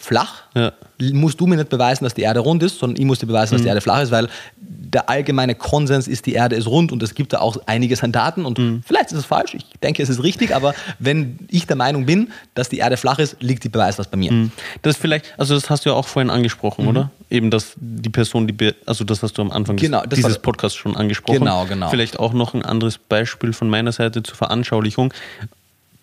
flach, 0.02 0.44
Ja. 0.56 0.72
musst 1.14 1.40
du 1.40 1.48
mir 1.48 1.56
nicht 1.58 1.70
beweisen, 1.70 2.04
dass 2.04 2.14
die 2.14 2.22
Erde 2.22 2.40
rund 2.42 2.62
ist, 2.64 2.80
sondern 2.80 3.00
ich 3.00 3.06
muss 3.06 3.20
dir 3.20 3.28
beweisen, 3.28 3.54
dass 3.56 3.62
die 3.62 3.68
Erde 3.68 3.82
flach 3.82 4.02
ist, 4.02 4.12
weil 4.12 4.28
der 4.58 5.10
allgemeine 5.10 5.56
Konsens 5.56 6.08
ist, 6.08 6.26
die 6.26 6.34
Erde 6.34 6.56
ist 6.58 6.68
rund 6.68 6.92
und 6.92 7.02
es 7.02 7.16
gibt 7.16 7.32
da 7.32 7.40
auch 7.40 7.56
einiges 7.66 8.04
an 8.04 8.12
Daten 8.12 8.44
und 8.46 8.60
vielleicht 8.86 9.12
ist 9.14 9.20
es 9.20 9.26
falsch, 9.26 9.54
ich 9.54 9.66
denke, 9.82 10.04
es 10.04 10.10
ist 10.10 10.22
richtig, 10.22 10.54
aber 10.54 10.74
wenn 11.00 11.40
ich 11.50 11.66
der 11.66 11.78
Meinung 11.78 12.06
bin, 12.06 12.30
dass 12.56 12.68
die 12.68 12.80
Erde 12.80 12.98
flach 12.98 13.18
ist, 13.20 13.38
liegt 13.42 13.64
die 13.64 13.70
Beweislast 13.70 14.12
bei 14.12 14.18
mir. 14.18 14.50
Das 14.82 14.96
ist 14.96 15.02
vielleicht, 15.02 15.34
also 15.38 15.54
das 15.56 15.70
hast 15.70 15.86
du 15.86 15.92
ja 15.92 15.96
auch 15.96 16.08
vorhin 16.08 16.30
angesprochen, 16.30 16.88
oder? 16.88 17.10
Eben, 17.30 17.50
dass 17.52 17.74
die 17.78 18.10
Person, 18.10 18.48
die, 18.48 18.74
also 18.86 19.06
das 19.06 19.24
hast 19.24 19.38
du 19.38 19.42
am 19.44 19.52
Anfang 19.52 19.78
Genau, 19.78 20.02
des, 20.02 20.10
das 20.10 20.18
dieses 20.18 20.40
Podcasts 20.40 20.78
schon 20.78 20.98
angesprochen. 20.98 21.40
Genau, 21.40 21.66
genau. 21.66 21.90
Vielleicht 21.90 22.20
auch 22.20 22.34
noch 22.34 22.54
ein 22.54 22.64
anderes 22.66 22.98
Beispiel 22.98 23.54
von 23.54 23.70
meiner 23.70 23.94
Seite 23.94 24.22
zur 24.24 24.36
Veranschaulichung. 24.36 25.14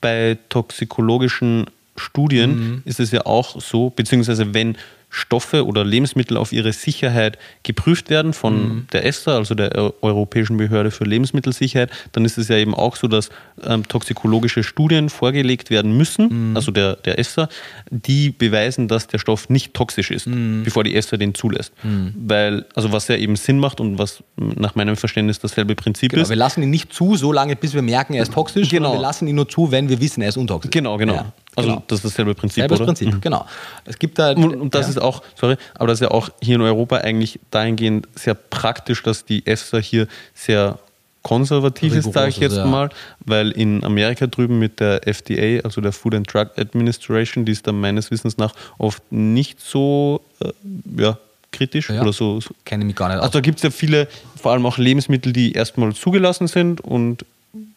Bei 0.00 0.38
toxikologischen 0.48 1.66
Studien 1.98 2.50
Mhm. 2.56 2.82
ist 2.84 3.00
es 3.00 3.10
ja 3.10 3.26
auch 3.26 3.60
so, 3.60 3.90
beziehungsweise 3.90 4.54
wenn 4.54 4.76
Stoffe 5.10 5.64
oder 5.66 5.86
Lebensmittel 5.86 6.36
auf 6.36 6.52
ihre 6.52 6.70
Sicherheit 6.74 7.38
geprüft 7.62 8.10
werden 8.10 8.34
von 8.34 8.54
Mhm. 8.60 8.86
der 8.92 9.06
ESTA, 9.06 9.36
also 9.36 9.54
der 9.54 9.74
Eu- 9.74 9.92
Europäischen 10.02 10.58
Behörde 10.58 10.90
für 10.90 11.04
Lebensmittelsicherheit, 11.04 11.90
dann 12.12 12.26
ist 12.26 12.36
es 12.36 12.48
ja 12.48 12.56
eben 12.58 12.74
auch 12.74 12.94
so, 12.94 13.08
dass 13.08 13.30
ähm, 13.66 13.88
toxikologische 13.88 14.62
Studien 14.62 15.08
vorgelegt 15.08 15.70
werden 15.70 15.96
müssen, 15.96 16.50
Mhm. 16.50 16.56
also 16.56 16.72
der, 16.72 16.96
der 16.96 17.18
ESTA, 17.18 17.48
die 17.90 18.28
beweisen, 18.30 18.86
dass 18.86 19.06
der 19.06 19.18
Stoff 19.18 19.48
nicht 19.48 19.72
toxisch 19.72 20.10
ist, 20.10 20.26
Mhm. 20.26 20.62
bevor 20.64 20.84
die 20.84 20.94
ESTA 20.94 21.16
den 21.16 21.34
zulässt. 21.34 21.72
Weil, 21.82 22.66
also 22.74 22.92
was 22.92 23.08
ja 23.08 23.16
eben 23.16 23.34
Sinn 23.36 23.58
macht 23.58 23.80
und 23.80 23.98
was 23.98 24.22
nach 24.36 24.74
meinem 24.74 24.96
Verständnis 24.96 25.38
dasselbe 25.38 25.74
Prinzip 25.74 26.10
Genau, 26.10 26.22
ist. 26.22 26.28
wir 26.28 26.36
lassen 26.36 26.62
ihn 26.62 26.70
nicht 26.70 26.92
zu, 26.92 27.16
so 27.16 27.32
lange, 27.32 27.56
bis 27.56 27.72
wir 27.72 27.80
merken, 27.82 28.12
er 28.12 28.22
ist 28.24 28.32
toxisch, 28.34 28.68
Genau. 28.68 28.88
sondern 28.88 29.00
wir 29.00 29.06
lassen 29.08 29.26
ihn 29.26 29.36
nur 29.36 29.48
zu, 29.48 29.70
wenn 29.72 29.88
wir 29.88 30.00
wissen, 30.02 30.20
er 30.20 30.28
ist 30.28 30.36
untoxisch. 30.36 30.70
Genau, 30.70 30.98
genau. 30.98 31.14
Ja, 31.14 31.32
also 31.58 31.70
genau. 31.70 31.82
das 31.88 31.98
ist 31.98 32.04
dasselbe 32.04 32.34
Prinzip, 32.34 32.62
Selbes 32.62 32.78
oder? 32.80 32.86
Prinzip, 32.86 33.20
genau. 33.20 33.46
Es 33.84 33.98
gibt 33.98 34.18
da, 34.18 34.32
Und, 34.32 34.54
und 34.54 34.74
das 34.74 34.86
ja. 34.86 34.90
ist 34.90 34.98
auch, 34.98 35.22
sorry, 35.34 35.56
aber 35.74 35.88
das 35.88 36.00
ist 36.00 36.02
ja 36.02 36.10
auch 36.10 36.30
hier 36.40 36.54
in 36.54 36.62
Europa 36.62 36.98
eigentlich 36.98 37.40
dahingehend 37.50 38.08
sehr 38.14 38.34
praktisch, 38.34 39.02
dass 39.02 39.24
die 39.24 39.46
EFSA 39.46 39.78
hier 39.78 40.06
sehr 40.34 40.78
konservativ 41.22 41.94
ist, 41.94 42.12
sage 42.12 42.30
ich 42.30 42.38
jetzt 42.38 42.56
ja. 42.56 42.64
mal, 42.64 42.90
weil 43.26 43.50
in 43.50 43.84
Amerika 43.84 44.26
drüben 44.26 44.58
mit 44.58 44.80
der 44.80 45.06
FDA, 45.06 45.62
also 45.64 45.80
der 45.80 45.92
Food 45.92 46.14
and 46.14 46.32
Drug 46.32 46.46
Administration, 46.56 47.44
die 47.44 47.52
ist 47.52 47.66
da 47.66 47.72
meines 47.72 48.10
Wissens 48.10 48.38
nach 48.38 48.54
oft 48.78 49.02
nicht 49.10 49.60
so 49.60 50.22
äh, 50.40 50.52
ja, 50.96 51.18
kritisch 51.52 51.90
Ja. 51.90 52.02
oder 52.02 52.12
so. 52.12 52.40
kenne 52.64 52.84
mich 52.84 52.96
gar 52.96 53.08
nicht. 53.08 53.18
Also 53.18 53.32
da 53.32 53.40
gibt 53.40 53.58
es 53.58 53.62
ja 53.62 53.70
viele, 53.70 54.08
vor 54.40 54.52
allem 54.52 54.64
auch 54.64 54.78
Lebensmittel, 54.78 55.32
die 55.32 55.52
erstmal 55.52 55.92
zugelassen 55.92 56.46
sind 56.46 56.80
und 56.80 57.24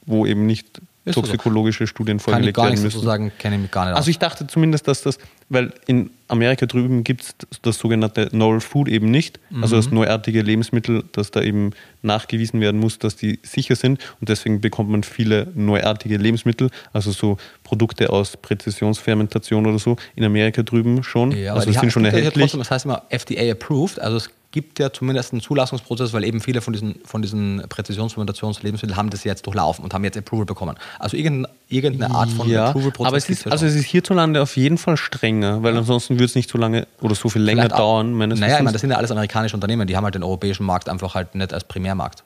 wo 0.06 0.26
eben 0.26 0.46
nicht 0.46 0.82
Ist 1.04 1.16
so. 1.16 1.22
toxikologische 1.22 1.88
Studien 1.88 2.18
Kann 2.18 2.20
ich 2.20 2.24
vorgelegt 2.24 2.58
werden 2.58 2.72
müssen. 2.74 2.84
dazu 2.86 3.00
sagen, 3.00 3.32
kenne 3.40 3.56
ich 3.56 3.62
mich 3.64 3.72
gar 3.72 3.86
nicht 3.86 3.96
Also 3.96 4.12
ich 4.12 4.20
dachte 4.20 4.46
zumindest, 4.46 4.88
dass 4.88 5.02
das, 5.02 5.18
weil 5.50 5.74
in 5.88 6.12
Amerika 6.28 6.68
drüben 6.68 7.04
gibt 7.04 7.24
es 7.24 7.36
das 7.64 7.80
sogenannte 7.80 8.30
Novel 8.32 8.62
Food 8.62 8.88
eben 8.88 9.10
nicht, 9.10 9.40
also 9.62 9.76
Mhm. 9.76 9.80
das 9.80 9.92
neuartige 9.92 10.44
Lebensmittel, 10.44 11.04
dass 11.14 11.32
da 11.32 11.42
eben 11.42 11.72
nachgewiesen 12.04 12.62
werden 12.62 12.80
muss, 12.80 13.00
dass 13.00 13.16
die 13.16 13.40
sicher 13.42 13.76
sind 13.76 14.00
und 14.20 14.30
deswegen 14.30 14.62
bekommt 14.62 14.92
man 14.92 15.02
viele 15.02 15.48
neuartige 15.56 16.18
Lebensmittel, 16.18 16.70
also 16.94 17.12
so 17.12 17.38
Produkte 17.64 18.12
aus 18.12 18.38
Präzisionsfermentation 18.38 19.66
oder 19.66 19.80
so, 19.80 19.96
in 20.16 20.24
Amerika 20.24 20.64
drüben 20.64 21.04
schon, 21.04 21.32
Ja, 21.32 21.54
also 21.56 21.72
die 21.72 21.78
sind 21.78 21.92
schon 21.92 22.06
erhältlich. 22.06 22.34
Trotzdem, 22.52 22.60
das 22.60 22.72
heißt 22.72 22.86
immer 22.86 23.04
FDA 23.10 23.52
approved, 23.52 24.00
also 24.00 24.18
es 24.18 24.30
gibt 24.52 24.80
ja 24.80 24.92
zumindest 24.92 25.32
einen 25.32 25.42
Zulassungsprozess, 25.42 26.14
weil 26.14 26.24
eben 26.24 26.42
viele 26.42 26.62
von 26.62 26.74
diesen, 26.74 26.96
von 27.06 27.22
diesen 27.22 27.64
Präzisionsfermentationslebensmitteln 27.70 28.98
haben 28.98 29.10
das 29.10 29.24
jetzt 29.24 29.46
durchlaufen 29.46 29.84
und 29.84 29.94
haben 29.94 30.04
jetzt 30.04 30.18
Approval 30.18 30.46
bekommen. 30.46 30.76
Also 31.00 31.18
irgendeine, 31.18 32.14
Art 32.14 32.30
von 32.32 32.50
ja, 32.50 32.68
Approval-Prozess. 32.70 33.08
aber 33.08 33.18
es 33.18 33.30
ist, 33.30 33.48
also 33.48 33.66
es 33.66 33.76
ist 33.76 33.86
hierzulande 33.86 34.42
auf 34.42 34.58
jeden 34.58 34.78
Fall 34.78 34.98
strenger, 34.98 35.64
weil 35.64 35.76
ansonsten 35.78 36.16
würde 36.16 36.26
es 36.26 36.36
nicht 36.36 36.50
so 36.50 36.58
lange 36.58 36.88
oder 37.02 37.16
so 37.16 37.30
viel 37.30 37.42
länger 37.42 37.64
Vielleicht 37.64 37.80
dauern, 37.80 38.14
meines 38.14 38.40
Naja, 38.40 38.58
ich 38.58 38.64
meine, 38.64 38.74
das 38.74 38.82
sind 38.82 38.92
ja 38.92 38.98
alles 38.98 39.12
amerikanische 39.12 39.56
Unternehmen, 39.56 39.88
die 39.88 39.96
haben 39.96 40.04
halt 40.04 40.16
den 40.16 40.24
europäischen 40.24 40.66
Markt 40.66 40.90
einfach 40.90 41.16
halt 41.16 41.34
nicht 41.36 41.54
als 41.54 41.64
Primärmarkt. 41.64 42.24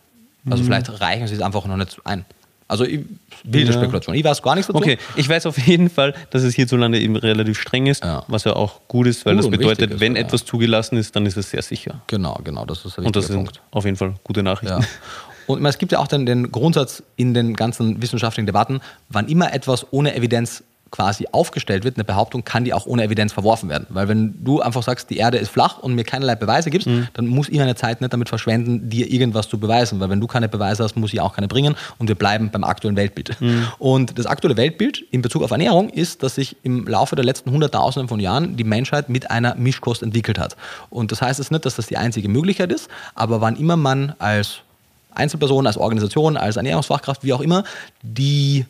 Also 0.50 0.64
Mhm. 0.64 0.68
vielleicht 0.68 1.02
reichen 1.02 1.28
sie 1.28 1.36
es 1.36 1.42
einfach 1.42 1.66
noch 1.66 1.78
nicht 1.78 2.00
ein. 2.04 2.26
Also 2.68 2.84
ich, 2.84 3.02
wilde 3.44 3.72
Ja. 3.72 3.78
Spekulation. 3.78 4.16
Ich 4.16 4.24
weiß 4.24 4.42
gar 4.42 4.56
nichts 4.56 4.68
dazu. 4.68 4.78
Okay, 4.80 4.98
ich 5.16 5.30
weiß 5.30 5.46
auf 5.46 5.58
jeden 5.58 5.90
Fall, 5.90 6.16
dass 6.32 6.42
es 6.44 6.56
hierzulande 6.56 7.00
eben 7.00 7.16
relativ 7.16 7.60
streng 7.60 7.86
ist, 7.86 8.04
Ja. 8.04 8.24
was 8.28 8.44
ja 8.44 8.56
auch 8.56 8.82
gut 8.88 9.06
ist, 9.08 9.26
weil 9.26 9.36
Gut 9.36 9.44
das 9.46 9.52
bedeutet, 9.52 9.92
ist, 9.94 10.00
wenn 10.00 10.16
ja. 10.16 10.22
etwas 10.22 10.46
zugelassen 10.46 10.98
ist, 10.98 11.16
dann 11.16 11.26
ist 11.28 11.38
es 11.38 11.52
sehr 11.52 11.62
sicher. 11.62 12.02
Genau, 12.08 12.40
genau, 12.44 12.66
das 12.66 12.84
ist 12.86 12.98
ein 12.98 13.06
Und 13.06 13.16
das 13.16 13.28
sind 13.28 13.36
Punkt. 13.36 13.62
auf 13.72 13.86
jeden 13.86 13.98
Fall 13.98 14.16
gute 14.24 14.42
Nachrichten. 14.42 14.84
Und 15.48 15.64
es 15.64 15.78
gibt 15.78 15.92
ja 15.92 16.00
auch 16.00 16.08
dann 16.08 16.26
den 16.26 16.52
Grundsatz 16.52 17.04
in 17.18 17.36
den 17.36 17.56
ganzen 17.56 18.02
wissenschaftlichen 18.02 18.48
Debatten, 18.48 18.82
wann 19.10 19.28
immer 19.28 19.54
etwas 19.54 19.86
ohne 19.92 20.16
Evidenz 20.16 20.64
quasi 20.92 21.28
aufgestellt 21.32 21.84
wird, 21.84 21.98
eine 21.98 22.04
Behauptung, 22.06 22.46
kann 22.46 22.64
die 22.64 22.74
auch 22.74 22.86
ohne 22.86 23.04
Evidenz 23.04 23.34
verworfen 23.34 23.68
werden. 23.70 23.86
Weil 23.90 24.08
wenn 24.08 24.44
du 24.44 24.62
einfach 24.62 24.82
sagst, 24.84 25.10
die 25.10 25.18
Erde 25.18 25.38
ist 25.38 25.50
flach 25.50 25.80
und 25.80 25.94
mir 25.94 26.04
keinerlei 26.04 26.36
Beweise 26.36 26.70
gibst, 26.70 26.88
Mhm. 26.88 27.08
dann 27.14 27.28
muss 27.28 27.50
ich 27.50 27.58
meine 27.58 27.76
Zeit 27.76 28.00
nicht 28.02 28.14
damit 28.14 28.30
verschwenden, 28.30 28.90
dir 28.90 29.12
irgendwas 29.12 29.50
zu 29.50 29.58
beweisen. 29.60 30.00
Weil 30.00 30.10
wenn 30.10 30.22
du 30.22 30.28
keine 30.28 30.48
Beweise 30.48 30.84
hast, 30.84 30.96
muss 30.96 31.12
ich 31.14 31.20
auch 31.20 31.34
keine 31.36 31.48
bringen 31.48 31.76
und 31.98 32.08
wir 32.08 32.16
bleiben 32.16 32.50
beim 32.50 32.64
aktuellen 32.64 32.96
Weltbild. 32.96 33.40
Mhm. 33.42 33.68
Und 33.78 34.18
das 34.18 34.26
aktuelle 34.26 34.56
Weltbild 34.58 35.04
in 35.12 35.22
Bezug 35.22 35.44
auf 35.44 35.52
Ernährung 35.52 35.90
ist, 35.90 36.24
dass 36.24 36.36
sich 36.36 36.56
im 36.64 36.88
Laufe 36.88 37.16
der 37.16 37.26
letzten 37.26 37.52
Hunderttausenden 37.52 38.08
von 38.08 38.20
Jahren 38.20 38.56
die 38.56 38.64
Menschheit 38.64 39.10
mit 39.10 39.30
einer 39.32 39.56
Mischkost 39.56 40.02
entwickelt 40.04 40.40
hat. 40.40 40.56
Und 40.90 41.12
das 41.12 41.22
heißt 41.22 41.40
jetzt 41.40 41.52
nicht, 41.52 41.66
dass 41.66 41.76
das 41.76 41.88
die 41.88 41.98
einzige 41.98 42.30
Möglichkeit 42.30 42.72
ist, 42.72 42.90
aber 43.16 43.42
wann 43.42 43.58
immer 43.58 43.76
man 43.76 44.14
als 44.20 44.60
Einzelperson, 45.14 45.66
als 45.66 45.78
Organisation, 45.78 46.38
als 46.38 46.58
Ernährungsfachkraft, 46.58 47.24
wie 47.24 47.34
auch 47.34 47.42
immer, 47.42 47.64
die, 48.02 48.66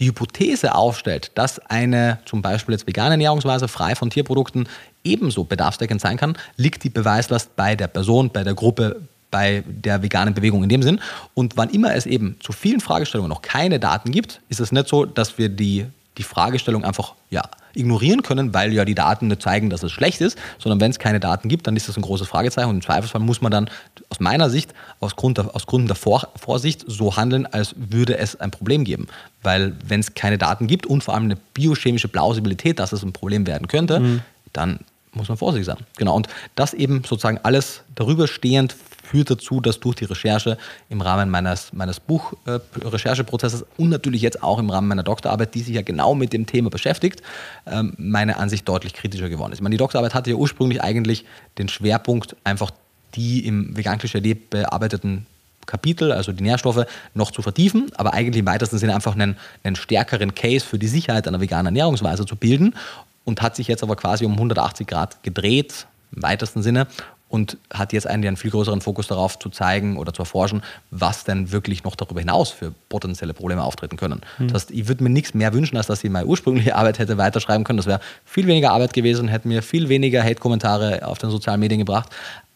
die 0.00 0.06
Hypothese 0.06 0.74
aufstellt, 0.74 1.30
dass 1.34 1.58
eine 1.58 2.18
zum 2.24 2.42
Beispiel 2.42 2.72
jetzt 2.72 2.86
vegane 2.86 3.12
Ernährungsweise 3.12 3.68
frei 3.68 3.94
von 3.94 4.10
Tierprodukten 4.10 4.66
ebenso 5.04 5.44
bedarfsdeckend 5.44 6.00
sein 6.00 6.16
kann, 6.16 6.36
liegt 6.56 6.82
die 6.82 6.90
Beweislast 6.90 7.54
bei 7.54 7.76
der 7.76 7.86
Person, 7.86 8.30
bei 8.30 8.42
der 8.42 8.54
Gruppe, 8.54 9.02
bei 9.30 9.62
der 9.66 10.02
veganen 10.02 10.34
Bewegung 10.34 10.62
in 10.62 10.70
dem 10.70 10.82
Sinn. 10.82 11.00
Und 11.34 11.56
wann 11.56 11.68
immer 11.68 11.94
es 11.94 12.06
eben 12.06 12.36
zu 12.40 12.52
vielen 12.52 12.80
Fragestellungen 12.80 13.28
noch 13.28 13.42
keine 13.42 13.78
Daten 13.78 14.10
gibt, 14.10 14.40
ist 14.48 14.60
es 14.60 14.72
nicht 14.72 14.88
so, 14.88 15.04
dass 15.04 15.38
wir 15.38 15.50
die, 15.50 15.86
die 16.20 16.24
Fragestellung 16.24 16.84
einfach 16.84 17.14
ja, 17.30 17.42
ignorieren 17.74 18.22
können, 18.22 18.52
weil 18.52 18.74
ja 18.74 18.84
die 18.84 18.94
Daten 18.94 19.28
nicht 19.28 19.40
zeigen, 19.40 19.70
dass 19.70 19.82
es 19.82 19.90
schlecht 19.90 20.20
ist, 20.20 20.36
sondern 20.58 20.78
wenn 20.80 20.90
es 20.90 20.98
keine 20.98 21.18
Daten 21.18 21.48
gibt, 21.48 21.66
dann 21.66 21.76
ist 21.76 21.88
das 21.88 21.96
ein 21.96 22.02
großes 22.02 22.28
Fragezeichen 22.28 22.68
und 22.68 22.76
im 22.76 22.82
Zweifelsfall 22.82 23.22
muss 23.22 23.40
man 23.40 23.50
dann 23.50 23.70
aus 24.10 24.20
meiner 24.20 24.50
Sicht, 24.50 24.74
aus, 25.00 25.16
Grund 25.16 25.38
aus 25.38 25.66
Gründen 25.66 25.86
der 25.86 25.96
Vor 25.96 26.28
Vorsicht, 26.36 26.84
so 26.86 27.16
handeln, 27.16 27.46
als 27.46 27.74
würde 27.76 28.18
es 28.18 28.38
ein 28.38 28.50
Problem 28.50 28.84
geben. 28.84 29.08
Weil 29.42 29.74
wenn 29.86 30.00
es 30.00 30.14
keine 30.14 30.36
Daten 30.36 30.66
gibt 30.66 30.84
und 30.84 31.02
vor 31.02 31.14
allem 31.14 31.24
eine 31.24 31.36
biochemische 31.54 32.08
Plausibilität, 32.08 32.78
dass 32.78 32.92
es 32.92 33.02
ein 33.02 33.14
Problem 33.14 33.46
werden 33.46 33.66
könnte, 33.66 34.20
dann 34.52 34.80
muss 35.12 35.28
man 35.28 35.38
vorsichtig 35.38 35.66
sein. 35.66 35.78
Genau. 35.96 36.14
Und 36.14 36.28
das 36.54 36.74
eben 36.74 37.02
sozusagen 37.04 37.38
alles 37.42 37.82
darüber 37.94 38.28
stehend 38.28 38.76
führt 39.10 39.30
dazu, 39.30 39.60
dass 39.60 39.80
durch 39.80 39.96
die 39.96 40.04
Recherche 40.04 40.56
im 40.88 41.00
Rahmen 41.00 41.30
meines, 41.30 41.72
meines 41.72 41.98
Buch-Rechercheprozesses 41.98 43.64
und 43.76 43.88
natürlich 43.88 44.22
jetzt 44.22 44.42
auch 44.42 44.58
im 44.60 44.70
Rahmen 44.70 44.86
meiner 44.86 45.02
Doktorarbeit, 45.02 45.54
die 45.54 45.62
sich 45.62 45.74
ja 45.74 45.82
genau 45.82 46.14
mit 46.14 46.32
dem 46.32 46.46
Thema 46.46 46.70
beschäftigt, 46.70 47.20
ähm, 47.66 47.94
meine 47.98 48.36
Ansicht 48.36 48.68
deutlich 48.68 48.94
kritischer 48.94 49.28
geworden 49.28 49.52
ist. 49.52 49.58
Ich 49.58 49.62
meine, 49.62 49.74
die 49.74 49.78
Doktorarbeit 49.78 50.14
hatte 50.14 50.30
ja 50.30 50.36
ursprünglich 50.36 50.80
eigentlich 50.82 51.24
den 51.58 51.68
Schwerpunkt, 51.68 52.36
einfach 52.44 52.70
die 53.16 53.44
im 53.46 53.76
vegan 53.76 53.98
Klischee 53.98 54.34
bearbeiteten 54.34 55.26
Kapitel, 55.66 56.12
also 56.12 56.30
die 56.30 56.44
Nährstoffe, 56.44 56.86
noch 57.14 57.32
zu 57.32 57.42
vertiefen, 57.42 57.90
aber 57.96 58.14
eigentlich 58.14 58.40
im 58.40 58.46
weitesten 58.46 58.78
Sinne 58.78 58.94
einfach 58.94 59.14
einen, 59.14 59.36
einen 59.64 59.74
stärkeren 59.74 60.36
Case 60.36 60.64
für 60.64 60.78
die 60.78 60.88
Sicherheit 60.88 61.26
einer 61.26 61.40
veganen 61.40 61.66
Ernährungsweise 61.66 62.26
zu 62.26 62.36
bilden 62.36 62.76
und 63.24 63.42
hat 63.42 63.56
sich 63.56 63.66
jetzt 63.66 63.82
aber 63.82 63.96
quasi 63.96 64.24
um 64.24 64.32
180 64.32 64.86
Grad 64.86 65.22
gedreht, 65.24 65.86
im 66.14 66.22
weitesten 66.22 66.62
Sinne, 66.62 66.86
und 67.30 67.58
hat 67.72 67.92
jetzt 67.92 68.08
eigentlich 68.08 68.26
einen 68.26 68.36
viel 68.36 68.50
größeren 68.50 68.80
Fokus 68.80 69.06
darauf 69.06 69.38
zu 69.38 69.50
zeigen 69.50 69.96
oder 69.96 70.12
zu 70.12 70.22
erforschen, 70.22 70.62
was 70.90 71.22
denn 71.22 71.52
wirklich 71.52 71.84
noch 71.84 71.94
darüber 71.94 72.18
hinaus 72.18 72.50
für 72.50 72.74
potenzielle 72.88 73.34
Probleme 73.34 73.62
auftreten 73.62 73.96
können. 73.96 74.20
Das 74.40 74.54
heißt, 74.54 74.70
ich 74.72 74.88
würde 74.88 75.04
mir 75.04 75.10
nichts 75.10 75.32
mehr 75.32 75.54
wünschen, 75.54 75.76
als 75.76 75.86
dass 75.86 76.02
ich 76.02 76.10
meine 76.10 76.26
ursprüngliche 76.26 76.74
Arbeit 76.80 76.98
hätte 76.98 77.18
weiterschreiben 77.18 77.62
können. 77.62 77.76
Das 77.76 77.86
wäre 77.86 78.00
viel 78.24 78.48
weniger 78.48 78.72
Arbeit 78.72 78.92
gewesen, 78.92 79.28
hätte 79.28 79.46
mir 79.46 79.62
viel 79.62 79.88
weniger 79.88 80.24
Hate-Kommentare 80.24 81.06
auf 81.06 81.18
den 81.18 81.30
sozialen 81.30 81.60
Medien 81.60 81.78
gebracht. 81.78 82.10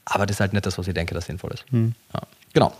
Aber 0.06 0.26
das 0.26 0.36
ist 0.36 0.40
halt 0.40 0.52
nicht 0.52 0.66
das, 0.66 0.76
was 0.76 0.88
ich 0.88 0.94
denke, 0.94 1.14
das 1.14 1.26
sinnvoll 1.26 1.52
ist. 1.52 1.64
Ja. 2.12 2.20
Genau. 2.52 2.72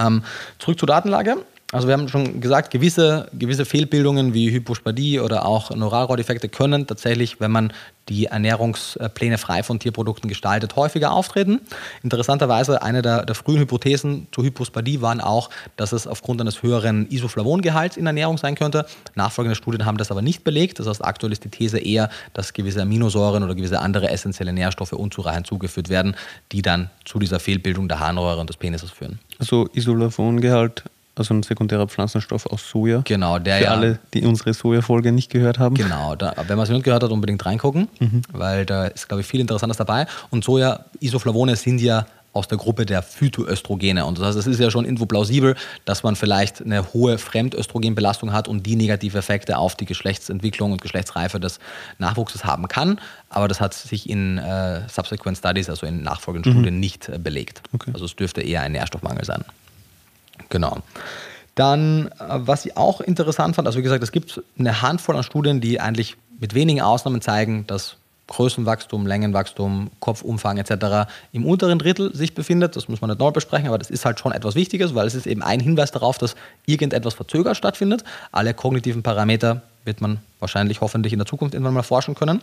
Ähm, 0.00 0.24
zurück 0.58 0.80
zur 0.80 0.88
Datenlage. 0.88 1.36
Also 1.72 1.86
wir 1.86 1.94
haben 1.94 2.08
schon 2.08 2.40
gesagt, 2.40 2.72
gewisse, 2.72 3.28
gewisse 3.32 3.64
Fehlbildungen 3.64 4.34
wie 4.34 4.50
Hypospadie 4.50 5.20
oder 5.20 5.46
auch 5.46 5.70
Neuralrohrdefekte 5.70 6.48
können 6.48 6.86
tatsächlich, 6.88 7.40
wenn 7.40 7.52
man 7.52 7.72
die 8.08 8.26
Ernährungspläne 8.26 9.38
frei 9.38 9.62
von 9.62 9.78
Tierprodukten 9.78 10.28
gestaltet, 10.28 10.74
häufiger 10.74 11.12
auftreten. 11.12 11.60
Interessanterweise, 12.02 12.82
eine 12.82 13.02
der, 13.02 13.24
der 13.24 13.36
frühen 13.36 13.60
Hypothesen 13.60 14.26
zur 14.32 14.42
Hypospadie 14.42 15.00
waren 15.00 15.20
auch, 15.20 15.48
dass 15.76 15.92
es 15.92 16.08
aufgrund 16.08 16.40
eines 16.40 16.64
höheren 16.64 17.06
Isoflavongehalts 17.08 17.96
in 17.96 18.04
Ernährung 18.04 18.36
sein 18.36 18.56
könnte. 18.56 18.84
Nachfolgende 19.14 19.54
Studien 19.54 19.86
haben 19.86 19.96
das 19.96 20.10
aber 20.10 20.22
nicht 20.22 20.42
belegt. 20.42 20.80
Das 20.80 20.88
heißt, 20.88 21.04
aktuell 21.04 21.30
ist 21.30 21.44
die 21.44 21.50
These 21.50 21.78
eher, 21.78 22.10
dass 22.34 22.52
gewisse 22.52 22.82
Aminosäuren 22.82 23.44
oder 23.44 23.54
gewisse 23.54 23.78
andere 23.78 24.10
essentielle 24.10 24.52
Nährstoffe 24.52 24.92
unzureichend 24.92 25.46
zugeführt 25.46 25.88
werden, 25.88 26.16
die 26.50 26.62
dann 26.62 26.90
zu 27.04 27.20
dieser 27.20 27.38
Fehlbildung 27.38 27.86
der 27.86 28.00
Harnröhre 28.00 28.40
und 28.40 28.50
des 28.50 28.56
Penises 28.56 28.90
führen. 28.90 29.20
Also 29.38 29.68
Isolavongehalt 29.72 30.82
also 31.16 31.34
ein 31.34 31.42
sekundärer 31.42 31.86
Pflanzenstoff 31.88 32.46
aus 32.46 32.68
Soja. 32.70 33.02
Genau, 33.04 33.38
der 33.38 33.58
Für 33.58 33.64
ja. 33.64 33.70
alle, 33.72 33.98
die 34.14 34.24
unsere 34.24 34.54
Soja-Folge 34.54 35.12
nicht 35.12 35.30
gehört 35.30 35.58
haben. 35.58 35.74
Genau, 35.74 36.14
da, 36.16 36.34
wenn 36.46 36.56
man 36.56 36.64
es 36.64 36.70
nicht 36.70 36.84
gehört 36.84 37.02
hat, 37.02 37.10
unbedingt 37.10 37.44
reingucken, 37.44 37.88
Mhm. 37.98 38.22
weil 38.32 38.64
da 38.64 38.86
ist, 38.86 39.08
glaube 39.08 39.20
ich, 39.20 39.26
viel 39.26 39.40
Interessantes 39.40 39.76
dabei. 39.76 40.06
Und 40.30 40.44
Soja, 40.44 40.84
Isoflavone 41.00 41.56
sind 41.56 41.80
ja 41.80 42.06
aus 42.32 42.46
der 42.46 42.58
Gruppe 42.58 42.86
der 42.86 43.02
Phytoöstrogene. 43.02 44.06
Und 44.06 44.18
das 44.18 44.28
heißt, 44.28 44.38
es 44.38 44.46
ist 44.46 44.60
ja 44.60 44.70
schon 44.70 44.84
irgendwo 44.84 45.04
plausibel, 45.06 45.56
dass 45.84 46.04
man 46.04 46.14
vielleicht 46.14 46.62
eine 46.62 46.92
hohe 46.92 47.18
Fremdöstrogenbelastung 47.18 48.32
hat 48.32 48.46
und 48.46 48.64
die 48.66 48.76
negative 48.76 49.18
Effekte 49.18 49.58
auf 49.58 49.74
die 49.74 49.84
Geschlechtsentwicklung 49.84 50.70
und 50.70 50.80
Geschlechtsreife 50.80 51.40
des 51.40 51.58
Nachwuchses 51.98 52.44
haben 52.44 52.68
kann. 52.68 53.00
Aber 53.30 53.48
das 53.48 53.60
hat 53.60 53.74
sich 53.74 54.08
in 54.08 54.38
äh, 54.38 54.88
Subsequent 54.88 55.38
Studies, 55.38 55.68
also 55.68 55.86
in 55.86 56.02
nachfolgenden 56.02 56.52
Studien, 56.52 56.78
nicht 56.78 57.08
äh, 57.08 57.18
belegt. 57.18 57.62
Mhm. 57.72 57.76
Okay. 57.80 57.90
Also 57.94 58.04
es 58.04 58.14
dürfte 58.14 58.42
eher 58.42 58.62
ein 58.62 58.72
Nährstoffmangel 58.72 59.24
sein. 59.24 59.44
Genau. 60.48 60.78
Dann, 61.54 62.08
äh, 62.08 62.10
was 62.28 62.64
ich 62.66 62.76
auch 62.76 63.00
interessant 63.00 63.56
fand, 63.56 63.66
also 63.66 63.78
wie 63.78 63.82
gesagt, 63.82 64.02
es 64.02 64.12
gibt 64.12 64.42
eine 64.58 64.82
Handvoll 64.82 65.16
an 65.16 65.22
Studien, 65.22 65.60
die 65.60 65.80
eigentlich 65.80 66.16
mit 66.38 66.54
wenigen 66.54 66.80
Ausnahmen 66.80 67.20
zeigen, 67.20 67.66
dass 67.66 67.96
Größenwachstum, 68.30 69.06
Längenwachstum, 69.06 69.90
Kopfumfang 69.98 70.56
etc. 70.56 71.10
im 71.32 71.44
unteren 71.44 71.78
Drittel 71.78 72.14
sich 72.14 72.34
befindet. 72.34 72.76
Das 72.76 72.88
muss 72.88 73.00
man 73.00 73.10
nicht 73.10 73.18
neu 73.18 73.32
besprechen, 73.32 73.66
aber 73.66 73.76
das 73.76 73.90
ist 73.90 74.04
halt 74.04 74.20
schon 74.20 74.32
etwas 74.32 74.54
Wichtiges, 74.54 74.94
weil 74.94 75.06
es 75.06 75.14
ist 75.14 75.26
eben 75.26 75.42
ein 75.42 75.60
Hinweis 75.60 75.90
darauf, 75.90 76.16
dass 76.16 76.36
irgendetwas 76.64 77.14
verzögert 77.14 77.56
stattfindet. 77.56 78.04
Alle 78.30 78.54
kognitiven 78.54 79.02
Parameter 79.02 79.62
wird 79.84 80.00
man 80.00 80.20
wahrscheinlich 80.38 80.80
hoffentlich 80.80 81.12
in 81.12 81.18
der 81.18 81.26
Zukunft 81.26 81.54
irgendwann 81.54 81.74
mal 81.74 81.82
forschen 81.82 82.14
können. 82.14 82.40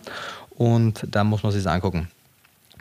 Und 0.52 1.08
da 1.10 1.24
muss 1.24 1.44
man 1.44 1.54
sich 1.54 1.64
das 1.64 1.74
angucken. 1.74 2.10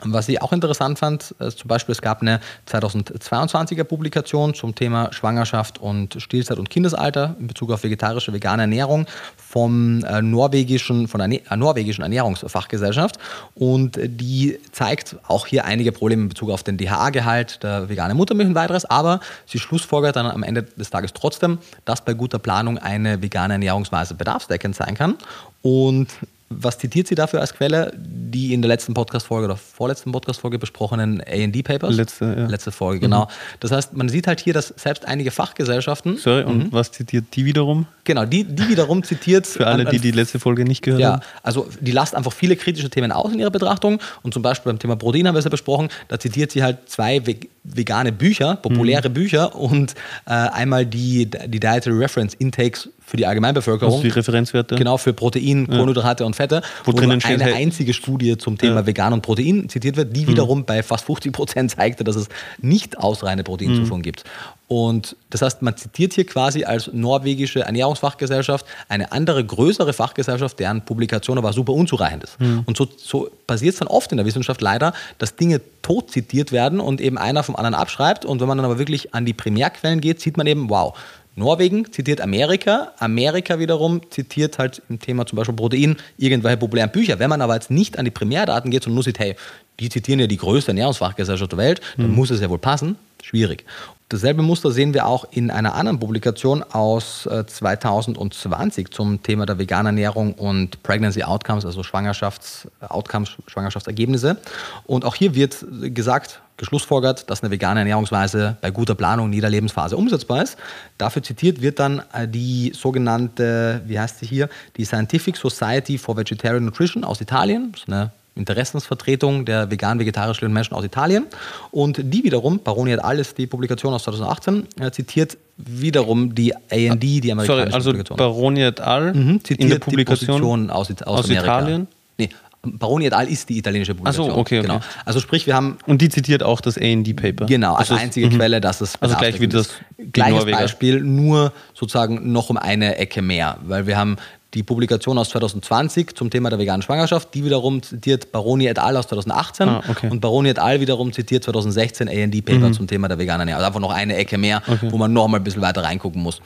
Was 0.03 0.29
ich 0.29 0.41
auch 0.41 0.53
interessant 0.53 0.99
fand, 0.99 1.33
äh, 1.39 1.49
zum 1.49 1.67
Beispiel, 1.67 1.93
es 1.93 2.01
gab 2.01 2.21
eine 2.21 2.39
2022er 2.69 3.83
Publikation 3.83 4.53
zum 4.53 4.75
Thema 4.75 5.11
Schwangerschaft 5.11 5.79
und 5.79 6.21
Stillzeit 6.21 6.59
und 6.59 6.69
Kindesalter 6.69 7.35
in 7.39 7.47
Bezug 7.47 7.71
auf 7.71 7.83
vegetarische, 7.83 8.31
vegane 8.31 8.63
Ernährung 8.63 9.07
vom 9.37 10.03
äh, 10.03 10.21
norwegischen, 10.21 11.07
von 11.07 11.19
der 11.19 11.51
äh, 11.51 11.57
norwegischen 11.57 12.03
Ernährungsfachgesellschaft. 12.03 13.17
Und 13.55 13.97
die 14.03 14.59
zeigt 14.71 15.15
auch 15.27 15.47
hier 15.47 15.65
einige 15.65 15.91
Probleme 15.91 16.23
in 16.23 16.29
Bezug 16.29 16.51
auf 16.51 16.63
den 16.63 16.77
DHA-Gehalt 16.77 17.63
der 17.63 17.89
veganen 17.89 18.15
Muttermilch 18.15 18.49
und 18.49 18.55
weiteres, 18.55 18.85
aber 18.85 19.19
sie 19.47 19.57
schlussfolgert 19.57 20.15
dann 20.15 20.27
am 20.27 20.43
Ende 20.43 20.63
des 20.63 20.91
Tages 20.91 21.13
trotzdem, 21.13 21.57
dass 21.85 22.05
bei 22.05 22.13
guter 22.13 22.39
Planung 22.39 22.77
eine 22.77 23.21
vegane 23.21 23.53
Ernährungsweise 23.53 24.13
bedarfsdeckend 24.13 24.75
sein 24.75 24.93
kann. 24.93 25.15
Und 25.63 26.07
was 26.49 26.77
zitiert 26.77 27.07
sie 27.07 27.15
dafür 27.15 27.41
als 27.41 27.53
Quelle? 27.53 27.91
Die 27.97 28.53
in 28.53 28.61
der 28.61 28.69
letzten 28.69 28.93
Podcast-Folge 28.93 29.45
oder 29.45 29.57
vorletzten 29.57 30.11
Podcast-Folge 30.11 30.59
besprochenen 30.59 31.21
AD-Papers? 31.21 31.95
Letzte, 31.95 32.25
ja. 32.25 32.43
Mhm. 32.45 32.49
Letzte 32.49 32.71
Folge, 32.71 33.01
genau. 33.01 33.27
Das 33.59 33.71
heißt, 33.71 33.93
man 33.97 34.07
sieht 34.09 34.27
halt 34.27 34.39
hier, 34.39 34.53
dass 34.53 34.73
selbst 34.77 35.05
einige 35.05 35.31
Fachgesellschaften, 35.31 36.17
Sorry, 36.17 36.43
und 36.43 36.71
was 36.71 36.91
zitiert 36.91 37.25
die 37.35 37.45
wiederum? 37.45 37.85
genau, 38.03 38.23
die, 38.25 38.45
die 38.45 38.69
wiederum 38.69 39.03
zitiert. 39.03 39.45
Für 39.47 39.67
alle, 39.67 39.81
an- 39.81 39.87
an- 39.87 39.91
die 39.93 39.99
die 39.99 40.11
letzte 40.11 40.39
Folge 40.39 40.63
nicht 40.63 40.81
gehört 40.81 41.01
ja, 41.01 41.11
haben. 41.13 41.21
also 41.43 41.67
die 41.81 41.91
lasst 41.91 42.15
einfach 42.15 42.31
viele 42.31 42.55
kritische 42.55 42.89
Themen 42.89 43.11
aus 43.11 43.33
in 43.33 43.39
ihrer 43.39 43.51
Betrachtung. 43.51 43.99
Und 44.23 44.33
zum 44.33 44.41
Beispiel 44.43 44.71
beim 44.71 44.79
Thema 44.79 44.95
Protein 44.95 45.27
haben 45.27 45.35
wir 45.35 45.39
es 45.39 45.45
ja 45.45 45.49
besprochen, 45.51 45.89
da 46.07 46.17
zitiert 46.19 46.51
sie 46.51 46.63
halt 46.63 46.89
zwei 46.89 47.25
ve- 47.27 47.39
vegane 47.65 48.11
Bücher, 48.13 48.53
Mhm. 48.55 48.61
populäre 48.61 49.09
Bücher 49.09 49.55
und 49.55 49.95
äh, 50.25 50.31
einmal 50.31 50.85
die, 50.85 51.25
die 51.29 51.59
Dietary 51.59 51.97
Reference 51.97 52.33
Intakes 52.35 52.89
für 53.07 53.15
die 53.15 53.25
Allgemeinbevölkerung. 53.25 53.93
Also 53.93 54.03
die 54.03 54.09
Referenzwerte. 54.09 54.75
Genau, 54.75 54.97
für 54.97 55.13
Protein, 55.13 55.65
Kohlenhydrate 55.65 56.25
und 56.25 56.35
Fette, 56.35 56.61
Wo 56.83 56.91
wo, 56.91 56.97
drinnen 56.97 57.21
steht, 57.21 57.41
eine 57.41 57.45
hey- 57.53 57.63
einzige 57.63 57.93
Studie 57.93 58.37
zum 58.37 58.57
Thema 58.57 58.85
Vegan 58.85 59.13
und 59.13 59.21
Protein 59.21 59.69
zitiert 59.69 59.95
wird, 59.95 60.13
die 60.13 60.27
wiederum 60.27 60.65
bei 60.65 60.83
fast 60.83 61.05
50 61.05 61.31
Prozent 61.31 61.71
zeigte, 61.71 62.03
dass 62.03 62.17
es 62.17 62.27
nicht 62.57 62.97
ausreichende 62.97 63.45
Proteinzufuhr 63.45 63.99
gibt. 64.01 64.25
Und 64.67 65.15
das 65.29 65.41
heißt, 65.41 65.61
man 65.61 65.77
zitiert 65.77 66.15
hier 66.15 66.25
quasi 66.25 66.65
als 66.65 66.89
norwegische 66.91 67.61
Ernährungsfachgesellschaft 67.61 68.65
eine 68.89 69.13
andere, 69.13 69.45
größere 69.45 69.93
Fachgesellschaft, 69.93 70.59
deren 70.59 70.83
Publikation 70.83 71.37
aber 71.37 71.53
super 71.53 71.71
unzureichend 71.71 72.25
ist. 72.25 72.37
Und 72.65 72.75
so, 72.75 72.89
so 72.97 73.29
passiert 73.47 73.71
es 73.71 73.79
dann 73.79 73.87
oft 73.87 74.11
in 74.11 74.17
der 74.17 74.25
Wissenschaft 74.25 74.59
leider, 74.61 74.91
dass 75.17 75.37
Dinge 75.37 75.61
tot 75.81 76.11
zitiert 76.11 76.51
werden 76.51 76.81
und 76.81 76.99
eben 76.99 77.17
einer 77.17 77.43
vom 77.43 77.55
anderen 77.55 77.75
abschreibt. 77.75 78.25
Und 78.25 78.41
wenn 78.41 78.49
man 78.49 78.57
dann 78.57 78.65
aber 78.65 78.77
wirklich 78.79 79.15
an 79.15 79.25
die 79.25 79.33
Primärquellen 79.33 80.01
geht, 80.01 80.19
sieht 80.19 80.35
man 80.35 80.45
eben, 80.45 80.69
wow, 80.69 80.93
Norwegen 81.37 81.91
zitiert 81.91 82.19
Amerika, 82.19 82.93
Amerika 82.97 83.59
wiederum 83.59 84.01
zitiert 84.09 84.57
halt 84.57 84.81
im 84.89 84.99
Thema 84.99 85.25
zum 85.27 85.37
Beispiel 85.37 85.55
Protein 85.55 85.95
irgendwelche 86.17 86.57
populären 86.57 86.91
Bücher. 86.91 87.19
Wenn 87.19 87.29
man 87.29 87.41
aber 87.41 87.53
jetzt 87.53 87.69
nicht 87.69 87.99
an 87.99 88.05
die 88.05 88.11
Primärdaten 88.11 88.71
geht, 88.71 88.83
sondern 88.83 88.95
nur 88.95 89.03
sieht, 89.03 89.19
hey, 89.19 89.35
die 89.79 89.89
zitieren 89.89 90.19
ja 90.19 90.25
die 90.25 90.37
größte 90.37 90.71
Ernährungsfachgesellschaft 90.71 91.51
der 91.51 91.59
Welt, 91.59 91.81
dann 91.97 92.11
muss 92.11 92.31
es 92.31 92.41
ja 92.41 92.49
wohl 92.49 92.57
passen. 92.57 92.95
Schwierig. 93.21 93.65
Dasselbe 94.09 94.41
Muster 94.41 94.71
sehen 94.71 94.93
wir 94.93 95.05
auch 95.05 95.25
in 95.31 95.51
einer 95.51 95.75
anderen 95.75 95.99
Publikation 95.99 96.63
aus 96.63 97.25
äh, 97.25 97.45
2020 97.45 98.89
zum 98.91 99.21
Thema 99.21 99.45
der 99.45 99.59
veganen 99.59 99.97
Ernährung 99.97 100.33
und 100.33 100.81
Pregnancy 100.81 101.23
Outcomes, 101.23 101.65
also 101.65 101.83
Schwangerschafts-Outcomes, 101.83 103.35
Schwangerschaftsergebnisse. 103.47 104.37
Und 104.85 105.03
auch 105.03 105.15
hier 105.15 105.35
wird 105.35 105.65
gesagt, 105.93 106.41
geschlussfolgert, 106.55 107.29
dass 107.29 107.43
eine 107.43 107.51
vegane 107.51 107.81
Ernährungsweise 107.81 108.55
bei 108.61 108.71
guter 108.71 108.95
Planung 108.95 109.27
in 109.27 109.33
jeder 109.33 109.49
Lebensphase 109.49 109.97
umsetzbar 109.97 110.41
ist. 110.41 110.57
Dafür 110.97 111.21
zitiert 111.21 111.61
wird 111.61 111.79
dann 111.79 112.01
äh, 112.13 112.29
die 112.29 112.71
sogenannte, 112.73 113.81
wie 113.87 113.99
heißt 113.99 114.19
sie 114.19 114.25
hier, 114.25 114.47
die 114.77 114.85
Scientific 114.85 115.35
Society 115.35 115.97
for 115.97 116.15
Vegetarian 116.15 116.63
Nutrition 116.63 117.03
aus 117.03 117.19
Italien. 117.19 117.73
Das 117.73 117.81
ist 117.81 117.89
eine 117.89 118.11
Interessensvertretung 118.37 119.45
der 119.45 119.69
vegan-vegetarisch 119.71 120.41
lebenden 120.41 120.53
Menschen 120.55 120.73
aus 120.75 120.83
Italien. 120.83 121.25
Und 121.71 121.99
die 122.03 122.23
wiederum, 122.23 122.59
Baroni 122.59 122.91
et 122.91 123.03
al. 123.03 123.19
ist 123.19 123.37
die 123.37 123.47
Publikation 123.47 123.93
aus 123.93 124.03
2018, 124.03 124.67
äh, 124.79 124.91
zitiert 124.91 125.37
wiederum 125.57 126.35
die 126.35 126.53
AND, 126.55 127.01
die 127.01 127.31
amerikanische 127.31 127.45
Sorry, 127.47 127.73
also 127.73 127.89
Publikation. 127.89 128.17
Baroni 128.17 128.61
et 128.63 128.79
al. 128.81 129.13
Mhm, 129.13 129.39
zitiert 129.43 129.59
in 129.61 129.67
der 129.69 129.77
die 129.79 129.83
Publikation. 129.83 130.69
Aus, 130.69 130.89
aus, 130.91 131.01
aus 131.03 131.25
Amerika. 131.25 131.59
Italien? 131.59 131.87
Nee, 132.17 132.29
Baroni 132.63 133.05
et 133.05 133.13
al. 133.13 133.27
ist 133.27 133.47
die 133.49 133.57
italienische 133.57 133.95
Publikation. 133.95 134.31
okay, 134.31 134.59
okay. 134.59 134.61
Genau. 134.61 134.79
Also 135.05 135.19
sprich, 135.19 135.47
wir 135.47 135.55
haben 135.55 135.77
Und 135.85 136.01
die 136.01 136.09
zitiert 136.09 136.43
auch 136.43 136.59
das 136.61 136.77
AD-Paper. 136.77 137.45
Genau, 137.45 137.75
als 137.75 137.89
Das 137.89 137.97
ist- 137.97 138.03
einzige 138.03 138.27
mhm. 138.27 138.35
Quelle, 138.35 138.61
dass 138.61 138.81
es 138.81 139.01
Also 139.01 139.15
gleich 139.15 139.39
wie 139.39 139.47
das 139.47 139.67
ist. 139.67 140.13
Gleiches 140.13 140.39
Norweger. 140.39 140.57
Beispiel, 140.57 141.01
nur 141.01 141.53
sozusagen 141.73 142.31
noch 142.31 142.49
um 142.49 142.57
eine 142.57 142.97
Ecke 142.97 143.21
mehr, 143.21 143.57
weil 143.63 143.87
wir 143.87 143.97
haben 143.97 144.17
die 144.53 144.63
Publikation 144.63 145.17
aus 145.17 145.29
2020 145.29 146.15
zum 146.15 146.29
Thema 146.29 146.49
der 146.49 146.57
veganen 146.57 146.81
Schwangerschaft, 146.81 147.33
die 147.33 147.43
wiederum 147.43 147.83
zitiert 147.83 148.31
Baroni 148.31 148.67
et 148.67 148.79
al. 148.79 148.95
aus 148.95 149.07
2018 149.07 149.67
Ah, 149.67 149.83
okay. 149.89 150.05
Mhm. 150.07 150.11
und 150.13 150.19
Baroni 150.21 150.49
et 150.49 150.57
al. 150.59 150.79
wiederum 150.79 151.11
zitiert 151.11 151.43
2016 151.43 152.07
A&D-Paper 152.07 152.71
zum 152.71 152.87
Thema 152.87 153.07
der 153.09 153.17
veganen 153.19 153.41
Ernährung. 153.41 153.57
Also 153.57 153.67
einfach 153.67 153.81
noch 153.81 153.91
eine 153.95 154.15
Ecke 154.15 154.37
mehr, 154.37 154.61
wo 154.89 154.97
man 154.97 155.11
noch 155.11 155.27
mal 155.27 155.37
ein 155.37 155.43
bisschen 155.43 155.61
weiter 155.61 155.83
reingucken 155.83 156.21
muss. 156.23 156.41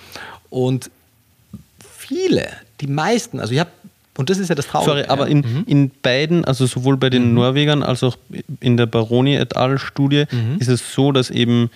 Und 0.49 0.89
viele, 1.79 2.47
die 2.81 2.87
meisten, 2.87 3.39
also 3.39 3.53
ich 3.53 3.59
habe, 3.59 3.69
und 4.17 4.29
das 4.29 4.37
ist 4.39 4.49
ja 4.49 4.55
das 4.55 4.67
Traurige. 4.67 4.91
Sorry, 4.91 5.05
aber 5.07 5.27
in, 5.27 5.63
in 5.67 5.91
beiden, 6.01 6.43
also 6.45 6.65
sowohl 6.65 6.97
bei 6.97 7.07
Mhm. 7.07 7.11
den 7.11 7.33
Norwegern 7.33 7.83
als 7.83 8.03
auch 8.03 8.17
in 8.59 8.77
der 8.77 8.85
Baroni 8.85 9.35
et 9.35 9.55
al. 9.55 9.77
Studie, 9.77 10.25
Mhm. 10.31 10.57
ist 10.59 10.67
es 10.67 10.93
so, 10.93 11.11
dass 11.11 11.29
eben, 11.29 11.69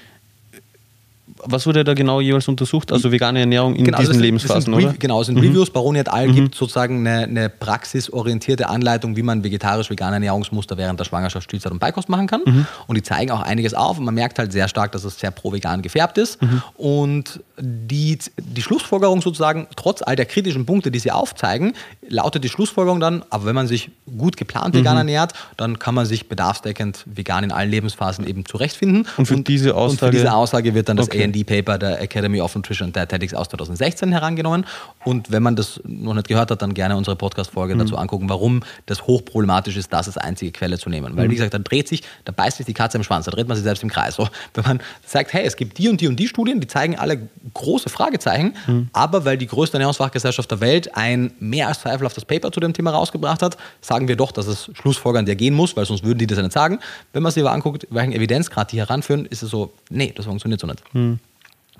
was 1.47 1.65
wurde 1.65 1.83
da 1.83 1.93
genau 1.93 2.21
jeweils 2.21 2.47
untersucht? 2.47 2.91
Also 2.91 3.11
vegane 3.11 3.39
Ernährung 3.39 3.75
in 3.75 3.85
Genau, 3.85 3.97
diesen 3.99 4.13
sind- 4.13 4.21
Lebensphasen, 4.23 4.73
oder? 4.73 4.91
Mhm. 4.91 4.99
Genau, 4.99 5.21
es 5.21 5.27
sind 5.27 5.37
Reviews. 5.37 5.69
Baroni 5.69 5.99
et 5.99 6.09
al. 6.09 6.31
gibt 6.31 6.55
sozusagen 6.55 7.05
eine, 7.07 7.23
eine 7.25 7.49
praxisorientierte 7.49 8.67
Anleitung, 8.69 9.15
wie 9.15 9.23
man 9.23 9.43
vegetarisch-vegane 9.43 10.15
Ernährungsmuster 10.15 10.77
während 10.77 10.99
der 10.99 11.05
Schwangerschaft, 11.05 11.45
Stillzeit 11.45 11.71
und 11.71 11.79
Beikost 11.79 12.09
machen 12.09 12.27
kann. 12.27 12.41
Mhm. 12.45 12.65
Und 12.87 12.95
die 12.95 13.03
zeigen 13.03 13.31
auch 13.31 13.41
einiges 13.41 13.73
auf. 13.73 13.97
Und 13.99 14.05
man 14.05 14.13
merkt 14.15 14.39
halt 14.39 14.51
sehr 14.51 14.67
stark, 14.67 14.91
dass 14.91 15.03
es 15.03 15.19
sehr 15.19 15.31
pro-vegan 15.31 15.81
gefärbt 15.81 16.17
ist. 16.17 16.41
Mhm. 16.41 16.61
Und 16.77 17.39
die, 17.59 18.17
die 18.37 18.61
Schlussfolgerung 18.61 19.21
sozusagen, 19.21 19.67
trotz 19.75 20.01
all 20.01 20.15
der 20.15 20.25
kritischen 20.25 20.65
Punkte, 20.65 20.91
die 20.91 20.99
sie 20.99 21.11
aufzeigen, 21.11 21.73
lautet 22.07 22.43
die 22.43 22.49
Schlussfolgerung 22.49 22.99
dann, 22.99 23.23
aber 23.29 23.45
wenn 23.45 23.55
man 23.55 23.67
sich 23.67 23.91
gut 24.17 24.37
geplant 24.37 24.73
Mhm. 24.73 24.79
vegan 24.79 24.97
ernährt, 24.97 25.33
dann 25.57 25.79
kann 25.79 25.95
man 25.95 26.05
sich 26.05 26.27
bedarfsdeckend 26.27 27.03
vegan 27.05 27.43
in 27.43 27.51
allen 27.51 27.69
Lebensphasen 27.69 28.27
eben 28.27 28.45
zurechtfinden. 28.45 29.07
Und 29.17 29.25
für 29.25 29.37
diese 29.37 29.73
und 29.73 29.75
für 29.97 30.05
Aussage- 30.07 30.11
diese 30.11 30.33
Aussage 30.33 30.73
wird 30.73 30.89
dann 30.89 30.97
das 30.97 31.07
Okay. 31.07 31.19
AD-Paper 31.36 31.77
der 31.77 32.01
Academy 32.01 32.41
of 32.41 32.55
Nutrition 32.55 32.88
and 32.88 32.95
Dietetics 32.95 33.33
aus 33.33 33.49
2016 33.49 34.11
herangenommen. 34.11 34.65
Und 35.03 35.31
wenn 35.31 35.43
man 35.43 35.55
das 35.55 35.81
noch 35.83 36.13
nicht 36.13 36.27
gehört 36.27 36.51
hat, 36.51 36.61
dann 36.61 36.73
gerne 36.73 36.95
unsere 36.95 37.15
Podcast-Folge 37.15 37.75
mhm. 37.75 37.79
dazu 37.79 37.97
angucken, 37.97 38.29
warum 38.29 38.61
das 38.86 39.05
hochproblematisch 39.07 39.77
ist, 39.77 39.91
das 39.93 40.07
als 40.07 40.17
einzige 40.17 40.51
Quelle 40.51 40.77
zu 40.77 40.89
nehmen. 40.89 41.15
Weil, 41.15 41.27
mhm. 41.27 41.31
wie 41.31 41.36
gesagt, 41.36 41.53
da 41.53 41.59
dreht 41.59 41.88
sich, 41.88 42.03
da 42.23 42.31
beißt 42.31 42.57
sich 42.57 42.65
die 42.65 42.73
Katze 42.73 42.97
im 42.97 43.03
Schwanz, 43.03 43.25
da 43.25 43.31
dreht 43.31 43.47
man 43.47 43.55
sich 43.55 43.63
selbst 43.63 43.83
im 43.83 43.89
Kreis. 43.89 44.15
So, 44.15 44.27
wenn 44.53 44.63
man 44.63 44.79
sagt, 45.05 45.33
hey, 45.33 45.45
es 45.45 45.57
gibt 45.57 45.77
die 45.77 45.89
und 45.89 46.01
die 46.01 46.07
und 46.07 46.17
die 46.17 46.27
Studien, 46.27 46.59
die 46.59 46.67
zeigen 46.67 46.97
alle 46.97 47.27
große 47.53 47.89
Fragezeichen, 47.89 48.55
mhm. 48.67 48.89
aber 48.93 49.25
weil 49.25 49.38
die 49.38 49.47
größte 49.47 49.77
Ernährungsfachgesellschaft 49.77 50.49
der 50.49 50.61
Welt 50.61 50.95
ein 50.95 51.31
mehr 51.39 51.67
als 51.67 51.81
zweifelhaftes 51.81 52.25
Paper 52.25 52.51
zu 52.51 52.59
dem 52.59 52.73
Thema 52.73 52.91
rausgebracht 52.91 53.41
hat, 53.41 53.57
sagen 53.81 54.07
wir 54.07 54.15
doch, 54.15 54.31
dass 54.31 54.47
es 54.47 54.69
Schlussfolgern 54.73 55.25
der 55.25 55.36
gehen 55.36 55.53
muss, 55.53 55.75
weil 55.75 55.86
sonst 55.86 56.03
würden 56.03 56.19
die 56.19 56.27
das 56.27 56.38
nicht 56.38 56.51
sagen. 56.51 56.79
Wenn 57.13 57.23
man 57.23 57.31
sich 57.31 57.43
aber 57.43 57.51
anguckt, 57.51 57.88
welchen 57.89 58.13
Evidenzgrad 58.13 58.71
die 58.71 58.79
heranführen, 58.79 59.25
ist 59.25 59.43
es 59.43 59.49
so, 59.49 59.73
nee, 59.89 60.13
das 60.15 60.25
funktioniert 60.25 60.59
so 60.59 60.67
nicht. 60.67 60.81
Mhm. 60.93 61.19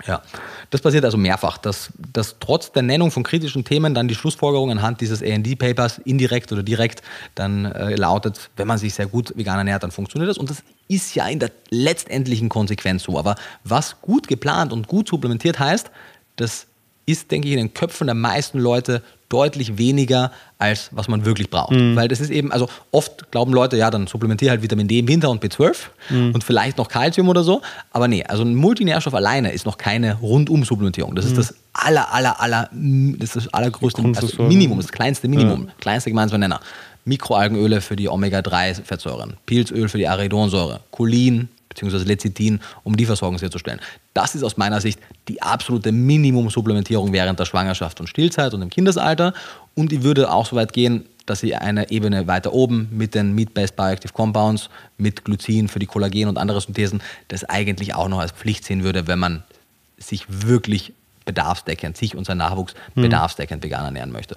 Ja, 0.04 0.20
das 0.70 0.82
passiert 0.82 1.06
also 1.06 1.16
mehrfach, 1.16 1.56
dass, 1.56 1.90
dass 2.12 2.36
trotz 2.38 2.70
der 2.70 2.82
Nennung 2.82 3.10
von 3.10 3.22
kritischen 3.22 3.64
Themen 3.64 3.94
dann 3.94 4.08
die 4.08 4.14
Schlussfolgerung 4.14 4.70
anhand 4.70 5.00
dieses 5.00 5.22
AD-Papers 5.22 5.98
indirekt 5.98 6.52
oder 6.52 6.62
direkt 6.62 7.02
dann 7.34 7.64
äh, 7.64 7.94
lautet, 7.94 8.50
wenn 8.56 8.68
man 8.68 8.76
sich 8.76 8.92
sehr 8.92 9.06
gut 9.06 9.32
vegan 9.36 9.56
ernährt, 9.56 9.82
dann 9.82 9.90
funktioniert 9.90 10.28
das. 10.28 10.36
Und 10.36 10.50
das 10.50 10.62
ist 10.88 11.14
ja 11.14 11.26
in 11.28 11.38
der 11.38 11.50
letztendlichen 11.70 12.50
Konsequenz 12.50 13.04
so. 13.04 13.18
Aber 13.18 13.36
was 13.64 14.00
gut 14.02 14.28
geplant 14.28 14.72
und 14.72 14.86
gut 14.86 15.08
supplementiert 15.08 15.58
heißt, 15.58 15.90
das 16.36 16.66
ist, 17.06 17.30
denke 17.30 17.48
ich, 17.48 17.54
in 17.54 17.58
den 17.58 17.74
Köpfen 17.74 18.06
der 18.06 18.14
meisten 18.14 18.58
Leute 18.58 19.02
deutlich 19.28 19.78
weniger, 19.78 20.30
als 20.58 20.88
was 20.92 21.08
man 21.08 21.24
wirklich 21.24 21.50
braucht. 21.50 21.72
Mhm. 21.72 21.96
Weil 21.96 22.08
das 22.08 22.20
ist 22.20 22.30
eben, 22.30 22.52
also 22.52 22.68
oft 22.92 23.30
glauben 23.30 23.52
Leute, 23.52 23.76
ja, 23.76 23.90
dann 23.90 24.06
supplementiere 24.06 24.50
halt 24.50 24.62
Vitamin 24.62 24.88
D 24.88 25.00
im 25.00 25.08
Winter 25.08 25.30
und 25.30 25.44
B12 25.44 25.76
mhm. 26.10 26.32
und 26.32 26.44
vielleicht 26.44 26.78
noch 26.78 26.88
Kalzium 26.88 27.28
oder 27.28 27.42
so. 27.42 27.62
Aber 27.90 28.08
nee, 28.08 28.24
also 28.24 28.42
ein 28.42 28.54
Multinährstoff 28.54 29.14
alleine 29.14 29.52
ist 29.52 29.66
noch 29.66 29.78
keine 29.78 30.14
Rundum-Supplementierung. 30.14 31.14
Das 31.14 31.24
ist 31.24 31.32
mhm. 31.32 31.36
das 31.36 31.54
aller, 31.72 32.12
aller, 32.12 32.40
aller, 32.40 32.70
das 32.72 33.36
ist 33.36 33.36
das 33.36 33.54
allergrößte 33.54 34.02
also 34.16 34.42
Minimum, 34.44 34.78
das 34.78 34.92
kleinste 34.92 35.28
Minimum, 35.28 35.66
ja. 35.66 35.72
kleinste 35.80 36.10
gemeinsame 36.10 36.40
Nenner. 36.40 36.60
Mikroalgenöle 37.04 37.80
für 37.80 37.94
die 37.94 38.08
Omega-3-Fettsäuren, 38.08 39.34
Pilzöl 39.46 39.88
für 39.88 39.98
die 39.98 40.08
Arachidonsäure, 40.08 40.80
Cholin, 40.90 41.48
bzw. 41.76 42.04
Lecithin, 42.04 42.60
um 42.84 42.96
die 42.96 43.06
Versorgung 43.06 43.38
sicherzustellen. 43.38 43.80
Das 44.14 44.34
ist 44.34 44.42
aus 44.42 44.56
meiner 44.56 44.80
Sicht 44.80 44.98
die 45.28 45.42
absolute 45.42 45.92
Minimumsupplementierung 45.92 47.12
während 47.12 47.38
der 47.38 47.44
Schwangerschaft 47.44 48.00
und 48.00 48.08
Stillzeit 48.08 48.54
und 48.54 48.62
im 48.62 48.70
Kindesalter. 48.70 49.34
Und 49.74 49.92
ich 49.92 50.02
würde 50.02 50.32
auch 50.32 50.46
so 50.46 50.56
weit 50.56 50.72
gehen, 50.72 51.04
dass 51.26 51.42
ich 51.42 51.58
eine 51.58 51.90
Ebene 51.90 52.26
weiter 52.26 52.52
oben 52.52 52.88
mit 52.92 53.14
den 53.14 53.34
Meat-Based 53.34 53.76
Bioactive 53.76 54.12
Compounds, 54.12 54.70
mit 54.96 55.24
Glycin 55.24 55.68
für 55.68 55.80
die 55.80 55.86
Kollagen 55.86 56.28
und 56.28 56.38
andere 56.38 56.60
Synthesen, 56.60 57.02
das 57.28 57.44
eigentlich 57.44 57.94
auch 57.94 58.08
noch 58.08 58.20
als 58.20 58.32
Pflicht 58.32 58.64
sehen 58.64 58.84
würde, 58.84 59.06
wenn 59.06 59.18
man 59.18 59.42
sich 59.98 60.24
wirklich 60.28 60.92
bedarfsdeckend, 61.24 61.96
sich 61.96 62.14
und 62.16 62.24
sein 62.24 62.38
Nachwuchs 62.38 62.74
mhm. 62.94 63.02
bedarfsdeckend 63.02 63.64
vegan 63.64 63.84
ernähren 63.84 64.12
möchte. 64.12 64.36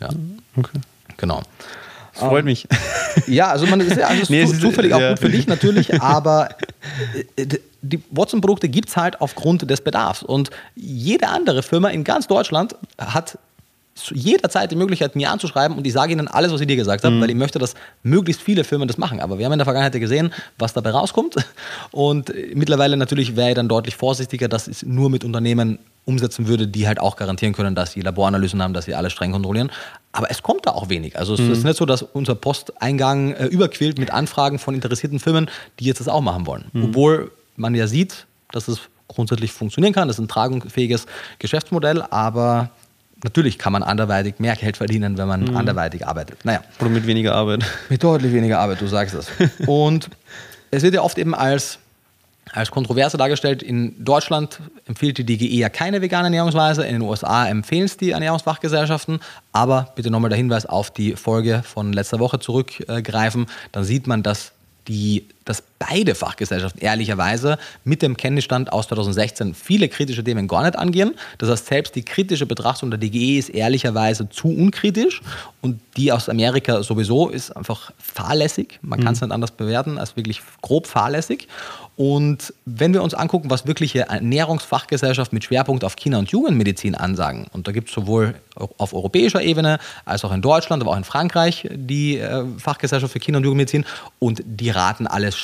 Ja. 0.00 0.10
Okay. 0.56 0.78
Genau. 1.16 1.42
Das 2.12 2.22
freut 2.22 2.40
um, 2.40 2.44
mich. 2.46 2.66
Ja, 3.26 3.48
also 3.48 3.66
man 3.66 3.80
ist 3.80 3.96
ja 3.96 4.06
also 4.06 4.32
nee, 4.32 4.46
zufällig 4.46 4.94
auch 4.94 5.00
ja. 5.00 5.10
gut 5.10 5.18
für 5.18 5.28
dich 5.28 5.46
natürlich, 5.46 5.92
aber 6.02 6.50
äh, 7.36 7.46
die 7.82 8.00
Watson-Produkte 8.10 8.68
gibt 8.68 8.88
es 8.88 8.96
halt 8.96 9.20
aufgrund 9.20 9.68
des 9.68 9.80
Bedarfs. 9.80 10.22
Und 10.22 10.50
jede 10.74 11.28
andere 11.28 11.62
Firma 11.62 11.88
in 11.88 12.04
ganz 12.04 12.28
Deutschland 12.28 12.76
hat 12.98 13.38
jederzeit 14.14 14.70
die 14.70 14.76
Möglichkeit, 14.76 15.16
mir 15.16 15.30
anzuschreiben 15.30 15.76
und 15.76 15.86
ich 15.86 15.92
sage 15.92 16.12
ihnen 16.12 16.28
alles, 16.28 16.52
was 16.52 16.60
ich 16.60 16.66
dir 16.66 16.76
gesagt 16.76 17.04
habe, 17.04 17.16
mhm. 17.16 17.20
weil 17.20 17.30
ich 17.30 17.36
möchte, 17.36 17.58
dass 17.58 17.74
möglichst 18.02 18.42
viele 18.42 18.64
Firmen 18.64 18.88
das 18.88 18.98
machen. 18.98 19.20
Aber 19.20 19.38
wir 19.38 19.46
haben 19.46 19.52
in 19.52 19.58
der 19.58 19.66
Vergangenheit 19.66 19.98
gesehen, 20.00 20.32
was 20.58 20.72
dabei 20.72 20.90
rauskommt. 20.90 21.36
Und 21.90 22.32
mittlerweile 22.54 22.96
natürlich 22.96 23.36
wäre 23.36 23.50
ich 23.50 23.54
dann 23.54 23.68
deutlich 23.68 23.96
vorsichtiger, 23.96 24.48
dass 24.48 24.68
es 24.68 24.82
nur 24.82 25.10
mit 25.10 25.24
Unternehmen 25.24 25.78
umsetzen 26.04 26.48
würde, 26.48 26.66
die 26.66 26.86
halt 26.86 27.00
auch 27.00 27.16
garantieren 27.16 27.52
können, 27.52 27.74
dass 27.74 27.92
sie 27.92 28.00
Laboranalysen 28.00 28.62
haben, 28.62 28.74
dass 28.74 28.86
sie 28.86 28.94
alles 28.94 29.12
streng 29.12 29.32
kontrollieren. 29.32 29.70
Aber 30.12 30.30
es 30.30 30.42
kommt 30.42 30.66
da 30.66 30.72
auch 30.72 30.88
wenig. 30.88 31.18
Also 31.18 31.34
es 31.34 31.40
mhm. 31.40 31.52
ist 31.52 31.64
nicht 31.64 31.76
so, 31.76 31.86
dass 31.86 32.02
unser 32.02 32.34
Posteingang 32.34 33.32
äh, 33.32 33.46
überquillt 33.46 33.98
mit 33.98 34.10
Anfragen 34.10 34.58
von 34.58 34.74
interessierten 34.74 35.20
Firmen, 35.20 35.50
die 35.78 35.84
jetzt 35.84 36.00
das 36.00 36.08
auch 36.08 36.20
machen 36.20 36.46
wollen. 36.46 36.64
Mhm. 36.72 36.84
Obwohl 36.84 37.30
man 37.56 37.74
ja 37.74 37.86
sieht, 37.86 38.26
dass 38.50 38.68
es 38.68 38.80
grundsätzlich 39.08 39.52
funktionieren 39.52 39.92
kann. 39.92 40.08
Das 40.08 40.16
ist 40.16 40.24
ein 40.24 40.28
tragungsfähiges 40.28 41.06
Geschäftsmodell, 41.38 42.02
aber 42.02 42.70
natürlich 43.24 43.58
kann 43.58 43.72
man 43.72 43.82
anderweitig 43.82 44.38
mehr 44.38 44.56
Geld 44.56 44.76
verdienen, 44.76 45.18
wenn 45.18 45.28
man 45.28 45.44
mhm. 45.44 45.56
anderweitig 45.56 46.06
arbeitet. 46.06 46.44
Naja. 46.44 46.62
Oder 46.80 46.90
mit 46.90 47.06
weniger 47.06 47.34
Arbeit. 47.34 47.64
Mit 47.88 48.02
deutlich 48.02 48.32
weniger 48.32 48.58
Arbeit, 48.58 48.80
du 48.80 48.86
sagst 48.86 49.14
es. 49.14 49.28
Und 49.66 50.10
es 50.70 50.82
wird 50.82 50.94
ja 50.94 51.02
oft 51.02 51.18
eben 51.18 51.34
als 51.34 51.78
als 52.52 52.70
Kontroverse 52.70 53.16
dargestellt. 53.16 53.62
In 53.62 54.04
Deutschland 54.04 54.60
empfiehlt 54.86 55.18
die 55.18 55.24
DGE 55.24 55.56
ja 55.56 55.68
keine 55.68 56.02
vegane 56.02 56.26
Ernährungsweise, 56.26 56.84
in 56.84 56.94
den 56.94 57.02
USA 57.02 57.46
empfehlen 57.46 57.84
es 57.84 57.96
die 57.96 58.10
Ernährungsfachgesellschaften. 58.10 59.20
Aber 59.52 59.92
bitte 59.94 60.10
nochmal 60.10 60.30
der 60.30 60.38
Hinweis 60.38 60.66
auf 60.66 60.90
die 60.90 61.14
Folge 61.14 61.62
von 61.62 61.92
letzter 61.92 62.18
Woche 62.18 62.40
zurückgreifen. 62.40 63.46
Dann 63.72 63.84
sieht 63.84 64.06
man, 64.06 64.22
dass 64.22 64.52
die, 64.90 65.28
dass 65.44 65.62
beide 65.78 66.14
Fachgesellschaften 66.14 66.82
ehrlicherweise 66.82 67.58
mit 67.84 68.02
dem 68.02 68.16
Kenntnisstand 68.16 68.72
aus 68.72 68.88
2016 68.88 69.54
viele 69.54 69.88
kritische 69.88 70.24
Themen 70.24 70.48
gar 70.48 70.62
nicht 70.64 70.76
angehen. 70.76 71.14
Das 71.38 71.48
heißt, 71.48 71.66
selbst 71.66 71.94
die 71.94 72.02
kritische 72.02 72.44
Betrachtung 72.44 72.90
der 72.90 72.98
DGE 72.98 73.38
ist 73.38 73.50
ehrlicherweise 73.50 74.28
zu 74.28 74.48
unkritisch 74.48 75.22
und 75.60 75.80
die 75.96 76.10
aus 76.10 76.28
Amerika 76.28 76.82
sowieso 76.82 77.28
ist 77.28 77.56
einfach 77.56 77.92
fahrlässig. 77.98 78.80
Man 78.82 78.98
mhm. 78.98 79.04
kann 79.04 79.12
es 79.14 79.20
nicht 79.20 79.32
anders 79.32 79.52
bewerten 79.52 79.96
als 79.96 80.16
wirklich 80.16 80.42
grob 80.60 80.88
fahrlässig. 80.88 81.46
Und 82.00 82.54
wenn 82.64 82.94
wir 82.94 83.02
uns 83.02 83.12
angucken, 83.12 83.50
was 83.50 83.66
wirkliche 83.66 84.08
Ernährungsfachgesellschaften 84.08 85.36
mit 85.36 85.44
Schwerpunkt 85.44 85.84
auf 85.84 85.96
Kinder- 85.96 86.18
und 86.18 86.30
Jugendmedizin 86.30 86.94
ansagen, 86.94 87.46
und 87.52 87.68
da 87.68 87.72
gibt 87.72 87.90
es 87.90 87.94
sowohl 87.94 88.36
auf 88.54 88.94
europäischer 88.94 89.42
Ebene 89.42 89.78
als 90.06 90.24
auch 90.24 90.32
in 90.32 90.40
Deutschland, 90.40 90.82
aber 90.82 90.92
auch 90.92 90.96
in 90.96 91.04
Frankreich 91.04 91.68
die 91.70 92.16
äh, 92.16 92.46
Fachgesellschaft 92.56 93.12
für 93.12 93.18
Kinder- 93.18 93.36
und 93.36 93.44
Jugendmedizin, 93.44 93.84
und 94.18 94.42
die 94.46 94.70
raten 94.70 95.06
alles 95.06 95.36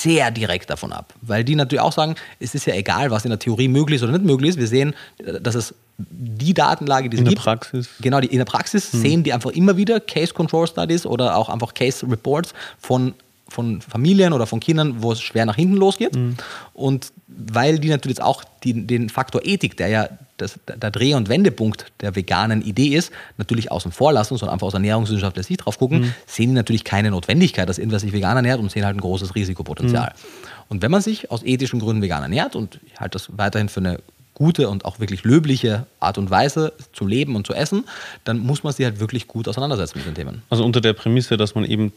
sehr 0.00 0.30
direkt 0.30 0.70
davon 0.70 0.92
ab, 0.92 1.12
weil 1.22 1.42
die 1.42 1.56
natürlich 1.56 1.82
auch 1.82 1.90
sagen, 1.90 2.14
es 2.38 2.54
ist 2.54 2.66
ja 2.66 2.74
egal, 2.74 3.10
was 3.10 3.24
in 3.24 3.30
der 3.30 3.40
Theorie 3.40 3.66
möglich 3.66 3.96
ist 3.96 4.04
oder 4.04 4.12
nicht 4.12 4.24
möglich 4.24 4.50
ist. 4.50 4.60
Wir 4.60 4.68
sehen, 4.68 4.94
dass 5.40 5.56
es 5.56 5.74
die 5.98 6.54
Datenlage, 6.54 7.10
die 7.10 7.16
es 7.16 7.20
in 7.22 7.28
gibt, 7.28 7.38
der 7.38 7.42
Praxis. 7.42 7.88
genau, 8.00 8.20
die 8.20 8.28
in 8.28 8.38
der 8.38 8.44
Praxis 8.44 8.92
hm. 8.92 9.00
sehen 9.00 9.22
die 9.24 9.32
einfach 9.32 9.50
immer 9.50 9.76
wieder 9.76 9.98
Case 9.98 10.32
Control 10.32 10.68
Studies 10.68 11.04
oder 11.04 11.36
auch 11.36 11.48
einfach 11.48 11.74
Case 11.74 12.06
Reports 12.08 12.54
von 12.78 13.14
von 13.48 13.80
Familien 13.80 14.32
oder 14.32 14.46
von 14.46 14.60
Kindern, 14.60 15.02
wo 15.02 15.12
es 15.12 15.20
schwer 15.20 15.46
nach 15.46 15.56
hinten 15.56 15.76
losgeht. 15.76 16.16
Mhm. 16.16 16.36
Und 16.74 17.12
weil 17.28 17.78
die 17.78 17.88
natürlich 17.88 18.20
auch 18.20 18.44
die, 18.64 18.86
den 18.86 19.08
Faktor 19.08 19.42
Ethik, 19.44 19.76
der 19.76 19.88
ja 19.88 20.08
das, 20.36 20.58
der 20.66 20.90
Dreh- 20.90 21.14
und 21.14 21.28
Wendepunkt 21.28 21.86
der 22.00 22.14
veganen 22.14 22.62
Idee 22.62 22.88
ist, 22.88 23.12
natürlich 23.38 23.70
außen 23.70 23.92
vor 23.92 24.12
lassen, 24.12 24.36
sondern 24.36 24.54
einfach 24.54 24.66
aus 24.66 24.74
ernährungswissenschaftlicher 24.74 25.46
Sicht 25.46 25.64
drauf 25.64 25.78
gucken, 25.78 26.00
mhm. 26.00 26.14
sehen 26.26 26.50
die 26.50 26.54
natürlich 26.54 26.84
keine 26.84 27.10
Notwendigkeit, 27.10 27.68
dass 27.68 27.78
irgendwer 27.78 28.00
sich 28.00 28.12
vegan 28.12 28.36
ernährt 28.36 28.60
und 28.60 28.70
sehen 28.70 28.84
halt 28.84 28.96
ein 28.96 29.00
großes 29.00 29.34
Risikopotenzial. 29.34 30.12
Mhm. 30.14 30.46
Und 30.68 30.82
wenn 30.82 30.90
man 30.90 31.00
sich 31.00 31.30
aus 31.30 31.42
ethischen 31.44 31.78
Gründen 31.78 32.02
vegan 32.02 32.22
ernährt, 32.22 32.56
und 32.56 32.80
ich 32.86 32.98
halte 32.98 33.12
das 33.12 33.28
weiterhin 33.36 33.68
für 33.68 33.80
eine 33.80 33.98
gute 34.34 34.68
und 34.68 34.84
auch 34.84 35.00
wirklich 35.00 35.24
löbliche 35.24 35.86
Art 35.98 36.18
und 36.18 36.30
Weise 36.30 36.74
zu 36.92 37.06
leben 37.06 37.36
und 37.36 37.46
zu 37.46 37.54
essen, 37.54 37.84
dann 38.24 38.38
muss 38.38 38.64
man 38.64 38.72
sich 38.72 38.84
halt 38.84 39.00
wirklich 39.00 39.28
gut 39.28 39.48
auseinandersetzen 39.48 39.98
mit 39.98 40.06
den 40.06 40.14
Themen. 40.14 40.42
Also 40.50 40.64
unter 40.64 40.82
der 40.82 40.92
Prämisse, 40.92 41.38
dass 41.38 41.54
man 41.54 41.64
eben 41.64 41.92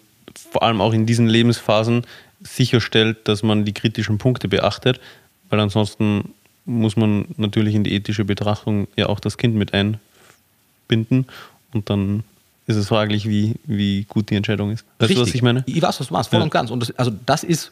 vor 0.52 0.64
allem 0.64 0.82
auch 0.82 0.94
in 0.94 1.06
diesen 1.06 1.28
Lebensphasen 1.28 2.04
sicherstellt, 2.42 3.28
dass 3.28 3.44
man 3.44 3.66
die 3.66 3.74
kritischen 3.74 4.18
Punkte 4.18 4.48
beachtet, 4.48 5.00
weil 5.50 5.60
ansonsten 5.60 6.34
muss 6.66 6.96
man 6.96 7.26
natürlich 7.38 7.76
in 7.76 7.84
die 7.84 7.94
ethische 7.94 8.26
Betrachtung 8.26 8.88
ja 8.96 9.08
auch 9.08 9.20
das 9.20 9.38
Kind 9.38 9.56
mit 9.56 9.74
einbinden 9.74 11.26
und 11.74 11.90
dann 11.90 12.24
ist 12.68 12.76
es 12.76 12.88
fraglich, 12.88 13.28
wie, 13.28 13.56
wie 13.66 14.04
gut 14.04 14.30
die 14.30 14.36
Entscheidung 14.36 14.72
ist. 14.72 14.86
Weißt 15.00 15.10
Richtig. 15.10 15.16
du, 15.18 15.22
was 15.24 15.36
ich 15.36 15.42
meine? 15.42 15.64
Ich 15.66 15.82
weiß, 15.82 16.00
was 16.00 16.08
du 16.08 16.14
meinst, 16.14 16.30
voll 16.30 16.40
ja. 16.40 16.44
und 16.44 16.52
ganz. 16.52 16.70
Und 16.70 16.82
das, 16.82 16.92
also 17.00 17.12
das 17.26 17.44
ist 17.44 17.72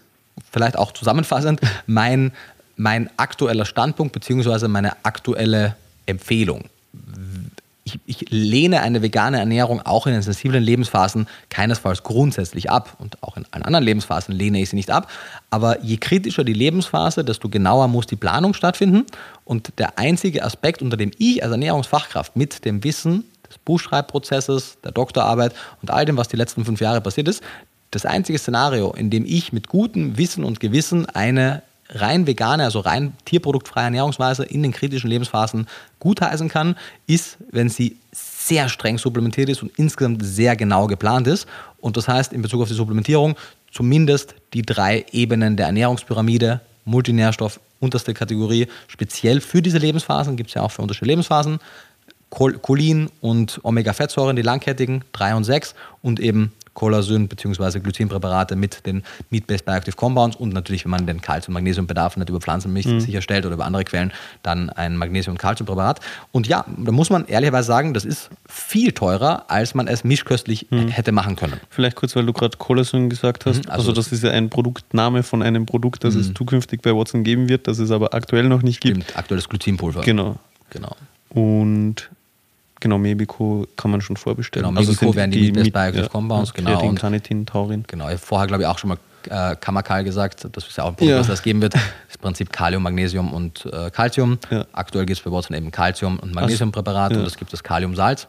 vielleicht 0.52 0.76
auch 0.76 0.92
zusammenfassend 0.92 1.62
mein, 1.86 2.32
mein 2.78 3.10
aktueller 3.16 3.66
Standpunkt 3.66 4.14
beziehungsweise 4.14 4.68
meine 4.68 5.06
aktuelle 5.06 5.76
Empfehlung 6.08 6.66
ich, 7.88 8.00
ich, 8.06 8.30
lehne 8.30 8.82
eine 8.82 9.02
vegane 9.02 9.40
Ernährung 9.40 9.82
auch 9.82 10.08
in 10.08 10.14
den 10.14 10.22
sensiblen 10.22 10.62
Lebensphasen 10.62 11.28
keinesfalls 11.50 12.04
grundsätzlich 12.04 12.70
ab. 12.70 12.98
Und 13.00 13.24
auch 13.24 13.38
in 13.38 13.46
allen 13.52 13.64
anderen 13.64 13.86
Lebensphasen 13.86 14.36
lehne 14.36 14.62
ich 14.62 14.70
sie 14.70 14.76
nicht 14.76 14.92
ab. 14.92 15.10
Aber 15.50 15.82
je 15.84 15.98
kritischer 15.98 16.44
die 16.44 16.54
Lebensphase, 16.54 17.24
desto 17.24 17.50
genauer 17.50 17.88
muss 17.88 18.06
die 18.06 18.18
Planung 18.18 18.54
stattfinden. 18.54 19.06
Und 19.46 19.80
der 19.80 19.98
einzige 19.98 20.44
Aspekt, 20.44 20.82
unter 20.82 20.98
dem 20.98 21.12
ich 21.18 21.42
als 21.44 21.52
Ernährungsfachkraft 21.52 22.36
mit 22.36 22.66
dem 22.66 22.84
Wissen 22.84 23.24
des 23.48 23.58
Buchschreibprozesses, 23.60 24.80
der 24.84 24.92
Doktorarbeit 24.92 25.54
und 25.82 25.90
all 25.90 26.06
dem, 26.06 26.18
was 26.18 26.28
die 26.28 26.38
letzten 26.38 26.66
fünf 26.66 26.82
Jahre 26.82 27.00
passiert 27.00 27.30
ist, 27.30 27.42
das 27.92 28.06
einzige 28.06 28.38
Szenario, 28.38 28.92
in 28.92 29.10
dem 29.10 29.24
ich 29.26 29.54
mit 29.54 29.70
gutem 29.70 30.18
Wissen 30.18 30.44
und 30.44 30.60
Gewissen 30.60 31.06
eine 31.06 31.64
rein 31.90 32.28
vegane, 32.28 32.64
also 32.64 32.80
rein 32.80 33.14
tierproduktfreie 33.26 33.86
Ernährungsweise 33.86 34.44
in 34.44 34.64
den 34.64 34.72
kritischen 34.72 35.10
Lebensphasen 35.10 35.68
gutheißen 36.00 36.50
kann, 36.50 36.76
ist, 37.06 37.38
wenn 37.52 37.70
sie 37.70 37.98
sehr 38.12 38.70
streng 38.70 38.98
supplementiert 38.98 39.50
ist 39.50 39.64
und 39.64 39.72
insgesamt 39.78 40.24
sehr 40.24 40.56
genau 40.56 40.88
geplant 40.88 41.28
ist. 41.28 41.48
Und 41.80 41.98
das 41.98 42.08
heißt 42.08 42.34
in 42.34 42.42
Bezug 42.42 42.62
auf 42.62 42.68
die 42.68 42.74
Supplementierung 42.74 43.36
zumindest 43.72 44.36
die 44.54 44.62
drei 44.62 45.06
Ebenen 45.12 45.58
der 45.58 45.68
Ernährungspyramide, 45.68 46.62
Multinährstoff, 46.86 47.60
unterste 47.80 48.14
Kategorie. 48.14 48.68
Speziell 48.88 49.42
für 49.42 49.62
diese 49.62 49.78
Lebensphasen 49.78 50.36
gibt 50.36 50.50
es 50.50 50.56
ja 50.56 50.64
auch 50.64 50.72
für 50.72 50.82
unterschiedliche 50.82 51.12
Lebensphasen. 51.12 51.60
Chol 52.30 52.58
Cholin 52.58 53.10
und 53.22 53.60
Omega-Fettsäuren, 53.64 54.36
die 54.36 54.42
langkettigen, 54.42 55.04
3 55.14 55.36
und 55.36 55.44
6 55.44 55.76
und 56.02 56.20
eben 56.20 56.52
Colasyn 56.78 57.28
bzw. 57.28 57.80
Glycinpräparate 57.80 58.56
mit 58.56 58.86
den 58.86 59.02
Meat-Based 59.32 59.66
Bioactive 59.66 59.96
Compounds 59.96 60.36
und 60.36 60.54
natürlich, 60.54 60.86
wenn 60.86 60.92
man 60.92 61.08
den 61.08 61.22
Kalzium- 61.22 61.50
und 61.50 61.54
Magnesiumbedarf 61.56 62.18
nicht 62.18 62.30
über 62.30 62.40
Pflanzenmilch 62.40 62.86
mhm. 62.86 63.00
sicherstellt 63.00 63.48
oder 63.48 63.56
über 63.56 63.66
andere 63.66 63.84
Quellen, 63.84 64.14
dann 64.44 64.70
ein 64.70 64.96
Magnesium- 64.96 65.34
und 65.34 65.40
Calciumpräparat. 65.40 66.02
Und 66.32 66.48
ja, 66.48 66.66
da 66.78 66.92
muss 66.92 67.10
man 67.10 67.26
ehrlicherweise 67.26 67.66
sagen, 67.66 67.96
das 67.96 68.06
ist 68.06 68.30
viel 68.48 68.92
teurer, 68.92 69.46
als 69.48 69.74
man 69.74 69.88
es 69.88 70.04
mischköstlich 70.04 70.68
mhm. 70.70 70.90
hätte 70.90 71.12
machen 71.12 71.36
können. 71.36 71.60
Vielleicht 71.72 71.96
kurz, 71.96 72.16
weil 72.16 72.28
du 72.28 72.34
gerade 72.34 72.58
Colasyn 72.58 73.10
gesagt 73.10 73.48
hast. 73.48 73.66
Mhm, 73.66 73.72
also, 73.72 73.90
also, 73.90 73.92
das 73.94 74.12
ist 74.12 74.24
ja 74.24 74.30
ein 74.30 74.52
Produktname 74.52 75.24
von 75.24 75.42
einem 75.42 75.66
Produkt, 75.66 76.04
das 76.04 76.14
es 76.14 76.30
mhm. 76.30 76.36
zukünftig 76.36 76.84
bei 76.84 76.96
Watson 76.96 77.24
geben 77.24 77.50
wird, 77.50 77.68
das 77.68 77.80
es 77.80 77.90
aber 77.90 78.14
aktuell 78.14 78.48
noch 78.48 78.62
nicht 78.62 78.82
gibt. 78.82 78.98
Stimmt, 78.98 79.18
aktuelles 79.18 79.50
Glutinpulver. 79.50 80.02
Genau. 80.02 80.36
Genau. 80.70 80.96
Und 81.30 82.10
Genau, 82.80 82.98
Mebico 82.98 83.68
kann 83.76 83.92
man 83.92 84.02
schon 84.02 84.18
vorbestellen. 84.18 84.68
Genau, 84.68 84.80
Mebico 84.80 85.08
also 85.08 85.16
wären 85.16 85.32
die, 85.32 85.52
die 85.52 85.60
Meat 85.60 85.74
Bioactive 85.74 86.04
ja, 86.04 86.10
Compounds, 86.10 86.54
genau. 86.54 86.72
Kreatin, 86.72 86.96
Carnitin, 86.96 87.46
Taurin. 87.46 87.84
Genau, 87.88 88.06
ich 88.06 88.12
habe 88.12 88.18
vorher, 88.20 88.48
glaube 88.48 88.64
ich, 88.64 88.68
auch 88.68 88.78
schon 88.78 88.90
mal 88.90 88.98
äh, 89.30 89.56
Kamakal 89.56 90.04
gesagt, 90.04 90.48
das 90.52 90.68
ist 90.68 90.78
ja 90.78 90.84
auch 90.84 90.90
ein 90.90 90.96
Produkt, 90.96 91.12
ja. 91.12 91.20
was 91.20 91.28
das 91.28 91.42
geben 91.42 91.62
wird. 91.62 91.74
Das 91.74 91.82
ist 91.82 92.16
im 92.16 92.22
Prinzip 92.22 92.52
Kalium, 92.52 92.84
Magnesium 92.84 93.34
und 93.34 93.66
äh, 93.66 93.90
Calcium. 93.90 94.38
Ja. 94.50 94.66
Aktuell 94.74 95.06
gibt 95.06 95.18
es 95.18 95.24
bei 95.24 95.32
Watson 95.32 95.56
eben 95.56 95.72
Calcium- 95.72 96.20
und 96.20 96.34
Magnesiumpräparate 96.34 97.16
ja. 97.16 97.22
und 97.22 97.28
es 97.28 97.38
gibt 97.38 97.52
das 97.52 97.64
Kaliumsalz. 97.64 98.28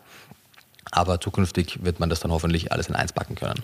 Aber 0.90 1.20
zukünftig 1.20 1.84
wird 1.84 2.00
man 2.00 2.08
das 2.08 2.20
dann 2.20 2.30
hoffentlich 2.30 2.72
alles 2.72 2.88
in 2.88 2.94
eins 2.94 3.12
packen 3.12 3.34
können. 3.34 3.60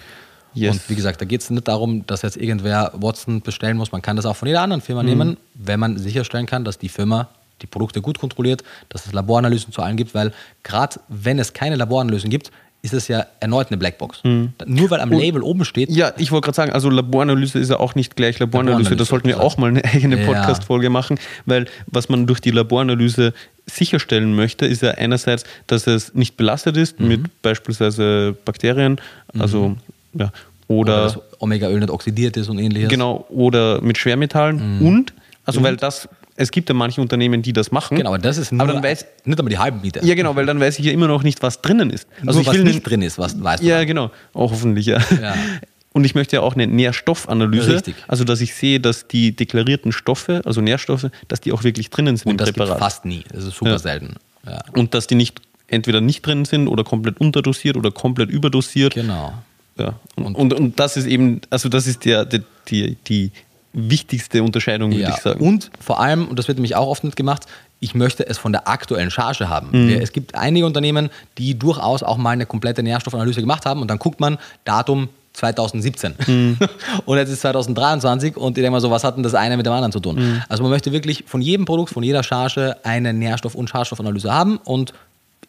Yes. 0.53 0.75
Und 0.75 0.91
wie 0.91 0.95
gesagt, 0.95 1.21
da 1.21 1.25
geht 1.25 1.41
es 1.41 1.51
nicht 1.51 1.67
darum, 1.67 2.07
dass 2.07 2.23
jetzt 2.23 2.37
irgendwer 2.37 2.93
Watson 2.95 3.41
bestellen 3.41 3.77
muss. 3.77 3.91
Man 3.91 4.03
kann 4.03 4.17
das 4.17 4.27
auch 4.27 4.37
von 4.37 4.47
jeder 4.47 4.61
anderen 4.61 4.83
Firma 4.83 5.03
mhm. 5.03 5.09
nehmen, 5.09 5.37
wenn 5.55 5.81
man 5.81 5.97
sicherstellen 5.97 6.47
kann, 6.47 6.65
dass 6.65 6.79
die 6.79 6.89
Firma 6.89 7.29
die 7.65 7.71
Produkte 7.71 8.01
gut 8.03 8.19
kontrolliert, 8.19 8.63
dass 8.91 9.07
es 9.07 9.13
Laboranalysen 9.13 9.73
zu 9.73 9.83
allen 9.83 9.97
gibt, 9.97 10.15
weil 10.15 10.33
gerade 10.63 11.01
wenn 11.09 11.39
es 11.39 11.53
keine 11.53 11.77
Laboranalysen 11.77 12.31
gibt, 12.31 12.51
ist 12.83 12.93
es 12.93 13.09
ja 13.09 13.25
erneut 13.41 13.69
eine 13.69 13.79
Blackbox. 13.79 14.23
Mhm. 14.25 14.53
Nur 14.67 14.91
weil 14.91 15.01
am 15.01 15.11
Und, 15.11 15.19
Label 15.19 15.43
oben 15.43 15.65
steht. 15.65 15.89
Ja, 15.89 16.13
ich 16.19 16.31
wollte 16.31 16.45
gerade 16.45 16.57
sagen, 16.57 16.73
also 16.73 16.91
Laboranalyse 16.91 17.59
ist 17.59 17.71
ja 17.71 17.81
auch 17.81 17.95
nicht 17.95 18.15
gleich 18.15 18.39
Laboranalyse. 18.39 18.91
Laboranalyse 18.91 18.97
da 18.97 19.05
sollten 19.07 19.29
wir 19.29 19.41
auch 19.41 19.57
mal 19.57 19.69
eine 19.69 19.83
eigene 19.85 20.19
Podcast-Folge 20.19 20.91
machen, 20.91 21.19
weil 21.47 21.65
was 21.87 22.11
man 22.11 22.27
durch 22.27 22.41
die 22.41 22.51
Laboranalyse 22.51 23.33
sicherstellen 23.65 24.37
möchte, 24.37 24.67
ist 24.67 24.83
ja 24.83 24.91
einerseits, 24.91 25.45
dass 25.67 25.87
es 25.87 26.13
nicht 26.13 26.37
belastet 26.37 26.77
ist 26.77 27.01
mhm. 27.01 27.09
mit 27.09 27.43
beispielsweise 27.43 28.37
Bakterien, 28.45 29.01
also 29.39 29.71
mhm. 29.71 29.77
ja, 30.21 30.33
oder, 30.69 31.05
oder 31.05 31.05
dass 31.05 31.19
Omega-Öl 31.39 31.81
nicht 31.81 31.91
oxidiert 31.91 32.37
ist 32.37 32.51
und 32.51 32.59
ähnliches. 32.59 32.91
Genau, 32.91 33.25
oder 33.31 33.81
mit 33.81 33.97
Schwermetallen 33.97 34.81
mhm. 34.81 34.87
und 34.87 35.15
also 35.47 35.63
weil 35.63 35.77
das 35.77 36.07
es 36.37 36.51
gibt 36.51 36.69
ja 36.69 36.75
manche 36.75 37.01
Unternehmen, 37.01 37.43
die 37.43 37.53
das 37.53 37.71
machen. 37.71 37.97
Genau, 37.97 38.11
aber 38.11 38.19
das 38.19 38.39
ist 38.39 38.53
nur, 38.53 38.63
aber 38.63 38.73
dann 38.73 38.83
weiß, 38.83 39.07
nicht 39.25 39.39
einmal 39.39 39.51
die 39.51 39.59
halben 39.59 39.81
Miete. 39.81 40.01
Ja, 40.05 40.15
genau, 40.15 40.35
weil 40.35 40.47
dann 40.47 40.59
weiß 40.59 40.79
ich 40.79 40.85
ja 40.85 40.93
immer 40.93 41.07
noch 41.07 41.23
nicht, 41.23 41.43
was 41.43 41.63
drinnen 41.63 41.91
ist. 41.91 42.09
Also 42.27 42.41
nur, 42.41 42.47
was 42.47 42.59
nicht 42.59 42.83
drin 42.83 43.03
ist, 43.03 43.19
was 43.19 43.43
weißt 43.43 43.63
du. 43.63 43.67
Ja, 43.67 43.85
genau. 43.85 44.11
Auch 44.33 44.51
hoffentlich, 44.51 44.87
ja. 44.87 44.99
ja. 45.21 45.35
Und 45.93 46.05
ich 46.05 46.17
möchte 46.17 46.35
ja 46.37 46.43
auch 46.43 46.55
eine 46.55 46.67
Nährstoffanalyse, 46.67 47.75
Richtig. 47.77 47.95
also 48.09 48.25
dass 48.25 48.41
ich 48.41 48.55
sehe, 48.55 48.81
dass 48.81 49.07
die 49.07 49.37
deklarierten 49.37 49.93
Stoffe, 49.93 50.43
also 50.45 50.61
Nährstoffe, 50.61 51.09
dass 51.29 51.41
die 51.41 51.53
auch 51.53 51.63
wirklich 51.63 51.89
drinnen 51.89 52.17
sind 52.17 52.27
Und 52.27 52.33
im 52.33 52.39
das 52.39 52.53
Präparat. 52.53 52.81
fast 52.81 53.05
nie. 53.05 53.23
Das 53.33 53.45
ist 53.45 53.55
super 53.55 53.71
ja. 53.71 53.79
selten. 53.79 54.17
Ja. 54.45 54.61
Und 54.73 54.93
dass 54.95 55.07
die 55.07 55.15
nicht 55.15 55.41
entweder 55.69 56.01
nicht 56.01 56.27
drin 56.27 56.45
sind 56.47 56.67
oder 56.67 56.83
komplett 56.83 57.21
unterdosiert 57.21 57.77
oder 57.77 57.93
komplett 57.93 58.29
überdosiert. 58.29 58.95
Genau. 58.95 59.35
Ja. 59.79 59.95
Und, 60.17 60.25
und, 60.25 60.35
und, 60.35 60.53
und 60.55 60.81
das 60.81 60.97
ist 60.97 61.07
eben, 61.07 61.41
also 61.51 61.69
das 61.69 61.87
ist 61.87 62.05
der, 62.05 62.25
der 62.25 62.43
die, 62.69 62.97
die 63.07 63.31
wichtigste 63.75 64.43
Unterscheidung, 64.43 64.91
würde 64.91 65.03
ja. 65.03 65.11
ich 65.11 65.17
sagen. 65.17 65.47
Und 65.47 65.71
vor 65.81 66.01
allem, 66.01 66.29
und 66.29 66.39
das 66.39 66.49
wird 66.49 66.59
nämlich 66.59 66.77
auch 66.77 66.87
oft 66.87 67.05
nicht 67.05 67.17
gemacht, 67.17 67.45
ich 67.81 67.95
möchte 67.95 68.27
es 68.27 68.39
von 68.39 68.53
der 68.53 68.67
aktuellen 68.69 69.11
Charge 69.11 69.49
haben. 69.49 69.69
Mhm. 69.73 69.91
Es 70.01 70.13
gibt 70.13 70.35
einige 70.35 70.65
Unternehmen, 70.65 71.11
die 71.37 71.59
durchaus 71.59 72.03
auch 72.03 72.17
mal 72.17 72.31
eine 72.31 72.47
komplette 72.47 72.83
Nährstoffanalyse 72.83 73.41
gemacht 73.41 73.67
haben 73.67 73.83
und 73.83 73.89
dann 73.89 73.99
guckt 73.99 74.21
man, 74.21 74.39
Datum 74.65 75.09
2017. 75.35 76.15
Mhm. 76.27 76.59
und 77.05 77.19
jetzt 77.19 77.31
ist 77.31 77.43
2023 77.43 78.37
und 78.37 78.57
ich 78.57 78.63
denke 78.63 78.71
mal 78.71 78.81
so, 78.81 78.91
was 78.91 79.05
hat 79.05 79.17
denn 79.17 79.23
das 79.23 79.35
eine 79.35 79.57
mit 79.57 79.67
dem 79.67 79.73
anderen 79.73 79.93
zu 79.93 80.01
tun? 80.01 80.17
Mhm. 80.17 80.43
Also 80.49 80.63
man 80.63 80.71
möchte 80.71 80.93
wirklich 80.93 81.25
von 81.27 81.43
jedem 81.43 81.67
Produkt, 81.67 81.93
von 81.93 82.03
jeder 82.03 82.23
Charge 82.23 82.77
eine 82.85 83.13
Nährstoff- 83.13 83.55
und 83.55 83.69
Schadstoffanalyse 83.69 84.33
haben 84.33 84.59
und 84.65 84.95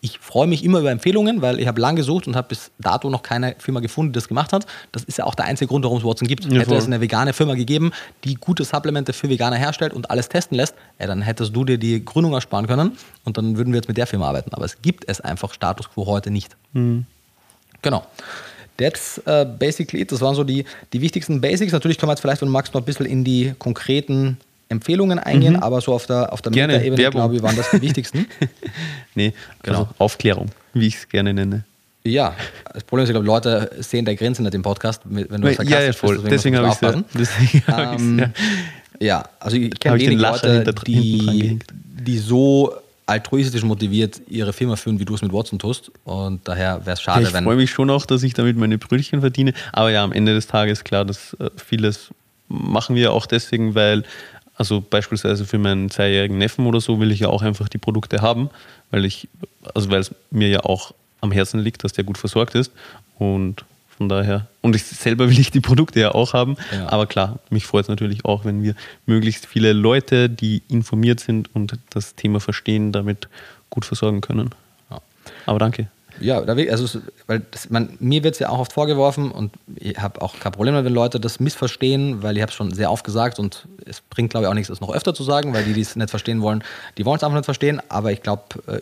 ich 0.01 0.19
freue 0.19 0.47
mich 0.47 0.63
immer 0.63 0.79
über 0.79 0.91
Empfehlungen, 0.91 1.41
weil 1.41 1.59
ich 1.59 1.67
habe 1.67 1.79
lange 1.79 1.97
gesucht 1.97 2.27
und 2.27 2.35
habe 2.35 2.49
bis 2.49 2.71
dato 2.79 3.09
noch 3.09 3.23
keine 3.23 3.55
Firma 3.59 3.79
gefunden, 3.79 4.13
die 4.13 4.17
das 4.17 4.27
gemacht 4.27 4.53
hat. 4.53 4.65
Das 4.91 5.03
ist 5.03 5.17
ja 5.17 5.25
auch 5.25 5.35
der 5.35 5.45
einzige 5.45 5.67
Grund, 5.67 5.83
warum 5.85 5.97
es 5.97 6.03
Watson 6.03 6.27
gibt. 6.27 6.45
Ja, 6.45 6.59
Hätte 6.59 6.75
es 6.75 6.85
eine 6.85 7.01
vegane 7.01 7.33
Firma 7.33 7.55
gegeben, 7.55 7.91
die 8.23 8.35
gute 8.35 8.63
Supplemente 8.63 9.13
für 9.13 9.29
Veganer 9.29 9.57
herstellt 9.57 9.93
und 9.93 10.11
alles 10.11 10.29
testen 10.29 10.57
lässt, 10.57 10.75
ja, 10.99 11.07
dann 11.07 11.21
hättest 11.21 11.55
du 11.55 11.65
dir 11.65 11.77
die 11.77 12.03
Gründung 12.03 12.33
ersparen 12.33 12.67
können 12.67 12.97
und 13.23 13.37
dann 13.37 13.57
würden 13.57 13.73
wir 13.73 13.77
jetzt 13.77 13.87
mit 13.87 13.97
der 13.97 14.07
Firma 14.07 14.27
arbeiten. 14.27 14.53
Aber 14.53 14.65
es 14.65 14.81
gibt 14.81 15.05
es 15.07 15.21
einfach 15.21 15.53
Status 15.53 15.89
quo 15.89 16.05
heute 16.05 16.31
nicht. 16.31 16.55
Mhm. 16.73 17.05
Genau. 17.81 18.05
That's 18.77 19.21
uh, 19.25 19.45
basically 19.45 20.01
it. 20.01 20.11
Das 20.11 20.21
waren 20.21 20.35
so 20.35 20.43
die, 20.43 20.65
die 20.91 21.01
wichtigsten 21.01 21.39
Basics. 21.39 21.71
Natürlich 21.71 21.97
können 21.97 22.09
wir 22.09 22.13
jetzt 22.13 22.21
vielleicht, 22.21 22.41
wenn 22.41 22.47
du 22.47 22.51
magst, 22.51 22.73
noch 22.73 22.81
ein 22.81 22.85
bisschen 22.85 23.05
in 23.05 23.23
die 23.23 23.53
konkreten 23.57 24.37
Empfehlungen 24.69 25.19
eingehen, 25.19 25.53
mhm. 25.53 25.63
aber 25.63 25.81
so 25.81 25.93
auf 25.93 26.07
der, 26.07 26.33
auf 26.33 26.41
der 26.41 26.51
Meta-Ebene, 26.51 27.11
glaube 27.11 27.35
ich, 27.35 27.43
waren 27.43 27.55
das 27.55 27.69
die 27.71 27.81
wichtigsten. 27.81 28.27
nee, 29.15 29.33
genau. 29.61 29.79
Also 29.79 29.89
Aufklärung, 29.99 30.49
wie 30.73 30.87
ich 30.87 30.95
es 30.95 31.09
gerne 31.09 31.33
nenne. 31.33 31.63
Ja, 32.03 32.35
das 32.71 32.83
Problem 32.83 33.03
ist, 33.03 33.09
ich 33.09 33.13
glaube, 33.13 33.25
Leute 33.25 33.71
sehen 33.79 34.05
der 34.05 34.15
Grenze 34.15 34.43
nicht 34.43 34.53
im 34.53 34.61
Podcast, 34.61 35.01
wenn 35.05 35.41
du 35.41 35.53
sarkastisch 35.53 35.69
ja, 35.69 35.81
ja, 35.81 35.93
voll. 35.93 36.19
Bist, 36.19 36.31
deswegen, 36.31 36.57
habe 36.57 36.67
ich 36.67 37.21
es 37.21 37.31
ähm, 37.99 38.19
ja. 38.19 38.29
ja, 38.99 39.29
also 39.39 39.57
ich 39.57 39.79
kenne 39.79 39.99
wenig 39.99 40.19
Leute, 40.19 40.73
die, 40.85 41.57
die 41.73 42.17
so 42.19 42.75
altruistisch 43.07 43.63
motiviert 43.63 44.21
ihre 44.27 44.53
Firma 44.53 44.75
führen, 44.75 44.99
wie 44.99 45.05
du 45.05 45.15
es 45.15 45.21
mit 45.21 45.33
Watson 45.33 45.59
tust. 45.59 45.91
Und 46.03 46.47
daher 46.47 46.85
wäre 46.85 46.93
es 46.93 47.01
schade, 47.01 47.21
ja, 47.21 47.27
ich 47.27 47.33
wenn. 47.33 47.43
Ich 47.43 47.47
freue 47.47 47.55
mich 47.55 47.71
schon 47.71 47.89
auch, 47.89 48.05
dass 48.05 48.23
ich 48.23 48.33
damit 48.33 48.57
meine 48.57 48.77
Brötchen 48.77 49.21
verdiene. 49.21 49.53
Aber 49.73 49.91
ja, 49.91 50.03
am 50.03 50.11
Ende 50.11 50.33
des 50.33 50.47
Tages 50.47 50.83
klar, 50.83 51.05
dass 51.05 51.33
äh, 51.39 51.49
vieles 51.55 52.09
machen 52.47 52.95
wir 52.95 53.11
auch 53.13 53.25
deswegen, 53.25 53.75
weil 53.75 54.03
also 54.55 54.81
beispielsweise 54.81 55.45
für 55.45 55.57
meinen 55.57 55.89
zweijährigen 55.89 56.37
Neffen 56.37 56.65
oder 56.65 56.79
so 56.79 56.99
will 56.99 57.11
ich 57.11 57.19
ja 57.19 57.29
auch 57.29 57.41
einfach 57.41 57.69
die 57.69 57.77
Produkte 57.77 58.21
haben, 58.21 58.49
weil 58.91 59.05
ich, 59.05 59.27
also 59.73 59.89
weil 59.89 59.99
es 59.99 60.13
mir 60.31 60.49
ja 60.49 60.61
auch 60.61 60.93
am 61.21 61.31
Herzen 61.31 61.59
liegt, 61.59 61.83
dass 61.83 61.93
der 61.93 62.03
gut 62.03 62.17
versorgt 62.17 62.55
ist. 62.55 62.71
Und 63.17 63.65
von 63.97 64.09
daher, 64.09 64.47
und 64.61 64.75
ich 64.75 64.83
selber 64.83 65.29
will 65.29 65.39
ich 65.39 65.51
die 65.51 65.61
Produkte 65.61 65.99
ja 65.99 66.11
auch 66.11 66.33
haben. 66.33 66.57
Ja. 66.71 66.89
Aber 66.89 67.05
klar, 67.05 67.39
mich 67.49 67.65
freut 67.65 67.85
es 67.85 67.89
natürlich 67.89 68.25
auch, 68.25 68.43
wenn 68.43 68.61
wir 68.61 68.75
möglichst 69.05 69.45
viele 69.45 69.73
Leute, 69.73 70.29
die 70.29 70.61
informiert 70.67 71.19
sind 71.19 71.53
und 71.55 71.77
das 71.91 72.15
Thema 72.15 72.39
verstehen, 72.39 72.91
damit 72.91 73.29
gut 73.69 73.85
versorgen 73.85 74.21
können. 74.21 74.51
Ja. 74.89 75.01
Aber 75.45 75.59
danke. 75.59 75.87
Ja, 76.19 76.39
also 76.39 76.99
weil 77.27 77.41
das, 77.51 77.69
man, 77.69 77.97
mir 77.99 78.23
wird 78.23 78.35
es 78.35 78.39
ja 78.39 78.49
auch 78.49 78.59
oft 78.59 78.73
vorgeworfen 78.73 79.31
und 79.31 79.53
ich 79.75 79.97
habe 79.97 80.21
auch 80.21 80.39
kein 80.39 80.51
Problem, 80.51 80.75
wenn 80.75 80.93
Leute 80.93 81.19
das 81.19 81.39
missverstehen, 81.39 82.23
weil 82.23 82.35
ich 82.35 82.41
habe 82.41 82.49
es 82.49 82.55
schon 82.55 82.73
sehr 82.73 82.91
oft 82.91 83.03
gesagt 83.03 83.39
und 83.39 83.67
es 83.85 84.01
bringt, 84.01 84.31
glaube 84.31 84.45
ich, 84.45 84.49
auch 84.49 84.53
nichts, 84.53 84.69
es 84.69 84.81
noch 84.81 84.93
öfter 84.93 85.13
zu 85.13 85.23
sagen, 85.23 85.53
weil 85.53 85.63
die, 85.63 85.73
die 85.73 85.81
es 85.81 85.95
nicht 85.95 86.09
verstehen 86.09 86.41
wollen, 86.41 86.63
die 86.97 87.05
wollen 87.05 87.17
es 87.17 87.23
einfach 87.23 87.37
nicht 87.37 87.45
verstehen. 87.45 87.81
Aber 87.89 88.11
ich 88.11 88.21
glaube, 88.21 88.43
äh, 88.67 88.79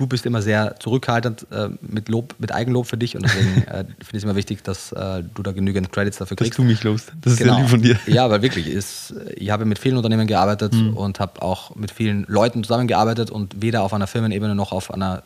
du 0.00 0.06
bist 0.06 0.24
immer 0.24 0.40
sehr 0.40 0.76
zurückhaltend 0.80 1.46
äh, 1.52 1.68
mit 1.82 2.08
Lob, 2.08 2.34
mit 2.38 2.52
Eigenlob 2.52 2.86
für 2.86 2.96
dich 2.96 3.16
und 3.16 3.22
deswegen 3.22 3.62
äh, 3.66 3.84
finde 3.84 3.96
ich 4.12 4.14
es 4.14 4.24
immer 4.24 4.36
wichtig, 4.36 4.64
dass 4.64 4.92
äh, 4.92 5.22
du 5.34 5.42
da 5.42 5.52
genügend 5.52 5.92
Credits 5.92 6.16
dafür 6.16 6.36
kriegst. 6.36 6.52
Dass 6.52 6.56
du 6.56 6.62
mich 6.62 6.82
lobst. 6.82 7.12
Das 7.20 7.34
ist 7.34 7.38
genau. 7.38 7.54
sehr 7.54 7.62
lieb 7.62 7.70
von 7.70 7.82
dir. 7.82 7.98
Ja, 8.06 8.30
weil 8.30 8.42
wirklich, 8.42 8.66
ist, 8.66 9.14
ich 9.36 9.50
habe 9.50 9.66
mit 9.66 9.78
vielen 9.78 9.96
Unternehmen 9.96 10.26
gearbeitet 10.26 10.72
mhm. 10.72 10.96
und 10.96 11.20
habe 11.20 11.42
auch 11.42 11.76
mit 11.76 11.90
vielen 11.90 12.24
Leuten 12.28 12.64
zusammengearbeitet 12.64 13.30
und 13.30 13.60
weder 13.60 13.82
auf 13.82 13.92
einer 13.92 14.06
Firmenebene 14.06 14.54
noch 14.54 14.72
auf 14.72 14.92
einer 14.92 15.22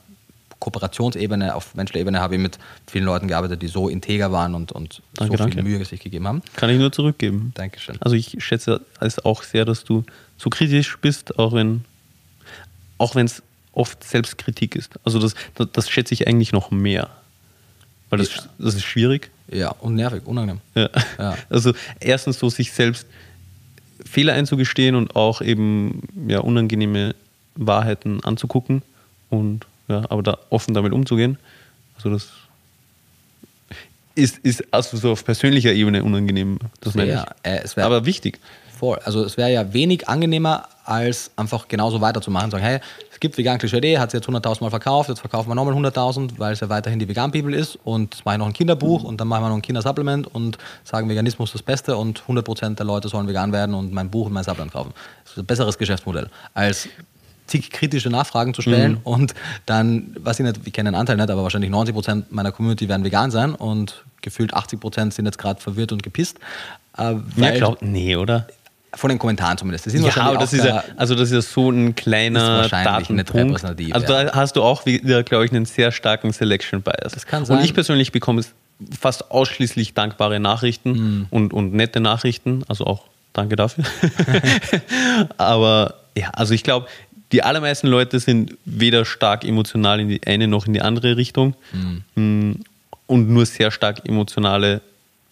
Kooperationsebene, 0.59 1.55
auf 1.55 1.75
menschlicher 1.75 2.03
Ebene 2.03 2.21
habe 2.21 2.37
ich 2.37 2.41
mit 2.41 2.59
vielen 2.87 3.05
Leuten 3.05 3.29
gearbeitet, 3.29 3.63
die 3.63 3.69
so 3.69 3.89
integer 3.89 4.33
waren 4.33 4.55
und, 4.55 4.73
und 4.73 5.03
danke, 5.15 5.37
so 5.37 5.45
viel 5.45 5.55
danke. 5.55 5.69
Mühe 5.69 5.85
sich 5.85 6.01
gegeben 6.01 6.27
haben. 6.27 6.43
Kann 6.57 6.71
ich 6.71 6.79
nur 6.79 6.93
zurückgeben. 6.93 7.53
Dankeschön. 7.55 7.97
Also 8.01 8.17
ich 8.17 8.37
schätze 8.39 8.81
es 9.01 9.25
auch 9.25 9.43
sehr, 9.43 9.65
dass 9.65 9.85
du 9.85 10.05
so 10.39 10.51
kritisch 10.51 10.97
bist, 10.99 11.39
auch 11.39 11.53
wenn 11.53 11.85
auch 12.99 13.15
wenn 13.15 13.27
es 13.27 13.43
oft 13.73 14.05
Selbstkritik 14.05 14.77
ist. 14.77 14.93
Also 15.05 15.19
das, 15.19 15.35
das, 15.55 15.69
das, 15.73 15.91
schätze 15.91 16.15
ich 16.15 16.29
eigentlich 16.29 16.53
noch 16.53 16.71
mehr. 16.71 17.11
Weil 18.09 18.21
das, 18.21 18.37
ja. 18.37 18.43
das 18.59 18.75
ist 18.75 18.85
schwierig. 18.85 19.31
Ja, 19.51 19.71
und 19.71 19.95
nervig, 19.95 20.27
unangenehm. 20.27 20.61
Ja. 20.75 20.89
ja. 21.19 21.37
Also 21.51 21.75
erstens 22.01 22.39
so 22.39 22.49
sich 22.49 22.73
selbst 22.73 23.07
Fehler 24.05 24.35
einzugestehen 24.35 24.95
und 24.95 25.17
auch 25.17 25.41
eben 25.41 26.03
ja, 26.29 26.41
unangenehme 26.41 27.15
Wahrheiten 27.57 28.23
anzugucken 28.25 28.83
und 29.31 29.67
ja, 29.89 30.03
aber 30.09 30.23
da 30.23 30.39
offen 30.51 30.75
damit 30.75 30.93
umzugehen, 30.93 31.39
also 31.97 32.11
das 32.11 32.31
ist, 34.15 34.39
ist 34.39 34.65
also 34.73 34.97
so 34.97 35.13
auf 35.13 35.25
persönlicher 35.25 35.73
Ebene 35.73 36.05
unangenehm. 36.05 36.59
Das 36.81 36.95
ja, 36.95 37.27
äh, 37.43 37.63
aber 37.81 38.07
wichtig. 38.07 38.39
Voll. 38.79 38.99
Also 39.05 39.25
es 39.25 39.37
wäre 39.37 39.53
ja 39.53 39.73
wenig 39.73 40.09
angenehmer, 40.09 40.69
als 40.85 41.31
einfach 41.37 41.69
genauso 41.69 42.01
weiterzumachen. 42.01 42.51
Sagen, 42.51 42.65
hey, 42.65 42.81
es 43.11 43.21
gibt 43.21 43.39
vegan 43.39 43.59
Klischee, 43.59 43.99
hat 43.99 44.11
sie 44.11 44.19
jetzt 44.19 44.29
100.000 44.29 44.63
Mal 44.63 44.71
verkauft, 44.71 45.09
jetzt 45.09 45.21
verkaufen 45.21 45.49
wir 45.49 45.55
nochmal 45.55 45.75
100.000, 45.75 46.33
weil 46.39 46.53
es 46.53 46.61
ja 46.61 46.69
weiterhin 46.69 46.99
die 46.99 47.09
Vegan-Bibel 47.09 47.55
ist 47.55 47.79
und 47.85 48.15
jetzt 48.15 48.25
mache 48.25 48.35
ich 48.35 48.39
noch 48.41 48.47
ein 48.47 48.53
Kinderbuch 48.53 49.05
und 49.05 49.21
dann 49.21 49.29
machen 49.29 49.45
wir 49.45 49.49
noch 49.49 49.57
ein 49.57 49.63
Kindersupplement 49.63 50.27
und 50.35 50.59
sagen, 50.83 51.09
Veganismus 51.09 51.51
ist 51.51 51.55
das 51.55 51.63
Beste 51.63 51.97
und 51.97 52.23
100% 52.29 52.75
der 52.75 52.85
Leute 52.85 53.09
sollen 53.09 53.29
vegan 53.29 53.53
werden 53.53 53.75
und 53.75 53.93
mein 53.93 54.11
Buch 54.11 54.27
und 54.27 54.33
mein 54.33 54.45
Supplement 54.45 54.73
kaufen. 54.73 54.93
Das 55.23 55.33
ist 55.33 55.39
ein 55.39 55.47
besseres 55.47 55.79
Geschäftsmodell, 55.79 56.29
als 56.53 56.89
zig 57.47 57.71
kritische 57.71 58.11
Nachfragen 58.11 58.55
zu 58.55 58.63
stellen 58.63 58.93
mhm. 58.93 59.01
und 59.05 59.35
dann, 59.67 60.17
was 60.19 60.41
ich 60.41 60.47
nicht, 60.47 60.61
ich 60.65 60.73
kenne 60.73 60.91
den 60.91 60.95
Anteil 60.95 61.17
nicht, 61.17 61.31
aber 61.31 61.43
wahrscheinlich 61.43 61.71
90% 61.71 62.25
meiner 62.31 62.53
Community 62.53 62.89
werden 62.89 63.05
vegan 63.05 63.31
sein 63.31 63.55
und 63.55 64.05
gefühlt 64.23 64.55
80% 64.55 65.13
sind 65.13 65.27
jetzt 65.27 65.39
gerade 65.39 65.61
verwirrt 65.61 65.93
und 65.93 66.03
gepisst. 66.03 66.39
Äh, 66.97 67.17
ja, 67.37 67.51
glaub, 67.53 67.83
nee, 67.83 68.17
oder? 68.17 68.47
Von 68.95 69.11
den 69.11 69.19
Kommentaren 69.19 69.59
zumindest. 69.59 69.87
Das 69.87 69.95
ja, 69.95 70.23
aber 70.23 70.39
das 70.39 70.53
ist 70.53 70.65
ja, 70.65 70.85
also 70.97 71.15
das 71.17 71.31
ist 71.31 71.35
ja 71.35 71.43
so 71.43 71.69
ein 71.69 71.97
kleiner 71.97 72.69
Datenpunkt. 72.69 73.65
Also 73.65 74.07
da 74.07 74.33
hast 74.33 74.55
du 74.55 74.63
auch 74.63 74.87
wieder, 74.87 75.25
glaube 75.25 75.45
ich, 75.45 75.51
einen 75.51 75.65
sehr 75.65 75.91
starken 75.91 76.33
Selection 76.33 76.81
Bias. 76.81 77.13
Das 77.13 77.27
kann 77.27 77.45
sein. 77.45 77.59
Und 77.59 77.65
ich 77.65 77.75
persönlich 77.75 78.13
bekomme 78.13 78.43
fast 78.99 79.33
ausschließlich 79.33 79.95
dankbare 79.95 80.39
Nachrichten 80.39 80.93
mhm. 80.93 81.27
und, 81.31 81.53
und 81.53 81.75
nette 81.75 81.99
Nachrichten. 81.99 82.63
Also 82.69 82.87
auch 82.87 83.03
danke 83.33 83.57
dafür. 83.57 83.85
aber 85.39 85.95
ja, 86.17 86.31
also 86.31 86.55
ich 86.55 86.63
glaube, 86.63 86.87
die 87.35 87.43
allermeisten 87.43 87.89
Leute 87.89 88.21
sind 88.21 88.57
weder 88.65 89.05
stark 89.05 89.45
emotional 89.45 89.99
in 89.99 90.09
die 90.09 90.25
eine 90.25 90.47
noch 90.47 90.69
in 90.69 90.73
die 90.73 90.81
andere 90.81 91.17
Richtung 91.17 91.57
mhm. 91.73 92.61
und 93.09 93.29
nur 93.29 93.45
sehr 93.45 93.73
stark 93.73 94.09
emotionale, 94.09 94.81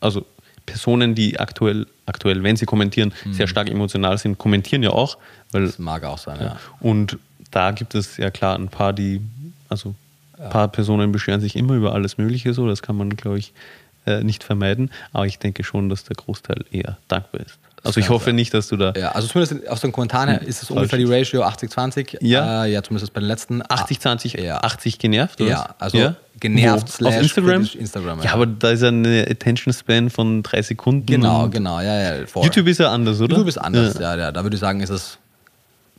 also 0.00 0.26
Personen, 0.66 1.14
die 1.14 1.38
aktuell, 1.38 1.86
aktuell, 2.06 2.42
wenn 2.42 2.56
sie 2.56 2.66
kommentieren, 2.66 3.12
mhm. 3.24 3.34
sehr 3.34 3.46
stark 3.46 3.70
emotional 3.70 4.18
sind, 4.18 4.36
kommentieren 4.36 4.82
ja 4.82 4.90
auch. 4.90 5.16
Weil, 5.52 5.66
das 5.66 5.78
mag 5.78 6.02
auch 6.02 6.18
sein, 6.18 6.40
ja. 6.40 6.58
Und 6.80 7.18
da 7.52 7.70
gibt 7.70 7.94
es 7.94 8.16
ja 8.16 8.32
klar 8.32 8.58
ein 8.58 8.66
paar, 8.66 8.92
die, 8.92 9.20
also 9.68 9.94
ein 10.38 10.50
paar 10.50 10.66
Personen 10.66 11.12
beschweren 11.12 11.40
sich 11.40 11.54
immer 11.54 11.74
über 11.74 11.94
alles 11.94 12.18
Mögliche 12.18 12.52
so, 12.52 12.66
das 12.66 12.82
kann 12.82 12.96
man, 12.96 13.10
glaube 13.10 13.38
ich, 13.38 13.52
äh, 14.06 14.24
nicht 14.24 14.42
vermeiden. 14.42 14.90
Aber 15.12 15.26
ich 15.26 15.38
denke 15.38 15.62
schon, 15.62 15.88
dass 15.88 16.02
der 16.02 16.16
Großteil 16.16 16.64
eher 16.72 16.98
dankbar 17.06 17.42
ist. 17.42 17.60
Also 17.84 17.98
ich 17.98 18.08
hoffe 18.10 18.26
sein. 18.26 18.36
nicht, 18.36 18.54
dass 18.54 18.68
du 18.68 18.76
da. 18.76 18.92
Ja, 18.96 19.12
also 19.12 19.26
zumindest 19.26 19.68
aus 19.68 19.80
den 19.80 19.90
Kommentaren 19.90 20.40
hm, 20.40 20.46
ist 20.46 20.62
es 20.62 20.70
ungefähr 20.70 20.98
die 20.98 21.04
Ratio 21.04 21.42
80-20. 21.42 22.18
Ja. 22.20 22.64
Äh, 22.64 22.72
ja, 22.72 22.82
zumindest 22.82 23.12
bei 23.12 23.20
den 23.20 23.26
letzten. 23.26 23.62
80-20, 23.62 24.40
ja. 24.40 24.58
80 24.58 24.98
genervt, 24.98 25.40
oder? 25.40 25.50
Ja, 25.50 25.74
also 25.78 25.98
ja? 25.98 26.14
genervt 26.38 26.88
Wo? 26.88 26.92
slash 26.92 27.14
auf 27.14 27.22
Instagram? 27.22 27.68
Instagram 27.78 28.18
ja. 28.18 28.24
ja. 28.26 28.32
aber 28.34 28.46
da 28.46 28.70
ist 28.70 28.82
ja 28.82 28.88
eine 28.88 29.26
Attention 29.28 29.74
Span 29.74 30.10
von 30.10 30.42
drei 30.42 30.62
Sekunden. 30.62 31.06
Genau, 31.06 31.48
genau, 31.48 31.80
ja, 31.80 32.18
ja. 32.18 32.26
Voll. 32.26 32.44
YouTube 32.44 32.68
ist 32.68 32.78
ja 32.78 32.92
anders, 32.92 33.20
oder? 33.20 33.34
YouTube 33.34 33.48
ist 33.48 33.58
anders, 33.58 33.98
ja. 33.98 34.16
ja, 34.16 34.30
Da 34.30 34.42
würde 34.44 34.54
ich 34.54 34.60
sagen, 34.60 34.80
ist 34.80 34.90
es 34.90 35.18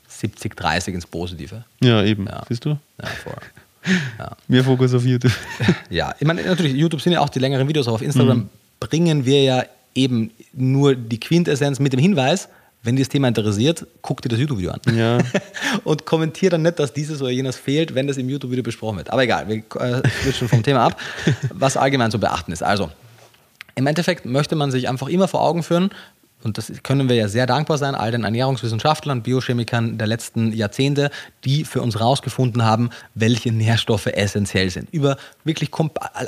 70, 0.07 0.55
30 0.55 0.93
ins 0.93 1.05
Positive. 1.05 1.65
Ja, 1.81 2.01
eben. 2.03 2.29
Siehst 2.47 2.63
du? 2.63 2.69
Ja, 2.69 3.07
voll. 3.23 3.33
Ja. 4.17 4.31
Mehr 4.47 4.63
Fokus 4.63 4.93
auf 4.93 5.03
YouTube. 5.03 5.33
ja, 5.89 6.15
ich 6.17 6.25
meine, 6.25 6.43
natürlich, 6.43 6.73
YouTube 6.73 7.01
sind 7.01 7.11
ja 7.11 7.19
auch 7.19 7.29
die 7.29 7.39
längeren 7.39 7.67
Videos, 7.67 7.87
aber 7.87 7.95
auf 7.95 8.01
Instagram 8.01 8.37
mhm. 8.37 8.49
bringen 8.79 9.25
wir 9.25 9.43
ja 9.43 9.63
eben 9.95 10.31
nur 10.53 10.95
die 10.95 11.19
Quintessenz 11.19 11.79
mit 11.79 11.93
dem 11.93 11.99
Hinweis, 11.99 12.49
wenn 12.83 12.97
dir 12.97 13.01
das 13.03 13.09
Thema 13.09 13.29
interessiert, 13.29 13.87
guck 14.01 14.21
dir 14.21 14.29
das 14.29 14.39
YouTube-Video 14.39 14.71
an. 14.71 14.81
Ja. 14.95 15.17
und 15.85 16.05
kommentier 16.05 16.49
dann 16.49 16.63
nicht, 16.63 16.79
dass 16.79 16.93
dieses 16.93 17.21
oder 17.21 17.31
jenes 17.31 17.55
fehlt, 17.55 17.95
wenn 17.95 18.07
das 18.07 18.17
im 18.17 18.29
YouTube-Video 18.29 18.63
besprochen 18.63 18.97
wird. 18.97 19.09
Aber 19.09 19.23
egal, 19.23 19.47
wir 19.47 19.63
äh, 19.79 20.01
switchen 20.21 20.49
vom 20.49 20.63
Thema 20.63 20.87
ab, 20.87 20.99
was 21.53 21.77
allgemein 21.77 22.11
zu 22.11 22.19
beachten 22.19 22.51
ist. 22.51 22.61
Also, 22.61 22.91
im 23.75 23.87
Endeffekt 23.87 24.25
möchte 24.25 24.55
man 24.55 24.69
sich 24.69 24.89
einfach 24.89 25.07
immer 25.07 25.27
vor 25.27 25.41
Augen 25.41 25.63
führen, 25.63 25.91
und 26.45 26.57
das 26.57 26.71
können 26.83 27.09
wir 27.09 27.15
ja 27.15 27.27
sehr 27.27 27.45
dankbar 27.45 27.77
sein, 27.77 27.95
all 27.95 28.11
den 28.11 28.23
Ernährungswissenschaftlern, 28.23 29.21
Biochemikern 29.21 29.97
der 29.97 30.07
letzten 30.07 30.53
Jahrzehnte, 30.53 31.09
die 31.43 31.65
für 31.65 31.81
uns 31.81 31.95
herausgefunden 31.95 32.63
haben, 32.63 32.89
welche 33.13 33.51
Nährstoffe 33.51 34.07
essentiell 34.07 34.69
sind. 34.69 34.89
Über 34.91 35.17
wirklich 35.43 35.69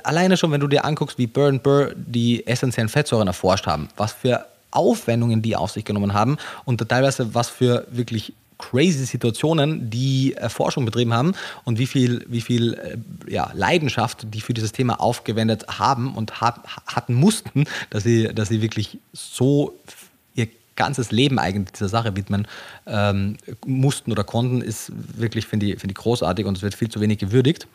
alleine 0.03 0.37
schon, 0.37 0.51
wenn 0.51 0.61
du 0.61 0.67
dir 0.67 0.85
anguckst, 0.85 1.17
wie 1.17 1.27
Burr 1.27 1.51
Burr 1.59 1.93
die 1.95 2.45
essentiellen 2.47 2.89
Fettsäuren 2.89 3.27
erforscht 3.27 3.67
haben, 3.67 3.89
was 3.97 4.13
für 4.13 4.45
Aufwendungen 4.71 5.41
die 5.41 5.55
auf 5.55 5.71
sich 5.71 5.85
genommen 5.85 6.13
haben 6.13 6.37
und 6.65 6.87
teilweise 6.89 7.33
was 7.33 7.49
für 7.49 7.87
wirklich 7.89 8.33
crazy 8.57 9.05
Situationen, 9.05 9.89
die 9.89 10.35
Forschung 10.47 10.85
betrieben 10.85 11.13
haben 11.13 11.33
und 11.65 11.77
wie 11.77 11.87
viel, 11.87 12.25
wie 12.29 12.41
viel 12.41 12.73
äh, 12.73 12.97
ja, 13.31 13.51
Leidenschaft 13.53 14.27
die 14.33 14.41
für 14.41 14.53
dieses 14.53 14.71
Thema 14.71 14.99
aufgewendet 15.01 15.65
haben 15.79 16.15
und 16.15 16.41
hat, 16.41 16.61
hatten 16.87 17.13
mussten, 17.13 17.65
dass 17.89 18.03
sie, 18.03 18.33
dass 18.33 18.49
sie 18.49 18.61
wirklich 18.61 18.99
so 19.13 19.77
ganzes 20.75 21.11
Leben 21.11 21.39
eigentlich 21.39 21.73
dieser 21.73 21.89
Sache 21.89 22.15
widmen 22.15 22.47
ähm, 22.85 23.37
mussten 23.65 24.11
oder 24.11 24.23
konnten, 24.23 24.61
ist 24.61 24.91
wirklich, 25.17 25.47
finde 25.47 25.67
ich, 25.67 25.79
find 25.79 25.91
ich 25.91 25.97
großartig 25.97 26.45
und 26.45 26.57
es 26.57 26.63
wird 26.63 26.75
viel 26.75 26.89
zu 26.89 27.01
wenig 27.01 27.19
gewürdigt. 27.19 27.67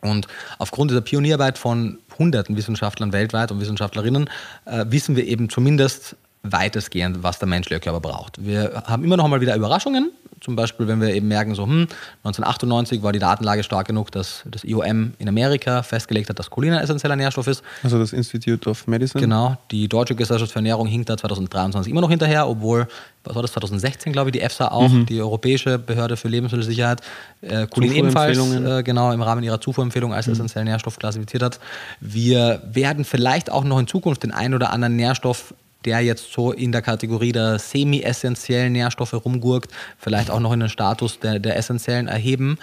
Und 0.00 0.26
aufgrund 0.58 0.90
dieser 0.90 1.00
Pionierarbeit 1.00 1.58
von 1.58 1.98
hunderten 2.18 2.56
Wissenschaftlern 2.56 3.12
weltweit 3.12 3.52
und 3.52 3.60
Wissenschaftlerinnen 3.60 4.28
äh, 4.64 4.84
wissen 4.88 5.14
wir 5.14 5.26
eben 5.26 5.48
zumindest 5.48 6.16
weitestgehend, 6.42 7.22
was 7.22 7.38
der 7.38 7.48
menschliche 7.48 7.80
Körper 7.80 8.00
braucht. 8.00 8.44
Wir 8.44 8.82
haben 8.86 9.04
immer 9.04 9.16
noch 9.16 9.28
mal 9.28 9.40
wieder 9.40 9.54
Überraschungen. 9.54 10.10
Zum 10.40 10.56
Beispiel, 10.56 10.88
wenn 10.88 11.00
wir 11.00 11.14
eben 11.14 11.28
merken, 11.28 11.54
so, 11.54 11.62
hm, 11.62 11.86
1998 12.24 13.04
war 13.04 13.12
die 13.12 13.20
Datenlage 13.20 13.62
stark 13.62 13.86
genug, 13.86 14.10
dass 14.10 14.42
das 14.50 14.64
IOM 14.64 15.14
in 15.18 15.28
Amerika 15.28 15.84
festgelegt 15.84 16.28
hat, 16.30 16.38
dass 16.40 16.50
Cholin 16.50 16.72
ein 16.72 16.80
essentieller 16.80 17.14
Nährstoff 17.14 17.46
ist. 17.46 17.62
Also 17.84 17.96
das 18.00 18.12
Institute 18.12 18.68
of 18.68 18.88
Medicine? 18.88 19.20
Genau. 19.20 19.56
Die 19.70 19.86
Deutsche 19.86 20.16
Gesellschaft 20.16 20.50
für 20.50 20.58
Ernährung 20.58 20.88
hinkt 20.88 21.08
da 21.08 21.16
2023 21.16 21.92
immer 21.92 22.00
noch 22.00 22.10
hinterher, 22.10 22.48
obwohl, 22.48 22.88
was 23.22 23.36
war 23.36 23.42
das, 23.42 23.52
2016, 23.52 24.12
glaube 24.12 24.30
ich, 24.30 24.32
die 24.32 24.40
EFSA 24.40 24.72
auch, 24.72 24.88
mhm. 24.88 25.06
die 25.06 25.20
Europäische 25.20 25.78
Behörde 25.78 26.16
für 26.16 26.26
Lebensmittelsicherheit, 26.26 27.02
äh, 27.42 27.68
Cholin 27.68 27.92
ebenfalls 27.92 28.36
äh, 28.36 28.82
genau 28.82 29.12
im 29.12 29.22
Rahmen 29.22 29.44
ihrer 29.44 29.60
Zufuhrempfehlung 29.60 30.12
als 30.12 30.26
mhm. 30.26 30.32
essentiellen 30.32 30.66
Nährstoff 30.66 30.98
klassifiziert 30.98 31.44
hat. 31.44 31.60
Wir 32.00 32.62
werden 32.64 33.04
vielleicht 33.04 33.48
auch 33.48 33.62
noch 33.62 33.78
in 33.78 33.86
Zukunft 33.86 34.24
den 34.24 34.32
einen 34.32 34.54
oder 34.54 34.72
anderen 34.72 34.96
Nährstoff 34.96 35.54
der 35.84 36.00
jetzt 36.00 36.32
so 36.32 36.52
in 36.52 36.72
der 36.72 36.82
Kategorie 36.82 37.32
der 37.32 37.58
semi-essentiellen 37.58 38.72
Nährstoffe 38.72 39.14
rumgurkt, 39.14 39.70
vielleicht 39.98 40.30
auch 40.30 40.40
noch 40.40 40.52
in 40.52 40.60
den 40.60 40.68
Status 40.68 41.18
der, 41.20 41.38
der 41.38 41.56
essentiellen 41.56 42.08
erheben 42.08 42.58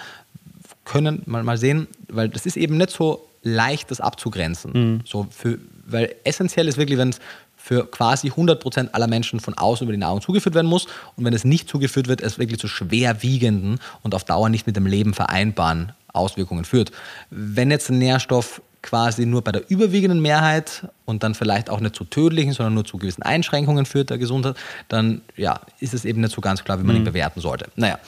können. 0.84 1.22
Mal, 1.26 1.42
mal 1.42 1.58
sehen, 1.58 1.88
weil 2.08 2.28
das 2.28 2.46
ist 2.46 2.56
eben 2.56 2.76
nicht 2.76 2.90
so 2.90 3.26
leicht, 3.42 3.90
das 3.90 4.00
abzugrenzen. 4.00 4.72
Mhm. 4.72 5.00
So 5.04 5.26
für, 5.30 5.58
weil 5.86 6.14
essentiell 6.24 6.68
ist 6.68 6.78
wirklich, 6.78 6.98
wenn 6.98 7.10
es 7.10 7.20
für 7.56 7.86
quasi 7.86 8.30
100% 8.30 8.92
aller 8.92 9.06
Menschen 9.06 9.38
von 9.38 9.54
außen 9.54 9.84
über 9.84 9.92
die 9.92 9.98
Nahrung 9.98 10.22
zugeführt 10.22 10.54
werden 10.54 10.66
muss 10.66 10.86
und 11.16 11.24
wenn 11.24 11.34
es 11.34 11.44
nicht 11.44 11.68
zugeführt 11.68 12.08
wird, 12.08 12.22
es 12.22 12.38
wirklich 12.38 12.58
zu 12.58 12.68
schwerwiegenden 12.68 13.78
und 14.02 14.14
auf 14.14 14.24
Dauer 14.24 14.48
nicht 14.48 14.66
mit 14.66 14.76
dem 14.76 14.86
Leben 14.86 15.12
vereinbaren 15.12 15.92
Auswirkungen 16.12 16.64
führt. 16.64 16.90
Wenn 17.30 17.70
jetzt 17.70 17.90
ein 17.90 17.98
Nährstoff 17.98 18.62
quasi 18.82 19.26
nur 19.26 19.42
bei 19.42 19.52
der 19.52 19.70
überwiegenden 19.70 20.20
Mehrheit 20.20 20.88
und 21.04 21.22
dann 21.22 21.34
vielleicht 21.34 21.68
auch 21.70 21.80
nicht 21.80 21.94
zu 21.94 22.04
tödlichen, 22.04 22.52
sondern 22.52 22.74
nur 22.74 22.84
zu 22.84 22.96
gewissen 22.96 23.22
Einschränkungen 23.22 23.84
führt 23.84 24.10
der 24.10 24.18
Gesundheit, 24.18 24.56
dann 24.88 25.22
ja, 25.36 25.60
ist 25.80 25.94
es 25.94 26.04
eben 26.04 26.20
nicht 26.20 26.34
so 26.34 26.40
ganz 26.40 26.64
klar, 26.64 26.78
wie 26.78 26.84
man 26.84 26.96
mhm. 26.96 27.02
ihn 27.02 27.04
bewerten 27.04 27.40
sollte. 27.40 27.66
Naja, 27.76 27.98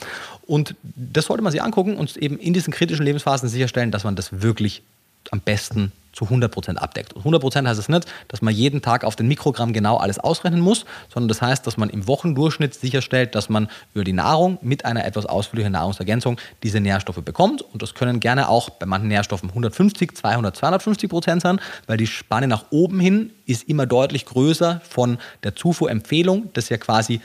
und 0.47 0.75
das 0.83 1.27
sollte 1.27 1.43
man 1.43 1.53
sich 1.53 1.63
angucken 1.63 1.97
und 1.97 2.17
eben 2.17 2.39
in 2.39 2.55
diesen 2.55 2.73
kritischen 2.73 3.05
Lebensphasen 3.05 3.49
sicherstellen, 3.49 3.91
dass 3.91 4.05
man 4.05 4.17
das 4.17 4.43
wirklich 4.43 4.83
am 5.31 5.41
besten 5.41 5.93
zu 6.13 6.27
100% 6.27 6.77
abdeckt. 6.77 7.15
Und 7.15 7.25
100% 7.25 7.67
heißt 7.67 7.81
es 7.81 7.89
nicht, 7.89 8.07
dass 8.29 8.43
man 8.43 8.55
jeden 8.55 8.83
Tag 8.83 9.05
auf 9.05 9.17
den 9.17 9.29
Mikrogramm 9.29 9.73
genau 9.73 9.97
alles 9.97 10.19
ausrechnen 10.19 10.61
muss, 10.61 10.85
sondern 11.13 11.29
das 11.29 11.41
heißt, 11.41 11.67
dass 11.67 11.77
man 11.77 11.89
im 11.91 12.07
Wochendurchschnitt 12.07 12.75
sicherstellt, 12.75 13.35
dass 13.35 13.49
man 13.49 13.69
über 13.95 14.05
die 14.05 14.13
Nahrung 14.13 14.59
mit 14.61 14.85
einer 14.85 15.05
etwas 15.07 15.27
ausführlichen 15.27 15.73
Nahrungsergänzung 15.73 16.39
diese 16.63 16.81
Nährstoffe 16.81 17.23
bekommt. 17.23 17.63
Und 17.63 17.83
das 17.83 17.95
können 17.95 18.21
gerne 18.21 18.49
auch 18.49 18.71
bei 18.71 18.87
manchen 18.87 19.09
Nährstoffen 19.09 19.49
150, 19.49 20.15
200, 20.15 20.55
250 20.57 21.09
Prozent 21.09 21.43
sein, 21.43 21.61
weil 21.87 21.97
die 21.97 22.07
Spanne 22.07 22.47
nach 22.47 22.67
oben 22.71 23.01
hin 23.01 23.31
ist 23.47 23.69
immer 23.69 23.87
deutlich 23.87 24.27
größer 24.27 24.83
von 24.89 25.19
der 25.45 25.57
Zufuhrempfehlung, 25.57 26.51
das 26.53 26.69
ja 26.69 26.77
quasi 26.77 27.21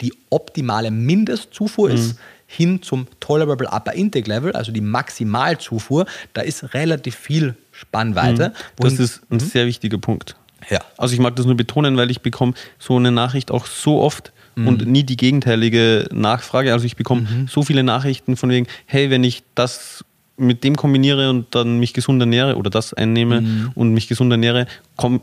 die 0.00 0.14
optimale 0.30 0.90
Mindestzufuhr 0.90 1.90
mhm. 1.90 1.94
ist 1.94 2.16
hin 2.52 2.82
zum 2.82 3.06
Tolerable 3.18 3.68
Upper 3.68 3.94
Intake 3.94 4.28
Level, 4.28 4.52
also 4.52 4.72
die 4.72 4.82
Maximalzufuhr, 4.82 6.04
da 6.34 6.42
ist 6.42 6.74
relativ 6.74 7.16
viel 7.16 7.54
Spannweite. 7.72 8.50
Mhm. 8.50 8.82
Das 8.82 8.98
ist 8.98 9.22
ein 9.30 9.36
mhm. 9.36 9.40
sehr 9.40 9.66
wichtiger 9.66 9.96
Punkt. 9.96 10.36
Ja. 10.68 10.80
Also 10.98 11.14
ich 11.14 11.20
mag 11.20 11.34
das 11.36 11.46
nur 11.46 11.56
betonen, 11.56 11.96
weil 11.96 12.10
ich 12.10 12.20
bekomme 12.20 12.52
so 12.78 12.96
eine 12.96 13.10
Nachricht 13.10 13.50
auch 13.50 13.66
so 13.66 14.00
oft 14.00 14.32
mhm. 14.54 14.68
und 14.68 14.86
nie 14.86 15.02
die 15.02 15.16
gegenteilige 15.16 16.08
Nachfrage. 16.12 16.72
Also 16.72 16.84
ich 16.84 16.96
bekomme 16.96 17.22
mhm. 17.22 17.48
so 17.48 17.62
viele 17.62 17.82
Nachrichten 17.82 18.36
von 18.36 18.50
wegen, 18.50 18.66
hey, 18.84 19.08
wenn 19.10 19.24
ich 19.24 19.42
das 19.54 20.04
mit 20.36 20.62
dem 20.62 20.76
kombiniere 20.76 21.30
und 21.30 21.54
dann 21.54 21.78
mich 21.78 21.94
gesund 21.94 22.20
ernähre 22.20 22.56
oder 22.56 22.68
das 22.68 22.92
einnehme 22.92 23.40
mhm. 23.40 23.70
und 23.74 23.94
mich 23.94 24.08
gesund 24.08 24.30
ernähre, 24.30 24.66
komm, 24.96 25.20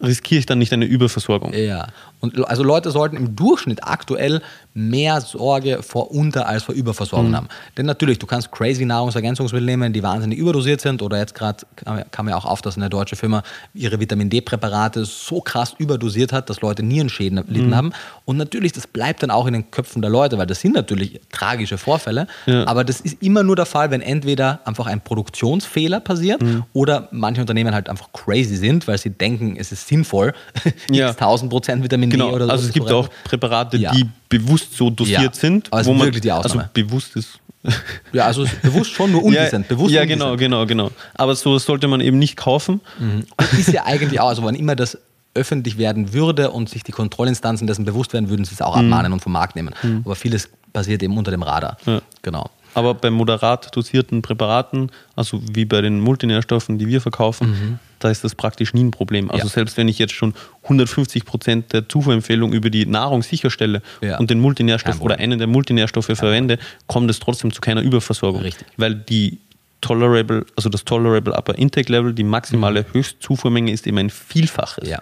riskiere 0.00 0.38
ich 0.38 0.46
dann 0.46 0.58
nicht 0.58 0.72
eine 0.72 0.84
Überversorgung. 0.84 1.52
Ja. 1.54 1.88
Und 2.22 2.48
also 2.48 2.62
Leute 2.62 2.90
sollten 2.90 3.16
im 3.16 3.36
Durchschnitt 3.36 3.80
aktuell 3.84 4.40
mehr 4.74 5.20
Sorge 5.20 5.82
vor 5.82 6.10
Unter- 6.12 6.46
als 6.48 6.62
vor 6.62 6.74
Überversorgung 6.74 7.30
Mhm. 7.30 7.36
haben. 7.36 7.48
Denn 7.76 7.84
natürlich, 7.84 8.18
du 8.18 8.26
kannst 8.26 8.50
crazy 8.52 8.86
Nahrungsergänzungsmittel 8.86 9.66
nehmen, 9.66 9.92
die 9.92 10.02
wahnsinnig 10.02 10.38
überdosiert 10.38 10.80
sind. 10.80 11.02
Oder 11.02 11.18
jetzt 11.18 11.34
gerade 11.34 11.66
kam, 12.10 12.28
ja 12.28 12.36
auch 12.36 12.46
auf, 12.46 12.62
dass 12.62 12.76
eine 12.76 12.88
deutsche 12.88 13.16
Firma 13.16 13.42
ihre 13.74 14.00
Vitamin 14.00 14.30
D-Präparate 14.30 15.04
so 15.04 15.40
krass 15.42 15.74
überdosiert 15.76 16.32
hat, 16.32 16.48
dass 16.48 16.62
Leute 16.62 16.82
Nierenschäden 16.82 17.36
erlitten 17.38 17.66
Mhm. 17.70 17.74
haben. 17.76 17.92
Und 18.24 18.36
natürlich, 18.38 18.72
das 18.72 18.86
bleibt 18.86 19.22
dann 19.22 19.30
auch 19.30 19.46
in 19.46 19.52
den 19.52 19.70
Köpfen 19.70 20.00
der 20.00 20.10
Leute, 20.10 20.38
weil 20.38 20.46
das 20.46 20.60
sind 20.60 20.74
natürlich 20.74 21.20
tragische 21.32 21.76
Vorfälle. 21.76 22.28
Ja. 22.46 22.66
Aber 22.66 22.84
das 22.84 23.00
ist 23.00 23.20
immer 23.22 23.42
nur 23.42 23.56
der 23.56 23.66
Fall, 23.66 23.90
wenn 23.90 24.00
entweder 24.00 24.60
einfach 24.64 24.86
ein 24.86 25.00
Produktionsfehler 25.02 26.00
passiert 26.00 26.40
Mhm. 26.40 26.64
oder 26.72 27.08
manche 27.10 27.40
Unternehmen 27.40 27.74
halt 27.74 27.88
einfach 27.90 28.10
crazy 28.12 28.56
sind, 28.56 28.86
weil 28.86 28.96
sie 28.96 29.10
denken, 29.10 29.56
es 29.58 29.72
ist 29.72 29.88
sinnvoll, 29.88 30.32
Ja. 30.90 31.08
x 31.10 31.16
1000 31.18 31.50
Prozent 31.50 31.82
Vitamin 31.82 32.11
Genau, 32.12 32.30
oder 32.32 32.46
so. 32.46 32.52
also 32.52 32.66
es 32.68 32.72
gibt 32.72 32.90
auch 32.90 33.08
Präparate, 33.24 33.76
Ja. 33.76 33.92
die 33.92 34.06
bewusst 34.28 34.76
so 34.76 34.90
dosiert 34.90 35.20
Ja, 35.20 35.32
sind, 35.32 35.68
es 35.72 35.86
ist 35.86 35.98
wirklich 35.98 36.20
die 36.22 36.32
Ausnahme. 36.32 36.62
also 36.62 36.70
bewusst 36.74 37.16
ist. 37.16 37.38
Ja, 38.12 38.26
also 38.26 38.44
bewusst 38.62 38.90
schon 38.90 39.12
nur 39.12 39.22
undecent. 39.24 39.66
ja, 39.70 39.74
bewusst 39.76 39.92
ja 39.94 40.02
undecent. 40.02 40.20
genau, 40.22 40.36
genau, 40.36 40.66
genau. 40.66 40.90
Aber 41.14 41.34
so 41.36 41.58
sollte 41.58 41.86
man 41.88 42.00
eben 42.00 42.18
nicht 42.18 42.36
kaufen. 42.36 42.80
Und 43.00 43.26
ist 43.58 43.72
ja 43.72 43.84
eigentlich 43.84 44.20
auch, 44.20 44.28
also 44.28 44.42
wann 44.42 44.54
immer 44.56 44.74
das 44.76 44.98
öffentlich 45.34 45.78
werden 45.78 46.12
würde 46.12 46.50
und 46.50 46.68
sich 46.68 46.82
die 46.82 46.92
Kontrollinstanzen 46.92 47.66
dessen 47.66 47.84
bewusst 47.84 48.12
werden, 48.12 48.28
würden 48.28 48.44
sie 48.44 48.52
es 48.54 48.60
auch 48.60 48.76
abmahnen 48.76 49.12
und 49.12 49.20
vom 49.20 49.32
Markt 49.32 49.56
nehmen. 49.56 49.74
Aber 50.04 50.14
vieles 50.16 50.48
passiert 50.72 51.02
eben 51.02 51.16
unter 51.16 51.30
dem 51.30 51.42
Radar. 51.42 51.76
Ja. 51.86 52.02
Genau. 52.22 52.50
Aber 52.74 52.94
bei 52.94 53.10
moderat 53.10 53.74
dosierten 53.76 54.22
Präparaten, 54.22 54.90
also 55.14 55.40
wie 55.52 55.64
bei 55.66 55.82
den 55.82 56.00
Multinährstoffen, 56.00 56.78
die 56.78 56.86
wir 56.88 57.00
verkaufen, 57.00 57.78
da 58.04 58.10
ist 58.10 58.24
das 58.24 58.34
praktisch 58.34 58.74
nie 58.74 58.84
ein 58.84 58.90
Problem. 58.90 59.30
Also 59.30 59.44
Mhm. 59.44 59.48
Ja. 59.48 59.54
selbst 59.54 59.76
wenn 59.76 59.88
ich 59.88 59.98
jetzt 59.98 60.12
schon 60.14 60.34
150 60.64 61.24
Prozent 61.24 61.72
der 61.72 61.88
Zufuhrempfehlung 61.88 62.52
über 62.52 62.70
die 62.70 62.86
Nahrung 62.86 63.22
sicherstelle 63.22 63.82
Ja. 64.00 64.18
und 64.18 64.30
den 64.30 64.38
Kein 64.38 64.42
Multinährstoff 64.42 65.00
oder 65.00 65.16
einen 65.18 65.38
der 65.38 65.48
Multinährstoffe 65.48 66.06
verwende, 66.14 66.58
kommt 66.86 67.10
es 67.10 67.18
trotzdem 67.20 67.52
zu 67.52 67.60
keiner 67.60 67.82
Überversorgung. 67.82 68.42
Richtig. 68.42 68.66
Weil 68.76 68.94
die 68.94 69.38
Tolerable, 69.80 70.46
also 70.56 70.68
das 70.68 70.84
Tolerable 70.84 71.32
Upper 71.34 71.56
Intake 71.58 71.90
Level, 71.90 72.12
die 72.14 72.22
maximale 72.22 72.84
Höchstzufuhrmenge 72.92 73.72
ist 73.72 73.86
eben 73.86 73.98
ein 73.98 74.10
Vielfaches 74.10 74.84
Mhm. 74.84 74.90
Ja. 74.90 74.98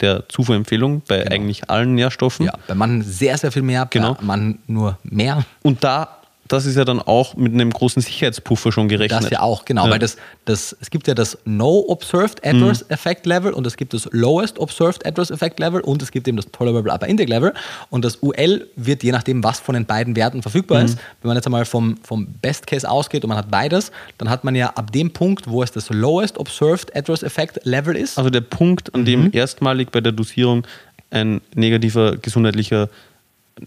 der 0.00 0.28
Zufuhrempfehlung 0.28 1.02
bei 1.06 1.30
eigentlich 1.30 1.70
allen 1.70 1.94
Nährstoffen. 1.94 2.46
Ja, 2.46 2.54
bei 2.66 2.74
manchen 2.74 3.02
sehr, 3.02 3.38
sehr 3.38 3.52
viel 3.52 3.62
mehr, 3.62 3.86
Genau. 3.90 4.14
bei 4.14 4.24
manchen 4.24 4.58
nur 4.66 4.98
mehr. 5.04 5.44
Und 5.62 5.84
da, 5.84 6.18
das 6.48 6.66
ist 6.66 6.76
ja 6.76 6.84
dann 6.84 7.00
auch 7.00 7.36
mit 7.36 7.52
einem 7.54 7.70
großen 7.70 8.02
Sicherheitspuffer 8.02 8.70
schon 8.70 8.88
gerechnet. 8.88 9.22
Das 9.24 9.30
ja 9.30 9.40
auch, 9.40 9.64
genau. 9.64 9.86
Ja. 9.86 9.92
Weil 9.92 9.98
das, 9.98 10.16
das, 10.44 10.76
es 10.80 10.90
gibt 10.90 11.06
ja 11.08 11.14
das 11.14 11.38
No 11.44 11.84
Observed 11.88 12.44
Adverse 12.44 12.84
Effect 12.90 13.24
Level 13.24 13.52
und 13.52 13.66
es 13.66 13.76
gibt 13.76 13.94
das 13.94 14.08
Lowest 14.12 14.58
Observed 14.58 15.06
Adverse 15.06 15.32
Effect 15.32 15.58
Level 15.58 15.80
und 15.80 16.02
es 16.02 16.10
gibt 16.10 16.28
eben 16.28 16.36
das 16.36 16.46
Tolerable 16.50 16.92
Upper 16.92 17.06
Intake 17.06 17.30
Level. 17.30 17.54
Und 17.88 18.04
das 18.04 18.18
UL 18.22 18.68
wird 18.76 19.02
je 19.02 19.12
nachdem, 19.12 19.42
was 19.42 19.60
von 19.60 19.74
den 19.74 19.86
beiden 19.86 20.16
Werten 20.16 20.42
verfügbar 20.42 20.82
ist. 20.82 20.98
Wenn 21.22 21.28
man 21.28 21.36
jetzt 21.36 21.46
einmal 21.46 21.64
vom, 21.64 21.96
vom 22.02 22.26
Best 22.42 22.66
Case 22.66 22.88
ausgeht 22.88 23.24
und 23.24 23.28
man 23.28 23.38
hat 23.38 23.50
beides, 23.50 23.90
dann 24.18 24.28
hat 24.28 24.44
man 24.44 24.54
ja 24.54 24.68
ab 24.68 24.92
dem 24.92 25.12
Punkt, 25.12 25.48
wo 25.48 25.62
es 25.62 25.72
das 25.72 25.88
Lowest 25.88 26.36
Observed 26.38 26.94
Adverse 26.94 27.24
Effect 27.24 27.60
Level 27.64 27.96
ist. 27.96 28.18
Also 28.18 28.28
der 28.30 28.42
Punkt, 28.42 28.94
an 28.94 29.00
Mhm. 29.00 29.04
dem 29.06 29.32
erstmalig 29.32 29.90
bei 29.90 30.00
der 30.00 30.12
Dosierung 30.12 30.66
ein 31.10 31.40
negativer 31.54 32.16
gesundheitlicher, 32.16 32.88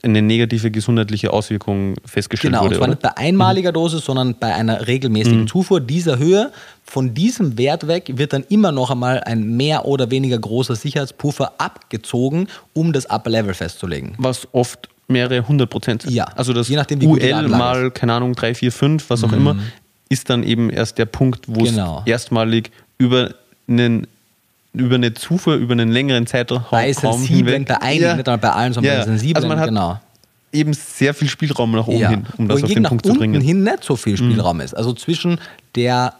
eine 0.03 0.21
negative 0.21 0.69
gesundheitliche 0.69 1.31
Auswirkung 1.31 1.95
festgestellt 2.05 2.51
Genau, 2.53 2.63
und 2.63 2.69
wurde. 2.69 2.75
zwar 2.77 2.87
oder? 2.89 2.95
nicht 2.95 3.01
bei 3.03 3.17
einmaliger 3.17 3.71
Dosis, 3.71 4.03
sondern 4.03 4.35
bei 4.35 4.53
einer 4.53 4.85
regelmäßigen 4.87 5.41
Mhm. 5.41 5.47
Zufuhr 5.47 5.79
dieser 5.79 6.17
Höhe. 6.19 6.51
Von 6.83 7.13
diesem 7.13 7.57
Wert 7.57 7.87
weg 7.87 8.11
wird 8.15 8.33
dann 8.33 8.43
immer 8.49 8.71
noch 8.71 8.91
einmal 8.91 9.21
ein 9.23 9.55
mehr 9.55 9.85
oder 9.85 10.11
weniger 10.11 10.37
großer 10.37 10.75
Sicherheitspuffer 10.75 11.53
abgezogen, 11.57 12.47
um 12.73 12.91
das 12.93 13.09
Upper 13.09 13.29
Level 13.29 13.53
festzulegen. 13.53 14.13
Was 14.17 14.47
oft 14.53 14.89
mehrere 15.07 15.47
hundert 15.47 15.69
Prozent 15.69 16.01
sind. 16.01 16.13
Ja, 16.13 16.25
Also 16.35 16.51
das 16.51 16.67
je 16.67 16.75
nachdem, 16.75 16.99
wie 17.01 17.07
UL 17.07 17.47
mal, 17.47 17.91
keine 17.91 18.13
Ahnung, 18.13 18.33
3, 18.35 18.55
4, 18.55 18.71
5, 18.73 19.09
was 19.09 19.23
auch 19.23 19.31
immer, 19.31 19.55
ist 20.09 20.29
dann 20.29 20.43
eben 20.43 20.69
erst 20.69 20.97
der 20.97 21.05
Punkt, 21.05 21.45
wo 21.47 21.63
Genau. 21.63 22.01
es 22.05 22.11
erstmalig 22.11 22.71
über 22.97 23.33
einen 23.69 24.07
über 24.79 24.95
eine 24.95 25.13
Zufuhr, 25.13 25.55
über 25.55 25.73
einen 25.73 25.91
längeren 25.91 26.27
Zeitraum 26.27 26.63
Bei 26.71 26.91
sensiblen, 26.93 27.65
bei 27.65 27.81
einigen, 27.81 28.17
nicht 28.17 28.27
einmal 28.27 28.37
bei 28.37 28.51
allen, 28.51 28.73
sondern 28.73 28.93
Ja. 28.93 28.99
bei 28.99 29.05
sensiblen, 29.05 29.35
also 29.35 29.47
man 29.47 29.59
hat 29.59 29.69
genau. 29.69 29.99
eben 30.51 30.73
sehr 30.73 31.13
viel 31.13 31.27
Spielraum 31.29 31.71
nach 31.71 31.87
oben 31.87 31.99
Ja. 31.99 32.09
hin, 32.09 32.25
um 32.37 32.47
das 32.47 32.63
auf 32.63 32.71
den 32.71 32.83
nach 32.83 32.89
Punkt 32.89 33.05
zu 33.05 33.11
unten 33.11 33.19
bringen. 33.19 33.41
Mhm. 33.41 33.45
hin 33.45 33.63
nicht 33.63 33.83
so 33.83 33.95
viel 33.95 34.17
Spielraum 34.17 34.59
ist. 34.61 34.75
Also 34.75 34.93
zwischen 34.93 35.39
der 35.75 36.13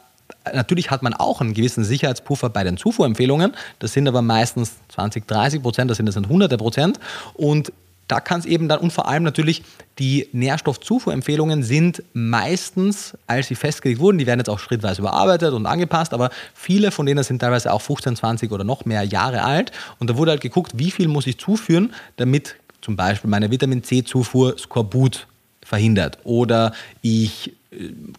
Natürlich 0.53 0.91
hat 0.91 1.03
man 1.03 1.13
auch 1.13 1.41
einen 1.41 1.53
gewissen 1.53 1.83
Sicherheitspuffer 1.83 2.49
bei 2.49 2.63
den 2.63 2.77
Zufuhrempfehlungen. 2.77 3.53
Das 3.79 3.93
sind 3.93 4.07
aber 4.07 4.21
meistens 4.21 4.73
20, 4.89 5.27
30 5.27 5.61
Prozent, 5.61 5.89
das 5.89 5.97
sind, 5.97 6.05
das 6.05 6.15
sind 6.15 6.27
hunderte 6.29 6.57
Prozent. 6.57 6.99
Und 7.33 7.71
da 8.07 8.19
kann 8.19 8.39
es 8.39 8.45
eben 8.45 8.67
dann, 8.69 8.79
und 8.79 8.91
vor 8.91 9.07
allem 9.07 9.23
natürlich, 9.23 9.63
die 9.99 10.29
Nährstoffzufuhrempfehlungen 10.31 11.63
sind 11.63 12.03
meistens, 12.13 13.17
als 13.27 13.47
sie 13.47 13.55
festgelegt 13.55 13.99
wurden, 13.99 14.17
die 14.17 14.25
werden 14.25 14.39
jetzt 14.39 14.49
auch 14.49 14.59
schrittweise 14.59 15.01
überarbeitet 15.01 15.53
und 15.53 15.65
angepasst, 15.65 16.13
aber 16.13 16.29
viele 16.53 16.91
von 16.91 17.05
denen 17.05 17.23
sind 17.23 17.39
teilweise 17.39 17.71
auch 17.73 17.81
15, 17.81 18.15
20 18.15 18.51
oder 18.51 18.63
noch 18.63 18.85
mehr 18.85 19.03
Jahre 19.03 19.43
alt. 19.43 19.71
Und 19.99 20.09
da 20.09 20.17
wurde 20.17 20.31
halt 20.31 20.41
geguckt, 20.41 20.73
wie 20.75 20.91
viel 20.91 21.07
muss 21.07 21.27
ich 21.27 21.37
zuführen, 21.37 21.93
damit 22.15 22.55
zum 22.81 22.95
Beispiel 22.95 23.29
meine 23.29 23.51
Vitamin 23.51 23.83
C-Zufuhr 23.83 24.57
Skorbut 24.57 25.27
verhindert. 25.63 26.19
Oder 26.23 26.73
ich, 27.01 27.53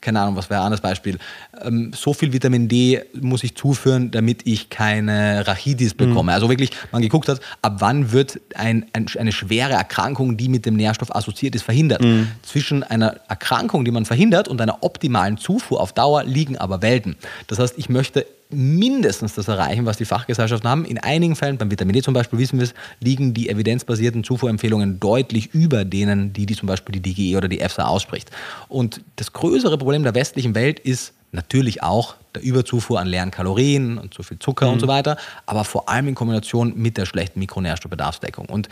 keine 0.01 0.21
Ahnung, 0.21 0.37
was 0.37 0.51
wäre 0.51 0.61
ein 0.61 0.67
anderes 0.67 0.81
Beispiel, 0.81 1.19
ähm, 1.63 1.93
so 1.95 2.13
viel 2.13 2.33
Vitamin 2.33 2.69
D 2.69 3.03
muss 3.21 3.45
ich 3.45 3.55
zuführen, 3.55 4.11
damit 4.11 4.47
ich 4.47 4.71
keine 4.71 5.47
Rachitis 5.47 5.95
bekomme. 5.95 6.33
Also 6.33 6.49
wirklich, 6.49 6.71
man 6.93 7.03
geguckt 7.03 7.29
hat, 7.29 7.41
ab 7.63 7.77
wann 7.79 8.13
wird 8.13 8.41
ein, 8.55 8.87
ein, 8.93 9.07
eine 9.19 9.33
schwere 9.33 9.73
Erkrankung, 9.73 10.37
die 10.37 10.49
mit 10.49 10.67
dem 10.67 10.75
Nährstoff 10.75 11.15
assoziiert 11.15 11.55
ist, 11.55 11.63
verhindert. 11.63 12.05
Zwischen 12.43 12.83
einer 12.83 13.17
Erkrankung, 13.29 13.85
die 13.85 13.91
man 13.91 14.05
verhindert, 14.05 14.49
und 14.49 14.61
einer 14.61 14.83
optimalen 14.83 15.39
Zufuhr 15.39 15.81
auf 15.81 15.93
Dauer 15.93 16.25
liegen 16.25 16.57
aber 16.57 16.83
Welten. 16.83 17.17
Das 17.47 17.59
heißt, 17.59 17.75
ich 17.77 17.89
möchte 17.89 18.27
mindestens 18.51 19.35
das 19.35 19.49
erreichen, 19.49 19.85
was 19.85 19.99
die 19.99 20.05
Fachgesellschaften 20.05 20.69
haben. 20.69 20.85
In 20.85 20.99
einigen 20.99 21.37
Fällen, 21.37 21.59
beim 21.59 21.71
Vitamin 21.71 21.95
D 21.95 22.03
zum 22.03 22.15
Beispiel, 22.15 22.39
wissen 22.39 22.59
wir 22.59 22.65
es, 22.65 22.75
liegen 23.01 23.35
die 23.35 23.49
evidenzbasierten 23.49 24.25
Zufuhrempfehlungen 24.25 25.01
deutlich 25.01 25.55
über 25.55 25.85
denen, 25.85 26.33
die, 26.33 26.47
die 26.47 26.57
zum 26.57 26.67
Beispiel 26.67 26.99
die 26.99 27.15
DGE 27.15 27.37
oder 27.37 27.49
die 27.49 27.61
EFSA 27.61 27.85
ausspricht. 27.85 28.31
Und 28.69 29.03
das 29.17 29.33
größere 29.49 29.79
Problem 29.79 30.03
der 30.03 30.15
westlichen 30.15 30.55
Welt 30.55 30.79
ist 30.79 31.13
natürlich 31.33 31.83
auch 31.83 32.15
der 32.35 32.43
Überzufuhr 32.43 33.01
an 33.01 33.07
leeren 33.07 33.31
Kalorien 33.31 33.99
und 33.99 34.15
zu 34.15 34.23
viel 34.23 34.39
Zucker 34.39 34.71
und 34.71 34.81
so 34.81 34.89
weiter, 34.89 35.17
aber 35.47 35.65
vor 35.65 35.89
allem 35.89 36.09
in 36.09 36.15
Kombination 36.15 36.73
mit 36.77 36.97
der 36.97 37.07
schlechten 37.07 37.39
Mikronährstoffbedarfsdeckung. 37.39 38.47
Und 38.47 38.69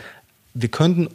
wir 0.53 0.69
könnten, 0.69 1.09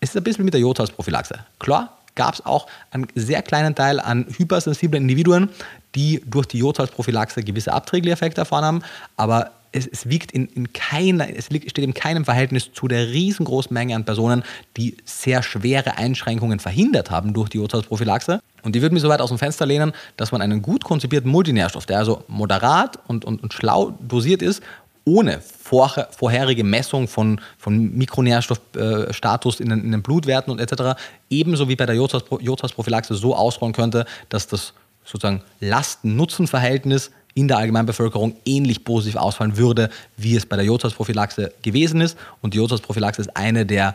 es 0.00 0.10
ist 0.10 0.16
ein 0.16 0.24
bisschen 0.24 0.44
mit 0.44 0.54
der 0.54 0.60
Jodsalzprophylaxe. 0.60 1.38
Klar, 1.58 1.96
gab 2.14 2.34
es 2.34 2.44
auch 2.44 2.66
einen 2.90 3.06
sehr 3.14 3.42
kleinen 3.42 3.74
Teil 3.74 4.00
an 4.00 4.26
hypersensiblen 4.36 5.02
Individuen, 5.02 5.50
die 5.94 6.22
durch 6.26 6.46
die 6.46 6.58
Jodsalzprophylaxe 6.58 7.42
gewisse 7.42 7.72
abträgliche 7.72 8.14
Effekte 8.14 8.40
erfahren 8.42 8.64
haben, 8.64 8.82
aber 9.16 9.50
es, 9.72 9.86
es 9.86 10.08
wiegt 10.08 10.32
in, 10.32 10.46
in 10.46 10.72
keiner, 10.72 11.28
es 11.34 11.50
liegt, 11.50 11.70
steht 11.70 11.84
in 11.84 11.94
keinem 11.94 12.24
Verhältnis 12.24 12.70
zu 12.72 12.88
der 12.88 13.08
riesengroßen 13.08 13.72
Menge 13.72 13.94
an 13.94 14.04
Personen, 14.04 14.42
die 14.76 14.96
sehr 15.04 15.42
schwere 15.42 15.98
Einschränkungen 15.98 16.58
verhindert 16.58 17.10
haben 17.10 17.32
durch 17.34 17.48
die 17.48 17.58
Jodsalzprophylaxe. 17.58 18.40
Und 18.62 18.74
die 18.74 18.82
würden 18.82 18.94
mich 18.94 19.02
so 19.02 19.08
weit 19.08 19.20
aus 19.20 19.28
dem 19.28 19.38
Fenster 19.38 19.66
lehnen, 19.66 19.92
dass 20.16 20.32
man 20.32 20.42
einen 20.42 20.62
gut 20.62 20.84
konzipierten 20.84 21.30
Multinährstoff, 21.30 21.86
der 21.86 21.98
also 21.98 22.24
moderat 22.28 22.98
und, 23.06 23.24
und, 23.24 23.42
und 23.42 23.52
schlau 23.52 23.92
dosiert 24.00 24.42
ist, 24.42 24.62
ohne 25.04 25.40
vor, 25.40 26.08
vorherige 26.10 26.64
Messung 26.64 27.06
von, 27.06 27.40
von 27.58 27.96
Mikronährstoffstatus 27.96 29.60
in, 29.60 29.68
den- 29.70 29.84
in 29.84 29.92
den 29.92 30.02
Blutwerten 30.02 30.50
und 30.50 30.60
etc. 30.60 30.98
ebenso 31.30 31.68
wie 31.68 31.76
bei 31.76 31.86
der 31.86 31.94
Jodsalzprophylaxe 31.94 33.14
so 33.14 33.34
ausrollen 33.36 33.72
könnte, 33.72 34.04
dass 34.28 34.48
das 34.48 34.72
sozusagen 35.04 35.42
Lasten-Nutzen-Verhältnis 35.60 37.12
in 37.36 37.48
der 37.48 37.58
Allgemeinbevölkerung 37.58 38.34
ähnlich 38.46 38.82
positiv 38.82 39.16
ausfallen 39.16 39.58
würde, 39.58 39.90
wie 40.16 40.34
es 40.34 40.46
bei 40.46 40.56
der 40.56 40.64
Jodsalzprophylaxe 40.64 41.52
gewesen 41.62 42.00
ist. 42.00 42.16
Und 42.40 42.54
die 42.54 42.58
Jodsalzprophylaxe 42.58 43.20
ist 43.20 43.36
eine 43.36 43.66
der, 43.66 43.94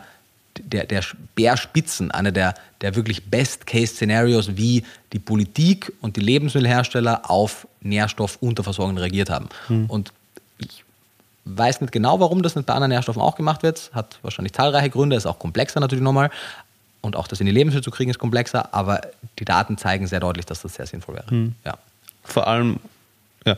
der, 0.58 0.86
der 0.86 1.02
Speerspitzen, 1.02 2.12
eine 2.12 2.32
der, 2.32 2.54
der 2.82 2.94
wirklich 2.94 3.24
Best-Case-Szenarios, 3.24 4.56
wie 4.56 4.84
die 5.12 5.18
Politik 5.18 5.92
und 6.00 6.16
die 6.16 6.20
Lebensmittelhersteller 6.20 7.28
auf 7.28 7.66
Nährstoffunterversorgung 7.80 8.96
reagiert 8.96 9.28
haben. 9.28 9.48
Und 9.88 10.12
ich 10.58 10.84
weiß 11.44 11.80
nicht 11.80 11.92
genau, 11.92 12.20
warum 12.20 12.42
das 12.42 12.54
nicht 12.54 12.66
bei 12.66 12.74
anderen 12.74 12.90
Nährstoffen 12.90 13.20
auch 13.20 13.34
gemacht 13.34 13.64
wird. 13.64 13.90
Hat 13.92 14.20
wahrscheinlich 14.22 14.52
zahlreiche 14.52 14.90
Gründe, 14.90 15.16
ist 15.16 15.26
auch 15.26 15.40
komplexer 15.40 15.80
natürlich 15.80 16.04
nochmal. 16.04 16.30
Und 17.00 17.16
auch 17.16 17.26
das 17.26 17.40
in 17.40 17.46
die 17.46 17.52
Lebensmittel 17.52 17.82
zu 17.82 17.90
kriegen 17.90 18.12
ist 18.12 18.20
komplexer, 18.20 18.72
aber 18.72 19.00
die 19.40 19.44
Daten 19.44 19.76
zeigen 19.78 20.06
sehr 20.06 20.20
deutlich, 20.20 20.46
dass 20.46 20.62
das 20.62 20.74
sehr 20.74 20.86
sinnvoll 20.86 21.16
wäre. 21.16 21.50
Ja. 21.64 21.76
Vor 22.22 22.46
allem, 22.46 22.78
ja, 23.46 23.56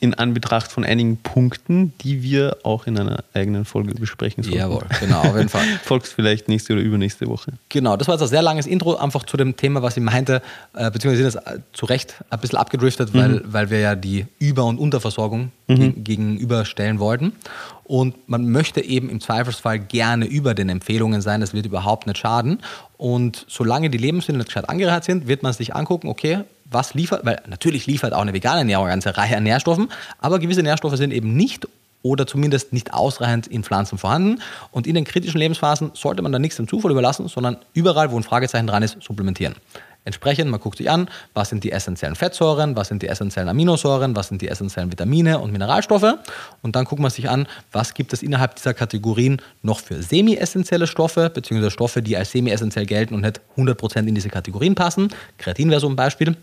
in 0.00 0.14
Anbetracht 0.14 0.70
von 0.70 0.84
einigen 0.84 1.16
Punkten, 1.16 1.92
die 2.02 2.22
wir 2.22 2.58
auch 2.62 2.86
in 2.86 2.96
einer 2.96 3.24
eigenen 3.34 3.64
Folge 3.64 3.94
besprechen 3.96 4.44
sollen. 4.44 4.54
Jawohl, 4.56 4.84
genau, 5.00 5.22
auf 5.22 5.36
jeden 5.36 5.48
Fall. 5.48 5.64
Folgst 5.82 6.12
vielleicht 6.12 6.46
nächste 6.46 6.74
oder 6.74 6.82
übernächste 6.82 7.26
Woche. 7.26 7.54
Genau, 7.68 7.96
das 7.96 8.06
war 8.06 8.14
jetzt 8.14 8.22
ein 8.22 8.28
sehr 8.28 8.42
langes 8.42 8.68
Intro, 8.68 8.94
einfach 8.94 9.24
zu 9.24 9.36
dem 9.36 9.56
Thema, 9.56 9.82
was 9.82 9.96
ich 9.96 10.02
meinte, 10.04 10.40
äh, 10.74 10.88
beziehungsweise 10.92 11.28
sind 11.32 11.34
das 11.44 11.52
äh, 11.52 11.58
zu 11.72 11.86
Recht 11.86 12.14
ein 12.30 12.38
bisschen 12.38 12.58
abgedriftet, 12.60 13.12
weil, 13.12 13.28
Mhm. 13.28 13.42
weil 13.46 13.70
wir 13.70 13.80
ja 13.80 13.96
die 13.96 14.26
Über- 14.38 14.66
und 14.66 14.78
Unterversorgung 14.78 15.50
geg- 15.68 16.04
gegenüberstellen 16.04 17.00
wollten. 17.00 17.32
Und 17.82 18.28
man 18.28 18.48
möchte 18.48 18.80
eben 18.84 19.10
im 19.10 19.20
Zweifelsfall 19.20 19.80
gerne 19.80 20.26
über 20.26 20.54
den 20.54 20.68
Empfehlungen 20.68 21.22
sein, 21.22 21.40
das 21.40 21.54
wird 21.54 21.66
überhaupt 21.66 22.06
nicht 22.06 22.18
schaden. 22.18 22.60
Und 22.98 23.46
solange 23.48 23.90
die 23.90 23.98
Lebensmittel 23.98 24.36
nicht 24.38 24.46
gescheit 24.48 24.68
angereichert 24.68 25.04
sind, 25.04 25.26
wird 25.26 25.42
man 25.42 25.52
sich 25.54 25.74
angucken, 25.74 26.06
okay, 26.06 26.40
was 26.70 26.94
liefert, 26.94 27.24
weil 27.24 27.40
natürlich 27.46 27.86
liefert 27.86 28.12
auch 28.12 28.20
eine 28.20 28.34
vegane 28.34 28.58
Ernährung 28.58 28.86
eine 28.86 28.92
ganze 28.92 29.16
Reihe 29.16 29.36
an 29.36 29.42
Nährstoffen, 29.42 29.88
aber 30.18 30.38
gewisse 30.38 30.62
Nährstoffe 30.62 30.96
sind 30.96 31.12
eben 31.12 31.34
nicht 31.34 31.66
oder 32.02 32.26
zumindest 32.26 32.72
nicht 32.72 32.94
ausreichend 32.94 33.46
in 33.46 33.64
Pflanzen 33.64 33.98
vorhanden. 33.98 34.40
Und 34.70 34.86
in 34.86 34.94
den 34.94 35.04
kritischen 35.04 35.38
Lebensphasen 35.38 35.90
sollte 35.94 36.22
man 36.22 36.32
dann 36.32 36.42
nichts 36.42 36.56
dem 36.56 36.68
Zufall 36.68 36.90
überlassen, 36.90 37.28
sondern 37.28 37.56
überall, 37.74 38.10
wo 38.10 38.16
ein 38.16 38.22
Fragezeichen 38.22 38.66
dran 38.66 38.82
ist, 38.82 39.02
supplementieren. 39.02 39.56
Entsprechend, 40.04 40.50
man 40.50 40.60
guckt 40.60 40.78
sich 40.78 40.88
an, 40.88 41.10
was 41.34 41.50
sind 41.50 41.64
die 41.64 41.72
essentiellen 41.72 42.14
Fettsäuren, 42.14 42.76
was 42.76 42.88
sind 42.88 43.02
die 43.02 43.08
essentiellen 43.08 43.48
Aminosäuren, 43.48 44.16
was 44.16 44.28
sind 44.28 44.40
die 44.40 44.48
essentiellen 44.48 44.90
Vitamine 44.90 45.38
und 45.38 45.52
Mineralstoffe. 45.52 46.14
Und 46.62 46.76
dann 46.76 46.86
guckt 46.86 47.02
man 47.02 47.10
sich 47.10 47.28
an, 47.28 47.46
was 47.72 47.92
gibt 47.92 48.14
es 48.14 48.22
innerhalb 48.22 48.54
dieser 48.54 48.72
Kategorien 48.72 49.42
noch 49.62 49.80
für 49.80 50.02
semi-essentielle 50.02 50.86
Stoffe, 50.86 51.28
beziehungsweise 51.28 51.72
Stoffe, 51.72 52.00
die 52.00 52.16
als 52.16 52.30
semi-essentiell 52.30 52.86
gelten 52.86 53.14
und 53.14 53.20
nicht 53.20 53.40
100% 53.58 54.06
in 54.06 54.14
diese 54.14 54.30
Kategorien 54.30 54.74
passen. 54.74 55.10
Kreatin 55.36 55.68
wäre 55.68 55.80
so 55.80 55.88
ein 55.88 55.96
Beispiel 55.96 56.36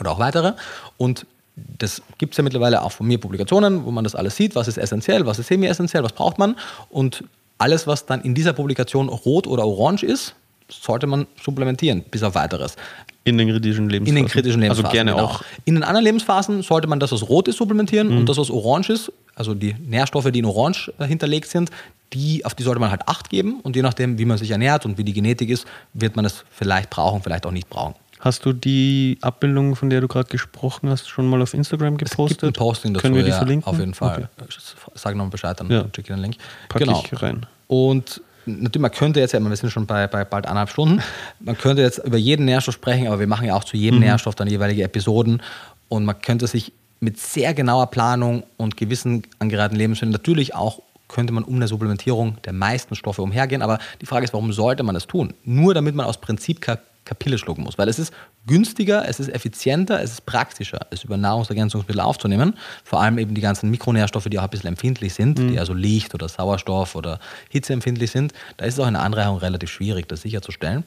oder 0.00 0.10
auch 0.12 0.18
weitere. 0.18 0.52
Und 0.96 1.26
das 1.56 2.02
gibt 2.18 2.34
es 2.34 2.38
ja 2.38 2.44
mittlerweile 2.44 2.82
auch 2.82 2.92
von 2.92 3.06
mir 3.06 3.18
Publikationen, 3.18 3.84
wo 3.84 3.90
man 3.90 4.04
das 4.04 4.14
alles 4.14 4.36
sieht, 4.36 4.54
was 4.54 4.68
ist 4.68 4.76
essentiell, 4.76 5.24
was 5.26 5.38
ist 5.38 5.46
semi-essentiell, 5.48 6.02
was 6.02 6.12
braucht 6.12 6.38
man. 6.38 6.56
Und 6.90 7.24
alles, 7.58 7.86
was 7.86 8.04
dann 8.06 8.20
in 8.20 8.34
dieser 8.34 8.52
Publikation 8.52 9.08
rot 9.08 9.46
oder 9.46 9.66
orange 9.66 10.02
ist, 10.02 10.34
sollte 10.68 11.06
man 11.06 11.26
supplementieren, 11.42 12.02
bis 12.10 12.22
auf 12.22 12.34
weiteres. 12.34 12.76
In 13.24 13.38
den 13.38 13.48
kritischen 13.48 13.88
Lebensphasen. 13.88 14.16
In 14.16 14.24
den 14.24 14.30
kritischen 14.30 14.60
Lebensphasen. 14.60 14.84
Also 14.86 14.94
gerne 14.94 15.12
genau. 15.12 15.24
auch. 15.24 15.42
In 15.64 15.74
den 15.74 15.82
anderen 15.84 16.04
Lebensphasen 16.04 16.62
sollte 16.62 16.88
man 16.88 17.00
das, 17.00 17.12
was 17.12 17.28
rot 17.28 17.48
ist, 17.48 17.56
supplementieren 17.56 18.08
Mhm. 18.08 18.18
und 18.18 18.28
das, 18.28 18.36
was 18.36 18.50
orange 18.50 18.90
ist, 18.90 19.12
also 19.34 19.54
die 19.54 19.74
Nährstoffe, 19.74 20.30
die 20.30 20.40
in 20.40 20.44
orange 20.44 20.92
äh, 20.98 21.06
hinterlegt 21.06 21.48
sind, 21.48 21.70
die, 22.12 22.44
auf 22.44 22.54
die 22.54 22.62
sollte 22.62 22.80
man 22.80 22.90
halt 22.90 23.02
Acht 23.06 23.30
geben 23.30 23.60
und 23.62 23.74
je 23.76 23.82
nachdem, 23.82 24.18
wie 24.18 24.24
man 24.24 24.38
sich 24.38 24.50
ernährt 24.50 24.84
und 24.84 24.98
wie 24.98 25.04
die 25.04 25.12
Genetik 25.12 25.50
ist, 25.50 25.66
wird 25.92 26.14
man 26.16 26.24
es 26.24 26.44
vielleicht 26.50 26.90
brauchen, 26.90 27.22
vielleicht 27.22 27.46
auch 27.46 27.52
nicht 27.52 27.68
brauchen. 27.68 27.94
Hast 28.26 28.44
du 28.44 28.52
die 28.52 29.18
Abbildung, 29.20 29.76
von 29.76 29.88
der 29.88 30.00
du 30.00 30.08
gerade 30.08 30.28
gesprochen 30.28 30.88
hast, 30.90 31.08
schon 31.08 31.26
mal 31.28 31.40
auf 31.40 31.54
Instagram 31.54 31.94
Es 31.94 32.10
gepostet? 32.10 32.40
gibt 32.40 32.56
ein 32.56 32.58
Posting 32.58 32.92
dazu, 32.94 33.02
Können 33.02 33.14
wir 33.14 33.22
die 33.22 33.30
ja, 33.30 33.36
verlinken? 33.38 33.66
auf 33.72 33.78
jeden 33.78 33.94
Fall. 33.94 34.28
Okay. 34.40 34.48
Sag 34.94 35.14
nochmal 35.14 35.30
Bescheid, 35.30 35.58
dann 35.60 35.70
Ja. 35.70 35.84
schicke 35.94 36.12
den 36.12 36.18
Link. 36.22 36.36
Pack 36.68 36.82
ich 36.82 37.22
rein. 37.22 37.46
Und 37.68 38.20
natürlich, 38.46 38.80
man 38.82 38.90
könnte 38.90 39.20
jetzt, 39.20 39.32
ja, 39.32 39.40
wir 39.40 39.56
sind 39.56 39.70
schon 39.70 39.86
bei, 39.86 40.06
bei 40.08 40.24
bald 40.24 40.46
eineinhalb 40.46 40.70
Stunden, 40.70 41.00
man 41.40 41.56
könnte 41.56 41.82
jetzt 41.82 41.98
über 41.98 42.16
jeden 42.16 42.46
Nährstoff 42.46 42.74
sprechen, 42.74 43.06
aber 43.06 43.20
wir 43.20 43.26
machen 43.28 43.46
ja 43.46 43.54
auch 43.54 43.64
zu 43.64 43.76
Mhm. 43.76 43.82
jedem 43.82 43.98
Nährstoff 44.00 44.34
dann 44.34 44.48
jeweilige 44.48 44.82
Episoden 44.82 45.42
und 45.88 46.04
man 46.04 46.20
könnte 46.20 46.46
sich 46.46 46.72
mit 46.98 47.18
sehr 47.20 47.54
genauer 47.54 47.86
Planung 47.92 48.42
und 48.56 48.76
gewissen 48.76 49.22
angereihten 49.38 49.76
Lebensmitteln 49.76 50.12
natürlich 50.12 50.54
auch 50.54 50.80
könnte 51.08 51.32
man 51.32 51.44
um 51.44 51.54
eine 51.54 51.68
Supplementierung 51.68 52.38
der 52.44 52.52
meisten 52.52 52.96
Stoffe 52.96 53.22
umhergehen, 53.22 53.62
aber 53.62 53.78
die 54.00 54.06
Frage 54.06 54.24
ist, 54.24 54.32
warum 54.32 54.52
sollte 54.52 54.82
man 54.82 54.92
das 54.96 55.06
tun? 55.06 55.34
Nur 55.44 55.72
damit 55.72 55.94
man 55.94 56.04
aus 56.04 56.20
Prinzip 56.20 56.60
Kapille 57.06 57.38
schlucken 57.38 57.62
muss, 57.62 57.78
weil 57.78 57.88
es 57.88 57.98
ist 57.98 58.12
günstiger, 58.46 59.08
es 59.08 59.18
ist 59.18 59.28
effizienter, 59.28 60.02
es 60.02 60.12
ist 60.12 60.26
praktischer, 60.26 60.80
es 60.90 61.04
über 61.04 61.16
Nahrungsergänzungsmittel 61.16 62.00
aufzunehmen, 62.00 62.54
vor 62.84 63.00
allem 63.00 63.16
eben 63.16 63.34
die 63.34 63.40
ganzen 63.40 63.70
Mikronährstoffe, 63.70 64.26
die 64.26 64.38
auch 64.38 64.44
ein 64.44 64.50
bisschen 64.50 64.68
empfindlich 64.68 65.14
sind, 65.14 65.38
die 65.38 65.58
also 65.58 65.72
Licht 65.72 66.14
oder 66.14 66.28
Sauerstoff 66.28 66.94
oder 66.94 67.18
hitzeempfindlich 67.48 68.10
sind, 68.10 68.34
da 68.58 68.66
ist 68.66 68.74
es 68.74 68.80
auch 68.80 68.88
in 68.88 68.94
der 68.94 69.02
Anreicherung 69.02 69.38
relativ 69.38 69.70
schwierig, 69.70 70.08
das 70.08 70.20
sicherzustellen. 70.20 70.84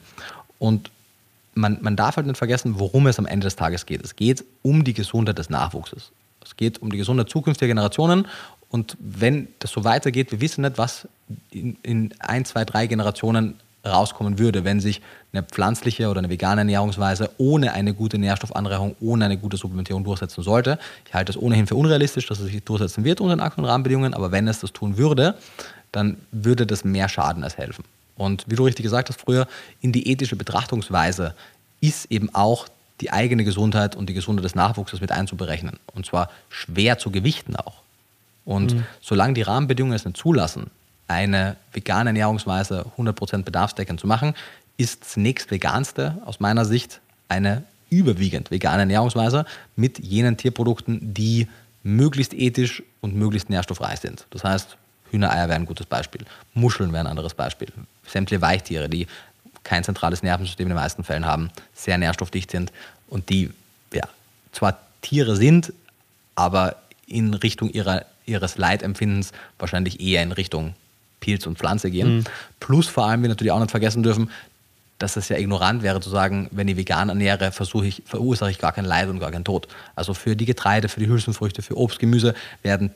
Und 0.58 0.90
man, 1.54 1.78
man 1.80 1.96
darf 1.96 2.16
halt 2.16 2.26
nicht 2.26 2.36
vergessen, 2.36 2.78
worum 2.78 3.06
es 3.06 3.18
am 3.18 3.26
Ende 3.26 3.46
des 3.46 3.56
Tages 3.56 3.86
geht. 3.86 4.04
Es 4.04 4.14
geht 4.14 4.44
um 4.62 4.84
die 4.84 4.94
Gesundheit 4.94 5.38
des 5.38 5.50
Nachwuchses. 5.50 6.12
Es 6.44 6.56
geht 6.56 6.80
um 6.80 6.90
die 6.90 6.98
Gesundheit 6.98 7.28
zukünftiger 7.28 7.68
Generationen. 7.68 8.26
Und 8.68 8.96
wenn 9.00 9.48
das 9.58 9.72
so 9.72 9.84
weitergeht, 9.84 10.30
wir 10.30 10.40
wissen 10.40 10.62
nicht, 10.62 10.78
was 10.78 11.08
in, 11.50 11.76
in 11.82 12.14
ein, 12.20 12.44
zwei, 12.44 12.64
drei 12.64 12.86
Generationen 12.86 13.54
rauskommen 13.86 14.38
würde, 14.38 14.64
wenn 14.64 14.80
sich 14.80 15.00
eine 15.32 15.42
pflanzliche 15.42 16.08
oder 16.08 16.18
eine 16.18 16.28
vegane 16.28 16.62
Ernährungsweise 16.62 17.30
ohne 17.38 17.72
eine 17.72 17.94
gute 17.94 18.18
Nährstoffanreicherung, 18.18 18.96
ohne 19.00 19.24
eine 19.24 19.38
gute 19.38 19.56
Supplementierung 19.56 20.04
durchsetzen 20.04 20.42
sollte. 20.42 20.78
Ich 21.06 21.14
halte 21.14 21.32
es 21.32 21.38
ohnehin 21.38 21.66
für 21.66 21.76
unrealistisch, 21.76 22.26
dass 22.26 22.40
es 22.40 22.46
sich 22.46 22.62
durchsetzen 22.62 23.04
wird 23.04 23.20
unter 23.20 23.36
den 23.36 23.40
aktuellen 23.40 23.70
Rahmenbedingungen, 23.70 24.14
aber 24.14 24.32
wenn 24.32 24.48
es 24.48 24.60
das 24.60 24.72
tun 24.72 24.96
würde, 24.96 25.34
dann 25.92 26.18
würde 26.30 26.66
das 26.66 26.84
mehr 26.84 27.08
schaden 27.08 27.42
als 27.42 27.56
helfen. 27.56 27.84
Und 28.16 28.44
wie 28.48 28.56
du 28.56 28.64
richtig 28.64 28.82
gesagt 28.82 29.08
hast 29.08 29.20
früher, 29.20 29.46
in 29.80 29.92
die 29.92 30.08
ethische 30.08 30.36
Betrachtungsweise 30.36 31.34
ist 31.80 32.10
eben 32.10 32.34
auch 32.34 32.68
die 33.00 33.12
eigene 33.12 33.44
Gesundheit 33.44 33.96
und 33.96 34.10
die 34.10 34.14
Gesundheit 34.14 34.44
des 34.44 34.54
Nachwuchses 34.54 35.00
mit 35.00 35.10
einzuberechnen. 35.10 35.78
Und 35.94 36.04
zwar 36.04 36.28
schwer 36.50 36.98
zu 36.98 37.10
gewichten 37.10 37.56
auch. 37.56 37.76
Und 38.44 38.76
solange 39.00 39.34
die 39.34 39.42
Rahmenbedingungen 39.42 39.96
es 39.96 40.04
nicht 40.04 40.16
zulassen, 40.16 40.70
eine 41.10 41.56
vegane 41.72 42.10
Ernährungsweise 42.10 42.86
100% 42.96 43.42
bedarfsdeckend 43.42 43.98
zu 43.98 44.06
machen, 44.06 44.34
ist 44.76 45.02
das 45.02 45.16
nächst 45.16 45.50
veganste 45.50 46.22
aus 46.24 46.38
meiner 46.38 46.64
Sicht 46.64 47.00
eine 47.28 47.64
überwiegend 47.90 48.52
vegane 48.52 48.82
Ernährungsweise 48.82 49.44
mit 49.74 49.98
jenen 49.98 50.36
Tierprodukten, 50.36 51.12
die 51.12 51.48
möglichst 51.82 52.32
ethisch 52.32 52.84
und 53.00 53.16
möglichst 53.16 53.50
nährstoffreich 53.50 53.98
sind. 53.98 54.26
Das 54.30 54.44
heißt, 54.44 54.76
Hühnereier 55.10 55.48
wären 55.48 55.62
ein 55.62 55.66
gutes 55.66 55.86
Beispiel, 55.86 56.24
Muscheln 56.54 56.92
wären 56.92 57.08
ein 57.08 57.10
anderes 57.10 57.34
Beispiel, 57.34 57.72
sämtliche 58.06 58.40
Weichtiere, 58.40 58.88
die 58.88 59.08
kein 59.64 59.82
zentrales 59.82 60.22
Nervensystem 60.22 60.66
in 60.66 60.70
den 60.70 60.76
meisten 60.76 61.02
Fällen 61.02 61.26
haben, 61.26 61.50
sehr 61.74 61.98
nährstoffdicht 61.98 62.52
sind 62.52 62.72
und 63.08 63.30
die 63.30 63.50
ja, 63.92 64.04
zwar 64.52 64.78
Tiere 65.02 65.34
sind, 65.34 65.72
aber 66.36 66.76
in 67.06 67.34
Richtung 67.34 67.68
ihrer, 67.70 68.04
ihres 68.26 68.56
Leidempfindens 68.56 69.32
wahrscheinlich 69.58 70.00
eher 70.00 70.22
in 70.22 70.30
Richtung 70.30 70.74
Pilz 71.20 71.46
und 71.46 71.58
Pflanze 71.58 71.90
gehen. 71.90 72.24
Plus 72.58 72.88
vor 72.88 73.06
allem 73.06 73.22
wir 73.22 73.28
natürlich 73.28 73.52
auch 73.52 73.60
nicht 73.60 73.70
vergessen 73.70 74.02
dürfen, 74.02 74.30
dass 75.00 75.16
es 75.16 75.28
ja 75.30 75.38
ignorant 75.38 75.82
wäre 75.82 76.00
zu 76.00 76.10
sagen, 76.10 76.48
wenn 76.50 76.68
ich 76.68 76.76
vegan 76.76 77.08
ernähre, 77.08 77.52
versuche 77.52 77.86
ich, 77.86 78.02
verursache 78.04 78.50
ich 78.50 78.58
gar 78.58 78.72
kein 78.72 78.84
Leid 78.84 79.08
und 79.08 79.18
gar 79.18 79.30
keinen 79.30 79.44
Tod. 79.44 79.66
Also 79.96 80.14
für 80.14 80.36
die 80.36 80.44
Getreide, 80.44 80.88
für 80.88 81.00
die 81.00 81.08
Hülsenfrüchte, 81.08 81.62
für 81.62 81.76
Obst, 81.76 81.98
Gemüse 81.98 82.34
werden 82.62 82.90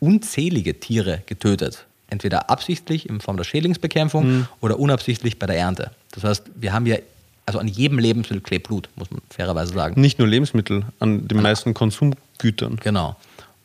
unzählige 0.00 0.80
Tiere 0.80 1.22
getötet. 1.26 1.86
Entweder 2.10 2.50
absichtlich 2.50 3.08
in 3.08 3.20
Form 3.20 3.36
der 3.36 3.44
Schädlingsbekämpfung 3.44 4.46
oder 4.60 4.78
unabsichtlich 4.78 5.38
bei 5.38 5.46
der 5.46 5.56
Ernte. 5.56 5.92
Das 6.10 6.24
heißt, 6.24 6.44
wir 6.56 6.72
haben 6.72 6.84
ja, 6.86 6.96
also 7.46 7.58
an 7.58 7.68
jedem 7.68 7.98
Lebensmittel 7.98 8.42
klebt 8.42 8.68
Blut, 8.68 8.88
muss 8.96 9.10
man 9.10 9.22
fairerweise 9.30 9.72
sagen. 9.72 9.98
Nicht 10.00 10.18
nur 10.18 10.28
Lebensmittel, 10.28 10.84
an 10.98 11.26
den 11.26 11.40
meisten 11.40 11.72
Konsumgütern. 11.72 12.76
Genau. 12.82 13.16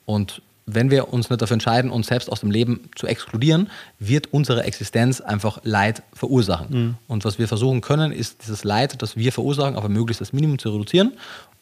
Und 0.06 0.42
wenn 0.70 0.92
wir 0.92 1.14
uns 1.14 1.30
nicht 1.30 1.42
dafür 1.42 1.56
entscheiden, 1.56 1.90
uns 1.90 2.08
selbst 2.08 2.30
aus 2.30 2.42
dem 2.42 2.52
Leben 2.52 2.90
zu 2.96 3.08
exkludieren, 3.08 3.70
wird 4.00 4.34
unsere 4.34 4.64
Existenz 4.64 5.22
einfach 5.22 5.62
Leid 5.64 6.04
verursachen. 6.14 6.98
Und 7.08 7.24
was 7.24 7.40
wir 7.40 7.48
versuchen 7.48 7.80
können, 7.82 8.12
ist 8.12 8.44
dieses 8.44 8.66
Leid, 8.66 9.02
das 9.02 9.16
wir 9.16 9.32
verursachen, 9.32 9.78
auf 9.78 9.86
ein 9.86 9.94
möglichst 9.94 10.20
das 10.20 10.34
Minimum 10.34 10.60
zu 10.60 10.70
reduzieren 10.70 11.14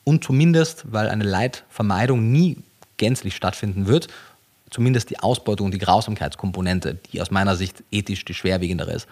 und 0.03 0.23
zumindest, 0.23 0.86
weil 0.91 1.07
eine 1.10 1.23
Leidvermeidung 1.23 2.32
nie 2.32 2.57
gänzlich 2.98 3.36
stattfinden 3.36 3.86
wird, 3.88 4.07
zumindest 4.72 5.11
die 5.11 5.19
Ausbeutung 5.19 5.68
und 5.68 5.73
die 5.73 5.80
Grausamkeitskomponente, 5.80 6.98
die 7.14 7.22
aus 7.22 7.30
meiner 7.30 7.56
Sicht 7.56 7.84
ethisch 7.91 8.26
die 8.26 8.34
schwerwiegendere 8.34 8.91
ist, 8.91 9.07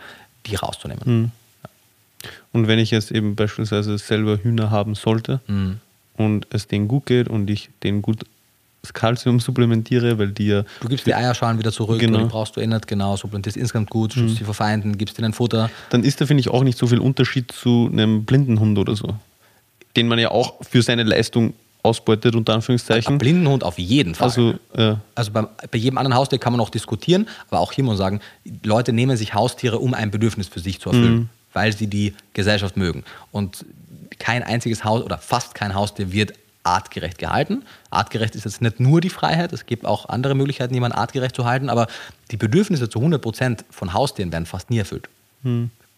die 0.48 0.56
rauszunehmen. 0.56 1.32
Und 2.52 2.68
wenn 2.68 2.80
ich 2.80 2.90
jetzt 2.92 3.12
eben 3.12 3.36
beispielsweise 3.36 3.98
selber 3.98 4.38
Hühner 4.38 4.72
haben 4.72 4.96
sollte 4.96 5.40
Mhm. 5.48 5.80
und 6.18 6.48
es 6.50 6.68
denen 6.68 6.88
gut 6.88 7.06
geht 7.06 7.28
und 7.28 7.50
ich 7.50 7.70
denen 7.84 8.02
gut 8.02 8.24
das 8.84 8.94
Kalzium 8.94 9.40
supplementiere, 9.40 10.20
weil 10.20 10.28
die 10.32 10.48
ja 10.48 10.64
Du 10.82 10.90
gibst 10.90 11.08
die 11.08 11.16
Eierschalen 11.16 11.58
wieder 11.58 11.72
zurück, 11.72 12.00
Genau. 12.00 12.20
die 12.20 12.26
brauchst 12.26 12.56
du 12.58 12.60
eh 12.62 12.68
nicht, 12.68 12.86
genau, 12.86 13.16
supplementierst 13.16 13.58
insgesamt 13.58 13.90
gut, 13.90 14.14
schützt 14.14 14.36
sie 14.36 14.44
vor 14.44 14.54
Feinden, 14.54 14.98
gibst 14.98 15.18
ihnen 15.18 15.32
Futter. 15.34 15.70
dann 15.90 16.04
ist 16.04 16.20
da, 16.20 16.26
finde 16.26 16.42
ich, 16.42 16.50
auch 16.50 16.64
nicht 16.64 16.78
so 16.78 16.88
viel 16.88 17.00
Unterschied 17.00 17.52
zu 17.52 17.90
einem 17.92 18.26
blinden 18.26 18.60
Hund 18.60 18.78
oder 18.78 18.96
so. 18.96 19.16
Den 19.96 20.08
man 20.10 20.20
ja 20.20 20.32
auch 20.32 20.56
für 20.70 20.82
seine 20.82 21.04
Leistung 21.04 21.54
ausbeutet, 21.82 22.36
unter 22.36 22.54
Ein 22.54 22.56
Anführungszeichen. 22.58 23.18
Blindenhund 23.18 23.64
auf 23.64 23.78
jeden 23.80 24.16
Fall. 24.16 24.28
Also, 24.28 24.56
ja. 24.78 25.00
Also 25.16 25.32
beim, 25.32 25.48
bei 25.72 25.78
jedem 25.78 25.98
anderen 25.98 26.16
Haustier 26.18 26.40
kann 26.40 26.52
man 26.54 26.60
auch 26.62 26.70
diskutieren, 26.70 27.28
aber 27.50 27.60
auch 27.62 27.72
hier 27.72 27.84
muss 27.86 27.92
man 27.94 27.98
sagen, 27.98 28.20
Leute 28.64 28.92
nehmen 28.92 29.16
sich 29.18 29.34
Haustiere, 29.34 29.80
um 29.80 29.94
ein 29.94 30.12
Bedürfnis 30.12 30.48
für 30.50 30.60
sich 30.60 30.80
zu 30.82 30.90
erfüllen, 30.90 31.30
weil 31.54 31.72
sie 31.76 31.88
die 31.88 32.14
Gesellschaft 32.34 32.76
mögen. 32.78 33.04
Und 33.32 33.66
kein 34.20 34.44
einziges 34.44 34.84
Haus 34.84 35.04
oder 35.04 35.18
fast 35.18 35.56
kein 35.56 35.74
Haustier 35.74 36.12
wird 36.12 36.34
artgerecht 36.64 37.18
gehalten. 37.18 37.64
Artgerecht 37.90 38.36
ist 38.36 38.46
jetzt 38.46 38.62
nicht 38.62 38.80
nur 38.80 39.02
die 39.02 39.10
Freiheit, 39.10 39.52
es 39.54 39.66
gibt 39.66 39.86
auch 39.86 40.10
andere 40.10 40.34
Möglichkeiten, 40.36 40.74
jemanden 40.74 40.98
artgerecht 40.98 41.36
zu 41.36 41.46
halten, 41.46 41.70
aber 41.70 41.88
die 42.32 42.38
Bedürfnisse 42.38 42.90
zu 42.90 43.00
100% 43.00 43.66
von 43.70 43.94
Haustieren 43.94 44.32
werden 44.32 44.46
fast 44.46 44.70
nie 44.70 44.78
erfüllt. 44.80 45.10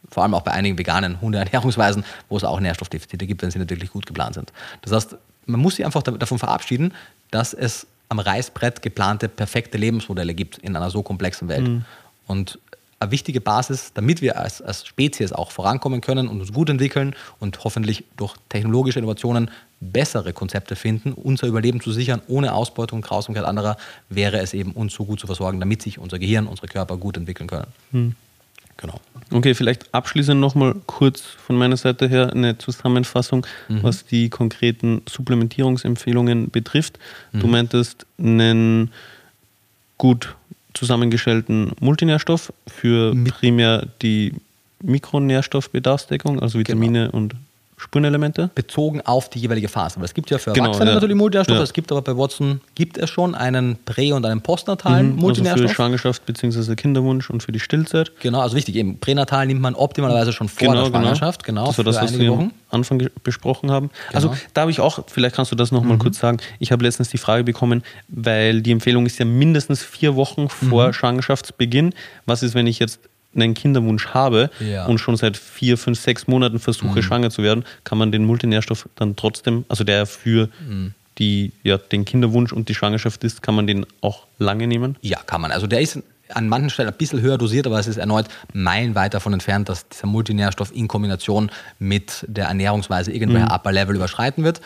Vor 0.09 0.23
allem 0.23 0.33
auch 0.33 0.41
bei 0.41 0.51
einigen 0.51 0.77
veganen 0.77 1.21
Hundeernährungsweisen, 1.21 2.03
wo 2.29 2.37
es 2.37 2.43
auch 2.43 2.59
Nährstoffdefizite 2.59 3.27
gibt, 3.27 3.41
wenn 3.43 3.51
sie 3.51 3.59
natürlich 3.59 3.91
gut 3.91 4.05
geplant 4.05 4.35
sind. 4.35 4.51
Das 4.81 4.91
heißt, 4.91 5.15
man 5.45 5.59
muss 5.59 5.75
sich 5.75 5.85
einfach 5.85 6.01
da- 6.03 6.11
davon 6.11 6.39
verabschieden, 6.39 6.93
dass 7.31 7.53
es 7.53 7.87
am 8.09 8.19
Reißbrett 8.19 8.81
geplante 8.81 9.29
perfekte 9.29 9.77
Lebensmodelle 9.77 10.33
gibt 10.33 10.57
in 10.59 10.75
einer 10.75 10.89
so 10.89 11.01
komplexen 11.03 11.47
Welt. 11.47 11.67
Mhm. 11.67 11.85
Und 12.27 12.59
eine 13.05 13.11
wichtige 13.11 13.41
Basis, 13.41 13.91
damit 13.93 14.21
wir 14.21 14.37
als, 14.39 14.61
als 14.61 14.85
Spezies 14.85 15.31
auch 15.31 15.51
vorankommen 15.51 16.01
können 16.01 16.27
und 16.27 16.41
uns 16.41 16.53
gut 16.53 16.69
entwickeln 16.69 17.15
und 17.39 17.63
hoffentlich 17.63 18.03
durch 18.17 18.35
technologische 18.49 18.99
Innovationen 18.99 19.49
bessere 19.79 20.33
Konzepte 20.33 20.75
finden, 20.75 21.13
unser 21.13 21.47
Überleben 21.47 21.81
zu 21.81 21.91
sichern, 21.91 22.21
ohne 22.27 22.53
Ausbeutung 22.53 22.99
und 22.99 23.05
Grausamkeit 23.05 23.45
anderer, 23.45 23.77
wäre 24.09 24.39
es 24.39 24.53
eben 24.53 24.71
uns 24.71 24.93
so 24.93 25.05
gut 25.05 25.19
zu 25.19 25.27
versorgen, 25.27 25.59
damit 25.59 25.81
sich 25.81 25.99
unser 25.99 26.19
Gehirn, 26.19 26.47
unsere 26.47 26.67
Körper 26.67 26.97
gut 26.97 27.17
entwickeln 27.17 27.47
können. 27.47 27.67
Hm. 27.91 28.15
Genau. 28.77 28.99
Okay, 29.31 29.53
vielleicht 29.55 29.93
abschließend 29.93 30.39
nochmal 30.39 30.75
kurz 30.85 31.21
von 31.21 31.55
meiner 31.55 31.77
Seite 31.77 32.09
her 32.09 32.31
eine 32.33 32.57
Zusammenfassung, 32.57 33.47
mhm. 33.69 33.83
was 33.83 34.05
die 34.05 34.29
konkreten 34.29 35.01
Supplementierungsempfehlungen 35.07 36.51
betrifft. 36.51 36.99
Mhm. 37.31 37.39
Du 37.39 37.47
meintest 37.47 38.05
einen 38.19 38.91
gut 39.97 40.35
zusammengestellten 40.75 41.71
Multinährstoff 41.79 42.53
für 42.67 43.15
primär 43.39 43.87
die 44.01 44.33
Mikronährstoffbedarfsdeckung, 44.83 46.39
also 46.41 46.59
Vitamine 46.59 47.05
genau. 47.05 47.17
und 47.17 47.35
Spurenelemente? 47.77 48.49
Bezogen 48.55 49.01
auf 49.01 49.29
die 49.29 49.39
jeweilige 49.39 49.67
Phase. 49.67 49.97
Weil 49.97 50.05
es 50.05 50.13
gibt 50.13 50.29
ja 50.31 50.37
für 50.37 50.53
genau, 50.53 50.67
Erwachsene 50.67 50.91
ja. 50.91 50.95
natürlich 50.95 51.15
Multinährstoffe, 51.15 51.57
ja. 51.57 51.63
es 51.63 51.73
gibt 51.73 51.91
aber 51.91 52.01
bei 52.01 52.15
Watson 52.15 52.61
gibt 52.73 52.97
es 52.97 53.09
schon 53.09 53.35
einen 53.35 53.77
prä- 53.85 54.13
und 54.13 54.25
einen 54.25 54.41
postnatalen 54.41 55.15
mhm, 55.15 55.19
Multinährstoff. 55.19 55.61
Also 55.61 55.67
für 55.67 55.75
Schwangerschaft 55.75 56.25
bzw. 56.25 56.75
Kinderwunsch 56.75 57.29
und 57.29 57.43
für 57.43 57.51
die 57.51 57.59
Stillzeit. 57.59 58.13
Genau, 58.21 58.39
also 58.39 58.55
wichtig, 58.55 58.75
eben 58.75 58.99
pränatal 58.99 59.45
nimmt 59.47 59.61
man 59.61 59.75
optimalerweise 59.75 60.31
schon 60.31 60.47
vor 60.47 60.67
genau, 60.67 60.73
der 60.73 60.83
genau. 60.83 60.99
Schwangerschaft, 60.99 61.43
genau. 61.43 61.61
genau 61.63 61.67
das 61.67 61.77
war 61.77 61.85
das, 61.85 62.01
was 62.01 62.17
wir 62.17 62.31
am 62.31 62.51
Anfang 62.69 63.09
besprochen 63.23 63.71
haben. 63.71 63.89
Genau. 64.09 64.15
Also 64.15 64.35
da 64.53 64.61
habe 64.61 64.71
ich 64.71 64.79
auch, 64.79 64.99
vielleicht 65.07 65.35
kannst 65.35 65.51
du 65.51 65.55
das 65.55 65.71
nochmal 65.71 65.95
mhm. 65.95 65.99
kurz 65.99 66.19
sagen, 66.19 66.37
ich 66.59 66.71
habe 66.71 66.83
letztens 66.83 67.09
die 67.09 67.17
Frage 67.17 67.43
bekommen, 67.43 67.83
weil 68.07 68.61
die 68.61 68.71
Empfehlung 68.71 69.05
ist 69.05 69.19
ja 69.19 69.25
mindestens 69.25 69.83
vier 69.83 70.15
Wochen 70.15 70.47
vor 70.47 70.87
mhm. 70.87 70.93
Schwangerschaftsbeginn. 70.93 71.93
Was 72.25 72.41
ist, 72.41 72.55
wenn 72.55 72.67
ich 72.67 72.79
jetzt 72.79 72.99
einen 73.35 73.53
Kinderwunsch 73.53 74.07
habe 74.07 74.49
ja. 74.59 74.85
und 74.85 74.99
schon 74.99 75.17
seit 75.17 75.37
vier, 75.37 75.77
fünf, 75.77 75.99
sechs 75.99 76.27
Monaten 76.27 76.59
versuche, 76.59 76.97
mhm. 76.97 77.03
schwanger 77.03 77.29
zu 77.29 77.43
werden, 77.43 77.65
kann 77.83 77.97
man 77.97 78.11
den 78.11 78.25
Multinährstoff 78.25 78.89
dann 78.95 79.15
trotzdem, 79.15 79.65
also 79.69 79.83
der 79.83 80.05
für 80.05 80.49
mhm. 80.67 80.93
die, 81.17 81.51
ja, 81.63 81.77
den 81.77 82.05
Kinderwunsch 82.05 82.53
und 82.53 82.69
die 82.69 82.75
Schwangerschaft 82.75 83.23
ist, 83.23 83.41
kann 83.41 83.55
man 83.55 83.67
den 83.67 83.85
auch 84.01 84.27
lange 84.39 84.67
nehmen? 84.67 84.97
Ja, 85.01 85.19
kann 85.25 85.41
man. 85.41 85.51
Also 85.51 85.67
der 85.67 85.81
ist 85.81 86.01
an 86.33 86.49
manchen 86.49 86.69
Stellen 86.69 86.89
ein 86.89 86.97
bisschen 86.97 87.21
höher 87.21 87.37
dosiert, 87.37 87.67
aber 87.67 87.79
es 87.79 87.87
ist 87.87 87.97
erneut 87.97 88.27
meilenweit 88.53 89.13
davon 89.13 89.33
entfernt, 89.33 89.69
dass 89.69 89.87
dieser 89.89 90.07
Multinährstoff 90.07 90.75
in 90.75 90.87
Kombination 90.87 91.51
mit 91.79 92.25
der 92.27 92.47
Ernährungsweise 92.47 93.11
irgendwelche 93.11 93.45
mhm. 93.45 93.51
Upper 93.51 93.71
Level 93.71 93.95
überschreiten 93.95 94.43
wird 94.43 94.61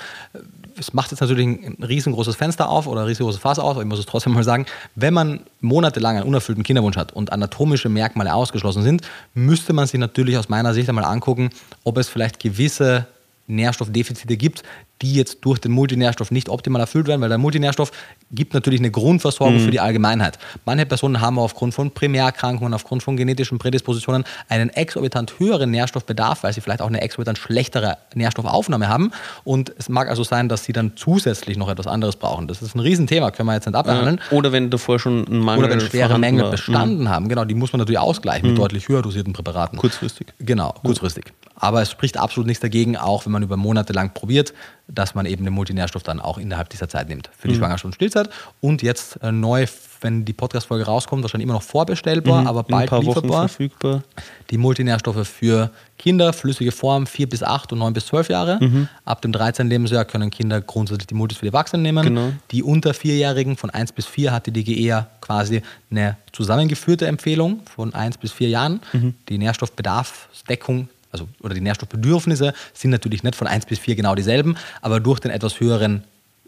es 0.80 0.94
macht 0.94 1.12
jetzt 1.12 1.20
natürlich 1.20 1.46
ein 1.46 1.78
riesengroßes 1.84 2.36
Fenster 2.36 2.70
auf 2.70 2.88
oder 2.88 3.02
ein 3.02 3.08
riesengroßes 3.08 3.42
Fass 3.42 3.60
auf, 3.60 3.72
aber 3.72 3.82
ich 3.82 3.88
muss 3.88 4.00
es 4.00 4.06
trotzdem 4.06 4.34
mal 4.34 4.44
sagen, 4.44 4.66
wenn 4.96 5.14
man 5.14 5.42
monatelang 5.62 6.18
einen 6.18 6.26
unerfüllten 6.26 6.64
Kinderwunsch 6.64 6.98
hat 6.98 7.12
und 7.14 7.32
anatomische 7.32 7.90
Merkmale 7.90 8.34
ausgeschlossen 8.34 8.84
sind, 8.84 9.02
müsste 9.34 9.74
man 9.74 9.88
sich 9.88 10.00
natürlich 10.00 10.38
aus 10.38 10.50
meiner 10.50 10.74
Sicht 10.74 10.90
einmal 10.90 11.06
angucken, 11.06 11.50
ob 11.84 11.98
es 11.98 12.10
vielleicht 12.10 12.40
gewisse 12.40 13.08
Nährstoffdefizite 13.48 14.38
gibt, 14.38 14.64
die 15.02 15.14
jetzt 15.14 15.40
durch 15.42 15.60
den 15.60 15.72
Multinährstoff 15.72 16.32
nicht 16.32 16.50
optimal 16.50 16.82
erfüllt 16.82 17.08
werden, 17.08 17.22
weil 17.22 17.30
der 17.30 17.38
Multinährstoff 17.38 17.92
gibt 18.32 18.54
natürlich 18.54 18.80
eine 18.80 18.92
Grundversorgung 18.92 19.56
mhm. 19.56 19.66
für 19.66 19.72
die 19.72 19.80
Allgemeinheit. 19.80 20.38
Manche 20.66 20.86
Personen 20.86 21.22
haben 21.22 21.40
aufgrund 21.40 21.74
von 21.74 21.92
Primärerkrankungen, 21.92 22.74
aufgrund 22.74 23.04
von 23.04 23.18
genetischen 23.18 23.60
Prädispositionen 23.60 24.24
einen 24.50 24.70
exorbitant 24.70 25.40
höheren 25.40 25.72
Nährstoffbedarf, 25.72 26.44
weil 26.44 26.54
sie 26.54 26.62
vielleicht 26.62 26.82
auch 26.82 26.88
eine 26.88 27.02
exorbitant 27.02 27.38
schlechtere 27.38 27.98
Nährstoffaufnahme 28.14 28.90
haben. 28.90 29.12
Und 29.44 29.74
es 29.78 29.90
mag 29.90 30.10
also 30.10 30.24
sein, 30.24 30.50
dass 30.50 30.64
sie 30.64 30.74
dann 30.74 30.94
zusätzlich 30.96 31.58
noch 31.58 31.70
etwas 31.70 31.88
anderes 31.88 32.18
brauchen. 32.18 32.48
Das 32.48 32.62
ist 32.62 32.76
ein 32.76 32.80
Riesenthema, 32.80 33.32
können 33.32 33.48
wir 33.48 33.56
jetzt 33.56 33.66
nicht 33.66 33.76
abhandeln. 33.76 34.20
Oder 34.32 34.52
wenn 34.52 34.70
davor 34.70 35.00
schon 35.00 35.26
ein 35.28 35.40
Mangel 35.40 35.66
Oder 35.66 35.74
wenn 35.74 35.82
schwere 35.82 36.20
Mängel 36.20 36.44
war. 36.44 36.52
bestanden 36.52 37.04
mhm. 37.04 37.10
haben. 37.10 37.30
Genau, 37.30 37.46
die 37.46 37.56
muss 37.56 37.72
man 37.72 37.80
natürlich 37.80 38.00
ausgleichen 38.00 38.48
mhm. 38.48 38.54
mit 38.54 38.62
deutlich 38.62 38.88
höher 38.88 39.02
dosierten 39.02 39.34
Präparaten. 39.34 39.78
Kurzfristig. 39.80 40.28
Genau, 40.40 40.74
kurzfristig. 40.84 41.26
Aber 41.56 41.82
es 41.82 41.92
spricht 41.92 42.18
absolut 42.18 42.48
nichts 42.48 42.62
dagegen, 42.62 42.96
auch 42.96 43.26
wenn 43.26 43.34
man 43.34 43.44
über 43.44 43.58
Monate 43.58 43.94
lang 43.94 44.14
probiert, 44.14 44.54
dass 44.92 45.16
man 45.16 45.26
eben 45.26 45.44
den 45.44 45.54
Multinährstoff 45.54 46.04
dann 46.04 46.20
auch 46.20 46.38
innerhalb 46.38 46.70
dieser 46.70 46.90
Zeit 46.90 47.10
nimmt. 47.10 47.30
Für 47.38 47.48
die 47.48 47.54
mhm. 47.54 47.60
Schwangerschaft 47.60 47.86
und 47.86 47.96
Stillzeit. 47.96 48.30
Und 48.60 48.82
jetzt 48.82 49.22
äh, 49.22 49.32
neu, 49.32 49.66
wenn 50.02 50.26
die 50.26 50.34
Podcast-Folge 50.34 50.86
rauskommt, 50.86 51.22
wahrscheinlich 51.24 51.46
immer 51.46 51.54
noch 51.54 51.64
vorbestellbar, 51.64 52.42
mhm. 52.42 52.48
aber 52.48 52.64
bald 52.64 52.92
lieferbar. 52.92 53.48
Verfügbar. 53.48 54.04
Die 54.50 54.58
Multinährstoffe 54.58 55.28
für 55.28 55.72
Kinder, 55.98 56.34
flüssige 56.34 56.72
Form 56.72 57.06
4 57.06 57.30
bis 57.30 57.44
8 57.44 57.74
und 57.74 57.80
9 57.80 57.94
bis 57.94 58.08
12 58.08 58.30
Jahre. 58.30 58.58
Mhm. 58.62 58.88
Ab 59.06 59.22
dem 59.22 59.32
13. 59.32 59.70
Lebensjahr 59.70 60.06
können 60.06 60.32
Kinder 60.32 60.62
grundsätzlich 60.62 61.08
die 61.08 61.16
Multis 61.16 61.38
für 61.38 61.46
die 61.46 61.50
Erwachsenen 61.50 61.84
nehmen. 61.84 62.04
Genau. 62.04 62.34
Die 62.52 62.64
unter 62.64 62.92
4-Jährigen 62.92 63.58
von 63.58 63.70
1 63.70 63.92
bis 63.92 64.06
4 64.06 64.32
hat 64.32 64.48
die 64.48 64.52
DGE 64.52 65.06
quasi 65.22 65.62
eine 65.92 66.18
zusammengeführte 66.32 67.06
Empfehlung 67.06 67.62
von 67.66 67.94
1 67.94 68.18
bis 68.18 68.32
4 68.32 68.50
Jahren. 68.50 68.82
Mhm. 68.94 69.14
Die 69.28 69.38
Nährstoffbedarfsdeckung 69.38 70.90
also 71.12 71.28
oder 71.42 71.54
die 71.54 71.62
Nährstoffbedürfnisse 71.62 72.54
sind 72.74 72.92
natürlich 72.92 73.24
nicht 73.24 73.36
von 73.36 73.48
1 73.48 73.66
bis 73.66 73.80
4 73.80 73.96
genau 73.96 74.16
dieselben, 74.16 74.58
aber 74.82 75.00
durch 75.00 75.20
den 75.20 75.32
etwas 75.32 75.60
höheren 75.60 76.04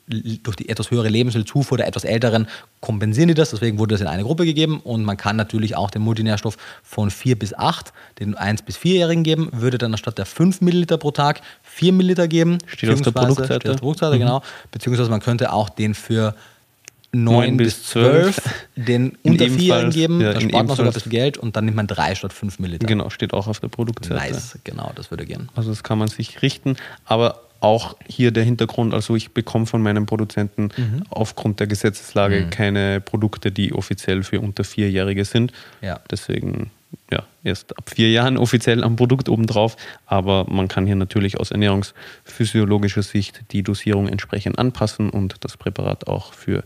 durch 0.08 0.56
die 0.56 0.70
etwas 0.70 0.92
höhere 0.92 1.08
Lebensmittelzufuhr 1.08 1.78
der 1.78 1.88
etwas 1.88 2.04
älteren 2.04 2.48
kompensieren 2.82 3.30
die 3.30 3.34
das, 3.34 3.52
deswegen 3.52 3.78
wurde 3.78 3.94
das 3.94 4.02
in 4.02 4.08
eine 4.08 4.24
Gruppe 4.24 4.46
gegeben 4.46 4.80
und 4.82 5.04
man 5.04 5.16
kann 5.16 5.36
natürlich 5.36 5.76
auch 5.76 5.92
den 5.92 6.02
Multinährstoff 6.02 6.58
von 6.84 7.12
4 7.12 7.38
bis 7.38 7.54
8, 7.54 7.94
den 8.20 8.36
1 8.36 8.64
bis 8.64 8.78
4-Jährigen 8.78 9.24
geben, 9.24 9.50
würde 9.54 9.78
dann 9.78 9.94
anstatt 9.94 10.18
der 10.18 10.26
5 10.26 10.62
Milliliter 10.62 10.98
pro 10.98 11.12
Tag 11.12 11.42
4 11.64 11.94
Milliliter 11.94 12.28
geben. 12.28 12.58
Steht 12.66 12.90
auf 12.90 13.02
der 13.02 13.12
Produktseite. 13.12 13.46
Steht 13.46 13.70
auf 13.70 13.76
der 13.76 13.80
Produktseite, 13.80 14.16
mhm. 14.16 14.20
genau. 14.20 14.44
Beziehungsweise 14.72 15.10
man 15.10 15.22
könnte 15.22 15.54
auch 15.54 15.70
den 15.70 15.94
für 15.94 16.36
9 17.14 17.58
bis 17.58 17.84
12 17.84 18.42
den 18.76 19.18
unter 19.24 19.50
4 19.50 19.90
geben, 19.90 20.22
ja, 20.22 20.34
da 20.34 20.42
spart 20.42 20.68
man 20.68 20.78
sogar 20.78 20.92
ein 20.92 20.94
bisschen 20.94 21.12
Geld 21.12 21.38
und 21.38 21.56
dann 21.56 21.66
nimmt 21.66 21.78
man 21.78 21.88
3 21.88 22.16
statt 22.16 22.34
5 22.34 22.60
Milliliter. 22.60 22.88
Genau, 22.88 23.10
steht 23.10 23.34
auch 23.34 23.48
auf 23.48 23.60
der 23.60 23.68
Produktseite. 23.68 24.34
Nice, 24.34 24.60
genau, 24.64 24.92
das 24.96 25.12
würde 25.12 25.26
gehen. 25.26 25.50
Also 25.56 25.70
das 25.70 25.84
kann 25.84 25.98
man 25.98 26.08
sich 26.08 26.42
richten, 26.42 26.78
aber 27.06 27.42
auch 27.60 27.96
hier 28.08 28.32
der 28.32 28.44
Hintergrund, 28.44 28.94
also 28.94 29.16
ich 29.16 29.32
bekomme 29.32 29.68
von 29.68 29.82
meinem 29.82 30.06
Produzenten 30.06 30.70
mhm. 30.76 31.04
aufgrund 31.10 31.60
der 31.60 31.68
Gesetzeslage 31.68 32.42
mhm. 32.42 32.50
keine 32.50 33.02
Produkte, 33.02 33.52
die 33.52 33.74
offiziell 33.74 34.24
für 34.24 34.42
unter 34.42 34.64
Vierjährige 34.64 35.26
sind. 35.26 35.54
Ja. 35.82 36.00
Deswegen 36.10 36.72
ja, 37.12 37.24
erst 37.44 37.78
ab 37.78 37.90
vier 37.94 38.10
Jahren 38.10 38.38
offiziell 38.38 38.84
am 38.84 38.96
Produkt 38.96 39.30
obendrauf, 39.30 39.78
aber 40.06 40.46
man 40.50 40.68
kann 40.68 40.86
hier 40.86 40.96
natürlich 40.96 41.40
aus 41.40 41.52
ernährungsphysiologischer 41.52 43.04
Sicht 43.04 43.44
die 43.52 43.64
Dosierung 43.64 44.08
entsprechend 44.08 44.58
anpassen 44.58 45.10
und 45.10 45.36
das 45.42 45.58
Präparat 45.58 46.08
auch 46.08 46.34
für 46.34 46.64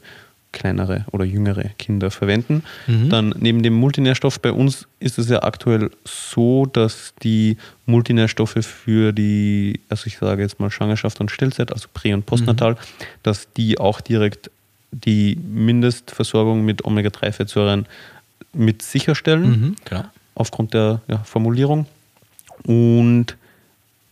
kleinere 0.55 1.05
oder 1.11 1.25
jüngere 1.25 1.69
Kinder 1.77 2.09
verwenden. 2.09 2.63
Mhm. 2.87 3.09
Dann 3.09 3.35
neben 3.37 3.61
dem 3.61 3.73
Multinährstoff 3.73 4.39
bei 4.39 4.51
uns 4.51 4.87
ist 4.99 5.19
es 5.19 5.29
ja 5.29 5.43
aktuell 5.43 5.91
so, 6.05 6.65
dass 6.65 7.13
die 7.21 7.57
Multinährstoffe 7.85 8.65
für 8.65 9.11
die, 9.11 9.81
also 9.89 10.07
ich 10.07 10.17
sage 10.17 10.41
jetzt 10.41 10.59
mal 10.59 10.71
Schwangerschaft 10.71 11.19
und 11.19 11.29
Stillzeit, 11.29 11.71
also 11.71 11.87
Prä- 11.93 12.13
und 12.13 12.25
Postnatal, 12.25 12.73
mhm. 12.73 12.77
dass 13.21 13.51
die 13.53 13.77
auch 13.79 14.01
direkt 14.01 14.49
die 14.91 15.35
Mindestversorgung 15.35 16.63
mit 16.63 16.85
Omega-3-Fettsäuren 16.85 17.85
mit 18.53 18.81
sicherstellen, 18.81 19.75
mhm, 19.89 20.03
aufgrund 20.33 20.73
der 20.73 21.01
ja, 21.07 21.17
Formulierung. 21.19 21.85
Und 22.63 23.35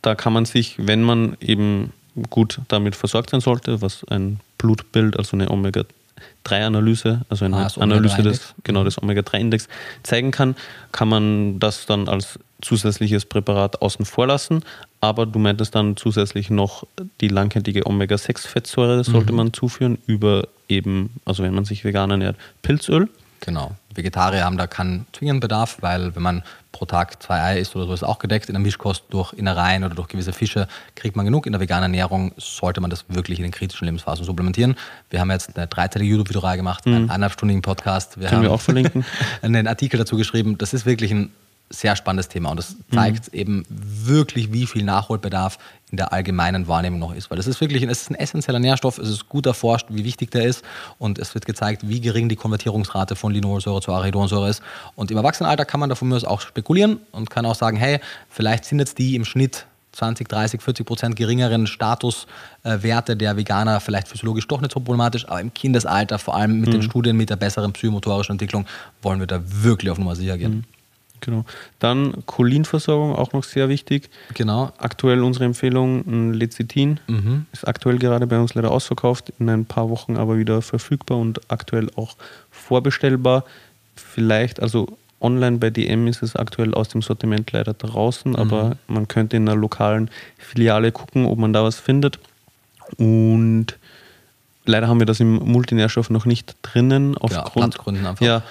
da 0.02 0.14
kann 0.16 0.34
man 0.34 0.44
sich, 0.44 0.76
wenn 0.78 1.02
man 1.02 1.38
eben 1.40 1.94
gut 2.30 2.60
damit 2.68 2.96
versorgt 2.96 3.30
sein 3.30 3.40
sollte, 3.40 3.82
was 3.82 4.04
ein 4.10 4.42
Blutbild, 4.58 5.18
also 5.18 5.38
eine 5.38 5.50
Omega 5.50 5.84
3-Analyse, 6.46 7.22
also 7.30 7.46
eine 7.46 7.58
ah, 7.58 7.70
Analyse 7.80 8.22
des, 8.22 8.54
genau, 8.64 8.84
des 8.84 9.02
Omega-3-Index 9.02 9.68
zeigen 10.04 10.32
kann, 10.32 10.56
kann 10.92 11.08
man 11.08 11.60
das 11.60 11.86
dann 11.86 12.08
als 12.08 12.40
zusätzliches 12.62 13.26
Präparat 13.26 13.82
außen 13.82 14.06
vor 14.06 14.28
lassen. 14.28 14.64
Aber 15.02 15.26
du 15.26 15.40
meintest 15.40 15.76
dann 15.76 15.98
zusätzlich 15.98 16.50
noch 16.50 16.86
die 17.22 17.28
langkettige 17.28 17.86
Omega-6-Fettsäure, 17.86 19.04
sollte 19.04 19.32
mhm. 19.32 19.38
man 19.38 19.54
zuführen, 19.54 19.98
über 20.06 20.48
eben, 20.70 21.12
also 21.26 21.44
wenn 21.44 21.54
man 21.54 21.66
sich 21.66 21.84
vegan 21.84 22.12
ernährt, 22.12 22.38
Pilzöl. 22.62 23.10
Genau. 23.42 23.76
Vegetarier 23.96 24.44
haben 24.44 24.58
da 24.58 24.68
keinen 24.68 25.06
zwingenden 25.14 25.40
Bedarf, 25.40 25.78
weil 25.82 26.16
wenn 26.16 26.24
man 26.24 26.44
pro 26.72 26.86
Tag 26.86 27.22
zwei 27.22 27.42
Eier 27.42 27.60
isst 27.60 27.76
oder 27.76 27.86
so, 27.86 27.94
ist 27.94 28.04
auch 28.04 28.20
gedeckt. 28.20 28.50
In 28.50 28.54
der 28.54 28.62
Mischkost 28.62 29.04
durch 29.10 29.34
Innereien 29.34 29.84
oder 29.84 29.96
durch 29.96 30.08
gewisse 30.08 30.34
Fische 30.34 30.68
kriegt 30.96 31.16
man 31.16 31.26
genug. 31.26 31.46
In 31.46 31.52
der 31.52 31.62
veganen 31.62 31.84
Ernährung 31.84 32.34
sollte 32.38 32.82
man 32.82 32.90
das 32.90 33.06
wirklich 33.08 33.40
in 33.40 33.44
den 33.44 33.52
kritischen 33.52 33.86
Lebensphasen 33.86 34.26
supplementieren. 34.26 34.76
Wir 35.10 35.20
haben 35.20 35.32
jetzt 35.32 35.56
eine 35.56 35.68
dreiteilige 35.68 36.12
YouTube-Videoreihe 36.12 36.58
gemacht, 36.58 36.86
mhm. 36.86 36.94
einen 36.94 37.10
eineinhalbstündigen 37.10 37.62
Podcast. 37.62 38.20
Wir 38.20 38.28
Können 38.28 38.38
haben 38.38 38.44
wir 38.44 38.52
auch 38.52 38.62
verlinken. 38.62 39.06
einen 39.42 39.68
Artikel 39.68 39.98
dazu 39.98 40.18
geschrieben. 40.18 40.58
Das 40.58 40.74
ist 40.74 40.86
wirklich 40.86 41.12
ein 41.12 41.32
sehr 41.70 41.96
spannendes 41.96 42.28
Thema 42.28 42.50
und 42.50 42.58
das 42.58 42.76
zeigt 42.94 43.34
mhm. 43.34 43.40
eben 43.40 43.66
wirklich, 43.70 44.54
wie 44.54 44.66
viel 44.66 44.84
Nachholbedarf 44.84 45.58
in 45.94 45.98
der 45.98 46.12
allgemeinen 46.12 46.68
Wahrnehmung 46.68 47.00
noch 47.00 47.14
ist. 47.14 47.30
Weil 47.30 47.38
das 47.38 47.46
ist 47.46 47.62
wirklich 47.62 47.84
es 47.84 48.02
ist 48.02 48.10
ein 48.10 48.16
essentieller 48.16 48.58
Nährstoff, 48.58 48.98
es 48.98 49.10
ist 49.10 49.30
gut 49.30 49.46
erforscht, 49.46 49.86
wie 49.90 50.04
wichtig 50.04 50.32
der 50.32 50.46
ist 50.46 50.66
und 50.98 51.20
es 51.20 51.36
wird 51.36 51.46
gezeigt, 51.46 51.88
wie 51.88 52.02
gering 52.02 52.30
die 52.30 52.36
Konvertierungsrate 52.36 53.16
von 53.16 53.32
Linolsäure 53.32 53.80
zu 53.80 53.92
Arachidonsäure 53.92 54.50
ist. 54.50 54.64
Und 54.96 55.12
im 55.12 55.18
Erwachsenenalter 55.18 55.66
kann 55.66 55.80
man 55.80 55.90
davon 55.90 56.12
aus 56.12 56.26
auch 56.26 56.42
spekulieren 56.42 57.00
und 57.12 57.30
kann 57.30 57.46
auch 57.46 57.54
sagen, 57.54 57.78
hey, 57.78 58.00
vielleicht 58.28 58.66
sind 58.66 58.80
jetzt 58.80 58.98
die 58.98 59.16
im 59.16 59.24
Schnitt 59.24 59.68
20, 59.92 60.28
30, 60.28 60.64
40 60.64 60.84
Prozent 60.84 61.16
geringeren 61.16 61.68
Statuswerte 61.68 63.16
der 63.16 63.38
Veganer 63.38 63.80
vielleicht 63.80 64.08
physiologisch 64.08 64.48
doch 64.48 64.62
nicht 64.62 64.74
so 64.74 64.80
problematisch, 64.80 65.28
aber 65.28 65.42
im 65.42 65.54
Kindesalter, 65.54 66.18
vor 66.18 66.36
allem 66.36 66.60
mit 66.60 66.74
den 66.74 66.82
Studien 66.82 67.16
mit 67.16 67.30
der 67.30 67.36
besseren 67.36 67.72
psychomotorischen 67.72 68.34
Entwicklung, 68.34 68.66
wollen 69.04 69.20
wir 69.20 69.28
da 69.28 69.40
wirklich 69.46 69.92
auf 69.92 70.00
Nummer 70.00 70.16
sicher 70.16 70.40
gehen. 70.40 70.66
Genau. 71.24 71.46
Dann 71.80 72.26
Cholinversorgung, 72.26 73.16
auch 73.16 73.34
noch 73.34 73.44
sehr 73.44 73.70
wichtig. 73.70 74.10
Genau. 74.34 74.72
Aktuell 74.78 75.24
unsere 75.24 75.46
Empfehlung, 75.46 76.06
ein 76.06 76.34
Lecithin. 76.34 77.00
Ist 77.54 77.68
aktuell 77.68 77.98
gerade 77.98 78.28
bei 78.28 78.40
uns 78.40 78.54
leider 78.54 78.72
ausverkauft, 78.72 79.32
in 79.40 79.50
ein 79.50 79.66
paar 79.66 79.90
Wochen 79.90 80.18
aber 80.18 80.38
wieder 80.38 80.62
verfügbar 80.62 81.18
und 81.18 81.40
aktuell 81.50 81.90
auch 81.96 82.16
vorbestellbar. 82.52 83.46
Vielleicht, 83.96 84.62
also 84.62 84.98
online 85.22 85.58
bei 85.58 85.70
DM 85.70 86.08
ist 86.08 86.22
es 86.22 86.36
aktuell 86.36 86.74
aus 86.74 86.90
dem 86.90 87.02
Sortiment 87.02 87.52
leider 87.54 87.74
draußen, 87.74 88.36
aber 88.36 88.76
man 88.88 89.08
könnte 89.08 89.38
in 89.38 89.48
einer 89.48 89.58
lokalen 89.58 90.10
Filiale 90.38 90.92
gucken, 90.92 91.26
ob 91.26 91.40
man 91.40 91.54
da 91.54 91.64
was 91.64 91.78
findet. 91.80 92.20
Und 92.98 93.78
leider 94.66 94.88
haben 94.88 95.00
wir 95.00 95.06
das 95.06 95.20
im 95.20 95.36
Multinährstoff 95.36 96.10
noch 96.10 96.26
nicht 96.26 96.56
drinnen. 96.62 97.18
Aufgrund, 97.18 97.54
Platzgründen 97.54 98.06
einfach. 98.06 98.26
Ja, 98.26 98.44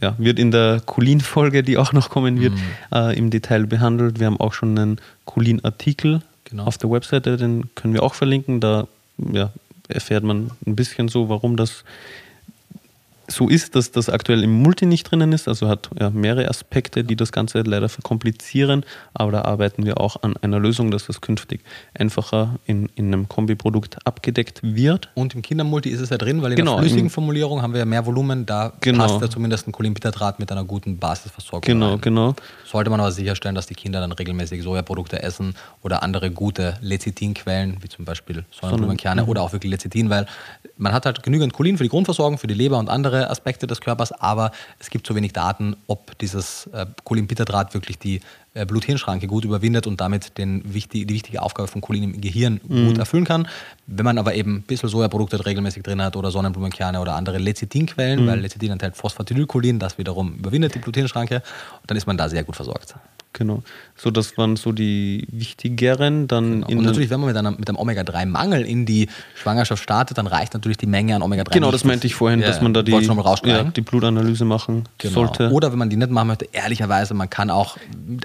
ja, 0.00 0.14
wird 0.18 0.38
in 0.38 0.50
der 0.50 0.80
Cholin-Folge, 0.84 1.62
die 1.62 1.76
auch 1.78 1.92
noch 1.92 2.10
kommen 2.10 2.40
wird, 2.40 2.54
äh, 2.92 3.16
im 3.16 3.30
Detail 3.30 3.66
behandelt. 3.66 4.18
Wir 4.18 4.26
haben 4.26 4.40
auch 4.40 4.52
schon 4.52 4.78
einen 4.78 5.00
Cholin-Artikel 5.24 6.22
Genau. 6.44 6.64
auf 6.64 6.78
der 6.78 6.90
Webseite, 6.90 7.36
den 7.36 7.68
können 7.74 7.92
wir 7.92 8.02
auch 8.02 8.14
verlinken. 8.14 8.60
Da 8.60 8.86
ja, 9.32 9.50
erfährt 9.88 10.24
man 10.24 10.50
ein 10.66 10.76
bisschen 10.76 11.08
so, 11.08 11.28
warum 11.28 11.56
das 11.56 11.84
so 13.30 13.48
ist, 13.48 13.74
dass 13.74 13.90
das 13.92 14.08
aktuell 14.08 14.42
im 14.42 14.52
Multi 14.62 14.86
nicht 14.86 15.04
drinnen 15.04 15.32
ist. 15.32 15.48
Also 15.48 15.68
hat 15.68 15.90
ja, 16.00 16.08
mehrere 16.10 16.48
Aspekte, 16.48 17.04
die 17.04 17.14
das 17.14 17.30
Ganze 17.30 17.60
leider 17.60 17.88
verkomplizieren. 17.88 18.84
Aber 19.12 19.32
da 19.32 19.42
arbeiten 19.42 19.84
wir 19.84 20.00
auch 20.00 20.22
an 20.22 20.36
einer 20.38 20.58
Lösung, 20.58 20.90
dass 20.90 21.06
das 21.06 21.20
künftig 21.20 21.60
einfacher 21.94 22.56
in, 22.66 22.88
in 22.94 23.08
einem 23.08 23.28
Kombiprodukt 23.28 23.98
abgedeckt 24.06 24.60
wird. 24.62 25.10
Und 25.14 25.34
im 25.34 25.42
Kindermulti 25.42 25.90
ist 25.90 26.00
es 26.00 26.08
ja 26.10 26.16
drin, 26.16 26.42
weil 26.42 26.52
in 26.52 26.56
Genau, 26.56 26.76
der 26.76 26.84
flüssigen 26.84 27.10
Formulierung 27.10 27.60
haben 27.60 27.74
wir 27.74 27.80
ja 27.80 27.84
mehr 27.84 28.06
Volumen, 28.06 28.46
da 28.46 28.72
Genau. 28.80 29.06
passt 29.06 29.20
ja 29.20 29.28
zumindest 29.28 29.68
ein 29.68 29.72
Cholinbittertrat 29.72 30.38
mit 30.38 30.50
einer 30.50 30.64
guten 30.64 30.98
Basisversorgung. 30.98 31.60
Genau, 31.66 31.90
rein. 31.92 32.00
genau. 32.00 32.34
Sollte 32.70 32.90
man 32.90 33.00
aber 33.00 33.12
sicherstellen, 33.12 33.54
dass 33.54 33.66
die 33.66 33.74
Kinder 33.74 34.00
dann 34.00 34.12
regelmäßig 34.12 34.62
Sojaprodukte 34.62 35.22
essen 35.22 35.54
oder 35.82 36.02
andere 36.02 36.30
gute 36.30 36.76
Lecithinquellen, 36.82 37.78
wie 37.82 37.88
zum 37.88 38.04
Beispiel 38.04 38.44
Sonnenblumenkerne 38.50 39.24
oder 39.24 39.42
auch 39.42 39.52
wirklich 39.52 39.70
Lecithin, 39.72 40.10
weil 40.10 40.26
man 40.76 40.92
hat 40.92 41.06
halt 41.06 41.22
genügend 41.22 41.54
Cholin 41.54 41.78
für 41.78 41.84
die 41.84 41.88
Grundversorgung, 41.88 42.36
für 42.36 42.46
die 42.46 42.54
Leber 42.54 42.78
und 42.78 42.90
andere 42.90 43.30
Aspekte 43.30 43.66
des 43.66 43.80
Körpers, 43.80 44.12
aber 44.12 44.52
es 44.78 44.90
gibt 44.90 45.06
zu 45.06 45.14
wenig 45.14 45.32
Daten, 45.32 45.76
ob 45.86 46.18
dieses 46.18 46.66
äh, 46.74 46.84
Cholinbitterdraht 47.04 47.72
wirklich 47.72 47.98
die 47.98 48.20
äh, 48.58 48.66
Blut-Hirn-Schranke 48.66 49.26
gut 49.26 49.44
überwindet 49.44 49.86
und 49.86 50.00
damit 50.00 50.36
den 50.38 50.62
wichtig, 50.74 51.06
die 51.06 51.14
wichtige 51.14 51.42
Aufgabe 51.42 51.68
von 51.68 51.80
Cholin 51.80 52.02
im 52.02 52.20
Gehirn 52.20 52.60
gut 52.68 52.98
erfüllen 52.98 53.24
kann. 53.24 53.48
Wenn 53.86 54.04
man 54.04 54.18
aber 54.18 54.34
eben 54.34 54.56
ein 54.56 54.62
bisschen 54.62 54.88
Sojaprodukte 54.88 55.44
regelmäßig 55.44 55.82
drin 55.82 56.02
hat 56.02 56.16
oder 56.16 56.30
Sonnenblumenkerne 56.30 57.00
oder 57.00 57.14
andere 57.14 57.38
Lecithinquellen, 57.38 58.26
weil 58.26 58.40
Lecithin 58.40 58.72
enthält 58.72 58.96
Phosphatidylcholin, 58.96 59.78
das 59.78 59.98
wiederum 59.98 60.34
überwindet 60.34 60.74
die 60.74 60.78
Blut-Hirn-Schranke, 60.78 61.42
dann 61.86 61.96
ist 61.96 62.06
man 62.06 62.16
da 62.16 62.28
sehr 62.28 62.44
gut 62.44 62.56
versorgt. 62.56 62.94
Genau. 63.34 63.62
So, 63.94 64.10
das 64.10 64.36
waren 64.38 64.56
so 64.56 64.72
die 64.72 65.26
wichtigeren. 65.30 66.28
Dann 66.28 66.62
in 66.64 66.78
Und 66.78 66.84
natürlich, 66.84 67.10
wenn 67.10 67.20
man 67.20 67.28
mit, 67.28 67.36
einer, 67.36 67.50
mit 67.52 67.68
einem 67.68 67.78
Omega-3-Mangel 67.78 68.64
in 68.64 68.86
die 68.86 69.08
Schwangerschaft 69.34 69.82
startet, 69.82 70.18
dann 70.18 70.26
reicht 70.26 70.54
natürlich 70.54 70.78
die 70.78 70.86
Menge 70.86 71.14
an 71.14 71.22
Omega-3 71.22 71.52
Genau, 71.52 71.70
das 71.70 71.84
meinte 71.84 72.06
ich 72.06 72.14
vorhin, 72.14 72.40
Ja, 72.40 72.46
dass 72.46 72.60
man 72.62 72.74
da 72.74 72.82
die, 72.82 72.92
ja, 72.92 73.64
die 73.64 73.80
Blutanalyse 73.80 74.44
machen 74.44 74.84
Genau. 74.98 75.14
sollte. 75.14 75.50
Oder 75.50 75.70
wenn 75.72 75.78
man 75.78 75.90
die 75.90 75.96
nicht 75.96 76.10
machen 76.10 76.28
möchte, 76.28 76.48
ehrlicherweise, 76.52 77.14
man 77.14 77.28
kann 77.30 77.50
auch 77.50 77.76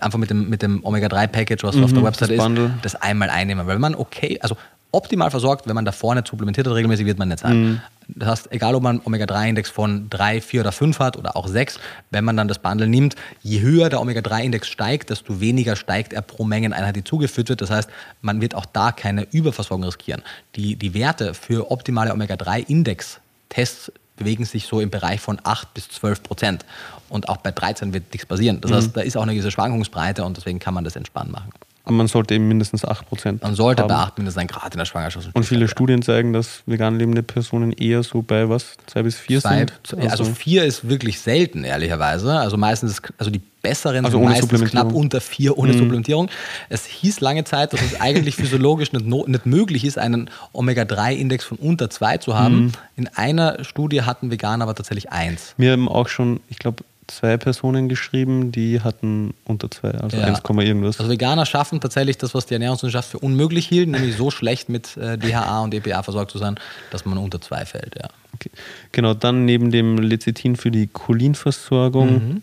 einfach 0.02 0.20
mit 0.20 0.30
dem, 0.30 0.50
mit 0.50 0.62
dem 0.62 0.84
Omega-3-Package, 0.84 1.64
was 1.64 1.78
auf 1.78 1.94
der 1.94 2.04
Website 2.04 2.32
Mhm, 2.32 2.38
das 2.38 2.58
ist, 2.58 2.72
das 2.84 2.96
einmal 2.96 3.30
einnehmen. 3.30 3.68
Weil 3.68 3.76
wenn 3.76 3.82
man 3.82 3.96
okay, 3.96 4.40
also 4.42 4.56
optimal 4.94 5.32
versorgt, 5.32 5.68
wenn 5.68 5.76
man 5.76 5.86
da 5.86 5.92
vorne 5.92 6.24
supplementiert 6.28 6.68
hat, 6.68 6.74
regelmäßig 6.76 7.06
wird 7.06 7.20
man 7.20 7.28
nicht 7.28 7.40
sein. 7.40 7.62
Mhm. 7.62 7.82
Das 8.08 8.30
heißt, 8.30 8.52
egal 8.52 8.76
ob 8.76 8.84
man 8.84 9.02
Omega-3-Index 9.04 9.70
von 9.70 10.10
3, 10.10 10.42
4 10.42 10.62
oder 10.62 10.72
5 10.72 11.00
hat 11.00 11.18
oder 11.18 11.36
auch 11.36 11.48
6, 11.48 11.80
wenn 12.12 12.24
man 12.24 12.38
dann 12.38 12.48
das 12.48 12.60
Bundle 12.60 12.88
nimmt, 12.88 13.16
je 13.42 13.62
höher 13.62 13.90
der 13.90 14.02
Omega-3-Index 14.02 14.68
steigt, 14.68 15.10
desto 15.10 15.40
weniger 15.40 15.76
steigt 15.76 16.14
er 16.14 16.22
pro 16.22 16.44
Mengeneinheit, 16.44 16.96
die 16.96 17.04
zugeführt 17.04 17.50
wird. 17.50 17.62
Das 17.62 17.72
heißt, 17.72 17.90
man 18.22 18.42
wird 18.42 18.56
auch 18.56 18.66
da 18.66 18.92
keine 18.92 19.28
Überversorgung 19.32 19.86
riskieren. 19.86 20.22
Die, 20.56 20.76
die 20.76 20.94
Werte 20.94 21.34
für 21.34 21.72
optimale 21.72 22.14
Omega-3-Index-Tests 22.14 23.92
bewegen 24.16 24.46
sich 24.46 24.68
so 24.68 24.80
im 24.80 24.92
Bereich 24.92 25.22
von 25.22 25.40
8 25.44 25.74
bis 25.74 25.90
12 25.90 26.22
Prozent. 26.24 26.66
Und 27.10 27.30
auch 27.30 27.38
bei 27.38 27.52
13 27.52 27.94
wird 27.94 28.12
nichts 28.12 28.26
passieren. 28.28 28.62
Das 28.62 28.72
heißt, 28.72 28.96
da 28.96 29.02
ist 29.02 29.18
auch 29.18 29.24
eine 29.24 29.34
gewisse 29.34 29.52
Schwankungsbreite 29.52 30.24
und 30.24 30.38
deswegen 30.38 30.60
kann 30.60 30.74
man 30.74 30.84
das 30.84 30.96
entspannt 30.96 31.32
machen. 31.32 31.50
Aber 31.86 31.96
man 31.96 32.08
sollte 32.08 32.34
eben 32.34 32.48
mindestens 32.48 32.86
8% 32.86 33.44
Man 33.44 33.56
sollte 33.56 33.82
haben. 33.82 33.90
beachten, 33.90 34.26
dass 34.26 34.38
ein 34.38 34.48
Grad 34.48 34.74
in 34.74 34.78
der 34.78 34.86
Schwangerschaft 34.86 35.30
Und 35.34 35.44
viele 35.44 35.68
Studien 35.68 36.02
zeigen, 36.02 36.32
dass 36.32 36.64
vegan 36.66 36.98
lebende 36.98 37.24
Personen 37.24 37.74
eher 37.74 38.04
so 38.04 38.22
bei 38.22 38.48
was? 38.48 38.78
Zwei 38.86 39.04
bis 39.04 39.18
vier 39.18 39.42
Zwei, 39.42 39.66
sind? 39.90 40.10
also, 40.10 40.24
vier 40.24 40.64
ist 40.64 40.88
wirklich 40.88 41.20
selten, 41.20 41.66
ehrlicherweise. 41.66 42.32
Also 42.40 42.56
meistens, 42.56 42.92
ist- 42.94 43.14
also 43.18 43.30
die 43.30 43.42
besseren 43.62 44.06
Also 44.06 44.18
sind 44.18 44.28
meistens. 44.30 44.62
Mhm. 44.62 44.66
knapp 44.68 44.94
unter 44.94 45.20
vier 45.20 45.58
ohne 45.58 45.74
Supplementierung. 45.74 46.30
Es 46.70 46.86
hieß 46.86 47.20
lange 47.20 47.44
Zeit, 47.44 47.74
dass 47.74 47.82
es 47.82 48.00
eigentlich 48.00 48.36
physiologisch 48.38 48.94
nicht, 48.94 49.06
no, 49.06 49.26
nicht 49.28 49.46
möglich 49.46 49.84
ist, 49.84 49.98
einen 49.98 50.30
Omega-3-Index 50.54 51.44
von 51.44 51.58
unter 51.58 51.90
zwei 51.90 52.18
zu 52.18 52.36
haben. 52.38 52.56
Mhm. 52.66 52.72
In 52.96 53.08
einer 53.10 53.64
Studie 53.64 54.04
hatten 54.04 54.32
Veganer 54.32 54.64
aber 54.64 54.76
tatsächlich 54.76 55.12
eins. 55.12 55.54
Wir 55.58 55.74
haben 55.74 55.90
auch 55.90 56.08
schon, 56.08 56.40
ich 56.50 56.60
glaube, 56.60 56.84
zwei 57.08 57.38
Personen 57.38 57.90
geschrieben, 57.90 58.52
die 58.52 58.82
hatten 58.82 59.34
unter 59.46 59.70
zwei, 59.70 59.92
also 59.92 60.18
Ja. 60.18 60.26
1, 60.28 60.42
irgendwas. 60.66 61.00
Also 61.00 61.12
Veganer 61.12 61.46
schaffen 61.46 61.82
tatsächlich 61.82 62.18
das, 62.18 62.34
was 62.34 62.46
die 62.46 62.54
Ernährungswissenschaft 62.54 63.10
für 63.10 63.20
unmöglich 63.20 63.68
hielt, 63.68 63.90
nämlich 63.90 64.16
so 64.16 64.32
schlecht 64.38 64.70
mit 64.70 64.98
äh, 64.98 65.18
DHA 65.18 65.62
und 65.62 65.74
EPA 65.74 66.04
versorgt 66.04 66.32
zu 66.32 66.38
sein, 66.38 66.60
dass 66.92 67.06
man 67.06 67.18
unter 67.18 67.42
zwei 67.42 67.66
fällt. 67.66 67.96
Ja. 67.96 68.10
Okay. 68.36 68.50
Genau, 68.92 69.14
dann 69.14 69.46
neben 69.46 69.72
dem 69.72 69.98
Lecithin 69.98 70.56
für 70.56 70.72
die 70.72 70.88
Cholinversorgung. 70.88 72.42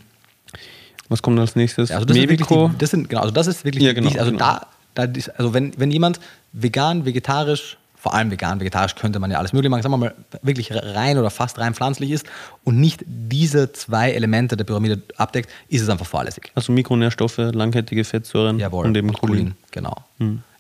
Was 1.09 1.23
kommt 1.23 1.39
als 1.41 1.57
nächstes? 1.57 1.89
Ja, 1.89 1.97
also 1.97 2.07
das, 2.07 2.17
Mevico. 2.17 2.69
die, 2.69 2.79
das 2.79 2.91
sind 2.91 3.09
genau, 3.09 3.23
also 3.23 3.33
das 3.35 3.49
ist 3.49 3.65
wirklich 3.65 3.83
Ja, 3.85 3.93
genau, 3.93 4.07
wichtig. 4.07 4.21
Also 4.21 4.33
genau. 4.33 4.45
da, 4.45 4.67
da 4.95 5.05
ist, 5.05 5.29
also 5.31 5.53
wenn, 5.53 5.73
wenn 5.77 5.91
jemand 5.91 6.21
vegan, 6.53 7.05
vegetarisch, 7.05 7.79
vor 8.01 8.15
allem 8.15 8.31
vegan, 8.31 8.61
vegetarisch 8.61 8.95
könnte 8.95 9.19
man 9.19 9.31
ja 9.31 9.39
alles 9.39 9.53
mögliche 9.53 9.69
machen, 9.71 9.83
sagen 9.83 9.93
wir 9.93 9.99
mal 9.99 10.15
wirklich 10.43 10.73
rein 10.73 11.19
oder 11.19 11.29
fast 11.29 11.59
rein 11.59 11.75
pflanzlich 11.75 12.11
ist 12.11 12.27
und 12.65 12.81
nicht 12.81 13.05
diese 13.07 13.73
zwei 13.73 14.13
Elemente 14.13 14.57
der 14.57 14.65
Pyramide 14.65 15.03
abdeckt, 15.17 15.51
ist 15.69 15.83
es 15.83 15.89
einfach 15.91 16.07
fahrlässig. 16.07 16.51
Also 16.55 16.73
Mikronährstoffe, 16.73 17.37
langkettige 17.37 18.05
Fettsäuren 18.05 18.59
Jawohl. 18.59 18.87
und 18.87 18.97
eben 18.97 19.13
Cholin. 19.13 19.37
Cholin. 19.37 19.55
Genau. 19.71 19.97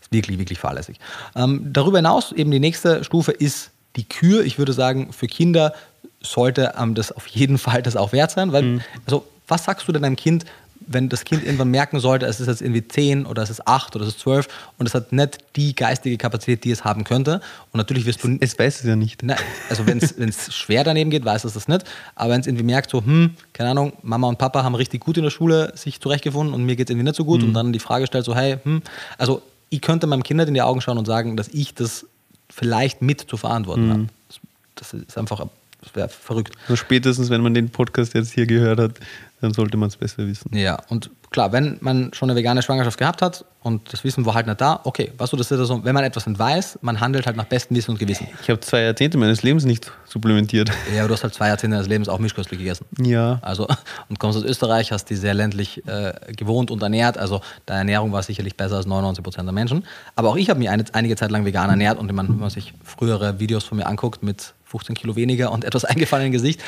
Ist 0.01 0.12
wirklich, 0.12 0.39
wirklich 0.39 0.59
fahrlässig. 0.59 0.99
Ähm, 1.35 1.71
darüber 1.73 1.99
hinaus, 1.99 2.33
eben 2.33 2.51
die 2.51 2.61
nächste 2.61 3.05
Stufe 3.05 3.33
ist 3.33 3.71
die 3.97 4.05
Kür. 4.05 4.45
Ich 4.45 4.59
würde 4.59 4.75
sagen, 4.75 5.12
für 5.12 5.27
Kinder 5.27 5.73
sollte 6.21 6.75
ähm, 6.79 6.95
das 6.95 7.11
auf 7.11 7.27
jeden 7.27 7.57
Fall 7.57 7.83
das 7.83 7.97
auch 7.97 8.12
wert 8.12 8.31
sein, 8.31 8.53
weil, 8.53 8.83
also, 9.07 9.27
was 9.49 9.65
sagst 9.65 9.89
du 9.89 9.93
denn 9.93 10.05
einem 10.05 10.17
Kind, 10.17 10.45
wenn 10.93 11.09
das 11.09 11.25
Kind 11.25 11.45
irgendwann 11.45 11.71
merken 11.71 12.01
sollte, 12.01 12.27
es 12.27 12.41
ist 12.41 12.49
jetzt 12.49 12.61
irgendwie 12.61 12.87
10 12.87 13.25
oder 13.25 13.43
es 13.43 13.51
ist 13.51 13.67
8 13.67 13.95
oder 13.95 14.05
es 14.05 14.11
ist 14.15 14.21
12 14.21 14.49
und 14.77 14.87
es 14.87 14.95
hat 14.95 15.12
nicht 15.12 15.39
die 15.55 15.75
geistige 15.75 16.17
Kapazität, 16.19 16.65
die 16.65 16.73
es 16.73 16.85
haben 16.85 17.05
könnte. 17.05 17.41
Und 17.73 17.79
natürlich 17.79 18.07
wirst 18.07 18.25
du 18.25 18.37
Es 18.41 18.59
weiß 18.59 18.81
es 18.81 18.87
ja 18.87 18.97
nicht. 18.97 19.23
Nein, 19.23 19.39
also 19.69 19.87
wenn 19.87 19.99
es 19.99 20.55
schwer 20.55 20.83
daneben 20.83 21.11
geht, 21.11 21.25
weiß 21.25 21.45
es 21.45 21.55
das 21.55 21.69
nicht. 21.69 21.85
Aber 22.17 22.33
wenn 22.33 22.41
es 22.41 22.49
irgendwie 22.49 22.65
merkt, 22.65 22.91
so, 22.91 23.05
hm, 23.05 23.37
keine 23.53 23.71
Ahnung, 23.71 23.93
Mama 24.03 24.27
und 24.27 24.39
Papa 24.39 24.65
haben 24.65 24.75
richtig 24.75 25.01
gut 25.01 25.17
in 25.17 25.23
der 25.23 25.31
Schule 25.31 25.73
sich 25.77 26.01
zurechtgefunden 26.01 26.53
und 26.55 26.65
mir 26.65 26.75
geht 26.75 26.89
es 26.89 26.91
irgendwie 26.91 27.07
nicht 27.07 27.17
so 27.17 27.25
gut 27.25 27.45
und 27.45 27.55
dann 27.55 27.73
die 27.73 27.79
Frage 27.79 28.09
stellt, 28.09 28.25
so, 28.25 28.35
hey, 28.35 28.57
hm, 28.61 28.83
also 29.17 29.43
ich 29.69 29.81
könnte 29.81 30.09
meinem 30.09 30.25
Kind 30.25 30.41
in 30.41 30.55
die 30.55 30.62
Augen 30.62 30.81
schauen 30.81 30.99
und 30.99 31.07
sagen, 31.07 31.37
dass 31.37 31.47
ich 31.49 31.73
das 31.75 32.05
vielleicht 32.49 33.01
mit 33.01 33.21
zu 33.21 33.37
verantworten 33.37 33.91
habe. 33.91 34.07
Das, 34.27 34.41
das 34.75 34.93
ist 34.93 35.17
einfach, 35.17 35.47
das 35.83 35.95
wäre 35.95 36.09
verrückt. 36.09 36.57
Also 36.62 36.75
spätestens, 36.75 37.31
wenn 37.31 37.43
man 37.43 37.55
den 37.55 37.71
Podcast 37.71 38.15
jetzt 38.15 38.33
hier 38.33 38.47
gehört 38.47 38.81
hat, 38.81 38.93
dann 39.41 39.53
sollte 39.53 39.77
man 39.77 39.89
es 39.89 39.97
besser 39.97 40.27
wissen. 40.27 40.57
Ja, 40.57 40.79
und 40.89 41.11
klar, 41.31 41.53
wenn 41.53 41.79
man 41.81 42.12
schon 42.12 42.29
eine 42.29 42.37
vegane 42.37 42.62
Schwangerschaft 42.62 42.99
gehabt 42.99 43.23
hat 43.23 43.45
und 43.62 43.93
das 43.93 44.05
Wissen 44.05 44.27
war 44.27 44.35
halt 44.35 44.47
nicht 44.47 44.61
da, 44.61 44.81
okay, 44.85 45.12
weißt 45.17 45.33
du, 45.33 45.37
das 45.37 45.51
ist 45.51 45.67
so, 45.67 45.85
wenn 45.85 45.95
man 45.95 46.05
etwas 46.05 46.27
nicht 46.27 46.39
weiß, 46.39 46.81
man 46.83 47.01
handelt 47.01 47.27
halt 47.27 47.37
nach 47.37 47.45
bestem 47.45 47.77
Wissen 47.77 47.93
und 47.93 47.99
Gewissen. 47.99 48.27
Ich 48.43 48.51
habe 48.51 48.61
zwei 48.61 48.83
Jahrzehnte 48.83 49.17
meines 49.17 49.43
Lebens 49.43 49.65
nicht 49.65 49.91
supplementiert. 50.07 50.71
Ja, 50.95 51.01
aber 51.01 51.09
du 51.09 51.15
hast 51.15 51.23
halt 51.23 51.35
zwei 51.35 51.49
Jahrzehnte 51.49 51.77
deines 51.77 51.89
Lebens 51.89 52.09
auch 52.09 52.19
mischköstlich 52.19 52.59
gegessen. 52.59 52.87
Ja. 53.01 53.39
Also, 53.43 53.67
und 54.09 54.19
kommst 54.19 54.39
aus 54.39 54.45
Österreich, 54.45 54.93
hast 54.93 55.07
die 55.07 55.17
sehr 55.17 55.35
ländlich 55.35 55.87
äh, 55.87 56.12
gewohnt 56.37 56.71
und 56.71 56.83
ernährt. 56.83 57.17
Also, 57.17 57.41
deine 57.67 57.81
Ernährung 57.81 58.12
war 58.12 58.23
sicherlich 58.23 58.57
besser 58.57 58.77
als 58.77 58.87
99 58.87 59.23
Prozent 59.23 59.47
der 59.47 59.53
Menschen. 59.53 59.85
Aber 60.17 60.31
auch 60.31 60.37
ich 60.37 60.51
habe 60.51 60.59
mich 60.59 60.69
eine, 60.69 60.85
einige 60.93 61.17
Zeit 61.17 61.31
lang 61.31 61.45
vegan 61.45 61.71
ernährt. 61.71 61.99
Und 61.99 62.09
wenn 62.09 62.17
man, 62.17 62.29
wenn 62.29 62.39
man 62.39 62.51
sich 62.51 62.75
frühere 62.85 63.39
Videos 63.39 63.65
von 63.65 63.79
mir 63.79 63.87
anguckt 63.87 64.23
mit 64.23 64.55
15 64.65 64.95
Kilo 64.95 65.17
weniger 65.17 65.53
und 65.53 65.65
etwas 65.65 65.85
eingefallenen 65.87 66.33
Gesicht, 66.33 66.61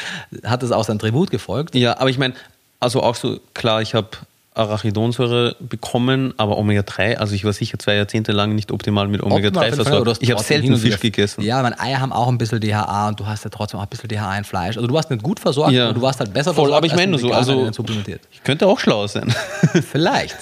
hat 0.44 0.62
es 0.62 0.72
auch 0.72 0.84
sein 0.84 0.98
Tribut 0.98 1.30
gefolgt. 1.30 1.74
Ja, 1.74 1.98
aber 1.98 2.10
ich 2.10 2.18
meine, 2.18 2.34
also 2.82 3.02
auch 3.02 3.14
so, 3.14 3.38
klar, 3.54 3.80
ich 3.82 3.94
habe 3.94 4.08
Arachidonsäure 4.54 5.56
bekommen, 5.60 6.34
aber 6.36 6.58
Omega-3, 6.58 7.16
also 7.16 7.34
ich 7.34 7.44
war 7.44 7.54
sicher 7.54 7.78
zwei 7.78 7.94
Jahrzehnte 7.94 8.32
lang 8.32 8.54
nicht 8.54 8.70
optimal 8.70 9.08
mit 9.08 9.22
Optimal 9.22 9.38
auf 9.38 9.42
Omega-3 9.44 9.64
jeden 9.64 9.74
Fall, 9.76 9.84
versorgt. 9.84 10.06
du 10.06 10.10
hast 10.10 10.22
Ich 10.22 10.30
habe 10.30 10.42
selten 10.42 10.76
Fisch 10.76 11.00
gegessen. 11.00 11.40
Ja, 11.42 11.62
meine 11.62 11.78
Eier 11.80 12.00
haben 12.00 12.12
auch 12.12 12.28
ein 12.28 12.36
bisschen 12.36 12.60
DHA 12.60 13.08
und 13.08 13.18
du 13.18 13.26
hast 13.26 13.44
ja 13.44 13.50
trotzdem 13.50 13.80
auch 13.80 13.84
ein 13.84 13.88
bisschen 13.88 14.08
DHA 14.10 14.36
in 14.36 14.44
Fleisch. 14.44 14.76
Also 14.76 14.86
du 14.86 14.92
warst 14.94 15.08
nicht 15.10 15.22
gut 15.22 15.40
versorgt, 15.40 15.72
Ja. 15.72 15.84
aber 15.86 15.94
du 15.94 16.02
warst 16.02 16.20
halt 16.20 16.34
besser 16.34 16.52
Voll, 16.52 16.64
versorgt. 16.66 16.76
aber 16.76 16.86
ich 16.86 16.92
als 16.92 17.00
meine 17.00 17.16
ein 17.16 17.20
nur 17.22 17.30
so, 17.30 17.32
also-. 17.32 18.22
Ich 18.30 18.42
könnte 18.44 18.66
auch 18.66 18.78
schlau 18.78 19.06
sein. 19.06 19.34
Vielleicht. 19.90 20.36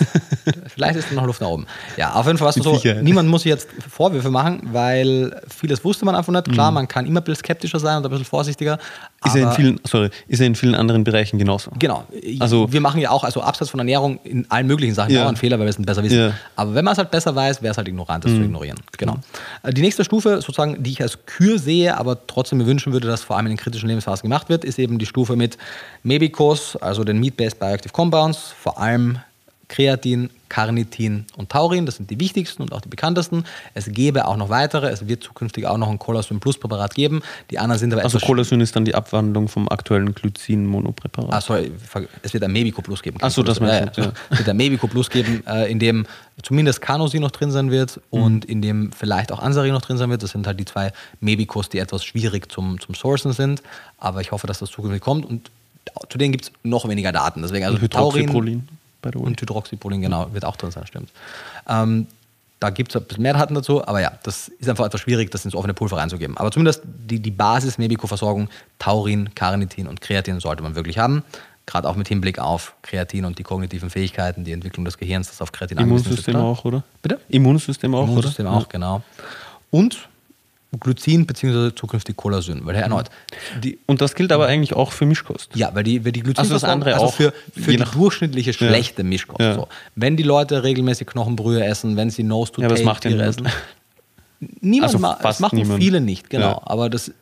Vielleicht 0.67 0.97
ist 0.97 1.09
da 1.11 1.15
noch 1.15 1.27
Luft 1.27 1.41
nach 1.41 1.49
oben. 1.49 1.67
Ja, 1.97 2.15
auf 2.15 2.27
jeden 2.27 2.39
Fall 2.39 2.49
was 2.49 2.57
Mit 2.57 2.65
so. 2.65 2.75
Sicherheit. 2.75 3.05
Niemand 3.05 3.29
muss 3.29 3.43
sich 3.43 3.51
jetzt 3.51 3.69
Vorwürfe 3.89 4.31
machen, 4.31 4.61
weil 4.73 5.41
vieles 5.57 5.85
wusste 5.85 6.05
man 6.05 6.17
einfach 6.17 6.33
nicht. 6.33 6.49
Mhm. 6.49 6.53
Klar, 6.53 6.73
man 6.73 6.89
kann 6.89 7.07
immer 7.07 7.21
ein 7.21 7.25
bisschen 7.25 7.45
skeptischer 7.45 7.79
sein 7.79 7.99
und 7.99 8.05
ein 8.07 8.11
bisschen 8.11 8.25
vorsichtiger. 8.25 8.79
Ist 9.23 9.37
ja 9.37 9.51
in 9.51 9.55
vielen, 9.55 9.81
sorry, 9.87 10.09
ist 10.29 10.39
ja 10.41 10.47
in 10.47 10.55
vielen 10.55 10.75
anderen 10.75 11.05
Bereichen 11.05 11.39
genauso. 11.39 11.71
Genau. 11.79 12.05
Also- 12.39 12.73
wir 12.73 12.81
machen 12.81 13.03
ja 13.03 13.11
auch, 13.11 13.23
also 13.23 13.43
abseits 13.43 13.71
von 13.71 13.79
Ernährung, 13.79 14.19
in 14.25 14.47
allen 14.51 14.67
möglichen 14.67 14.95
Sachen 14.95 15.13
Ja. 15.13 15.23
dauernd 15.23 15.39
Fehler, 15.39 15.59
weil 15.59 15.67
wir 15.67 15.71
es 15.71 15.79
nicht 15.79 15.87
besser 15.87 16.03
wissen. 16.03 16.19
Ja. 16.19 16.33
Aber 16.57 16.75
wenn 16.75 16.85
man 16.87 16.93
es 16.93 16.99
halt 16.99 17.11
besser 17.11 17.35
weiß, 17.37 17.61
wäre 17.61 17.73
es 17.73 17.77
halt 17.77 17.87
ignorant, 17.87 18.25
Mhm. 18.25 18.29
das 18.29 18.37
zu 18.39 18.43
ignorieren. 18.45 18.79
Genau. 18.97 19.17
Äh, 19.63 19.75
Die 19.75 19.83
nächste 19.83 20.05
Stufe, 20.05 20.37
sozusagen, 20.37 20.83
die 20.83 20.91
ich 20.93 21.03
als 21.03 21.19
Kür 21.27 21.59
sehe, 21.59 21.99
aber 21.99 22.27
trotzdem 22.27 22.59
mir 22.59 22.67
wünschen 22.67 22.95
würde, 22.95 23.09
dass 23.09 23.23
vor 23.23 23.37
allem 23.37 23.47
in 23.47 23.53
den 23.53 23.59
kritischen 23.59 23.89
Lebensphasen 23.91 24.23
gemacht 24.23 24.49
wird, 24.49 24.65
ist 24.65 24.79
eben 24.79 24.99
die 24.99 25.07
Stufe 25.07 25.37
mit 25.37 25.59
Mebicos, 26.03 26.77
also 26.77 27.05
den 27.05 27.21
Meat-Based 27.21 27.59
Bioactive 27.59 27.93
Compounds, 27.93 28.55
vor 28.59 28.79
allem 28.81 29.19
Kreatin, 29.71 30.31
Carnitin 30.49 31.27
und 31.37 31.49
Taurin, 31.49 31.87
das 31.87 31.95
sind 31.95 32.11
die 32.11 32.19
wichtigsten 32.19 32.61
und 32.63 32.73
auch 32.73 32.81
die 32.81 32.89
bekanntesten. 32.89 33.45
Es 33.73 33.87
gäbe 33.93 34.27
auch 34.27 34.37
noch 34.37 34.49
weitere, 34.49 34.89
es 34.89 35.07
wird 35.07 35.23
zukünftig 35.23 35.65
auch 35.65 35.79
noch 35.79 35.89
ein 35.89 36.01
Colasyn 36.01 36.41
Plus 36.41 36.59
Präparat 36.59 36.93
geben. 36.97 37.23
Die 37.53 37.59
anderen 37.61 37.79
sind 37.79 37.93
aber 37.93 38.03
Also 38.03 38.19
Colasyn 38.19 38.61
ist 38.61 38.75
dann 38.75 38.85
die 38.85 38.97
Abwandlung 38.97 39.47
vom 39.47 39.69
aktuellen 39.69 40.13
Glycin-Monopräparat. 40.13 41.33
Ah, 41.33 41.41
sorry, 41.41 41.71
ver- 41.79 42.03
es 42.23 42.33
wird 42.35 42.43
ein 42.43 42.51
Mebico 42.53 42.83
Plus 42.83 43.01
geben. 43.01 43.19
Ach 43.21 43.31
so, 43.31 43.45
das 43.45 43.61
meinst 43.61 43.97
du, 43.97 44.01
ja, 44.01 44.07
ja. 44.09 44.13
Es 44.31 44.39
wird 44.39 44.49
ein 44.49 44.57
Mebico 44.57 44.89
Plus 44.89 45.09
geben, 45.09 45.45
äh, 45.47 45.71
in 45.71 45.79
dem 45.79 46.05
zumindest 46.43 46.81
Canosi 46.81 47.21
noch 47.21 47.31
drin 47.31 47.53
sein 47.53 47.71
wird 47.71 48.01
Mhm. 48.11 48.23
und 48.23 48.45
in 48.45 48.61
dem 48.61 48.91
vielleicht 48.93 49.31
auch 49.31 49.39
Ansari 49.39 49.71
noch 49.71 49.83
drin 49.83 49.99
sein 49.99 50.11
wird. 50.11 50.23
Das 50.25 50.33
sind 50.33 50.49
halt 50.49 50.59
die 50.59 50.65
zwei 50.65 50.93
Mebicos, 51.21 51.69
die 51.69 51.79
etwas 51.79 52.05
schwierig 52.05 52.51
zum, 52.51 52.81
zum 52.81 52.97
Sourcen 52.97 53.33
sind. 53.33 53.63
Aber 53.99 54.21
ich 54.21 54.33
hoffe, 54.33 54.49
dass 54.49 54.59
das 54.59 54.71
zukünftig 54.71 55.01
kommt 55.01 55.25
und 55.27 55.49
zu 56.09 56.19
denen 56.19 56.33
gibt 56.33 56.45
es 56.47 56.53
noch 56.65 56.89
weniger 56.89 57.13
Daten. 57.13 57.43
Deswegen 57.43 57.65
also 57.67 57.87
Taurin 57.89 58.67
By 59.03 59.11
the 59.13 59.19
way. 59.19 59.27
und 59.27 59.41
Hydroxyprolin, 59.41 60.03
genau, 60.03 60.33
wird 60.33 60.45
auch 60.45 60.57
drin 60.57 60.71
sein, 60.71 60.87
stimmt. 60.87 61.11
Ähm, 61.69 62.07
da 62.61 62.69
gibt 62.69 62.91
es 62.91 62.97
ein 62.97 63.05
bisschen 63.05 63.23
mehr 63.23 63.33
Daten 63.33 63.55
dazu, 63.55 63.87
aber 63.87 64.01
ja, 64.01 64.13
das 64.23 64.49
ist 64.49 64.69
einfach 64.69 64.85
etwas 64.85 65.01
schwierig, 65.01 65.31
das 65.31 65.47
ins 65.47 65.55
offene 65.55 65.73
Pulver 65.73 65.97
reinzugeben. 65.97 66.37
Aber 66.37 66.51
zumindest 66.51 66.83
die, 66.85 67.19
die 67.19 67.31
Basis 67.31 67.79
Mebico-Versorgung, 67.79 68.49
Taurin, 68.79 69.35
Carnitin 69.35 69.87
und 69.87 70.03
Kreatin 70.03 70.41
sollte 70.41 70.63
man 70.63 70.75
wirklich 70.75 70.99
haben. 70.99 71.25
Gerade 71.65 71.89
auch 71.89 71.97
mit 71.97 72.09
Hinblick 72.09 72.39
auf 72.39 72.75
Kreatin 72.83 73.25
und 73.25 73.39
die 73.39 73.45
kognitiven 73.45 73.89
Fähigkeiten, 73.89 74.45
die 74.45 74.53
Entwicklung 74.53 74.85
des 74.85 74.99
Gehirns, 74.99 75.29
das 75.29 75.41
auf 75.41 75.53
Kreatin 75.53 75.79
angewiesen 75.79 76.13
ist, 76.13 76.29
Immunsystem 76.29 76.37
auch, 76.37 76.65
oder? 76.67 76.83
Bitte? 77.01 77.19
Immunsystem 77.31 77.95
auch, 77.95 78.09
Immunsystem 78.09 78.47
oder? 78.47 78.57
auch, 78.57 78.69
genau. 78.69 79.03
Und 79.71 80.10
Glycin 80.79 81.27
bzw. 81.27 81.75
zukünftig 81.75 82.17
Colasyn, 82.17 82.65
weil 82.65 82.77
erneut, 82.77 83.07
die, 83.63 83.79
Und 83.87 84.01
das 84.01 84.15
gilt 84.15 84.31
aber 84.31 84.47
eigentlich 84.47 84.75
auch 84.75 84.93
für 84.93 85.05
Mischkost. 85.05 85.51
ja, 85.57 85.71
weil 85.75 85.83
die, 85.83 86.05
weil 86.05 86.13
die 86.13 86.23
Also 86.37 86.53
das 86.55 86.63
andere 86.63 86.93
also 86.95 87.07
auch, 87.07 87.15
für, 87.15 87.33
für 87.53 87.73
die 87.73 87.79
nach- 87.79 87.93
durchschnittliche 87.93 88.53
schlechte 88.53 89.03
Mischkost. 89.03 89.41
Ja. 89.41 89.55
So. 89.55 89.69
Wenn 89.97 90.17
die 90.17 90.23
Leute 90.23 90.63
regelmäßig 90.63 91.09
Knochenbrühe 91.09 91.65
essen, 91.65 91.97
wenn 91.97 92.11
sie 92.11 92.23
Nose 92.23 92.53
to 92.53 92.63
Ja, 92.63 92.69
Tail 92.69 92.85
macht 92.85 93.05
ja 93.05 93.11
essen. 93.19 93.49
Niemand 94.61 94.85
Also 94.95 94.99
ma- 94.99 95.19
das 95.21 95.41
machen 95.41 95.57
niemand. 95.59 95.83
viele 95.83 96.01
nicht, 96.01 96.31
genau. 96.31 96.47
Ja. 96.51 96.63
Aber 96.65 96.89
das 96.89 97.13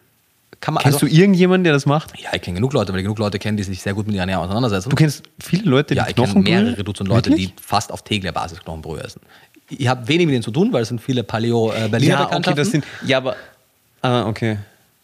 kann 0.60 0.74
man 0.74 0.82
Kennst 0.82 1.02
also, 1.02 1.06
du 1.06 1.12
irgendjemanden, 1.20 1.64
der 1.64 1.72
das 1.72 1.86
macht? 1.86 2.12
Ja, 2.20 2.30
ich 2.34 2.42
kenne 2.42 2.56
genug 2.56 2.72
Leute, 2.72 2.92
weil 2.92 2.98
ich 3.00 3.04
genug 3.04 3.18
Leute 3.18 3.38
kenne, 3.38 3.56
die 3.56 3.62
sich 3.62 3.80
sehr 3.80 3.94
gut 3.94 4.06
mit 4.06 4.14
ihrer 4.14 4.22
Ernährung 4.22 4.44
auseinandersetzen. 4.44 4.90
Du 4.90 4.96
kennst 4.96 5.22
viele 5.40 5.70
Leute, 5.70 5.94
die 5.94 5.98
ja, 5.98 6.06
ich 6.08 6.14
kenne 6.16 6.26
Knochenbrühe? 6.28 6.62
mehrere 6.62 6.84
Dutzend 6.84 7.08
Leute, 7.08 7.30
Wirklich? 7.30 7.54
die 7.54 7.62
fast 7.62 7.92
auf 7.92 8.02
täglicher 8.02 8.32
Basis 8.32 8.60
Knochenbrühe 8.60 9.02
essen. 9.02 9.20
Ich 9.70 9.86
habe 9.89 10.07
wenig 10.09 10.27
mit 10.27 10.32
denen 10.35 10.43
zu 10.43 10.51
tun, 10.51 10.73
weil 10.73 10.82
es 10.82 10.89
sind 10.89 11.01
viele 11.01 11.23
Paleo-Berliner 11.24 12.15
Ja, 12.31 12.36
okay, 12.36 12.55
das 12.55 12.70
sind. 12.70 12.85
Ja, 13.05 13.19
aber. 13.19 13.36
Ah, 14.03 14.27
okay. 14.27 14.59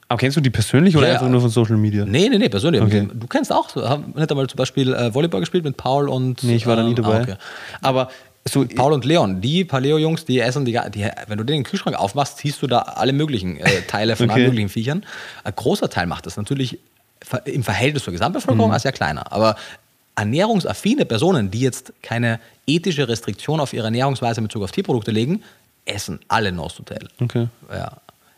Aber 0.08 0.18
kennst 0.18 0.36
du 0.36 0.40
die 0.40 0.50
persönlich 0.50 0.96
oder 0.96 1.06
Ja, 1.06 1.14
einfach 1.14 1.26
ja. 1.26 1.32
nur 1.32 1.40
von 1.40 1.50
Social 1.50 1.76
Media? 1.76 2.04
Nee, 2.04 2.28
nee, 2.28 2.38
nee, 2.38 2.48
persönlich. 2.48 2.80
Okay. 2.82 3.08
Du 3.12 3.26
kennst 3.26 3.52
auch, 3.52 3.74
haben 3.76 4.12
nicht 4.16 4.30
einmal 4.30 4.46
zum 4.46 4.56
Beispiel 4.56 4.92
äh, 4.94 5.12
Volleyball 5.14 5.40
gespielt 5.40 5.64
mit 5.64 5.76
Paul 5.76 6.08
und. 6.08 6.42
Nee, 6.44 6.56
ich 6.56 6.66
war 6.66 6.76
da 6.76 6.82
nie 6.82 6.90
ähm, 6.90 6.96
dabei. 6.96 7.18
ah, 7.18 7.22
okay. 7.22 7.34
Aber 7.82 8.10
so. 8.46 8.64
Paul 8.66 8.92
und 8.92 9.04
Leon, 9.06 9.40
die 9.40 9.64
Paleo-Jungs, 9.64 10.26
die 10.26 10.38
essen, 10.40 10.64
die, 10.66 10.78
die, 10.94 11.08
wenn 11.26 11.38
du 11.38 11.44
den 11.44 11.64
Kühlschrank 11.64 11.98
aufmachst, 11.98 12.38
siehst 12.38 12.60
du 12.62 12.66
da 12.66 12.80
alle 12.80 13.12
möglichen 13.14 13.56
äh, 13.58 13.82
Teile 13.88 14.16
von 14.16 14.26
Okay. 14.28 14.34
allen 14.40 14.48
möglichen 14.50 14.68
Viechern. 14.68 15.04
Ein 15.44 15.54
großer 15.56 15.88
Teil 15.88 16.06
macht 16.06 16.26
das 16.26 16.36
natürlich 16.36 16.78
im 17.46 17.62
Verhältnis 17.62 18.04
zur 18.04 18.12
Gesamtbevölkerung 18.12 18.68
Mhm. 18.68 18.74
als 18.74 18.82
sehr 18.82 18.92
kleiner. 18.92 19.32
Aber 19.32 19.56
ernährungsaffine 20.16 21.04
Personen, 21.04 21.50
die 21.50 21.60
jetzt 21.60 21.92
keine 22.02 22.40
ethische 22.66 23.08
Restriktion 23.08 23.60
auf 23.60 23.72
ihre 23.72 23.86
Ernährungsweise 23.86 24.40
mit 24.40 24.50
Bezug 24.50 24.64
auf 24.64 24.72
Tierprodukte 24.72 25.10
legen, 25.10 25.42
essen 25.84 26.20
alle 26.28 26.54
Tail. 26.56 27.08
Okay. 27.20 27.48
Ja. 27.70 27.92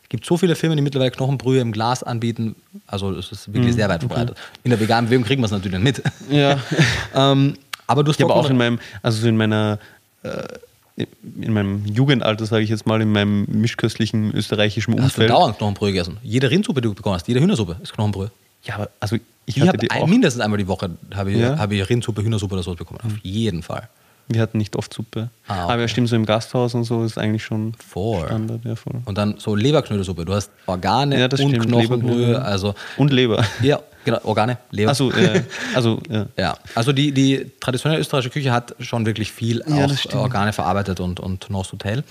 Es 0.07 0.09
gibt 0.09 0.25
so 0.25 0.37
viele 0.37 0.55
Firmen, 0.55 0.77
die 0.77 0.83
mittlerweile 0.83 1.11
Knochenbrühe 1.11 1.59
im 1.59 1.73
Glas 1.73 2.01
anbieten. 2.01 2.55
Also 2.87 3.11
es 3.11 3.31
ist 3.31 3.53
wirklich 3.53 3.75
sehr 3.75 3.89
weit 3.89 3.99
verbreitet. 3.99 4.37
In 4.63 4.69
der 4.69 4.79
veganen 4.79 5.07
Bewegung 5.07 5.25
kriegen 5.25 5.41
wir 5.41 5.47
es 5.47 5.51
natürlich 5.51 5.77
nicht 5.79 6.01
mit. 6.29 6.31
Ja. 6.31 6.57
ähm, 7.13 7.57
aber 7.87 8.03
du 8.03 8.11
hast 8.11 8.19
Ich 8.19 8.23
habe 8.23 8.33
auch 8.33 8.49
in 8.49 8.55
meinem, 8.55 8.79
also 9.01 9.19
so 9.19 9.27
in 9.27 9.35
meiner, 9.35 9.79
äh, 10.23 11.05
in 11.41 11.51
meinem 11.51 11.85
Jugendalter, 11.85 12.45
sage 12.45 12.63
ich 12.63 12.69
jetzt 12.69 12.85
mal, 12.85 13.01
in 13.01 13.11
meinem 13.11 13.45
mischköstlichen 13.49 14.33
österreichischen 14.33 14.93
Hast 14.93 14.99
du 14.99 15.03
Umfeld. 15.03 15.29
dauernd 15.29 15.57
Knochenbrühe 15.57 15.91
gegessen? 15.91 16.17
Jede 16.23 16.49
Rindsuppe, 16.49 16.79
die 16.79 16.87
du 16.87 16.93
bekommen 16.93 17.15
hast, 17.15 17.27
jede 17.27 17.41
Hühnersuppe 17.41 17.77
ist 17.83 17.93
Knochenbrühe. 17.93 18.31
Ja, 18.63 18.75
aber 18.75 18.89
also 19.01 19.17
ich, 19.47 19.57
Ich 19.57 19.67
habe 19.67 20.07
mindestens 20.07 20.41
einmal 20.43 20.57
die 20.59 20.67
Woche 20.67 20.91
habe 21.15 21.31
ich, 21.31 21.39
Ja? 21.39 21.55
Mhm. 21.55 21.59
habe 21.59 21.75
ich 21.75 21.89
Rindsuppe, 21.89 22.21
Hühnersuppe 22.21 22.53
oder 22.53 22.63
sowas 22.63 22.77
bekommen. 22.77 22.99
Auf 23.03 23.13
jeden 23.23 23.63
Fall. 23.63 23.89
Wir 24.29 24.41
hatten 24.41 24.57
nicht 24.57 24.75
oft 24.75 24.93
Suppe. 24.93 25.29
Ah, 25.47 25.63
okay. 25.63 25.73
Aber 25.73 25.81
ja, 25.83 25.87
stimmt, 25.87 26.09
so 26.09 26.15
im 26.17 26.25
Gasthaus 26.25 26.73
und 26.75 26.83
so 26.83 27.05
ist 27.05 27.17
eigentlich 27.17 27.45
schon 27.45 27.73
Voll. 27.75 28.25
Standard. 28.25 28.59
Ja, 28.65 28.75
voll. 28.75 28.95
Und 29.05 29.17
dann 29.17 29.35
so 29.37 29.55
Leberknödelsuppe. 29.55 30.25
Du 30.25 30.33
hast 30.33 30.51
Organe 30.65 31.17
Ja, 31.17 31.25
und 31.27 31.33
stimmt, 31.33 31.65
Knochenbrühe. 31.65 32.41
Also, 32.41 32.75
Und 32.97 33.13
Leber. 33.13 33.45
ja, 33.61 33.79
genau, 34.07 34.19
Organe, 34.23 34.57
Leber. 34.71 34.89
Also, 34.89 35.11
äh, 35.11 35.43
also 35.75 35.99
ja. 36.09 36.25
Ja, 36.37 36.57
also 36.75 36.91
die, 36.93 37.11
die 37.11 37.51
traditionelle 37.59 37.99
österreichische 38.01 38.29
Küche 38.31 38.51
hat 38.51 38.73
schon 38.79 39.05
wirklich 39.05 39.31
viel 39.31 39.63
Ja. 39.67 39.87
Organe 40.17 40.53
verarbeitet 40.53 40.99
und, 40.99 41.19
und 41.19 41.49
Nose 41.49 41.71
to 41.71 41.75
Tail. 41.77 42.03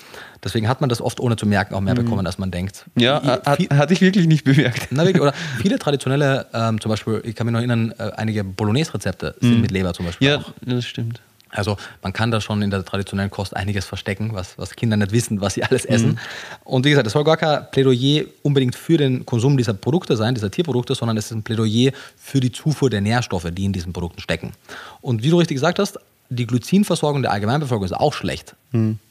Deswegen 0.45 0.69
hat 0.69 0.81
man 0.81 0.91
das 0.91 1.01
oft 1.01 1.19
ohne 1.21 1.37
zu 1.37 1.47
merken 1.47 1.75
auch 1.75 1.81
mehr 1.81 1.95
bekommen, 1.95 2.27
als 2.27 2.39
man 2.39 2.51
denkt. 2.51 2.85
Mhm. 2.95 3.03
Ja, 3.03 3.23
I- 3.23 3.27
hat, 3.47 3.57
viel- 3.57 3.69
hatte 3.71 3.95
ich 3.95 4.01
wirklich 4.03 4.27
nicht 4.27 4.45
bemerkt. 4.45 4.89
Na, 4.91 5.05
wirklich, 5.05 5.23
oder 5.23 5.33
viele 5.61 5.79
traditionelle, 5.79 6.47
ähm, 6.53 6.81
zum 6.81 6.91
Beispiel, 6.91 7.23
ich 7.25 7.35
kann 7.35 7.47
mich 7.47 7.53
noch 7.53 7.61
erinnern, 7.61 7.93
äh, 7.99 8.11
einige 8.17 8.45
Bolognese-Rezepte 8.45 9.35
sind 9.41 9.61
mit 9.63 9.71
Leber 9.71 9.95
zum 9.95 10.07
Beispiel 10.07 10.29
Mhm. 10.29 10.33
Ja, 10.35 10.39
auch. 10.41 10.53
das 10.63 10.85
stimmt. 10.85 11.21
Also 11.59 11.77
man 12.03 12.13
kann 12.13 12.31
da 12.31 12.41
schon 12.41 12.63
in 12.63 12.71
der 12.71 12.85
traditionellen 12.85 13.31
Kost 13.31 13.57
einiges 13.57 13.85
verstecken, 13.85 14.31
was, 14.33 14.59
was 14.59 14.77
Kinder 14.77 14.97
nicht 14.97 15.13
wissen, 15.13 15.41
was 15.41 15.55
sie 15.55 15.63
alles 15.65 15.85
essen. 15.85 16.19
Und 16.65 16.85
wie 16.85 16.91
gesagt, 16.91 17.07
es 17.07 17.13
soll 17.13 17.25
gar 17.25 17.37
kein 17.37 17.67
Plädoyer 17.71 18.25
unbedingt 18.43 18.75
für 18.75 18.97
den 18.97 19.25
Konsum 19.27 19.57
dieser 19.57 19.75
Produkte 19.75 20.17
sein, 20.17 20.35
dieser 20.35 20.51
Tierprodukte, 20.51 20.95
sondern 20.95 21.17
es 21.17 21.27
ist 21.27 21.33
ein 21.33 21.43
Plädoyer 21.43 21.93
für 22.17 22.41
die 22.41 22.53
Zufuhr 22.53 22.91
der 22.91 23.01
Nährstoffe, 23.01 23.49
die 23.53 23.65
in 23.65 23.73
diesen 23.73 23.93
Produkten 23.93 24.21
stecken. 24.21 24.53
Und 25.01 25.23
wie 25.23 25.31
du 25.31 25.39
richtig 25.39 25.57
gesagt 25.57 25.79
hast, 25.79 25.99
die 26.29 26.47
Glycinversorgung 26.47 27.23
der 27.23 27.33
Allgemeinbevölkerung 27.33 27.85
ist 27.85 27.93
auch 27.93 28.13
schlecht. 28.13 28.57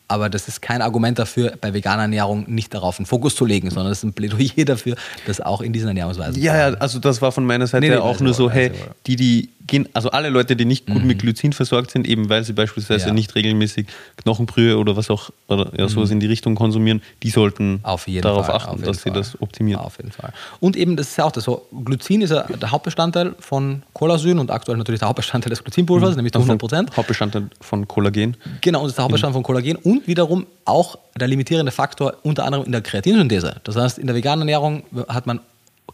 Aber 0.08 0.30
das 0.30 0.48
ist 0.48 0.62
kein 0.62 0.84
Argument 0.84 1.18
dafür, 1.18 1.54
bei 1.60 1.74
veganer 1.74 2.04
Ernährung 2.04 2.46
nicht 2.48 2.74
darauf 2.74 3.00
einen 3.00 3.08
Fokus 3.08 3.36
zu 3.36 3.46
legen, 3.46 3.72
sondern 3.72 3.92
es 3.92 4.00
ist 4.00 4.04
ein 4.04 4.14
Plädoyer 4.14 4.66
dafür, 4.66 4.96
das 5.26 5.42
auch 5.42 5.62
in 5.62 5.74
diesen 5.74 5.88
Ernährungsweisen 5.88 6.42
Ja, 6.42 6.70
ja, 6.70 6.76
also 6.78 7.00
das 7.00 7.22
war 7.22 7.32
von 7.32 7.46
meiner 7.46 7.66
Seite 7.66 7.88
Nee, 7.88 7.96
nee, 7.96 7.98
auch 7.98 8.16
weiß 8.16 8.22
nur 8.22 8.34
so, 8.34 8.44
wohl, 8.46 8.52
hey, 8.52 8.72
wohl. 8.72 8.78
die, 9.08 9.16
die 9.16 9.50
gehen, 9.68 9.90
also 9.94 10.12
alle 10.12 10.30
Leute, 10.30 10.56
die 10.56 10.66
nicht 10.66 10.86
gut 10.86 11.04
mit 11.04 11.20
Glycin 11.20 11.54
versorgt 11.54 11.92
sind, 11.92 12.08
eben 12.08 12.30
weil 12.30 12.44
sie 12.44 12.54
beispielsweise 12.54 13.08
Ja. 13.08 13.14
nicht 13.14 13.34
regelmäßig 13.36 13.88
Knochenbrühe 14.18 14.78
oder 14.78 14.96
was 14.96 15.10
auch, 15.10 15.32
oder 15.48 15.72
ja, 15.78 15.88
sowas 15.88 16.12
in 16.12 16.20
die 16.20 16.28
Richtung 16.28 16.56
konsumieren, 16.56 17.02
die 17.24 17.30
sollten 17.30 17.80
Auf 17.84 18.08
jeden 18.08 18.22
darauf 18.24 18.46
Fall, 18.46 18.56
achten, 18.56 18.82
dass 18.84 18.98
sie 18.98 19.10
Fall. 19.10 19.14
das 19.14 19.42
optimieren. 19.42 19.82
Auf 19.82 19.98
jeden 19.98 20.12
Fall. 20.12 20.34
Und 20.60 20.76
eben, 20.76 20.96
das 20.96 21.08
ist 21.10 21.18
ja 21.18 21.26
auch 21.26 21.32
das 21.32 21.44
so, 21.46 21.66
Glycin 21.84 22.22
ist 22.22 22.30
ja 22.32 22.44
der 22.44 22.72
Hauptbestandteil 22.72 23.36
von 23.40 23.84
Colasyn 23.94 24.40
und 24.40 24.52
aktuell 24.52 24.78
natürlich 24.78 25.00
der 25.00 25.08
Hauptbestandteil 25.10 25.50
des 25.50 25.64
Glycinpulvers, 25.64 26.16
nämlich 26.16 26.34
zu 26.34 26.40
100 26.40 26.60
Prozent. 26.60 26.96
Hauptbestandteil 26.98 27.48
von 27.62 27.88
Kollagen. 27.88 28.38
Genau, 28.62 28.80
und 28.80 28.86
das 28.86 28.92
ist 28.92 28.98
der 28.98 29.04
Hauptbestandteil 29.06 29.34
von 29.34 29.44
Kollagen 29.44 29.78
und 29.78 30.08
wiederum 30.08 30.46
auch 30.66 30.98
der 31.20 31.28
limitierende 31.28 31.72
Faktor 31.72 32.16
unter 32.24 32.46
anderem 32.46 32.66
in 32.66 32.72
der 32.72 32.82
Kreatinsynthese. 32.82 33.56
Das 33.64 33.76
heißt, 33.76 33.98
in 34.00 34.08
der 34.08 34.16
veganen 34.16 34.42
Ernährung 34.48 34.84
hat 35.08 35.26
man 35.28 35.40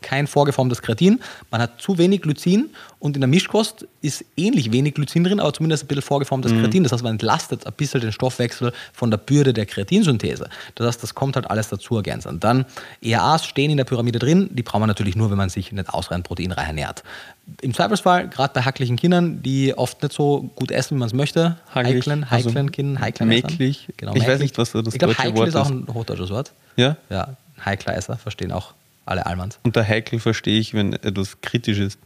kein 0.02 0.28
vorgeformtes 0.28 0.82
Kreatin, 0.82 1.20
man 1.52 1.62
hat 1.62 1.82
zu 1.82 1.98
wenig 1.98 2.22
Glycin 2.22 2.70
und 3.00 3.16
in 3.16 3.22
der 3.22 3.28
Mischkost 3.28 3.86
ist 4.02 4.26
ähnlich 4.38 4.72
wenig 4.72 4.94
Glycin 4.96 5.24
drin, 5.24 5.40
aber 5.40 5.54
zumindest 5.54 5.84
ein 5.84 5.88
bisschen 5.88 6.02
vorgeformtes 6.04 6.52
Kreatin. 6.52 6.84
Das 6.84 6.92
heißt, 6.92 7.04
man 7.04 7.14
entlastet 7.14 7.66
ein 7.66 7.74
bisschen 7.74 8.02
den 8.02 8.12
Stoffwechsel 8.12 8.74
von 8.94 9.10
der 9.12 9.18
Bürde 9.18 9.54
der 9.54 9.66
Kreatinsynthese. 9.66 10.50
Das 10.76 10.88
heißt, 10.88 11.04
das 11.04 11.16
kommt 11.16 11.36
halt 11.36 11.50
alles 11.50 11.70
dazu 11.70 11.96
ergänzend. 11.96 12.44
Dann 12.44 12.66
ERAs 13.02 13.46
stehen 13.46 13.72
in 13.72 13.78
der 13.78 13.86
Pyramide 13.86 14.20
drin, 14.20 14.50
die 14.52 14.64
braucht 14.64 14.80
man 14.80 14.88
natürlich 14.88 15.16
nur, 15.16 15.30
wenn 15.32 15.38
man 15.38 15.50
sich 15.50 15.72
nicht 15.72 15.90
ausreichend 15.90 16.26
proteinreich 16.28 16.68
ernährt. 16.68 17.04
Im 17.62 17.74
Zweifelsfall, 17.74 18.28
gerade 18.30 18.54
bei 18.54 18.62
hacklichen 18.62 18.96
Kindern, 18.98 19.42
die 19.42 19.74
oft 19.78 20.02
nicht 20.04 20.14
so 20.14 20.50
gut 20.56 20.72
essen, 20.72 20.96
wie 20.96 21.00
man 21.00 21.08
es 21.08 21.14
möchte, 21.14 21.58
Hackelig, 21.74 22.06
heiklen, 22.06 22.24
also 22.30 22.50
heiklen 22.50 22.72
Kindern, 22.72 23.02
heiklen 23.02 23.30
mäklig. 23.30 23.88
Genau, 23.98 24.14
Ich 24.14 24.22
weiß 24.22 24.28
mäklig. 24.28 24.42
nicht, 24.42 24.58
was 24.58 24.72
da 24.72 24.82
das 24.82 24.94
Ich 24.94 25.00
glaube, 25.00 25.16
deutsche 25.16 25.36
Wort 25.36 25.48
ist 25.50 25.56
auch 25.56 25.66
ist. 25.66 25.72
ein 25.72 25.88
hochdeutsches 25.94 26.30
Wort. 26.30 26.52
Ja? 26.78 26.98
Ja, 27.10 27.36
heikler 27.66 27.96
Esser, 27.98 28.18
verstehen 28.18 28.52
auch 28.52 28.74
alle 29.12 29.26
Allmanns. 29.26 29.60
Unter 29.64 29.88
heikel 29.88 30.20
verstehe 30.20 30.60
ich, 30.60 30.74
wenn 30.74 30.94
etwas 30.94 31.40
kritisch 31.42 31.80
ist. 31.80 32.00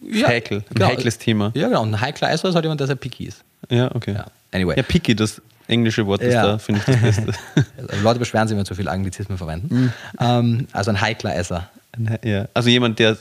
Ja, 0.00 0.28
heikel, 0.28 0.58
ein 0.58 0.64
genau. 0.74 0.86
heikles 0.86 1.18
Thema. 1.18 1.50
Ja, 1.54 1.66
genau. 1.66 1.82
Und 1.82 1.94
ein 1.94 2.00
heikler 2.00 2.30
Esser 2.30 2.48
ist 2.48 2.54
halt 2.54 2.64
jemand, 2.64 2.80
der 2.80 2.86
sehr 2.86 2.96
picky 2.96 3.24
ist. 3.24 3.42
Ja, 3.68 3.92
okay. 3.94 4.14
Ja. 4.14 4.26
Anyway. 4.52 4.74
Ja, 4.76 4.82
picky, 4.84 5.16
das 5.16 5.42
englische 5.66 6.06
Wort 6.06 6.22
ist 6.22 6.34
Ja. 6.34 6.42
da, 6.46 6.58
finde 6.58 6.80
ich 6.80 6.86
das 6.86 7.00
Beste. 7.00 7.32
Also 7.88 8.02
Leute 8.04 8.18
beschweren 8.20 8.46
sich, 8.46 8.56
wenn 8.56 8.64
zu 8.64 8.74
viel 8.74 8.88
Anglizismen 8.88 9.38
verwenden. 9.38 9.92
Ähm, 10.20 10.68
also 10.72 10.90
ein 10.90 11.00
heikler 11.00 11.34
Esser. 11.34 11.68
ja. 12.22 12.46
Also 12.54 12.68
jemand, 12.68 12.98
der 13.00 13.16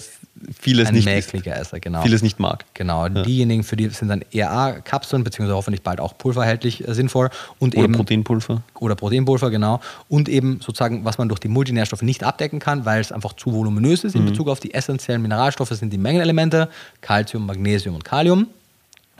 vieles 0.60 0.88
Ein 0.88 0.96
nicht 0.96 1.06
mäkliger 1.06 1.56
Esser, 1.56 1.80
genau. 1.80 2.02
vieles 2.02 2.22
nicht 2.22 2.40
mag. 2.40 2.66
Genau, 2.74 3.10
diejenigen, 3.10 3.64
für 3.64 3.76
die 3.76 3.90
sind 3.90 4.10
dann 4.10 4.24
ERA-Kapseln, 4.32 5.24
beziehungsweise 5.24 5.56
hoffentlich 5.56 5.82
bald 5.82 6.00
auch 6.00 6.18
pulverhältlich 6.18 6.88
äh, 6.88 6.94
sinnvoll. 6.94 7.30
Und 7.60 7.76
Oder 7.76 7.86
eben, 7.86 7.94
Proteinpulver. 7.94 8.62
Oder 8.80 8.96
Proteinpulver, 8.96 9.50
genau. 9.50 9.80
Und 10.10 10.30
eben 10.30 10.60
sozusagen, 10.62 11.06
was 11.06 11.18
man 11.18 11.30
durch 11.30 11.40
die 11.40 11.48
Multinährstoffe 11.48 12.02
nicht 12.02 12.24
abdecken 12.24 12.60
kann, 12.60 12.86
weil 12.86 13.02
es 13.02 13.12
einfach 13.12 13.34
zu 13.34 13.54
voluminös 13.54 14.04
ist 14.04 14.16
in 14.16 14.26
Bezug 14.26 14.48
auf 14.48 14.60
die 14.60 14.74
essentiellen 14.74 15.22
Mineralstoffe, 15.22 15.70
sind 15.70 15.92
die 15.92 15.98
Mengenelemente, 15.98 16.70
Calcium, 17.02 17.46
Magnesium 17.46 17.96
und 17.96 18.04
Kalium. 18.04 18.48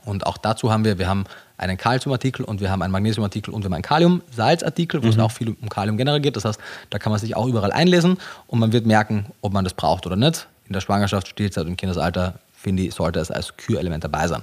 Und 0.04 0.26
auch 0.26 0.38
dazu 0.38 0.72
haben 0.72 0.84
wir, 0.84 0.98
wir 0.98 1.08
haben 1.08 1.26
einen 1.58 1.78
Calciumartikel 1.78 2.44
und 2.44 2.60
wir 2.60 2.72
haben 2.72 2.82
einen 2.82 2.92
Magnesiumartikel 2.92 3.54
und 3.54 3.62
wir 3.62 3.66
haben 3.66 3.74
einen 3.74 3.84
Kalium-Salzartikel, 3.84 5.04
wo 5.04 5.08
es 5.08 5.20
auch 5.20 5.32
viel 5.32 5.56
um 5.62 5.70
Kalium 5.70 5.96
generell 5.96 6.20
geht. 6.20 6.36
Das 6.36 6.46
heißt, 6.46 6.60
da 6.90 6.98
kann 6.98 7.12
man 7.12 7.20
sich 7.20 7.36
auch 7.36 7.48
überall 7.48 7.72
einlesen 7.72 8.18
und 8.48 8.60
man 8.60 8.74
wird 8.74 8.86
merken, 8.86 9.28
ob 9.42 9.54
man 9.54 9.64
das 9.64 9.76
braucht 9.76 10.08
oder 10.08 10.16
nicht. 10.16 10.48
In 10.72 10.74
der 10.74 10.80
Schwangerschaft, 10.80 11.28
Stillzeit 11.28 11.66
und 11.66 11.76
Kindesalter, 11.76 12.36
finde 12.56 12.84
ich, 12.84 12.94
sollte 12.94 13.20
es 13.20 13.30
als 13.30 13.58
Kürelement 13.58 14.06
dabei 14.06 14.30
sein. 14.30 14.42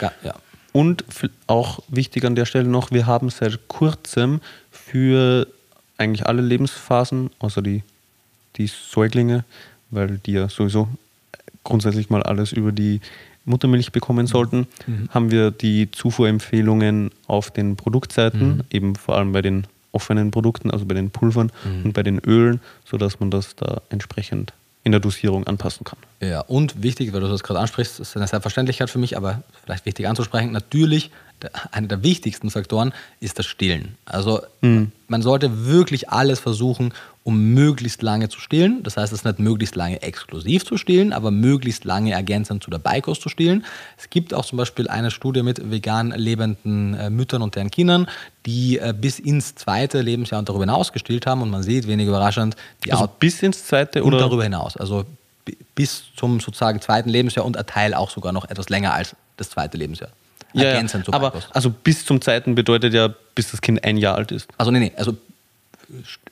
Ja, 0.00 0.12
ja. 0.22 0.36
Und 0.70 1.04
auch 1.48 1.80
wichtig 1.88 2.24
an 2.24 2.36
der 2.36 2.44
Stelle 2.44 2.68
noch, 2.68 2.92
wir 2.92 3.08
haben 3.08 3.28
seit 3.28 3.66
kurzem 3.66 4.40
für 4.70 5.48
eigentlich 5.98 6.26
alle 6.26 6.42
Lebensphasen, 6.42 7.30
außer 7.40 7.60
die, 7.60 7.82
die 8.54 8.68
Säuglinge, 8.68 9.42
weil 9.90 10.18
die 10.18 10.34
ja 10.34 10.48
sowieso 10.48 10.86
grundsätzlich 11.64 12.08
mal 12.08 12.22
alles 12.22 12.52
über 12.52 12.70
die 12.70 13.00
Muttermilch 13.44 13.90
bekommen 13.90 14.28
sollten, 14.28 14.68
haben 15.10 15.32
wir 15.32 15.50
die 15.50 15.90
Zufuhrempfehlungen 15.90 17.10
auf 17.26 17.50
den 17.50 17.74
Produktseiten, 17.74 18.62
eben 18.70 18.94
vor 18.94 19.16
allem 19.16 19.32
bei 19.32 19.42
den 19.42 19.66
offenen 19.90 20.30
Produkten, 20.30 20.70
also 20.70 20.84
bei 20.84 20.94
den 20.94 21.10
Pulvern 21.10 21.50
und 21.82 21.94
bei 21.94 22.04
den 22.04 22.20
Ölen, 22.20 22.60
sodass 22.84 23.18
man 23.18 23.32
das 23.32 23.56
da 23.56 23.82
entsprechend 23.90 24.52
in 24.84 24.92
der 24.92 25.00
Dosierung 25.00 25.46
anpassen 25.46 25.84
kann. 25.84 25.98
Ja, 26.20 26.40
und 26.40 26.82
wichtig, 26.82 27.12
weil 27.12 27.20
du 27.20 27.28
das 27.28 27.42
gerade 27.42 27.58
ansprichst, 27.58 28.00
ist 28.00 28.16
eine 28.16 28.26
Selbstverständlichkeit 28.26 28.90
für 28.90 28.98
mich, 28.98 29.16
aber 29.16 29.42
vielleicht 29.64 29.86
wichtig 29.86 30.06
anzusprechen, 30.06 30.52
natürlich, 30.52 31.10
einer 31.72 31.88
der 31.88 32.02
wichtigsten 32.02 32.50
Faktoren 32.50 32.92
ist 33.20 33.38
das 33.38 33.46
Stillen. 33.46 33.96
Also 34.04 34.40
man 35.08 35.22
sollte 35.22 35.66
wirklich 35.66 36.08
alles 36.08 36.40
versuchen, 36.40 36.92
um 37.22 37.52
möglichst 37.54 38.02
lange 38.02 38.28
zu 38.28 38.38
stillen. 38.40 38.82
Das 38.82 38.96
heißt, 38.96 39.12
es 39.12 39.20
ist 39.20 39.24
nicht 39.24 39.38
möglichst 39.38 39.76
lange 39.76 40.00
exklusiv 40.02 40.64
zu 40.64 40.76
stillen, 40.76 41.12
aber 41.12 41.30
möglichst 41.30 41.84
lange 41.84 42.12
ergänzend 42.12 42.62
zu 42.62 42.70
der 42.70 42.78
Beikost 42.78 43.22
zu 43.22 43.28
stillen. 43.28 43.64
Es 43.96 44.10
gibt 44.10 44.34
auch 44.34 44.44
zum 44.44 44.58
Beispiel 44.58 44.88
eine 44.88 45.10
Studie 45.10 45.42
mit 45.42 45.70
vegan 45.70 46.10
lebenden 46.10 46.94
äh, 46.94 47.10
Müttern 47.10 47.42
und 47.42 47.54
deren 47.56 47.70
Kindern, 47.70 48.08
die 48.46 48.78
äh, 48.78 48.94
bis 48.98 49.18
ins 49.18 49.54
zweite 49.54 50.00
Lebensjahr 50.02 50.38
und 50.38 50.48
darüber 50.48 50.64
hinaus 50.64 50.92
gestillt 50.92 51.26
haben 51.26 51.40
und 51.42 51.50
man 51.50 51.62
sieht, 51.62 51.86
wenig 51.86 52.06
überraschend, 52.08 52.56
die 52.84 52.92
Also 52.92 53.04
Out- 53.04 53.18
bis 53.20 53.42
ins 53.42 53.66
zweite 53.66 54.02
und 54.02 54.08
oder 54.14 54.18
darüber 54.24 54.42
hinaus. 54.44 54.76
Also 54.76 55.04
bi- 55.44 55.56
bis 55.74 56.04
zum 56.16 56.40
sozusagen 56.40 56.80
zweiten 56.82 57.08
Lebensjahr 57.08 57.46
und 57.46 57.56
ein 57.56 57.66
Teil 57.66 57.94
auch 57.94 58.10
sogar 58.10 58.32
noch 58.32 58.48
etwas 58.50 58.68
länger 58.68 58.92
als 58.92 59.16
das 59.38 59.50
zweite 59.50 59.78
Lebensjahr. 59.78 60.10
Ja, 60.54 60.62
ja, 60.62 60.70
Ergänzend 60.70 61.04
zur 61.04 61.14
aber 61.14 61.30
Beikost. 61.30 61.48
also 61.54 61.70
bis 61.70 62.04
zum 62.04 62.20
zweiten 62.20 62.54
bedeutet 62.54 62.94
ja, 62.94 63.12
bis 63.34 63.50
das 63.50 63.60
Kind 63.60 63.84
ein 63.84 63.96
Jahr 63.96 64.14
alt 64.16 64.32
ist. 64.32 64.48
Also 64.56 64.70
nee, 64.70 64.80
nee, 64.80 64.92
also 64.96 65.16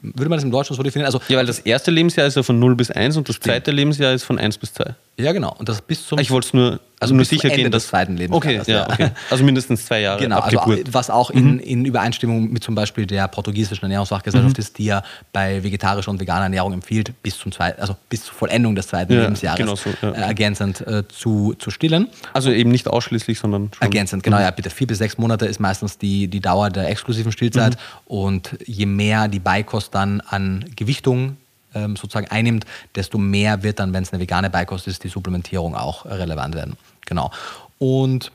würde 0.01 0.29
man 0.31 0.39
das 0.39 0.45
im 0.45 0.51
Deutschen 0.51 0.75
so 0.75 0.83
definieren? 0.83 1.07
Also 1.07 1.21
Ja, 1.29 1.39
weil 1.39 1.47
das 1.47 1.59
erste 1.61 1.91
Lebensjahr 1.91 2.27
ist 2.27 2.37
ja 2.37 2.43
von 2.43 2.59
0 2.59 2.75
bis 2.75 2.91
1 2.91 3.17
und 3.17 3.29
das 3.29 3.39
zweite 3.39 3.71
Lebensjahr 3.71 4.13
ist 4.15 4.25
von 4.25 4.39
1 4.39 4.59
bis 4.59 4.73
2. 4.75 4.95
ja 5.19 5.33
genau, 5.33 5.55
und 5.59 5.69
das 5.69 5.83
bis 5.83 6.07
zum 6.07 6.19
Ich 6.19 6.31
wollte 6.31 6.47
es 6.49 6.55
nur, 6.55 6.81
Also 7.03 7.15
nur 7.15 7.25
sicher 7.25 7.51
Ende 7.51 7.65
gehen, 7.65 7.73
des 7.73 7.89
zweiten 7.89 8.17
Lebensjahres, 8.17 8.69
Okay, 8.69 8.73
ja, 8.73 8.89
okay. 8.89 9.11
Also 9.31 9.45
mindestens 9.45 9.87
zwei 9.87 10.01
Jahre 10.01 10.21
Genau, 10.21 10.39
ab 10.39 10.45
also 10.47 10.77
was 10.93 11.11
auch 11.11 11.31
in, 11.31 11.59
in 11.59 11.85
Übereinstimmung 11.85 12.53
mit 12.53 12.63
zum 12.63 12.75
Beispiel 12.75 13.07
der 13.07 13.29
portugiesischen 13.29 13.85
Ernährungsfachgesellschaft 13.85 14.59
ist, 14.59 14.79
die 14.79 14.87
ja 14.87 15.03
bei 15.33 15.63
vegetarischer 15.63 16.11
und 16.11 16.21
veganer 16.21 16.45
Ernährung 16.45 16.73
empfiehlt, 16.73 17.13
bis 17.23 17.39
zum 17.39 17.53
zweiten, 17.53 17.81
also 17.81 17.97
bis 18.09 18.25
zur 18.25 18.35
Vollendung 18.35 18.75
des 18.75 18.87
zweiten 18.87 19.13
Ja, 19.13 19.23
Lebensjahres 19.23 19.59
genau 19.59 19.75
so, 19.75 19.91
ja. 20.01 20.13
äh, 20.13 20.21
ergänzend 20.21 20.81
äh, 20.87 21.07
zu, 21.09 21.55
zu 21.59 21.71
stillen. 21.71 22.09
Also 22.33 22.51
eben 22.51 22.71
nicht 22.71 22.89
ausschließlich, 22.89 23.39
sondern 23.39 23.71
schon. 23.73 23.83
Ergänzend, 23.83 24.23
genau, 24.23 24.39
ja, 24.39 24.51
bitte. 24.51 24.71
Vier 24.71 24.87
bis 24.87 24.99
sechs 24.99 25.19
Monate 25.19 25.47
ist 25.47 25.61
meistens 25.61 25.99
die, 25.99 26.29
die 26.29 26.41
Dauer 26.41 26.71
der 26.71 26.89
exklusiven 26.89 27.33
Stillzeit. 27.33 27.77
Und 28.07 28.57
je 28.65 28.87
mehr 28.87 29.29
die 29.29 29.41
Beikost 29.41 29.95
dann 29.95 30.21
an 30.21 30.65
Gewichtung 30.77 31.37
ähm, 31.75 31.97
sozusagen 31.97 32.29
einnimmt, 32.29 32.65
desto 32.95 33.19
mehr 33.19 33.63
wird 33.63 33.79
dann, 33.79 33.93
wenn 33.93 34.03
es 34.03 34.13
eine 34.13 34.21
vegane 34.21 34.51
Beikost 34.51 34.87
ist, 34.87 35.05
die 35.05 35.09
Supplementierung 35.09 35.75
auch 35.75 36.07
äh, 36.07 36.15
relevant 36.15 36.55
werden. 36.55 36.77
Genau. 37.07 37.31
Und 37.79 38.31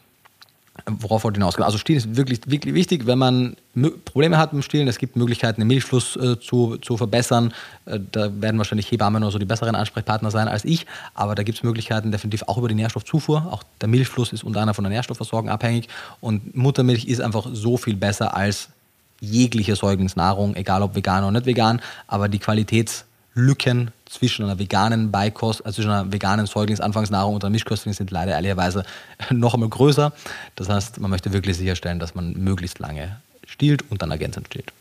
worauf 0.86 1.24
wollte 1.24 1.38
ich 1.38 1.44
hinaus? 1.44 1.60
Also 1.60 1.78
Stillen 1.78 1.98
ist 1.98 2.16
wirklich, 2.16 2.42
wirklich 2.46 2.74
wichtig, 2.74 3.06
wenn 3.08 3.18
man 3.18 3.56
Probleme 4.06 4.38
hat 4.38 4.54
mit 4.54 4.62
dem 4.62 4.66
Stillen. 4.66 4.88
Es 4.88 4.98
gibt 4.98 5.16
Möglichkeiten, 5.16 5.62
den 5.62 5.68
Milchfluss 5.68 6.16
äh, 6.16 6.40
zu, 6.40 6.78
zu 6.78 6.98
verbessern. 6.98 7.54
Äh, 7.86 8.00
da 8.12 8.42
werden 8.42 8.58
wahrscheinlich 8.58 8.90
Hebammen 8.92 9.24
oder 9.24 9.32
so 9.32 9.40
die 9.40 9.46
besseren 9.46 9.76
Ansprechpartner 9.76 10.32
sein 10.32 10.48
als 10.48 10.66
ich. 10.66 10.86
Aber 11.14 11.36
da 11.36 11.44
gibt 11.44 11.58
es 11.58 11.64
Möglichkeiten 11.64 12.12
definitiv 12.12 12.44
auch 12.48 12.58
über 12.58 12.68
die 12.68 12.76
Nährstoffzufuhr. 12.76 13.48
Auch 13.52 13.64
der 13.82 13.90
Milchfluss 13.90 14.34
ist 14.34 14.44
unter 14.44 14.62
anderem 14.62 14.76
von 14.76 14.84
der 14.84 14.92
Nährstoffversorgung 14.92 15.50
abhängig. 15.50 15.88
Und 16.22 16.56
Muttermilch 16.56 17.06
ist 17.06 17.22
einfach 17.22 17.48
so 17.52 17.78
viel 17.78 17.96
besser 17.96 18.36
als 18.36 18.70
jegliche 19.20 19.76
Säuglingsnahrung, 19.76 20.56
egal 20.56 20.84
ob 20.84 20.96
vegan 20.96 21.24
oder 21.24 21.32
nicht 21.32 21.46
vegan. 21.46 21.82
Aber 22.08 22.30
die 22.30 22.40
Qualitätslücken 23.38 23.92
zwischen 24.06 24.46
einer 24.46 24.58
veganen 24.58 25.12
Beikost, 25.12 25.66
also 25.66 25.76
zwischen 25.78 25.92
einer 25.92 26.12
veganen 26.12 26.46
Säuglingsanfangsnahrung 26.48 27.36
und 27.36 27.44
einer 27.44 27.52
Mischköstling 27.52 27.94
sind 27.94 28.10
leider 28.12 28.32
ehrlicherweise 28.34 28.84
noch 29.30 29.54
einmal 29.54 29.70
größer. 29.70 30.12
Das 30.56 30.70
heißt, 30.70 31.00
man 31.00 31.12
möchte 31.12 31.32
wirklich 31.34 31.58
sicherstellen, 31.58 32.00
dass 32.00 32.16
man 32.16 32.34
möglichst 32.34 32.80
lange 32.80 33.18
stillt 33.46 33.84
und 33.92 34.02
dann 34.02 34.12
ergänzend 34.12 34.48
stillt. 34.48 34.72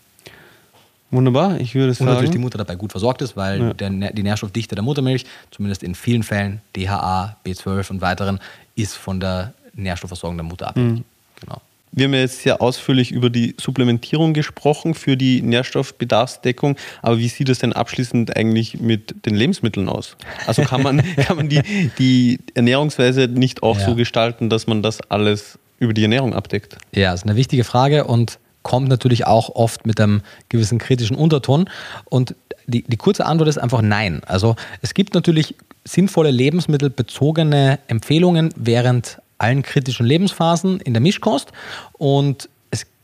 Wunderbar, 1.11 1.61
ich 1.61 1.75
würde 1.75 1.91
Und 1.91 2.07
natürlich 2.07 2.31
die 2.31 2.35
sagen. 2.35 2.41
Mutter 2.43 2.59
dabei 2.59 2.75
gut 2.75 2.91
versorgt 2.91 3.23
ist, 3.23 3.37
weil 3.37 3.61
Ja. 3.61 3.75
der, 3.75 3.91
die 4.13 4.23
Nährstoffdichte 4.23 4.75
der 4.75 4.83
Muttermilch, 4.83 5.25
zumindest 5.53 5.83
in 5.85 5.95
vielen 5.95 6.25
Fällen, 6.25 6.61
DHA, 6.75 7.37
B12 7.45 7.91
und 7.91 8.01
weiteren, 8.01 8.41
ist 8.75 8.97
von 8.97 9.21
der 9.21 9.53
Nährstoffversorgung 9.75 10.37
der 10.37 10.45
Mutter 10.45 10.69
abhängig. 10.69 11.05
Genau. 11.41 11.61
Wir 11.97 12.05
haben 12.05 12.13
ja 12.15 12.21
jetzt 12.21 12.43
sehr 12.43 12.61
ausführlich 12.61 13.11
über 13.11 13.31
die 13.31 13.55
Supplementierung 13.59 14.35
gesprochen 14.35 14.93
für 14.95 15.17
die 15.17 15.41
Nährstoffbedarfsdeckung, 15.41 16.77
aber 17.01 17.19
wie 17.19 17.29
sieht 17.29 17.49
es 17.49 17.59
denn 17.61 17.73
abschließend 17.73 18.37
eigentlich 18.37 18.79
mit 18.81 19.25
den 19.25 19.35
Lebensmitteln 19.35 19.89
aus? 19.89 20.17
Also 20.47 20.63
kann 20.63 20.83
man, 20.83 21.03
kann 21.17 21.37
man 21.37 21.49
die, 21.49 21.63
die 21.99 22.39
Ernährungsweise 22.55 23.29
nicht 23.29 23.63
auch 23.63 23.79
Ja. 23.79 23.87
so 23.87 23.95
gestalten, 23.95 24.51
dass 24.51 24.67
man 24.67 24.83
das 24.83 25.01
alles 25.11 25.59
über 25.79 25.95
die 25.95 26.03
Ernährung 26.03 26.35
abdeckt? 26.35 26.77
Ja, 26.93 27.15
ist 27.15 27.25
eine 27.25 27.35
wichtige 27.35 27.65
Frage 27.65 28.05
und 28.05 28.39
kommt 28.63 28.89
natürlich 28.89 29.27
auch 29.27 29.49
oft 29.55 29.87
mit 29.87 29.99
einem 29.99 30.21
gewissen 30.51 30.79
kritischen 30.79 31.17
Unterton. 31.17 31.71
Und 32.05 32.35
die, 32.67 32.83
die 32.83 32.97
kurze 32.99 33.25
Antwort 33.25 33.49
ist 33.49 33.59
einfach 33.59 33.81
nein. 33.81 34.21
Also 34.27 34.55
es 34.83 34.93
gibt 34.93 35.15
natürlich 35.15 35.55
sinnvolle 35.85 36.31
lebensmittelbezogene 36.31 37.79
Empfehlungen 37.89 38.53
während 38.57 39.19
allen 39.39 39.63
kritischen 39.63 40.07
Lebensphasen 40.07 40.81
in 40.81 40.95
der 40.95 41.01
Mischkost. 41.01 41.53
Und 41.93 42.49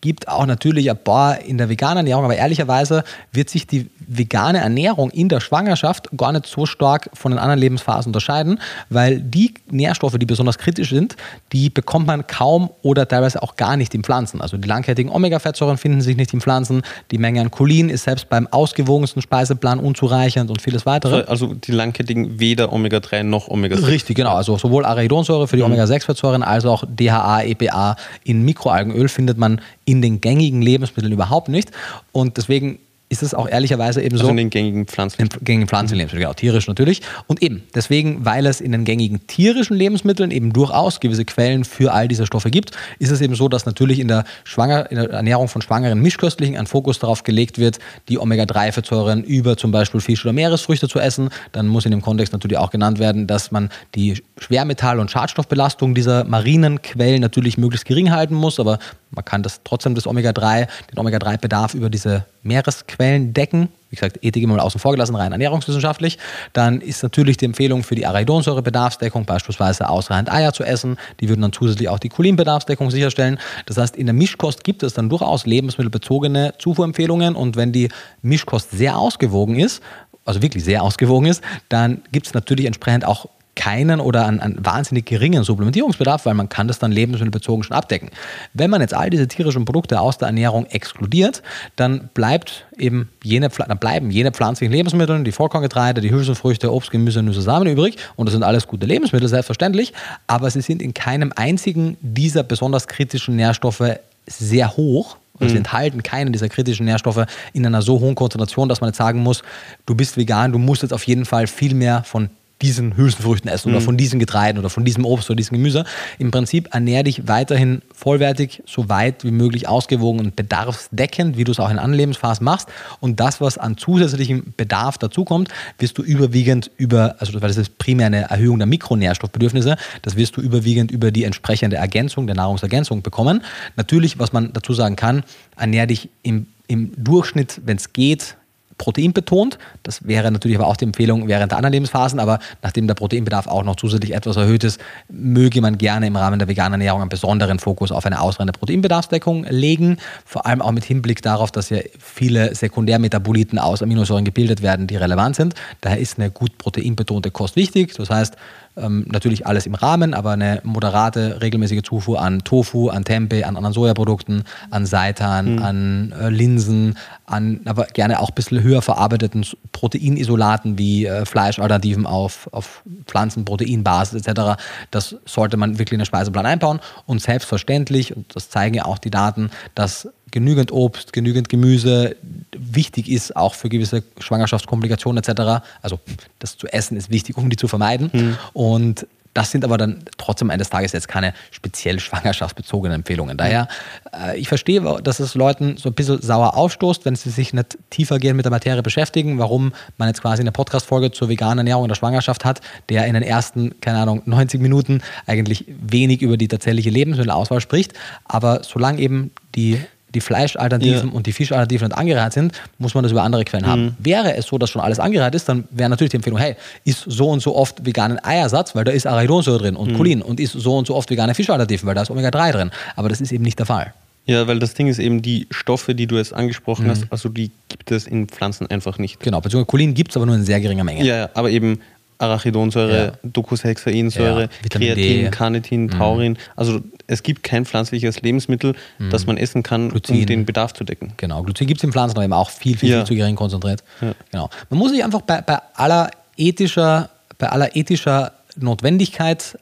gibt 0.02 0.28
auch 0.28 0.46
natürlich 0.46 0.90
ein 0.90 0.98
paar 0.98 1.40
in 1.40 1.56
der 1.56 1.70
veganen 1.70 1.98
Ernährung, 1.98 2.24
aber 2.24 2.36
ehrlicherweise 2.36 3.04
wird 3.32 3.48
sich 3.48 3.66
die 3.66 3.88
vegane 4.06 4.58
Ernährung 4.58 5.10
in 5.10 5.28
der 5.28 5.40
Schwangerschaft 5.40 6.10
gar 6.16 6.32
nicht 6.32 6.46
so 6.46 6.66
stark 6.66 7.08
von 7.14 7.32
den 7.32 7.38
anderen 7.38 7.60
Lebensphasen 7.60 8.10
unterscheiden, 8.10 8.60
weil 8.90 9.20
die 9.20 9.54
Nährstoffe, 9.70 10.18
die 10.18 10.26
besonders 10.26 10.58
kritisch 10.58 10.90
sind, 10.90 11.16
die 11.52 11.70
bekommt 11.70 12.08
man 12.08 12.26
kaum 12.26 12.70
oder 12.82 13.06
teilweise 13.06 13.42
auch 13.42 13.56
gar 13.56 13.76
nicht 13.76 13.94
in 13.94 14.02
Pflanzen. 14.02 14.40
Also 14.40 14.56
die 14.56 14.68
langkettigen 14.68 15.10
Omega-Fettsäuren 15.10 15.78
finden 15.78 16.00
sich 16.00 16.16
nicht 16.16 16.34
in 16.34 16.40
Pflanzen, 16.40 16.82
die 17.12 17.18
Menge 17.18 17.40
an 17.40 17.50
Cholin 17.50 17.88
ist 17.88 18.02
selbst 18.02 18.28
beim 18.28 18.48
ausgewogensten 18.48 19.22
Speiseplan 19.22 19.78
unzureichend 19.78 20.50
und 20.50 20.60
vieles 20.60 20.84
weitere. 20.84 21.22
Also 21.24 21.54
die 21.54 21.72
langkettigen 21.72 22.40
weder 22.40 22.72
Omega-3 22.72 23.22
noch 23.22 23.48
Omega-6. 23.48 23.86
Richtig, 23.86 24.16
genau. 24.16 24.34
Also 24.34 24.58
sowohl 24.58 24.84
Arachidonsäure 24.84 25.46
für 25.46 25.56
die 25.56 25.62
Omega-6-Fettsäuren 25.62 26.42
als 26.42 26.64
auch 26.64 26.84
DHA, 26.88 27.42
EPA 27.42 27.96
in 28.24 28.42
Mikroalgenöl 28.42 29.08
findet 29.08 29.38
man 29.38 29.60
in 29.92 30.00
den 30.00 30.22
gängigen 30.22 30.62
Lebensmitteln 30.62 31.12
überhaupt 31.12 31.50
nicht. 31.50 31.70
Und 32.12 32.38
deswegen 32.38 32.78
ist 33.10 33.22
es 33.22 33.34
auch 33.34 33.46
ehrlicherweise 33.46 34.00
eben 34.00 34.16
so. 34.16 34.22
Also 34.22 34.30
in 34.30 34.38
den 34.38 34.48
gängigen 34.48 34.86
Pflanzen. 34.86 35.20
In 35.20 35.28
gängigen 35.28 35.68
Pflanzenlebensmitteln, 35.68 36.22
genau, 36.22 36.32
tierisch 36.32 36.66
natürlich. 36.66 37.02
Und 37.26 37.42
eben, 37.42 37.62
deswegen, 37.74 38.24
weil 38.24 38.46
es 38.46 38.62
in 38.62 38.72
den 38.72 38.86
gängigen 38.86 39.26
tierischen 39.26 39.76
Lebensmitteln 39.76 40.30
eben 40.30 40.54
durchaus 40.54 40.98
gewisse 40.98 41.26
Quellen 41.26 41.64
für 41.64 41.92
all 41.92 42.08
diese 42.08 42.24
Stoffe 42.24 42.50
gibt, 42.50 42.70
ist 42.98 43.10
es 43.10 43.20
eben 43.20 43.34
so, 43.34 43.50
dass 43.50 43.66
natürlich 43.66 44.00
in 44.00 44.08
der, 44.08 44.24
Schwanger, 44.44 44.90
in 44.90 44.96
der 44.96 45.10
Ernährung 45.10 45.48
von 45.48 45.60
schwangeren 45.60 46.00
Mischköstlichen 46.00 46.56
ein 46.56 46.66
Fokus 46.66 47.00
darauf 47.00 47.22
gelegt 47.22 47.58
wird, 47.58 47.80
die 48.08 48.18
Omega-3-Fettsäuren 48.18 49.24
über 49.24 49.58
zum 49.58 49.72
Beispiel 49.72 50.00
Fisch 50.00 50.24
oder 50.24 50.32
Meeresfrüchte 50.32 50.88
zu 50.88 50.98
essen. 50.98 51.28
Dann 51.52 51.68
muss 51.68 51.84
in 51.84 51.90
dem 51.90 52.00
Kontext 52.00 52.32
natürlich 52.32 52.56
auch 52.56 52.70
genannt 52.70 52.98
werden, 52.98 53.26
dass 53.26 53.50
man 53.50 53.68
die 53.94 54.22
Schwermetall- 54.38 55.00
und 55.00 55.10
Schadstoffbelastung 55.10 55.94
dieser 55.94 56.24
marinen 56.24 56.80
Quellen 56.80 57.20
natürlich 57.20 57.58
möglichst 57.58 57.84
gering 57.84 58.10
halten 58.10 58.36
muss, 58.36 58.58
aber 58.58 58.78
Man 59.14 59.24
kann 59.24 59.42
das 59.42 59.60
trotzdem 59.62 59.94
das 59.94 60.06
Omega-3, 60.06 60.66
den 60.90 60.98
Omega-3-Bedarf 60.98 61.74
über 61.74 61.90
diese 61.90 62.24
Meeresquellen 62.42 63.34
decken. 63.34 63.68
Wie 63.90 63.96
gesagt, 63.96 64.18
Ethik 64.22 64.42
immer 64.42 64.56
mal 64.56 64.62
außen 64.62 64.80
vor 64.80 64.92
gelassen, 64.92 65.14
rein 65.14 65.32
ernährungswissenschaftlich. 65.32 66.18
Dann 66.54 66.80
ist 66.80 67.02
natürlich 67.02 67.36
die 67.36 67.44
Empfehlung 67.44 67.82
für 67.82 67.94
die 67.94 68.06
Arachidonsäure-Bedarfsdeckung 68.06 69.26
beispielsweise 69.26 69.90
ausreichend 69.90 70.32
Eier 70.32 70.54
zu 70.54 70.64
essen. 70.64 70.96
Die 71.20 71.28
würden 71.28 71.42
dann 71.42 71.52
zusätzlich 71.52 71.90
auch 71.90 71.98
die 71.98 72.08
Cholinbedarfsdeckung 72.08 72.90
sicherstellen. 72.90 73.38
Das 73.66 73.76
heißt, 73.76 73.96
in 73.96 74.06
der 74.06 74.14
Mischkost 74.14 74.64
gibt 74.64 74.82
es 74.82 74.94
dann 74.94 75.10
durchaus 75.10 75.44
lebensmittelbezogene 75.44 76.54
Zufuhrempfehlungen. 76.58 77.36
Und 77.36 77.56
wenn 77.56 77.72
die 77.72 77.90
Mischkost 78.22 78.70
sehr 78.70 78.96
ausgewogen 78.96 79.58
ist, 79.58 79.82
also 80.24 80.40
wirklich 80.40 80.64
sehr 80.64 80.82
ausgewogen 80.82 81.26
ist, 81.26 81.42
dann 81.68 82.00
gibt 82.12 82.26
es 82.26 82.34
natürlich 82.34 82.64
entsprechend 82.64 83.04
auch 83.04 83.28
keinen 83.54 84.00
oder 84.00 84.26
einen, 84.26 84.40
einen, 84.40 84.64
wahnsinnig 84.64 85.04
geringen 85.04 85.44
Supplementierungsbedarf, 85.44 86.24
weil 86.24 86.34
man 86.34 86.48
kann 86.48 86.68
das 86.68 86.78
dann 86.78 86.90
lebensmittelbezogen 86.90 87.62
schon 87.62 87.76
abdecken. 87.76 88.10
Wenn 88.54 88.70
man 88.70 88.80
jetzt 88.80 88.94
all 88.94 89.10
diese 89.10 89.28
tierischen 89.28 89.64
Produkte 89.64 90.00
aus 90.00 90.18
der 90.18 90.26
Ernährung 90.28 90.66
exkludiert, 90.66 91.42
dann 91.76 92.08
bleibt 92.14 92.66
eben 92.78 93.10
jene, 93.22 93.50
dann 93.50 93.78
bleiben 93.78 94.10
jene 94.10 94.32
pflanzlichen 94.32 94.72
Lebensmittel, 94.72 95.22
die 95.22 95.32
Vollkorngetreide, 95.32 96.00
die 96.00 96.10
Hülsenfrüchte, 96.10 96.72
Obst, 96.72 96.90
Gemüse, 96.90 97.22
Nüsse, 97.22 97.42
Samen 97.42 97.66
übrig 97.68 97.96
und 98.16 98.26
das 98.26 98.32
sind 98.32 98.42
alles 98.42 98.66
gute 98.66 98.86
Lebensmittel, 98.86 99.28
selbstverständlich, 99.28 99.92
aber 100.26 100.50
sie 100.50 100.62
sind 100.62 100.80
in 100.80 100.94
keinem 100.94 101.32
einzigen 101.36 101.98
dieser 102.00 102.42
besonders 102.44 102.88
kritischen 102.88 103.36
Nährstoffe 103.36 103.98
sehr 104.26 104.76
hoch, 104.76 105.16
also 105.34 105.48
sie 105.48 105.54
mhm. 105.54 105.64
enthalten 105.64 106.02
keinen 106.02 106.32
dieser 106.32 106.48
kritischen 106.48 106.86
Nährstoffe 106.86 107.26
in 107.52 107.66
einer 107.66 107.82
so 107.82 108.00
hohen 108.00 108.14
Konzentration, 108.14 108.68
dass 108.68 108.80
man 108.80 108.88
jetzt 108.88 108.98
sagen 108.98 109.22
muss, 109.22 109.42
du 109.86 109.94
bist 109.94 110.16
vegan, 110.16 110.52
du 110.52 110.58
musst 110.58 110.82
jetzt 110.82 110.92
auf 110.92 111.04
jeden 111.04 111.24
Fall 111.24 111.46
viel 111.46 111.74
mehr 111.74 112.04
von 112.04 112.30
diesen 112.62 112.96
Hülsenfrüchten 112.96 113.50
essen 113.50 113.70
mhm. 113.70 113.76
oder 113.76 113.84
von 113.84 113.96
diesen 113.96 114.18
Getreiden 114.18 114.58
oder 114.58 114.70
von 114.70 114.84
diesem 114.84 115.04
Obst 115.04 115.28
oder 115.28 115.36
diesem 115.36 115.56
Gemüse. 115.56 115.84
Im 116.18 116.30
Prinzip 116.30 116.72
ernähr 116.72 117.02
dich 117.02 117.28
weiterhin 117.28 117.82
vollwertig, 117.92 118.62
so 118.66 118.88
weit 118.88 119.24
wie 119.24 119.30
möglich 119.30 119.68
ausgewogen 119.68 120.20
und 120.20 120.36
bedarfsdeckend, 120.36 121.36
wie 121.36 121.44
du 121.44 121.52
es 121.52 121.60
auch 121.60 121.70
in 121.70 121.78
anderen 121.78 121.94
Lebensphasen 121.94 122.44
machst. 122.44 122.68
Und 123.00 123.20
das, 123.20 123.40
was 123.40 123.58
an 123.58 123.76
zusätzlichem 123.76 124.54
Bedarf 124.56 124.98
dazukommt, 124.98 125.48
wirst 125.78 125.98
du 125.98 126.02
überwiegend 126.02 126.70
über, 126.76 127.16
also 127.18 127.34
weil 127.34 127.48
das 127.48 127.56
ist 127.56 127.78
primär 127.78 128.06
eine 128.06 128.22
Erhöhung 128.30 128.58
der 128.58 128.66
Mikronährstoffbedürfnisse, 128.66 129.76
das 130.02 130.16
wirst 130.16 130.36
du 130.36 130.40
überwiegend 130.40 130.90
über 130.90 131.10
die 131.10 131.24
entsprechende 131.24 131.76
Ergänzung, 131.76 132.26
der 132.26 132.36
Nahrungsergänzung 132.36 133.02
bekommen. 133.02 133.42
Natürlich, 133.76 134.18
was 134.18 134.32
man 134.32 134.52
dazu 134.52 134.72
sagen 134.72 134.96
kann, 134.96 135.24
ernähr 135.56 135.86
dich 135.86 136.08
im, 136.22 136.46
im 136.68 136.92
Durchschnitt, 136.96 137.60
wenn 137.64 137.76
es 137.76 137.92
geht, 137.92 138.36
Protein 138.78 139.12
betont. 139.12 139.58
Das 139.82 140.06
wäre 140.06 140.30
natürlich 140.30 140.56
aber 140.58 140.66
auch 140.66 140.76
die 140.76 140.84
Empfehlung 140.84 141.28
während 141.28 141.52
der 141.52 141.58
anderen 141.58 141.72
Lebensphasen, 141.72 142.18
aber 142.18 142.38
nachdem 142.62 142.86
der 142.86 142.94
Proteinbedarf 142.94 143.46
auch 143.46 143.64
noch 143.64 143.76
zusätzlich 143.76 144.14
etwas 144.14 144.36
erhöht 144.36 144.64
ist, 144.64 144.80
möge 145.08 145.60
man 145.60 145.78
gerne 145.78 146.06
im 146.06 146.16
Rahmen 146.16 146.38
der 146.38 146.48
veganen 146.48 146.74
Ernährung 146.80 147.00
einen 147.00 147.08
besonderen 147.08 147.58
Fokus 147.58 147.92
auf 147.92 148.06
eine 148.06 148.20
ausreichende 148.20 148.52
Proteinbedarfsdeckung 148.52 149.44
legen, 149.48 149.98
vor 150.24 150.46
allem 150.46 150.62
auch 150.62 150.72
mit 150.72 150.84
Hinblick 150.84 151.22
darauf, 151.22 151.50
dass 151.50 151.70
ja 151.70 151.78
viele 151.98 152.54
Sekundärmetaboliten 152.54 153.58
aus 153.58 153.82
Aminosäuren 153.82 154.24
gebildet 154.24 154.62
werden, 154.62 154.86
die 154.86 154.96
relevant 154.96 155.36
sind. 155.36 155.54
Daher 155.80 155.98
ist 155.98 156.18
eine 156.18 156.30
gut 156.30 156.58
proteinbetonte 156.58 157.30
Kost 157.30 157.56
wichtig. 157.56 157.94
Das 157.94 158.10
heißt, 158.10 158.36
ähm, 158.76 159.04
natürlich 159.08 159.46
alles 159.46 159.66
im 159.66 159.74
Rahmen, 159.74 160.14
aber 160.14 160.32
eine 160.32 160.60
moderate, 160.64 161.40
regelmäßige 161.42 161.82
Zufuhr 161.82 162.20
an 162.20 162.40
Tofu, 162.44 162.88
an 162.88 163.04
Tempeh, 163.04 163.44
an 163.44 163.56
anderen 163.56 163.74
Sojaprodukten, 163.74 164.44
an 164.70 164.86
Seitan, 164.86 165.56
mhm. 165.56 165.62
an 165.62 166.14
äh, 166.18 166.28
Linsen, 166.30 166.96
an 167.26 167.60
aber 167.64 167.86
gerne 167.86 168.20
auch 168.20 168.30
ein 168.30 168.34
bisschen 168.34 168.62
höher 168.62 168.82
verarbeiteten 168.82 169.44
Proteinisolaten 169.72 170.78
wie 170.78 171.06
äh, 171.06 171.24
Fleischalternativen 171.26 172.06
auf, 172.06 172.48
auf 172.52 172.82
Pflanzenproteinbasis 173.06 174.26
etc. 174.26 174.62
Das 174.90 175.16
sollte 175.26 175.56
man 175.56 175.78
wirklich 175.78 175.94
in 175.94 176.00
den 176.00 176.06
Speiseplan 176.06 176.46
einbauen 176.46 176.80
und 177.06 177.20
selbstverständlich, 177.20 178.16
und 178.16 178.34
das 178.34 178.48
zeigen 178.48 178.74
ja 178.74 178.84
auch 178.84 178.98
die 178.98 179.10
Daten, 179.10 179.50
dass 179.74 180.08
genügend 180.30 180.72
Obst, 180.72 181.12
genügend 181.12 181.48
Gemüse 181.48 182.16
wichtig 182.56 183.08
ist, 183.08 183.36
auch 183.36 183.54
für 183.54 183.68
gewisse 183.68 184.02
Schwangerschaftskomplikationen 184.18 185.22
etc. 185.22 185.64
Also 185.80 185.98
das 186.38 186.56
zu 186.56 186.66
essen 186.66 186.96
ist 186.96 187.10
wichtig, 187.10 187.36
um 187.36 187.50
die 187.50 187.56
zu 187.56 187.68
vermeiden. 187.68 188.10
Mhm. 188.12 188.38
Und 188.52 189.06
das 189.34 189.50
sind 189.50 189.64
aber 189.64 189.78
dann 189.78 190.04
trotzdem 190.18 190.50
eines 190.50 190.68
Tages 190.68 190.92
jetzt 190.92 191.08
keine 191.08 191.32
speziell 191.50 192.00
schwangerschaftsbezogenen 192.00 192.96
Empfehlungen. 192.96 193.38
Daher, 193.38 193.68
äh, 194.14 194.38
ich 194.38 194.48
verstehe, 194.48 194.80
dass 195.02 195.20
es 195.20 195.34
Leuten 195.34 195.76
so 195.78 195.88
ein 195.88 195.94
bisschen 195.94 196.20
sauer 196.20 196.54
aufstoßt, 196.54 197.04
wenn 197.06 197.16
sie 197.16 197.30
sich 197.30 197.54
nicht 197.54 197.78
tiefer 197.88 198.18
gehen 198.18 198.36
mit 198.36 198.44
der 198.44 198.50
Materie 198.50 198.82
beschäftigen, 198.82 199.38
warum 199.38 199.72
man 199.96 200.08
jetzt 200.08 200.20
quasi 200.20 200.42
eine 200.42 200.52
Podcast-Folge 200.52 201.12
zur 201.12 201.28
veganen 201.30 201.58
Ernährung 201.58 201.84
in 201.84 201.88
der 201.88 201.94
Schwangerschaft 201.94 202.44
hat, 202.44 202.60
der 202.90 203.06
in 203.06 203.14
den 203.14 203.22
ersten, 203.22 203.80
keine 203.80 203.98
Ahnung, 203.98 204.22
90 204.26 204.60
Minuten 204.60 205.00
eigentlich 205.26 205.64
wenig 205.68 206.20
über 206.20 206.36
die 206.36 206.48
tatsächliche 206.48 206.90
Lebensmittelauswahl 206.90 207.60
spricht. 207.60 207.94
Aber 208.26 208.62
solange 208.62 209.00
eben 209.00 209.30
die 209.54 209.80
die 210.14 210.20
Fleischalternativen 210.20 211.08
ja. 211.10 211.14
und 211.14 211.26
die 211.26 211.32
Fischalternativen 211.32 211.88
nicht 211.88 211.98
angereiht 211.98 212.32
sind, 212.32 212.52
muss 212.78 212.94
man 212.94 213.02
das 213.02 213.12
über 213.12 213.22
andere 213.22 213.44
Quellen 213.44 213.64
mhm. 213.64 213.70
haben. 213.70 213.96
Wäre 213.98 214.36
es 214.36 214.46
so, 214.46 214.58
dass 214.58 214.70
schon 214.70 214.82
alles 214.82 214.98
angereiht 214.98 215.34
ist, 215.34 215.48
dann 215.48 215.64
wäre 215.70 215.90
natürlich 215.90 216.10
die 216.10 216.16
Empfehlung, 216.16 216.38
hey, 216.38 216.56
isst 216.84 217.04
so 217.06 217.28
und 217.28 217.40
so 217.40 217.56
oft 217.56 217.84
veganen 217.84 218.22
Eiersatz, 218.24 218.74
weil 218.74 218.84
da 218.84 218.92
ist 218.92 219.06
Arachidonsäure 219.06 219.58
drin 219.58 219.76
und 219.76 219.92
mhm. 219.92 219.96
Cholin 219.96 220.22
und 220.22 220.40
isst 220.40 220.54
so 220.54 220.76
und 220.76 220.86
so 220.86 220.94
oft 220.94 221.10
vegane 221.10 221.34
Fischalternativen, 221.34 221.86
weil 221.86 221.94
da 221.94 222.02
ist 222.02 222.10
Omega-3 222.10 222.52
drin. 222.52 222.70
Aber 222.96 223.08
das 223.08 223.20
ist 223.20 223.32
eben 223.32 223.44
nicht 223.44 223.58
der 223.58 223.66
Fall. 223.66 223.94
Ja, 224.24 224.46
weil 224.46 224.60
das 224.60 224.74
Ding 224.74 224.86
ist 224.86 225.00
eben, 225.00 225.20
die 225.20 225.48
Stoffe, 225.50 225.94
die 225.94 226.06
du 226.06 226.16
jetzt 226.16 226.32
angesprochen 226.32 226.86
mhm. 226.86 226.90
hast, 226.90 227.06
also 227.10 227.28
die 227.28 227.50
gibt 227.68 227.90
es 227.90 228.06
in 228.06 228.28
Pflanzen 228.28 228.68
einfach 228.68 228.98
nicht. 228.98 229.18
Genau, 229.20 229.40
beziehungsweise 229.40 229.70
Cholin 229.70 229.94
gibt 229.94 230.12
es 230.12 230.16
aber 230.16 230.26
nur 230.26 230.36
in 230.36 230.44
sehr 230.44 230.60
geringer 230.60 230.84
Menge. 230.84 231.04
Ja, 231.04 231.28
aber 231.34 231.50
eben 231.50 231.80
Arachidonsäure, 232.22 233.04
ja. 233.04 233.12
Docosahexainsäure, 233.24 234.42
ja, 234.42 234.48
Kreatin, 234.70 235.24
D. 235.24 235.30
Carnitin, 235.30 235.82
mhm. 235.84 235.90
Taurin. 235.90 236.38
Also 236.54 236.80
es 237.12 237.22
gibt 237.22 237.42
kein 237.42 237.64
pflanzliches 237.64 238.22
Lebensmittel, 238.22 238.74
mhm. 238.98 239.10
das 239.10 239.26
man 239.26 239.36
essen 239.36 239.62
kann, 239.62 239.90
Glycin. 239.90 240.20
um 240.20 240.26
den 240.26 240.46
Bedarf 240.46 240.72
zu 240.72 240.84
decken. 240.84 241.12
Genau, 241.18 241.42
Glycin 241.42 241.66
gibt 241.66 241.80
es 241.80 241.84
in 241.84 241.92
Pflanzen, 241.92 242.16
aber 242.16 242.24
eben 242.24 242.32
auch 242.32 242.50
viel, 242.50 242.76
viel, 242.76 242.90
ja. 242.90 242.98
viel 242.98 243.06
zu 243.06 243.14
gering 243.14 243.36
konzentriert. 243.36 243.84
Genau. 244.30 244.50
Man 244.70 244.78
muss 244.78 244.90
sich 244.90 245.04
einfach 245.04 245.22
bei, 245.22 245.40
bei, 245.42 245.58
aller 245.74 246.10
ethischer, 246.36 247.10
bei 247.38 247.48
aller 247.48 247.76
ethischer 247.76 248.32
Notwendigkeit 248.56 249.58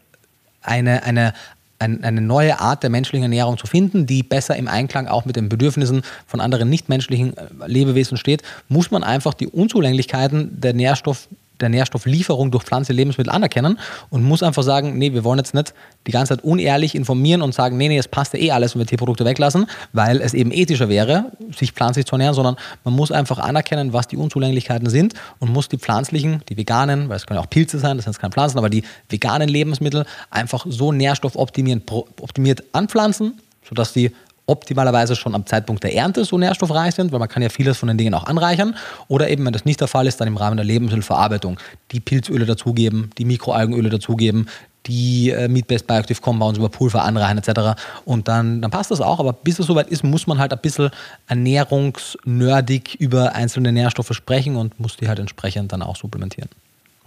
eine, 0.63 1.03
eine, 1.03 1.35
eine 1.79 2.21
neue 2.21 2.61
Art 2.61 2.83
der 2.83 2.91
menschlichen 2.91 3.25
Ernährung 3.25 3.59
zu 3.59 3.67
finden, 3.67 4.07
die 4.07 4.23
besser 4.23 4.57
im 4.57 4.69
Einklang 4.69 5.09
auch 5.09 5.25
mit 5.25 5.37
den 5.37 5.49
Bedürfnissen 5.49 6.03
von 6.27 6.41
anderen 6.41 6.69
nichtmenschlichen 6.69 7.37
äh, 7.37 7.47
Lebewesen 7.67 8.17
steht, 8.17 8.43
muss 8.69 8.91
man 8.91 9.03
einfach 9.03 9.35
die 9.35 9.49
Unzulänglichkeiten 9.49 10.61
der 10.61 10.75
Nährstoff 10.75 11.29
der 11.61 11.69
Nährstofflieferung 11.69 12.51
durch 12.51 12.65
pflanzliche 12.65 12.97
Lebensmittel 12.97 13.31
anerkennen 13.32 13.78
und 14.11 14.23
muss 14.23 14.43
einfach 14.43 14.62
sagen, 14.62 14.99
nee, 14.99 15.12
wir 15.12 15.24
wollen 15.24 15.39
jetzt 15.39 15.55
nicht 15.55 15.74
die 16.07 16.12
ganze 16.12 16.37
Zeit 16.37 16.45
unehrlich 16.45 16.95
informieren 16.95 17.43
und 17.43 17.55
sagen, 17.55 17.77
nee, 17.77 17.89
nee, 17.89 17.99
es 17.99 18.09
passt 18.09 18.32
ja 18.32 18.41
eh 18.41 18.51
alles, 18.51 18.74
wenn 18.74 18.81
wir 18.81 18.87
Tierprodukte 18.87 19.24
weglassen, 19.24 19.66
weil 19.93 20.20
es 20.20 20.35
eben 20.35 20.53
ethischer 20.53 20.89
wäre, 20.89 21.32
sich 21.57 21.73
pflanzlich 21.73 22.07
zu 22.07 22.15
ernähren, 22.15 22.35
sondern 22.35 22.57
man 22.85 22.95
muss 22.95 23.12
einfach 23.12 23.39
anerkennen, 23.39 23.93
was 23.93 24.09
die 24.09 24.16
Unzulänglichkeiten 24.16 24.89
sind 24.89 25.15
und 25.39 25.53
muss 25.53 25.69
die 25.69 25.78
pflanzlichen, 25.78 26.43
die 26.49 26.57
veganen, 26.57 27.09
weil 27.09 27.16
es 27.16 27.27
können 27.27 27.41
auch 27.41 27.51
Pilze 27.51 27.78
sein, 27.78 27.97
das 27.97 28.05
sind 28.05 28.15
jetzt 28.15 28.20
keine 28.20 28.32
Pflanzen, 28.32 28.59
aber 28.59 28.70
die 28.70 28.82
veganen 29.09 29.49
Lebensmittel 29.49 30.05
einfach 30.31 30.66
so 30.69 30.93
nährstoffoptimiert 30.93 32.65
anpflanzen, 32.73 33.41
sodass 33.69 33.93
die 33.93 34.12
optimalerweise 34.51 35.17
schon 35.17 35.35
am 35.35 35.47
Zeitpunkt 35.47 35.85
der 35.85 35.95
Ernte 35.95 36.25
so 36.25 36.37
nährstoffreich 36.37 36.95
sind, 36.95 37.13
weil 37.13 37.21
man 37.21 37.29
kann 37.29 37.43
ja 37.43 37.49
vieles 37.49 37.79
von 37.79 37.89
den 37.89 37.97
Dingen 37.97 38.15
auch 38.15 38.25
anreichern. 38.25 38.77
Oder 39.09 39.31
eben, 39.31 39.47
wenn 39.47 39.53
das 39.53 39.65
nicht 39.65 39.81
der 39.81 39.89
Fall 39.89 40.07
ist, 40.07 40.21
dann 40.21 40.29
im 40.29 40.37
Rahmen 40.37 40.57
der 40.57 40.67
Lebensmittelverarbeitung 40.67 41.59
die 41.93 42.01
Pilzöle 42.01 42.47
dazugeben, 42.47 43.11
die 43.17 43.25
Mikroalgenöle 43.25 43.89
dazugeben, 43.89 44.49
die 44.87 45.31
äh, 45.31 45.49
Meat-Based 45.49 45.87
Bioactive 45.87 46.21
Compounds 46.21 46.59
über 46.59 46.69
Pulver 46.69 47.05
anreichen 47.05 47.39
etc. 47.39 47.81
Und 48.05 48.29
dann, 48.29 48.63
dann 48.63 48.71
passt 48.71 48.91
das 48.91 49.01
auch. 49.01 49.21
Aber 49.21 49.33
bis 49.33 49.59
es 49.59 49.67
soweit 49.67 49.89
ist, 49.89 50.03
muss 50.03 50.27
man 50.27 50.39
halt 50.39 50.53
ein 50.53 50.59
bisschen 50.59 50.91
ernährungsnördig 51.29 52.97
über 52.99 53.35
einzelne 53.35 53.73
Nährstoffe 53.73 54.13
sprechen 54.13 54.57
und 54.57 54.81
muss 54.81 54.97
die 54.97 55.09
halt 55.09 55.19
entsprechend 55.19 55.73
dann 55.73 55.83
auch 55.83 55.97
supplementieren. 55.97 56.49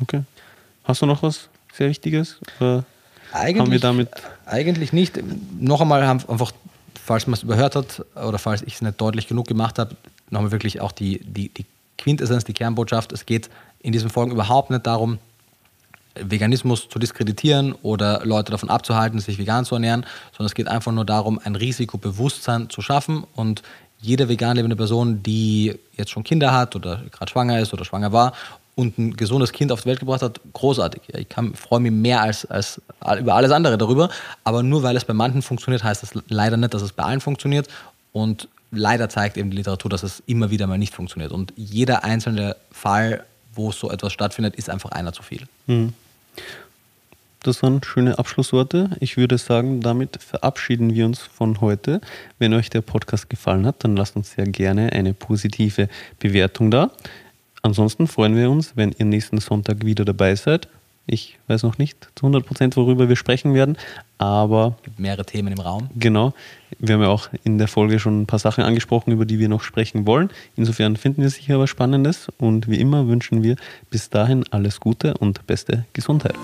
Okay. 0.02 0.22
Hast 0.84 1.02
du 1.02 1.06
noch 1.06 1.24
was 1.24 1.50
sehr 1.74 1.90
Wichtiges? 1.90 2.38
Oder 2.60 2.86
eigentlich, 3.32 3.62
haben 3.62 3.72
wir 3.72 3.80
damit 3.80 4.10
eigentlich 4.46 4.94
nicht. 4.94 5.20
Noch 5.60 5.82
einmal 5.82 6.06
haben 6.06 6.22
einfach 6.28 6.52
falls 7.04 7.28
man 7.28 7.34
es 7.34 7.44
überhört 7.44 7.76
hat 7.76 8.06
oder 8.16 8.40
falls 8.40 8.62
ich 8.62 8.76
es 8.76 8.82
nicht 8.82 9.00
deutlich 9.00 9.28
genug 9.28 9.48
gemacht 9.48 9.78
habe, 9.78 9.96
nochmal 10.30 10.52
wirklich 10.52 10.80
auch 10.80 10.92
die, 10.92 11.20
die, 11.20 11.50
die 11.50 11.66
Quintessenz, 11.98 12.46
die 12.46 12.54
Kernbotschaft. 12.54 13.12
Es 13.12 13.26
geht 13.26 13.50
in 13.80 13.92
diesen 13.92 14.10
Folgen 14.10 14.32
überhaupt 14.32 14.70
nicht 14.70 14.88
darum, 14.88 15.20
Veganismus 16.16 16.88
zu 16.90 17.00
diskreditieren 17.00 17.74
oder 17.82 18.22
Leute 18.24 18.52
davon 18.52 18.70
abzuhalten, 18.70 19.20
sich 19.20 19.38
vegan 19.38 19.66
zu 19.66 19.76
ernähren, 19.76 20.06
sondern 20.32 20.46
es 20.46 20.54
geht 20.54 20.68
einfach 20.68 20.92
nur 20.92 21.06
darum, 21.06 21.40
ein 21.44 21.56
Risikobewusstsein 21.56 22.70
zu 22.70 22.82
schaffen 22.82 23.26
und 23.36 23.64
jede 24.00 24.30
vegan 24.30 24.56
lebende 24.56 24.76
Person, 24.76 25.24
die 25.24 25.78
jetzt 25.98 26.12
schon 26.12 26.24
Kinder 26.24 26.54
hat 26.54 26.76
oder 26.76 27.02
gerade 27.12 27.32
schwanger 27.32 27.60
ist 27.60 27.74
oder 27.74 27.84
schwanger 27.84 28.12
war 28.12 28.34
und 28.76 28.98
ein 28.98 29.16
gesundes 29.16 29.52
Kind 29.52 29.72
auf 29.72 29.82
die 29.82 29.88
Welt 29.88 30.00
gebracht 30.00 30.22
hat, 30.22 30.40
großartig. 30.54 31.02
Ich 31.16 31.28
freue 31.56 31.80
mich 31.80 31.92
mehr 31.92 32.22
als, 32.22 32.46
als 32.46 32.82
über 33.20 33.36
alles 33.36 33.52
andere 33.52 33.78
darüber. 33.78 34.10
Aber 34.44 34.64
nur 34.64 34.84
weil 34.84 34.98
es 34.98 35.06
bei 35.06 35.14
manchen 35.14 35.42
funktioniert, 35.42 35.84
heißt 35.84 36.02
das 36.02 36.12
leider 36.28 36.58
nicht, 36.58 36.74
dass 36.74 36.82
es 36.82 36.92
bei 36.92 37.04
allen 37.04 37.22
funktioniert. 37.22 37.68
Und 38.14 38.48
leider 38.72 39.10
zeigt 39.10 39.38
eben 39.38 39.52
die 39.52 39.58
Literatur, 39.58 39.90
dass 39.90 40.04
es 40.04 40.24
immer 40.26 40.50
wieder 40.50 40.68
mal 40.68 40.78
nicht 40.78 40.94
funktioniert. 40.94 41.32
Und 41.32 41.54
jeder 41.56 42.04
einzelne 42.04 42.56
Fall, 42.72 43.24
wo 43.54 43.72
so 43.72 43.92
etwas 43.92 44.12
stattfindet, 44.12 44.56
ist 44.56 44.70
einfach 44.70 44.92
einer 44.92 45.14
zu 45.14 45.22
viel. 45.24 45.44
Mhm. 45.68 45.94
das 47.44 47.62
waren 47.62 47.84
schöne 47.84 48.18
Abschlussworte. 48.18 48.92
Ich 49.02 49.18
würde 49.18 49.38
sagen, 49.38 49.82
damit 49.82 50.18
verabschieden 50.22 50.96
wir 50.96 51.06
uns 51.06 51.20
von 51.20 51.60
heute. 51.62 52.00
Wenn 52.40 52.54
euch 52.54 52.70
der 52.70 52.82
Podcast 52.82 53.30
gefallen 53.30 53.66
hat, 53.66 53.84
dann 53.84 53.96
lasst 53.96 54.16
uns 54.16 54.32
sehr 54.32 54.46
gerne 54.46 54.94
eine 54.94 55.14
positive 55.14 55.90
Bewertung 56.20 56.72
da. 56.72 56.90
Ansonsten 57.64 58.08
freuen 58.08 58.36
wir 58.36 58.52
uns, 58.52 58.74
wenn 58.76 58.94
ihr 58.98 59.06
nächsten 59.06 59.40
Sonntag 59.40 59.86
wieder 59.86 60.04
dabei 60.04 60.36
seid. 60.36 60.68
Ich 61.06 61.38
weiß 61.48 61.64
noch 61.64 61.78
nicht 61.78 62.10
zu 62.16 62.26
100 62.26 62.46
Prozent, 62.46 62.78
worüber 62.78 63.10
wir 63.10 63.16
sprechen 63.16 63.54
werden, 63.54 63.78
aber. 64.18 64.76
Es 64.78 64.84
gibt 64.84 65.00
mehrere 65.00 65.26
Themen 65.26 65.54
im 65.54 65.60
Raum. 65.60 65.90
Genau. 65.96 66.34
Wir 66.80 66.96
haben 66.96 67.02
ja 67.02 67.08
auch 67.08 67.30
in 67.44 67.58
der 67.58 67.68
Folge 67.68 68.00
schon 68.00 68.22
ein 68.22 68.26
paar 68.26 68.40
Sachen 68.40 68.64
angesprochen, 68.64 69.12
über 69.12 69.26
die 69.26 69.40
wir 69.40 69.50
noch 69.50 69.64
sprechen 69.64 70.06
wollen. 70.06 70.30
Insofern 70.56 70.98
finden 70.98 71.22
wir 71.22 71.30
sicher 71.30 71.58
was 71.60 71.70
Spannendes 71.70 72.30
und 72.38 72.70
wie 72.70 72.80
immer 72.80 73.08
wünschen 73.08 73.44
wir 73.44 73.56
bis 73.90 74.10
dahin 74.10 74.44
alles 74.52 74.80
Gute 74.80 75.14
und 75.16 75.46
beste 75.48 75.86
Gesundheit. 75.94 76.36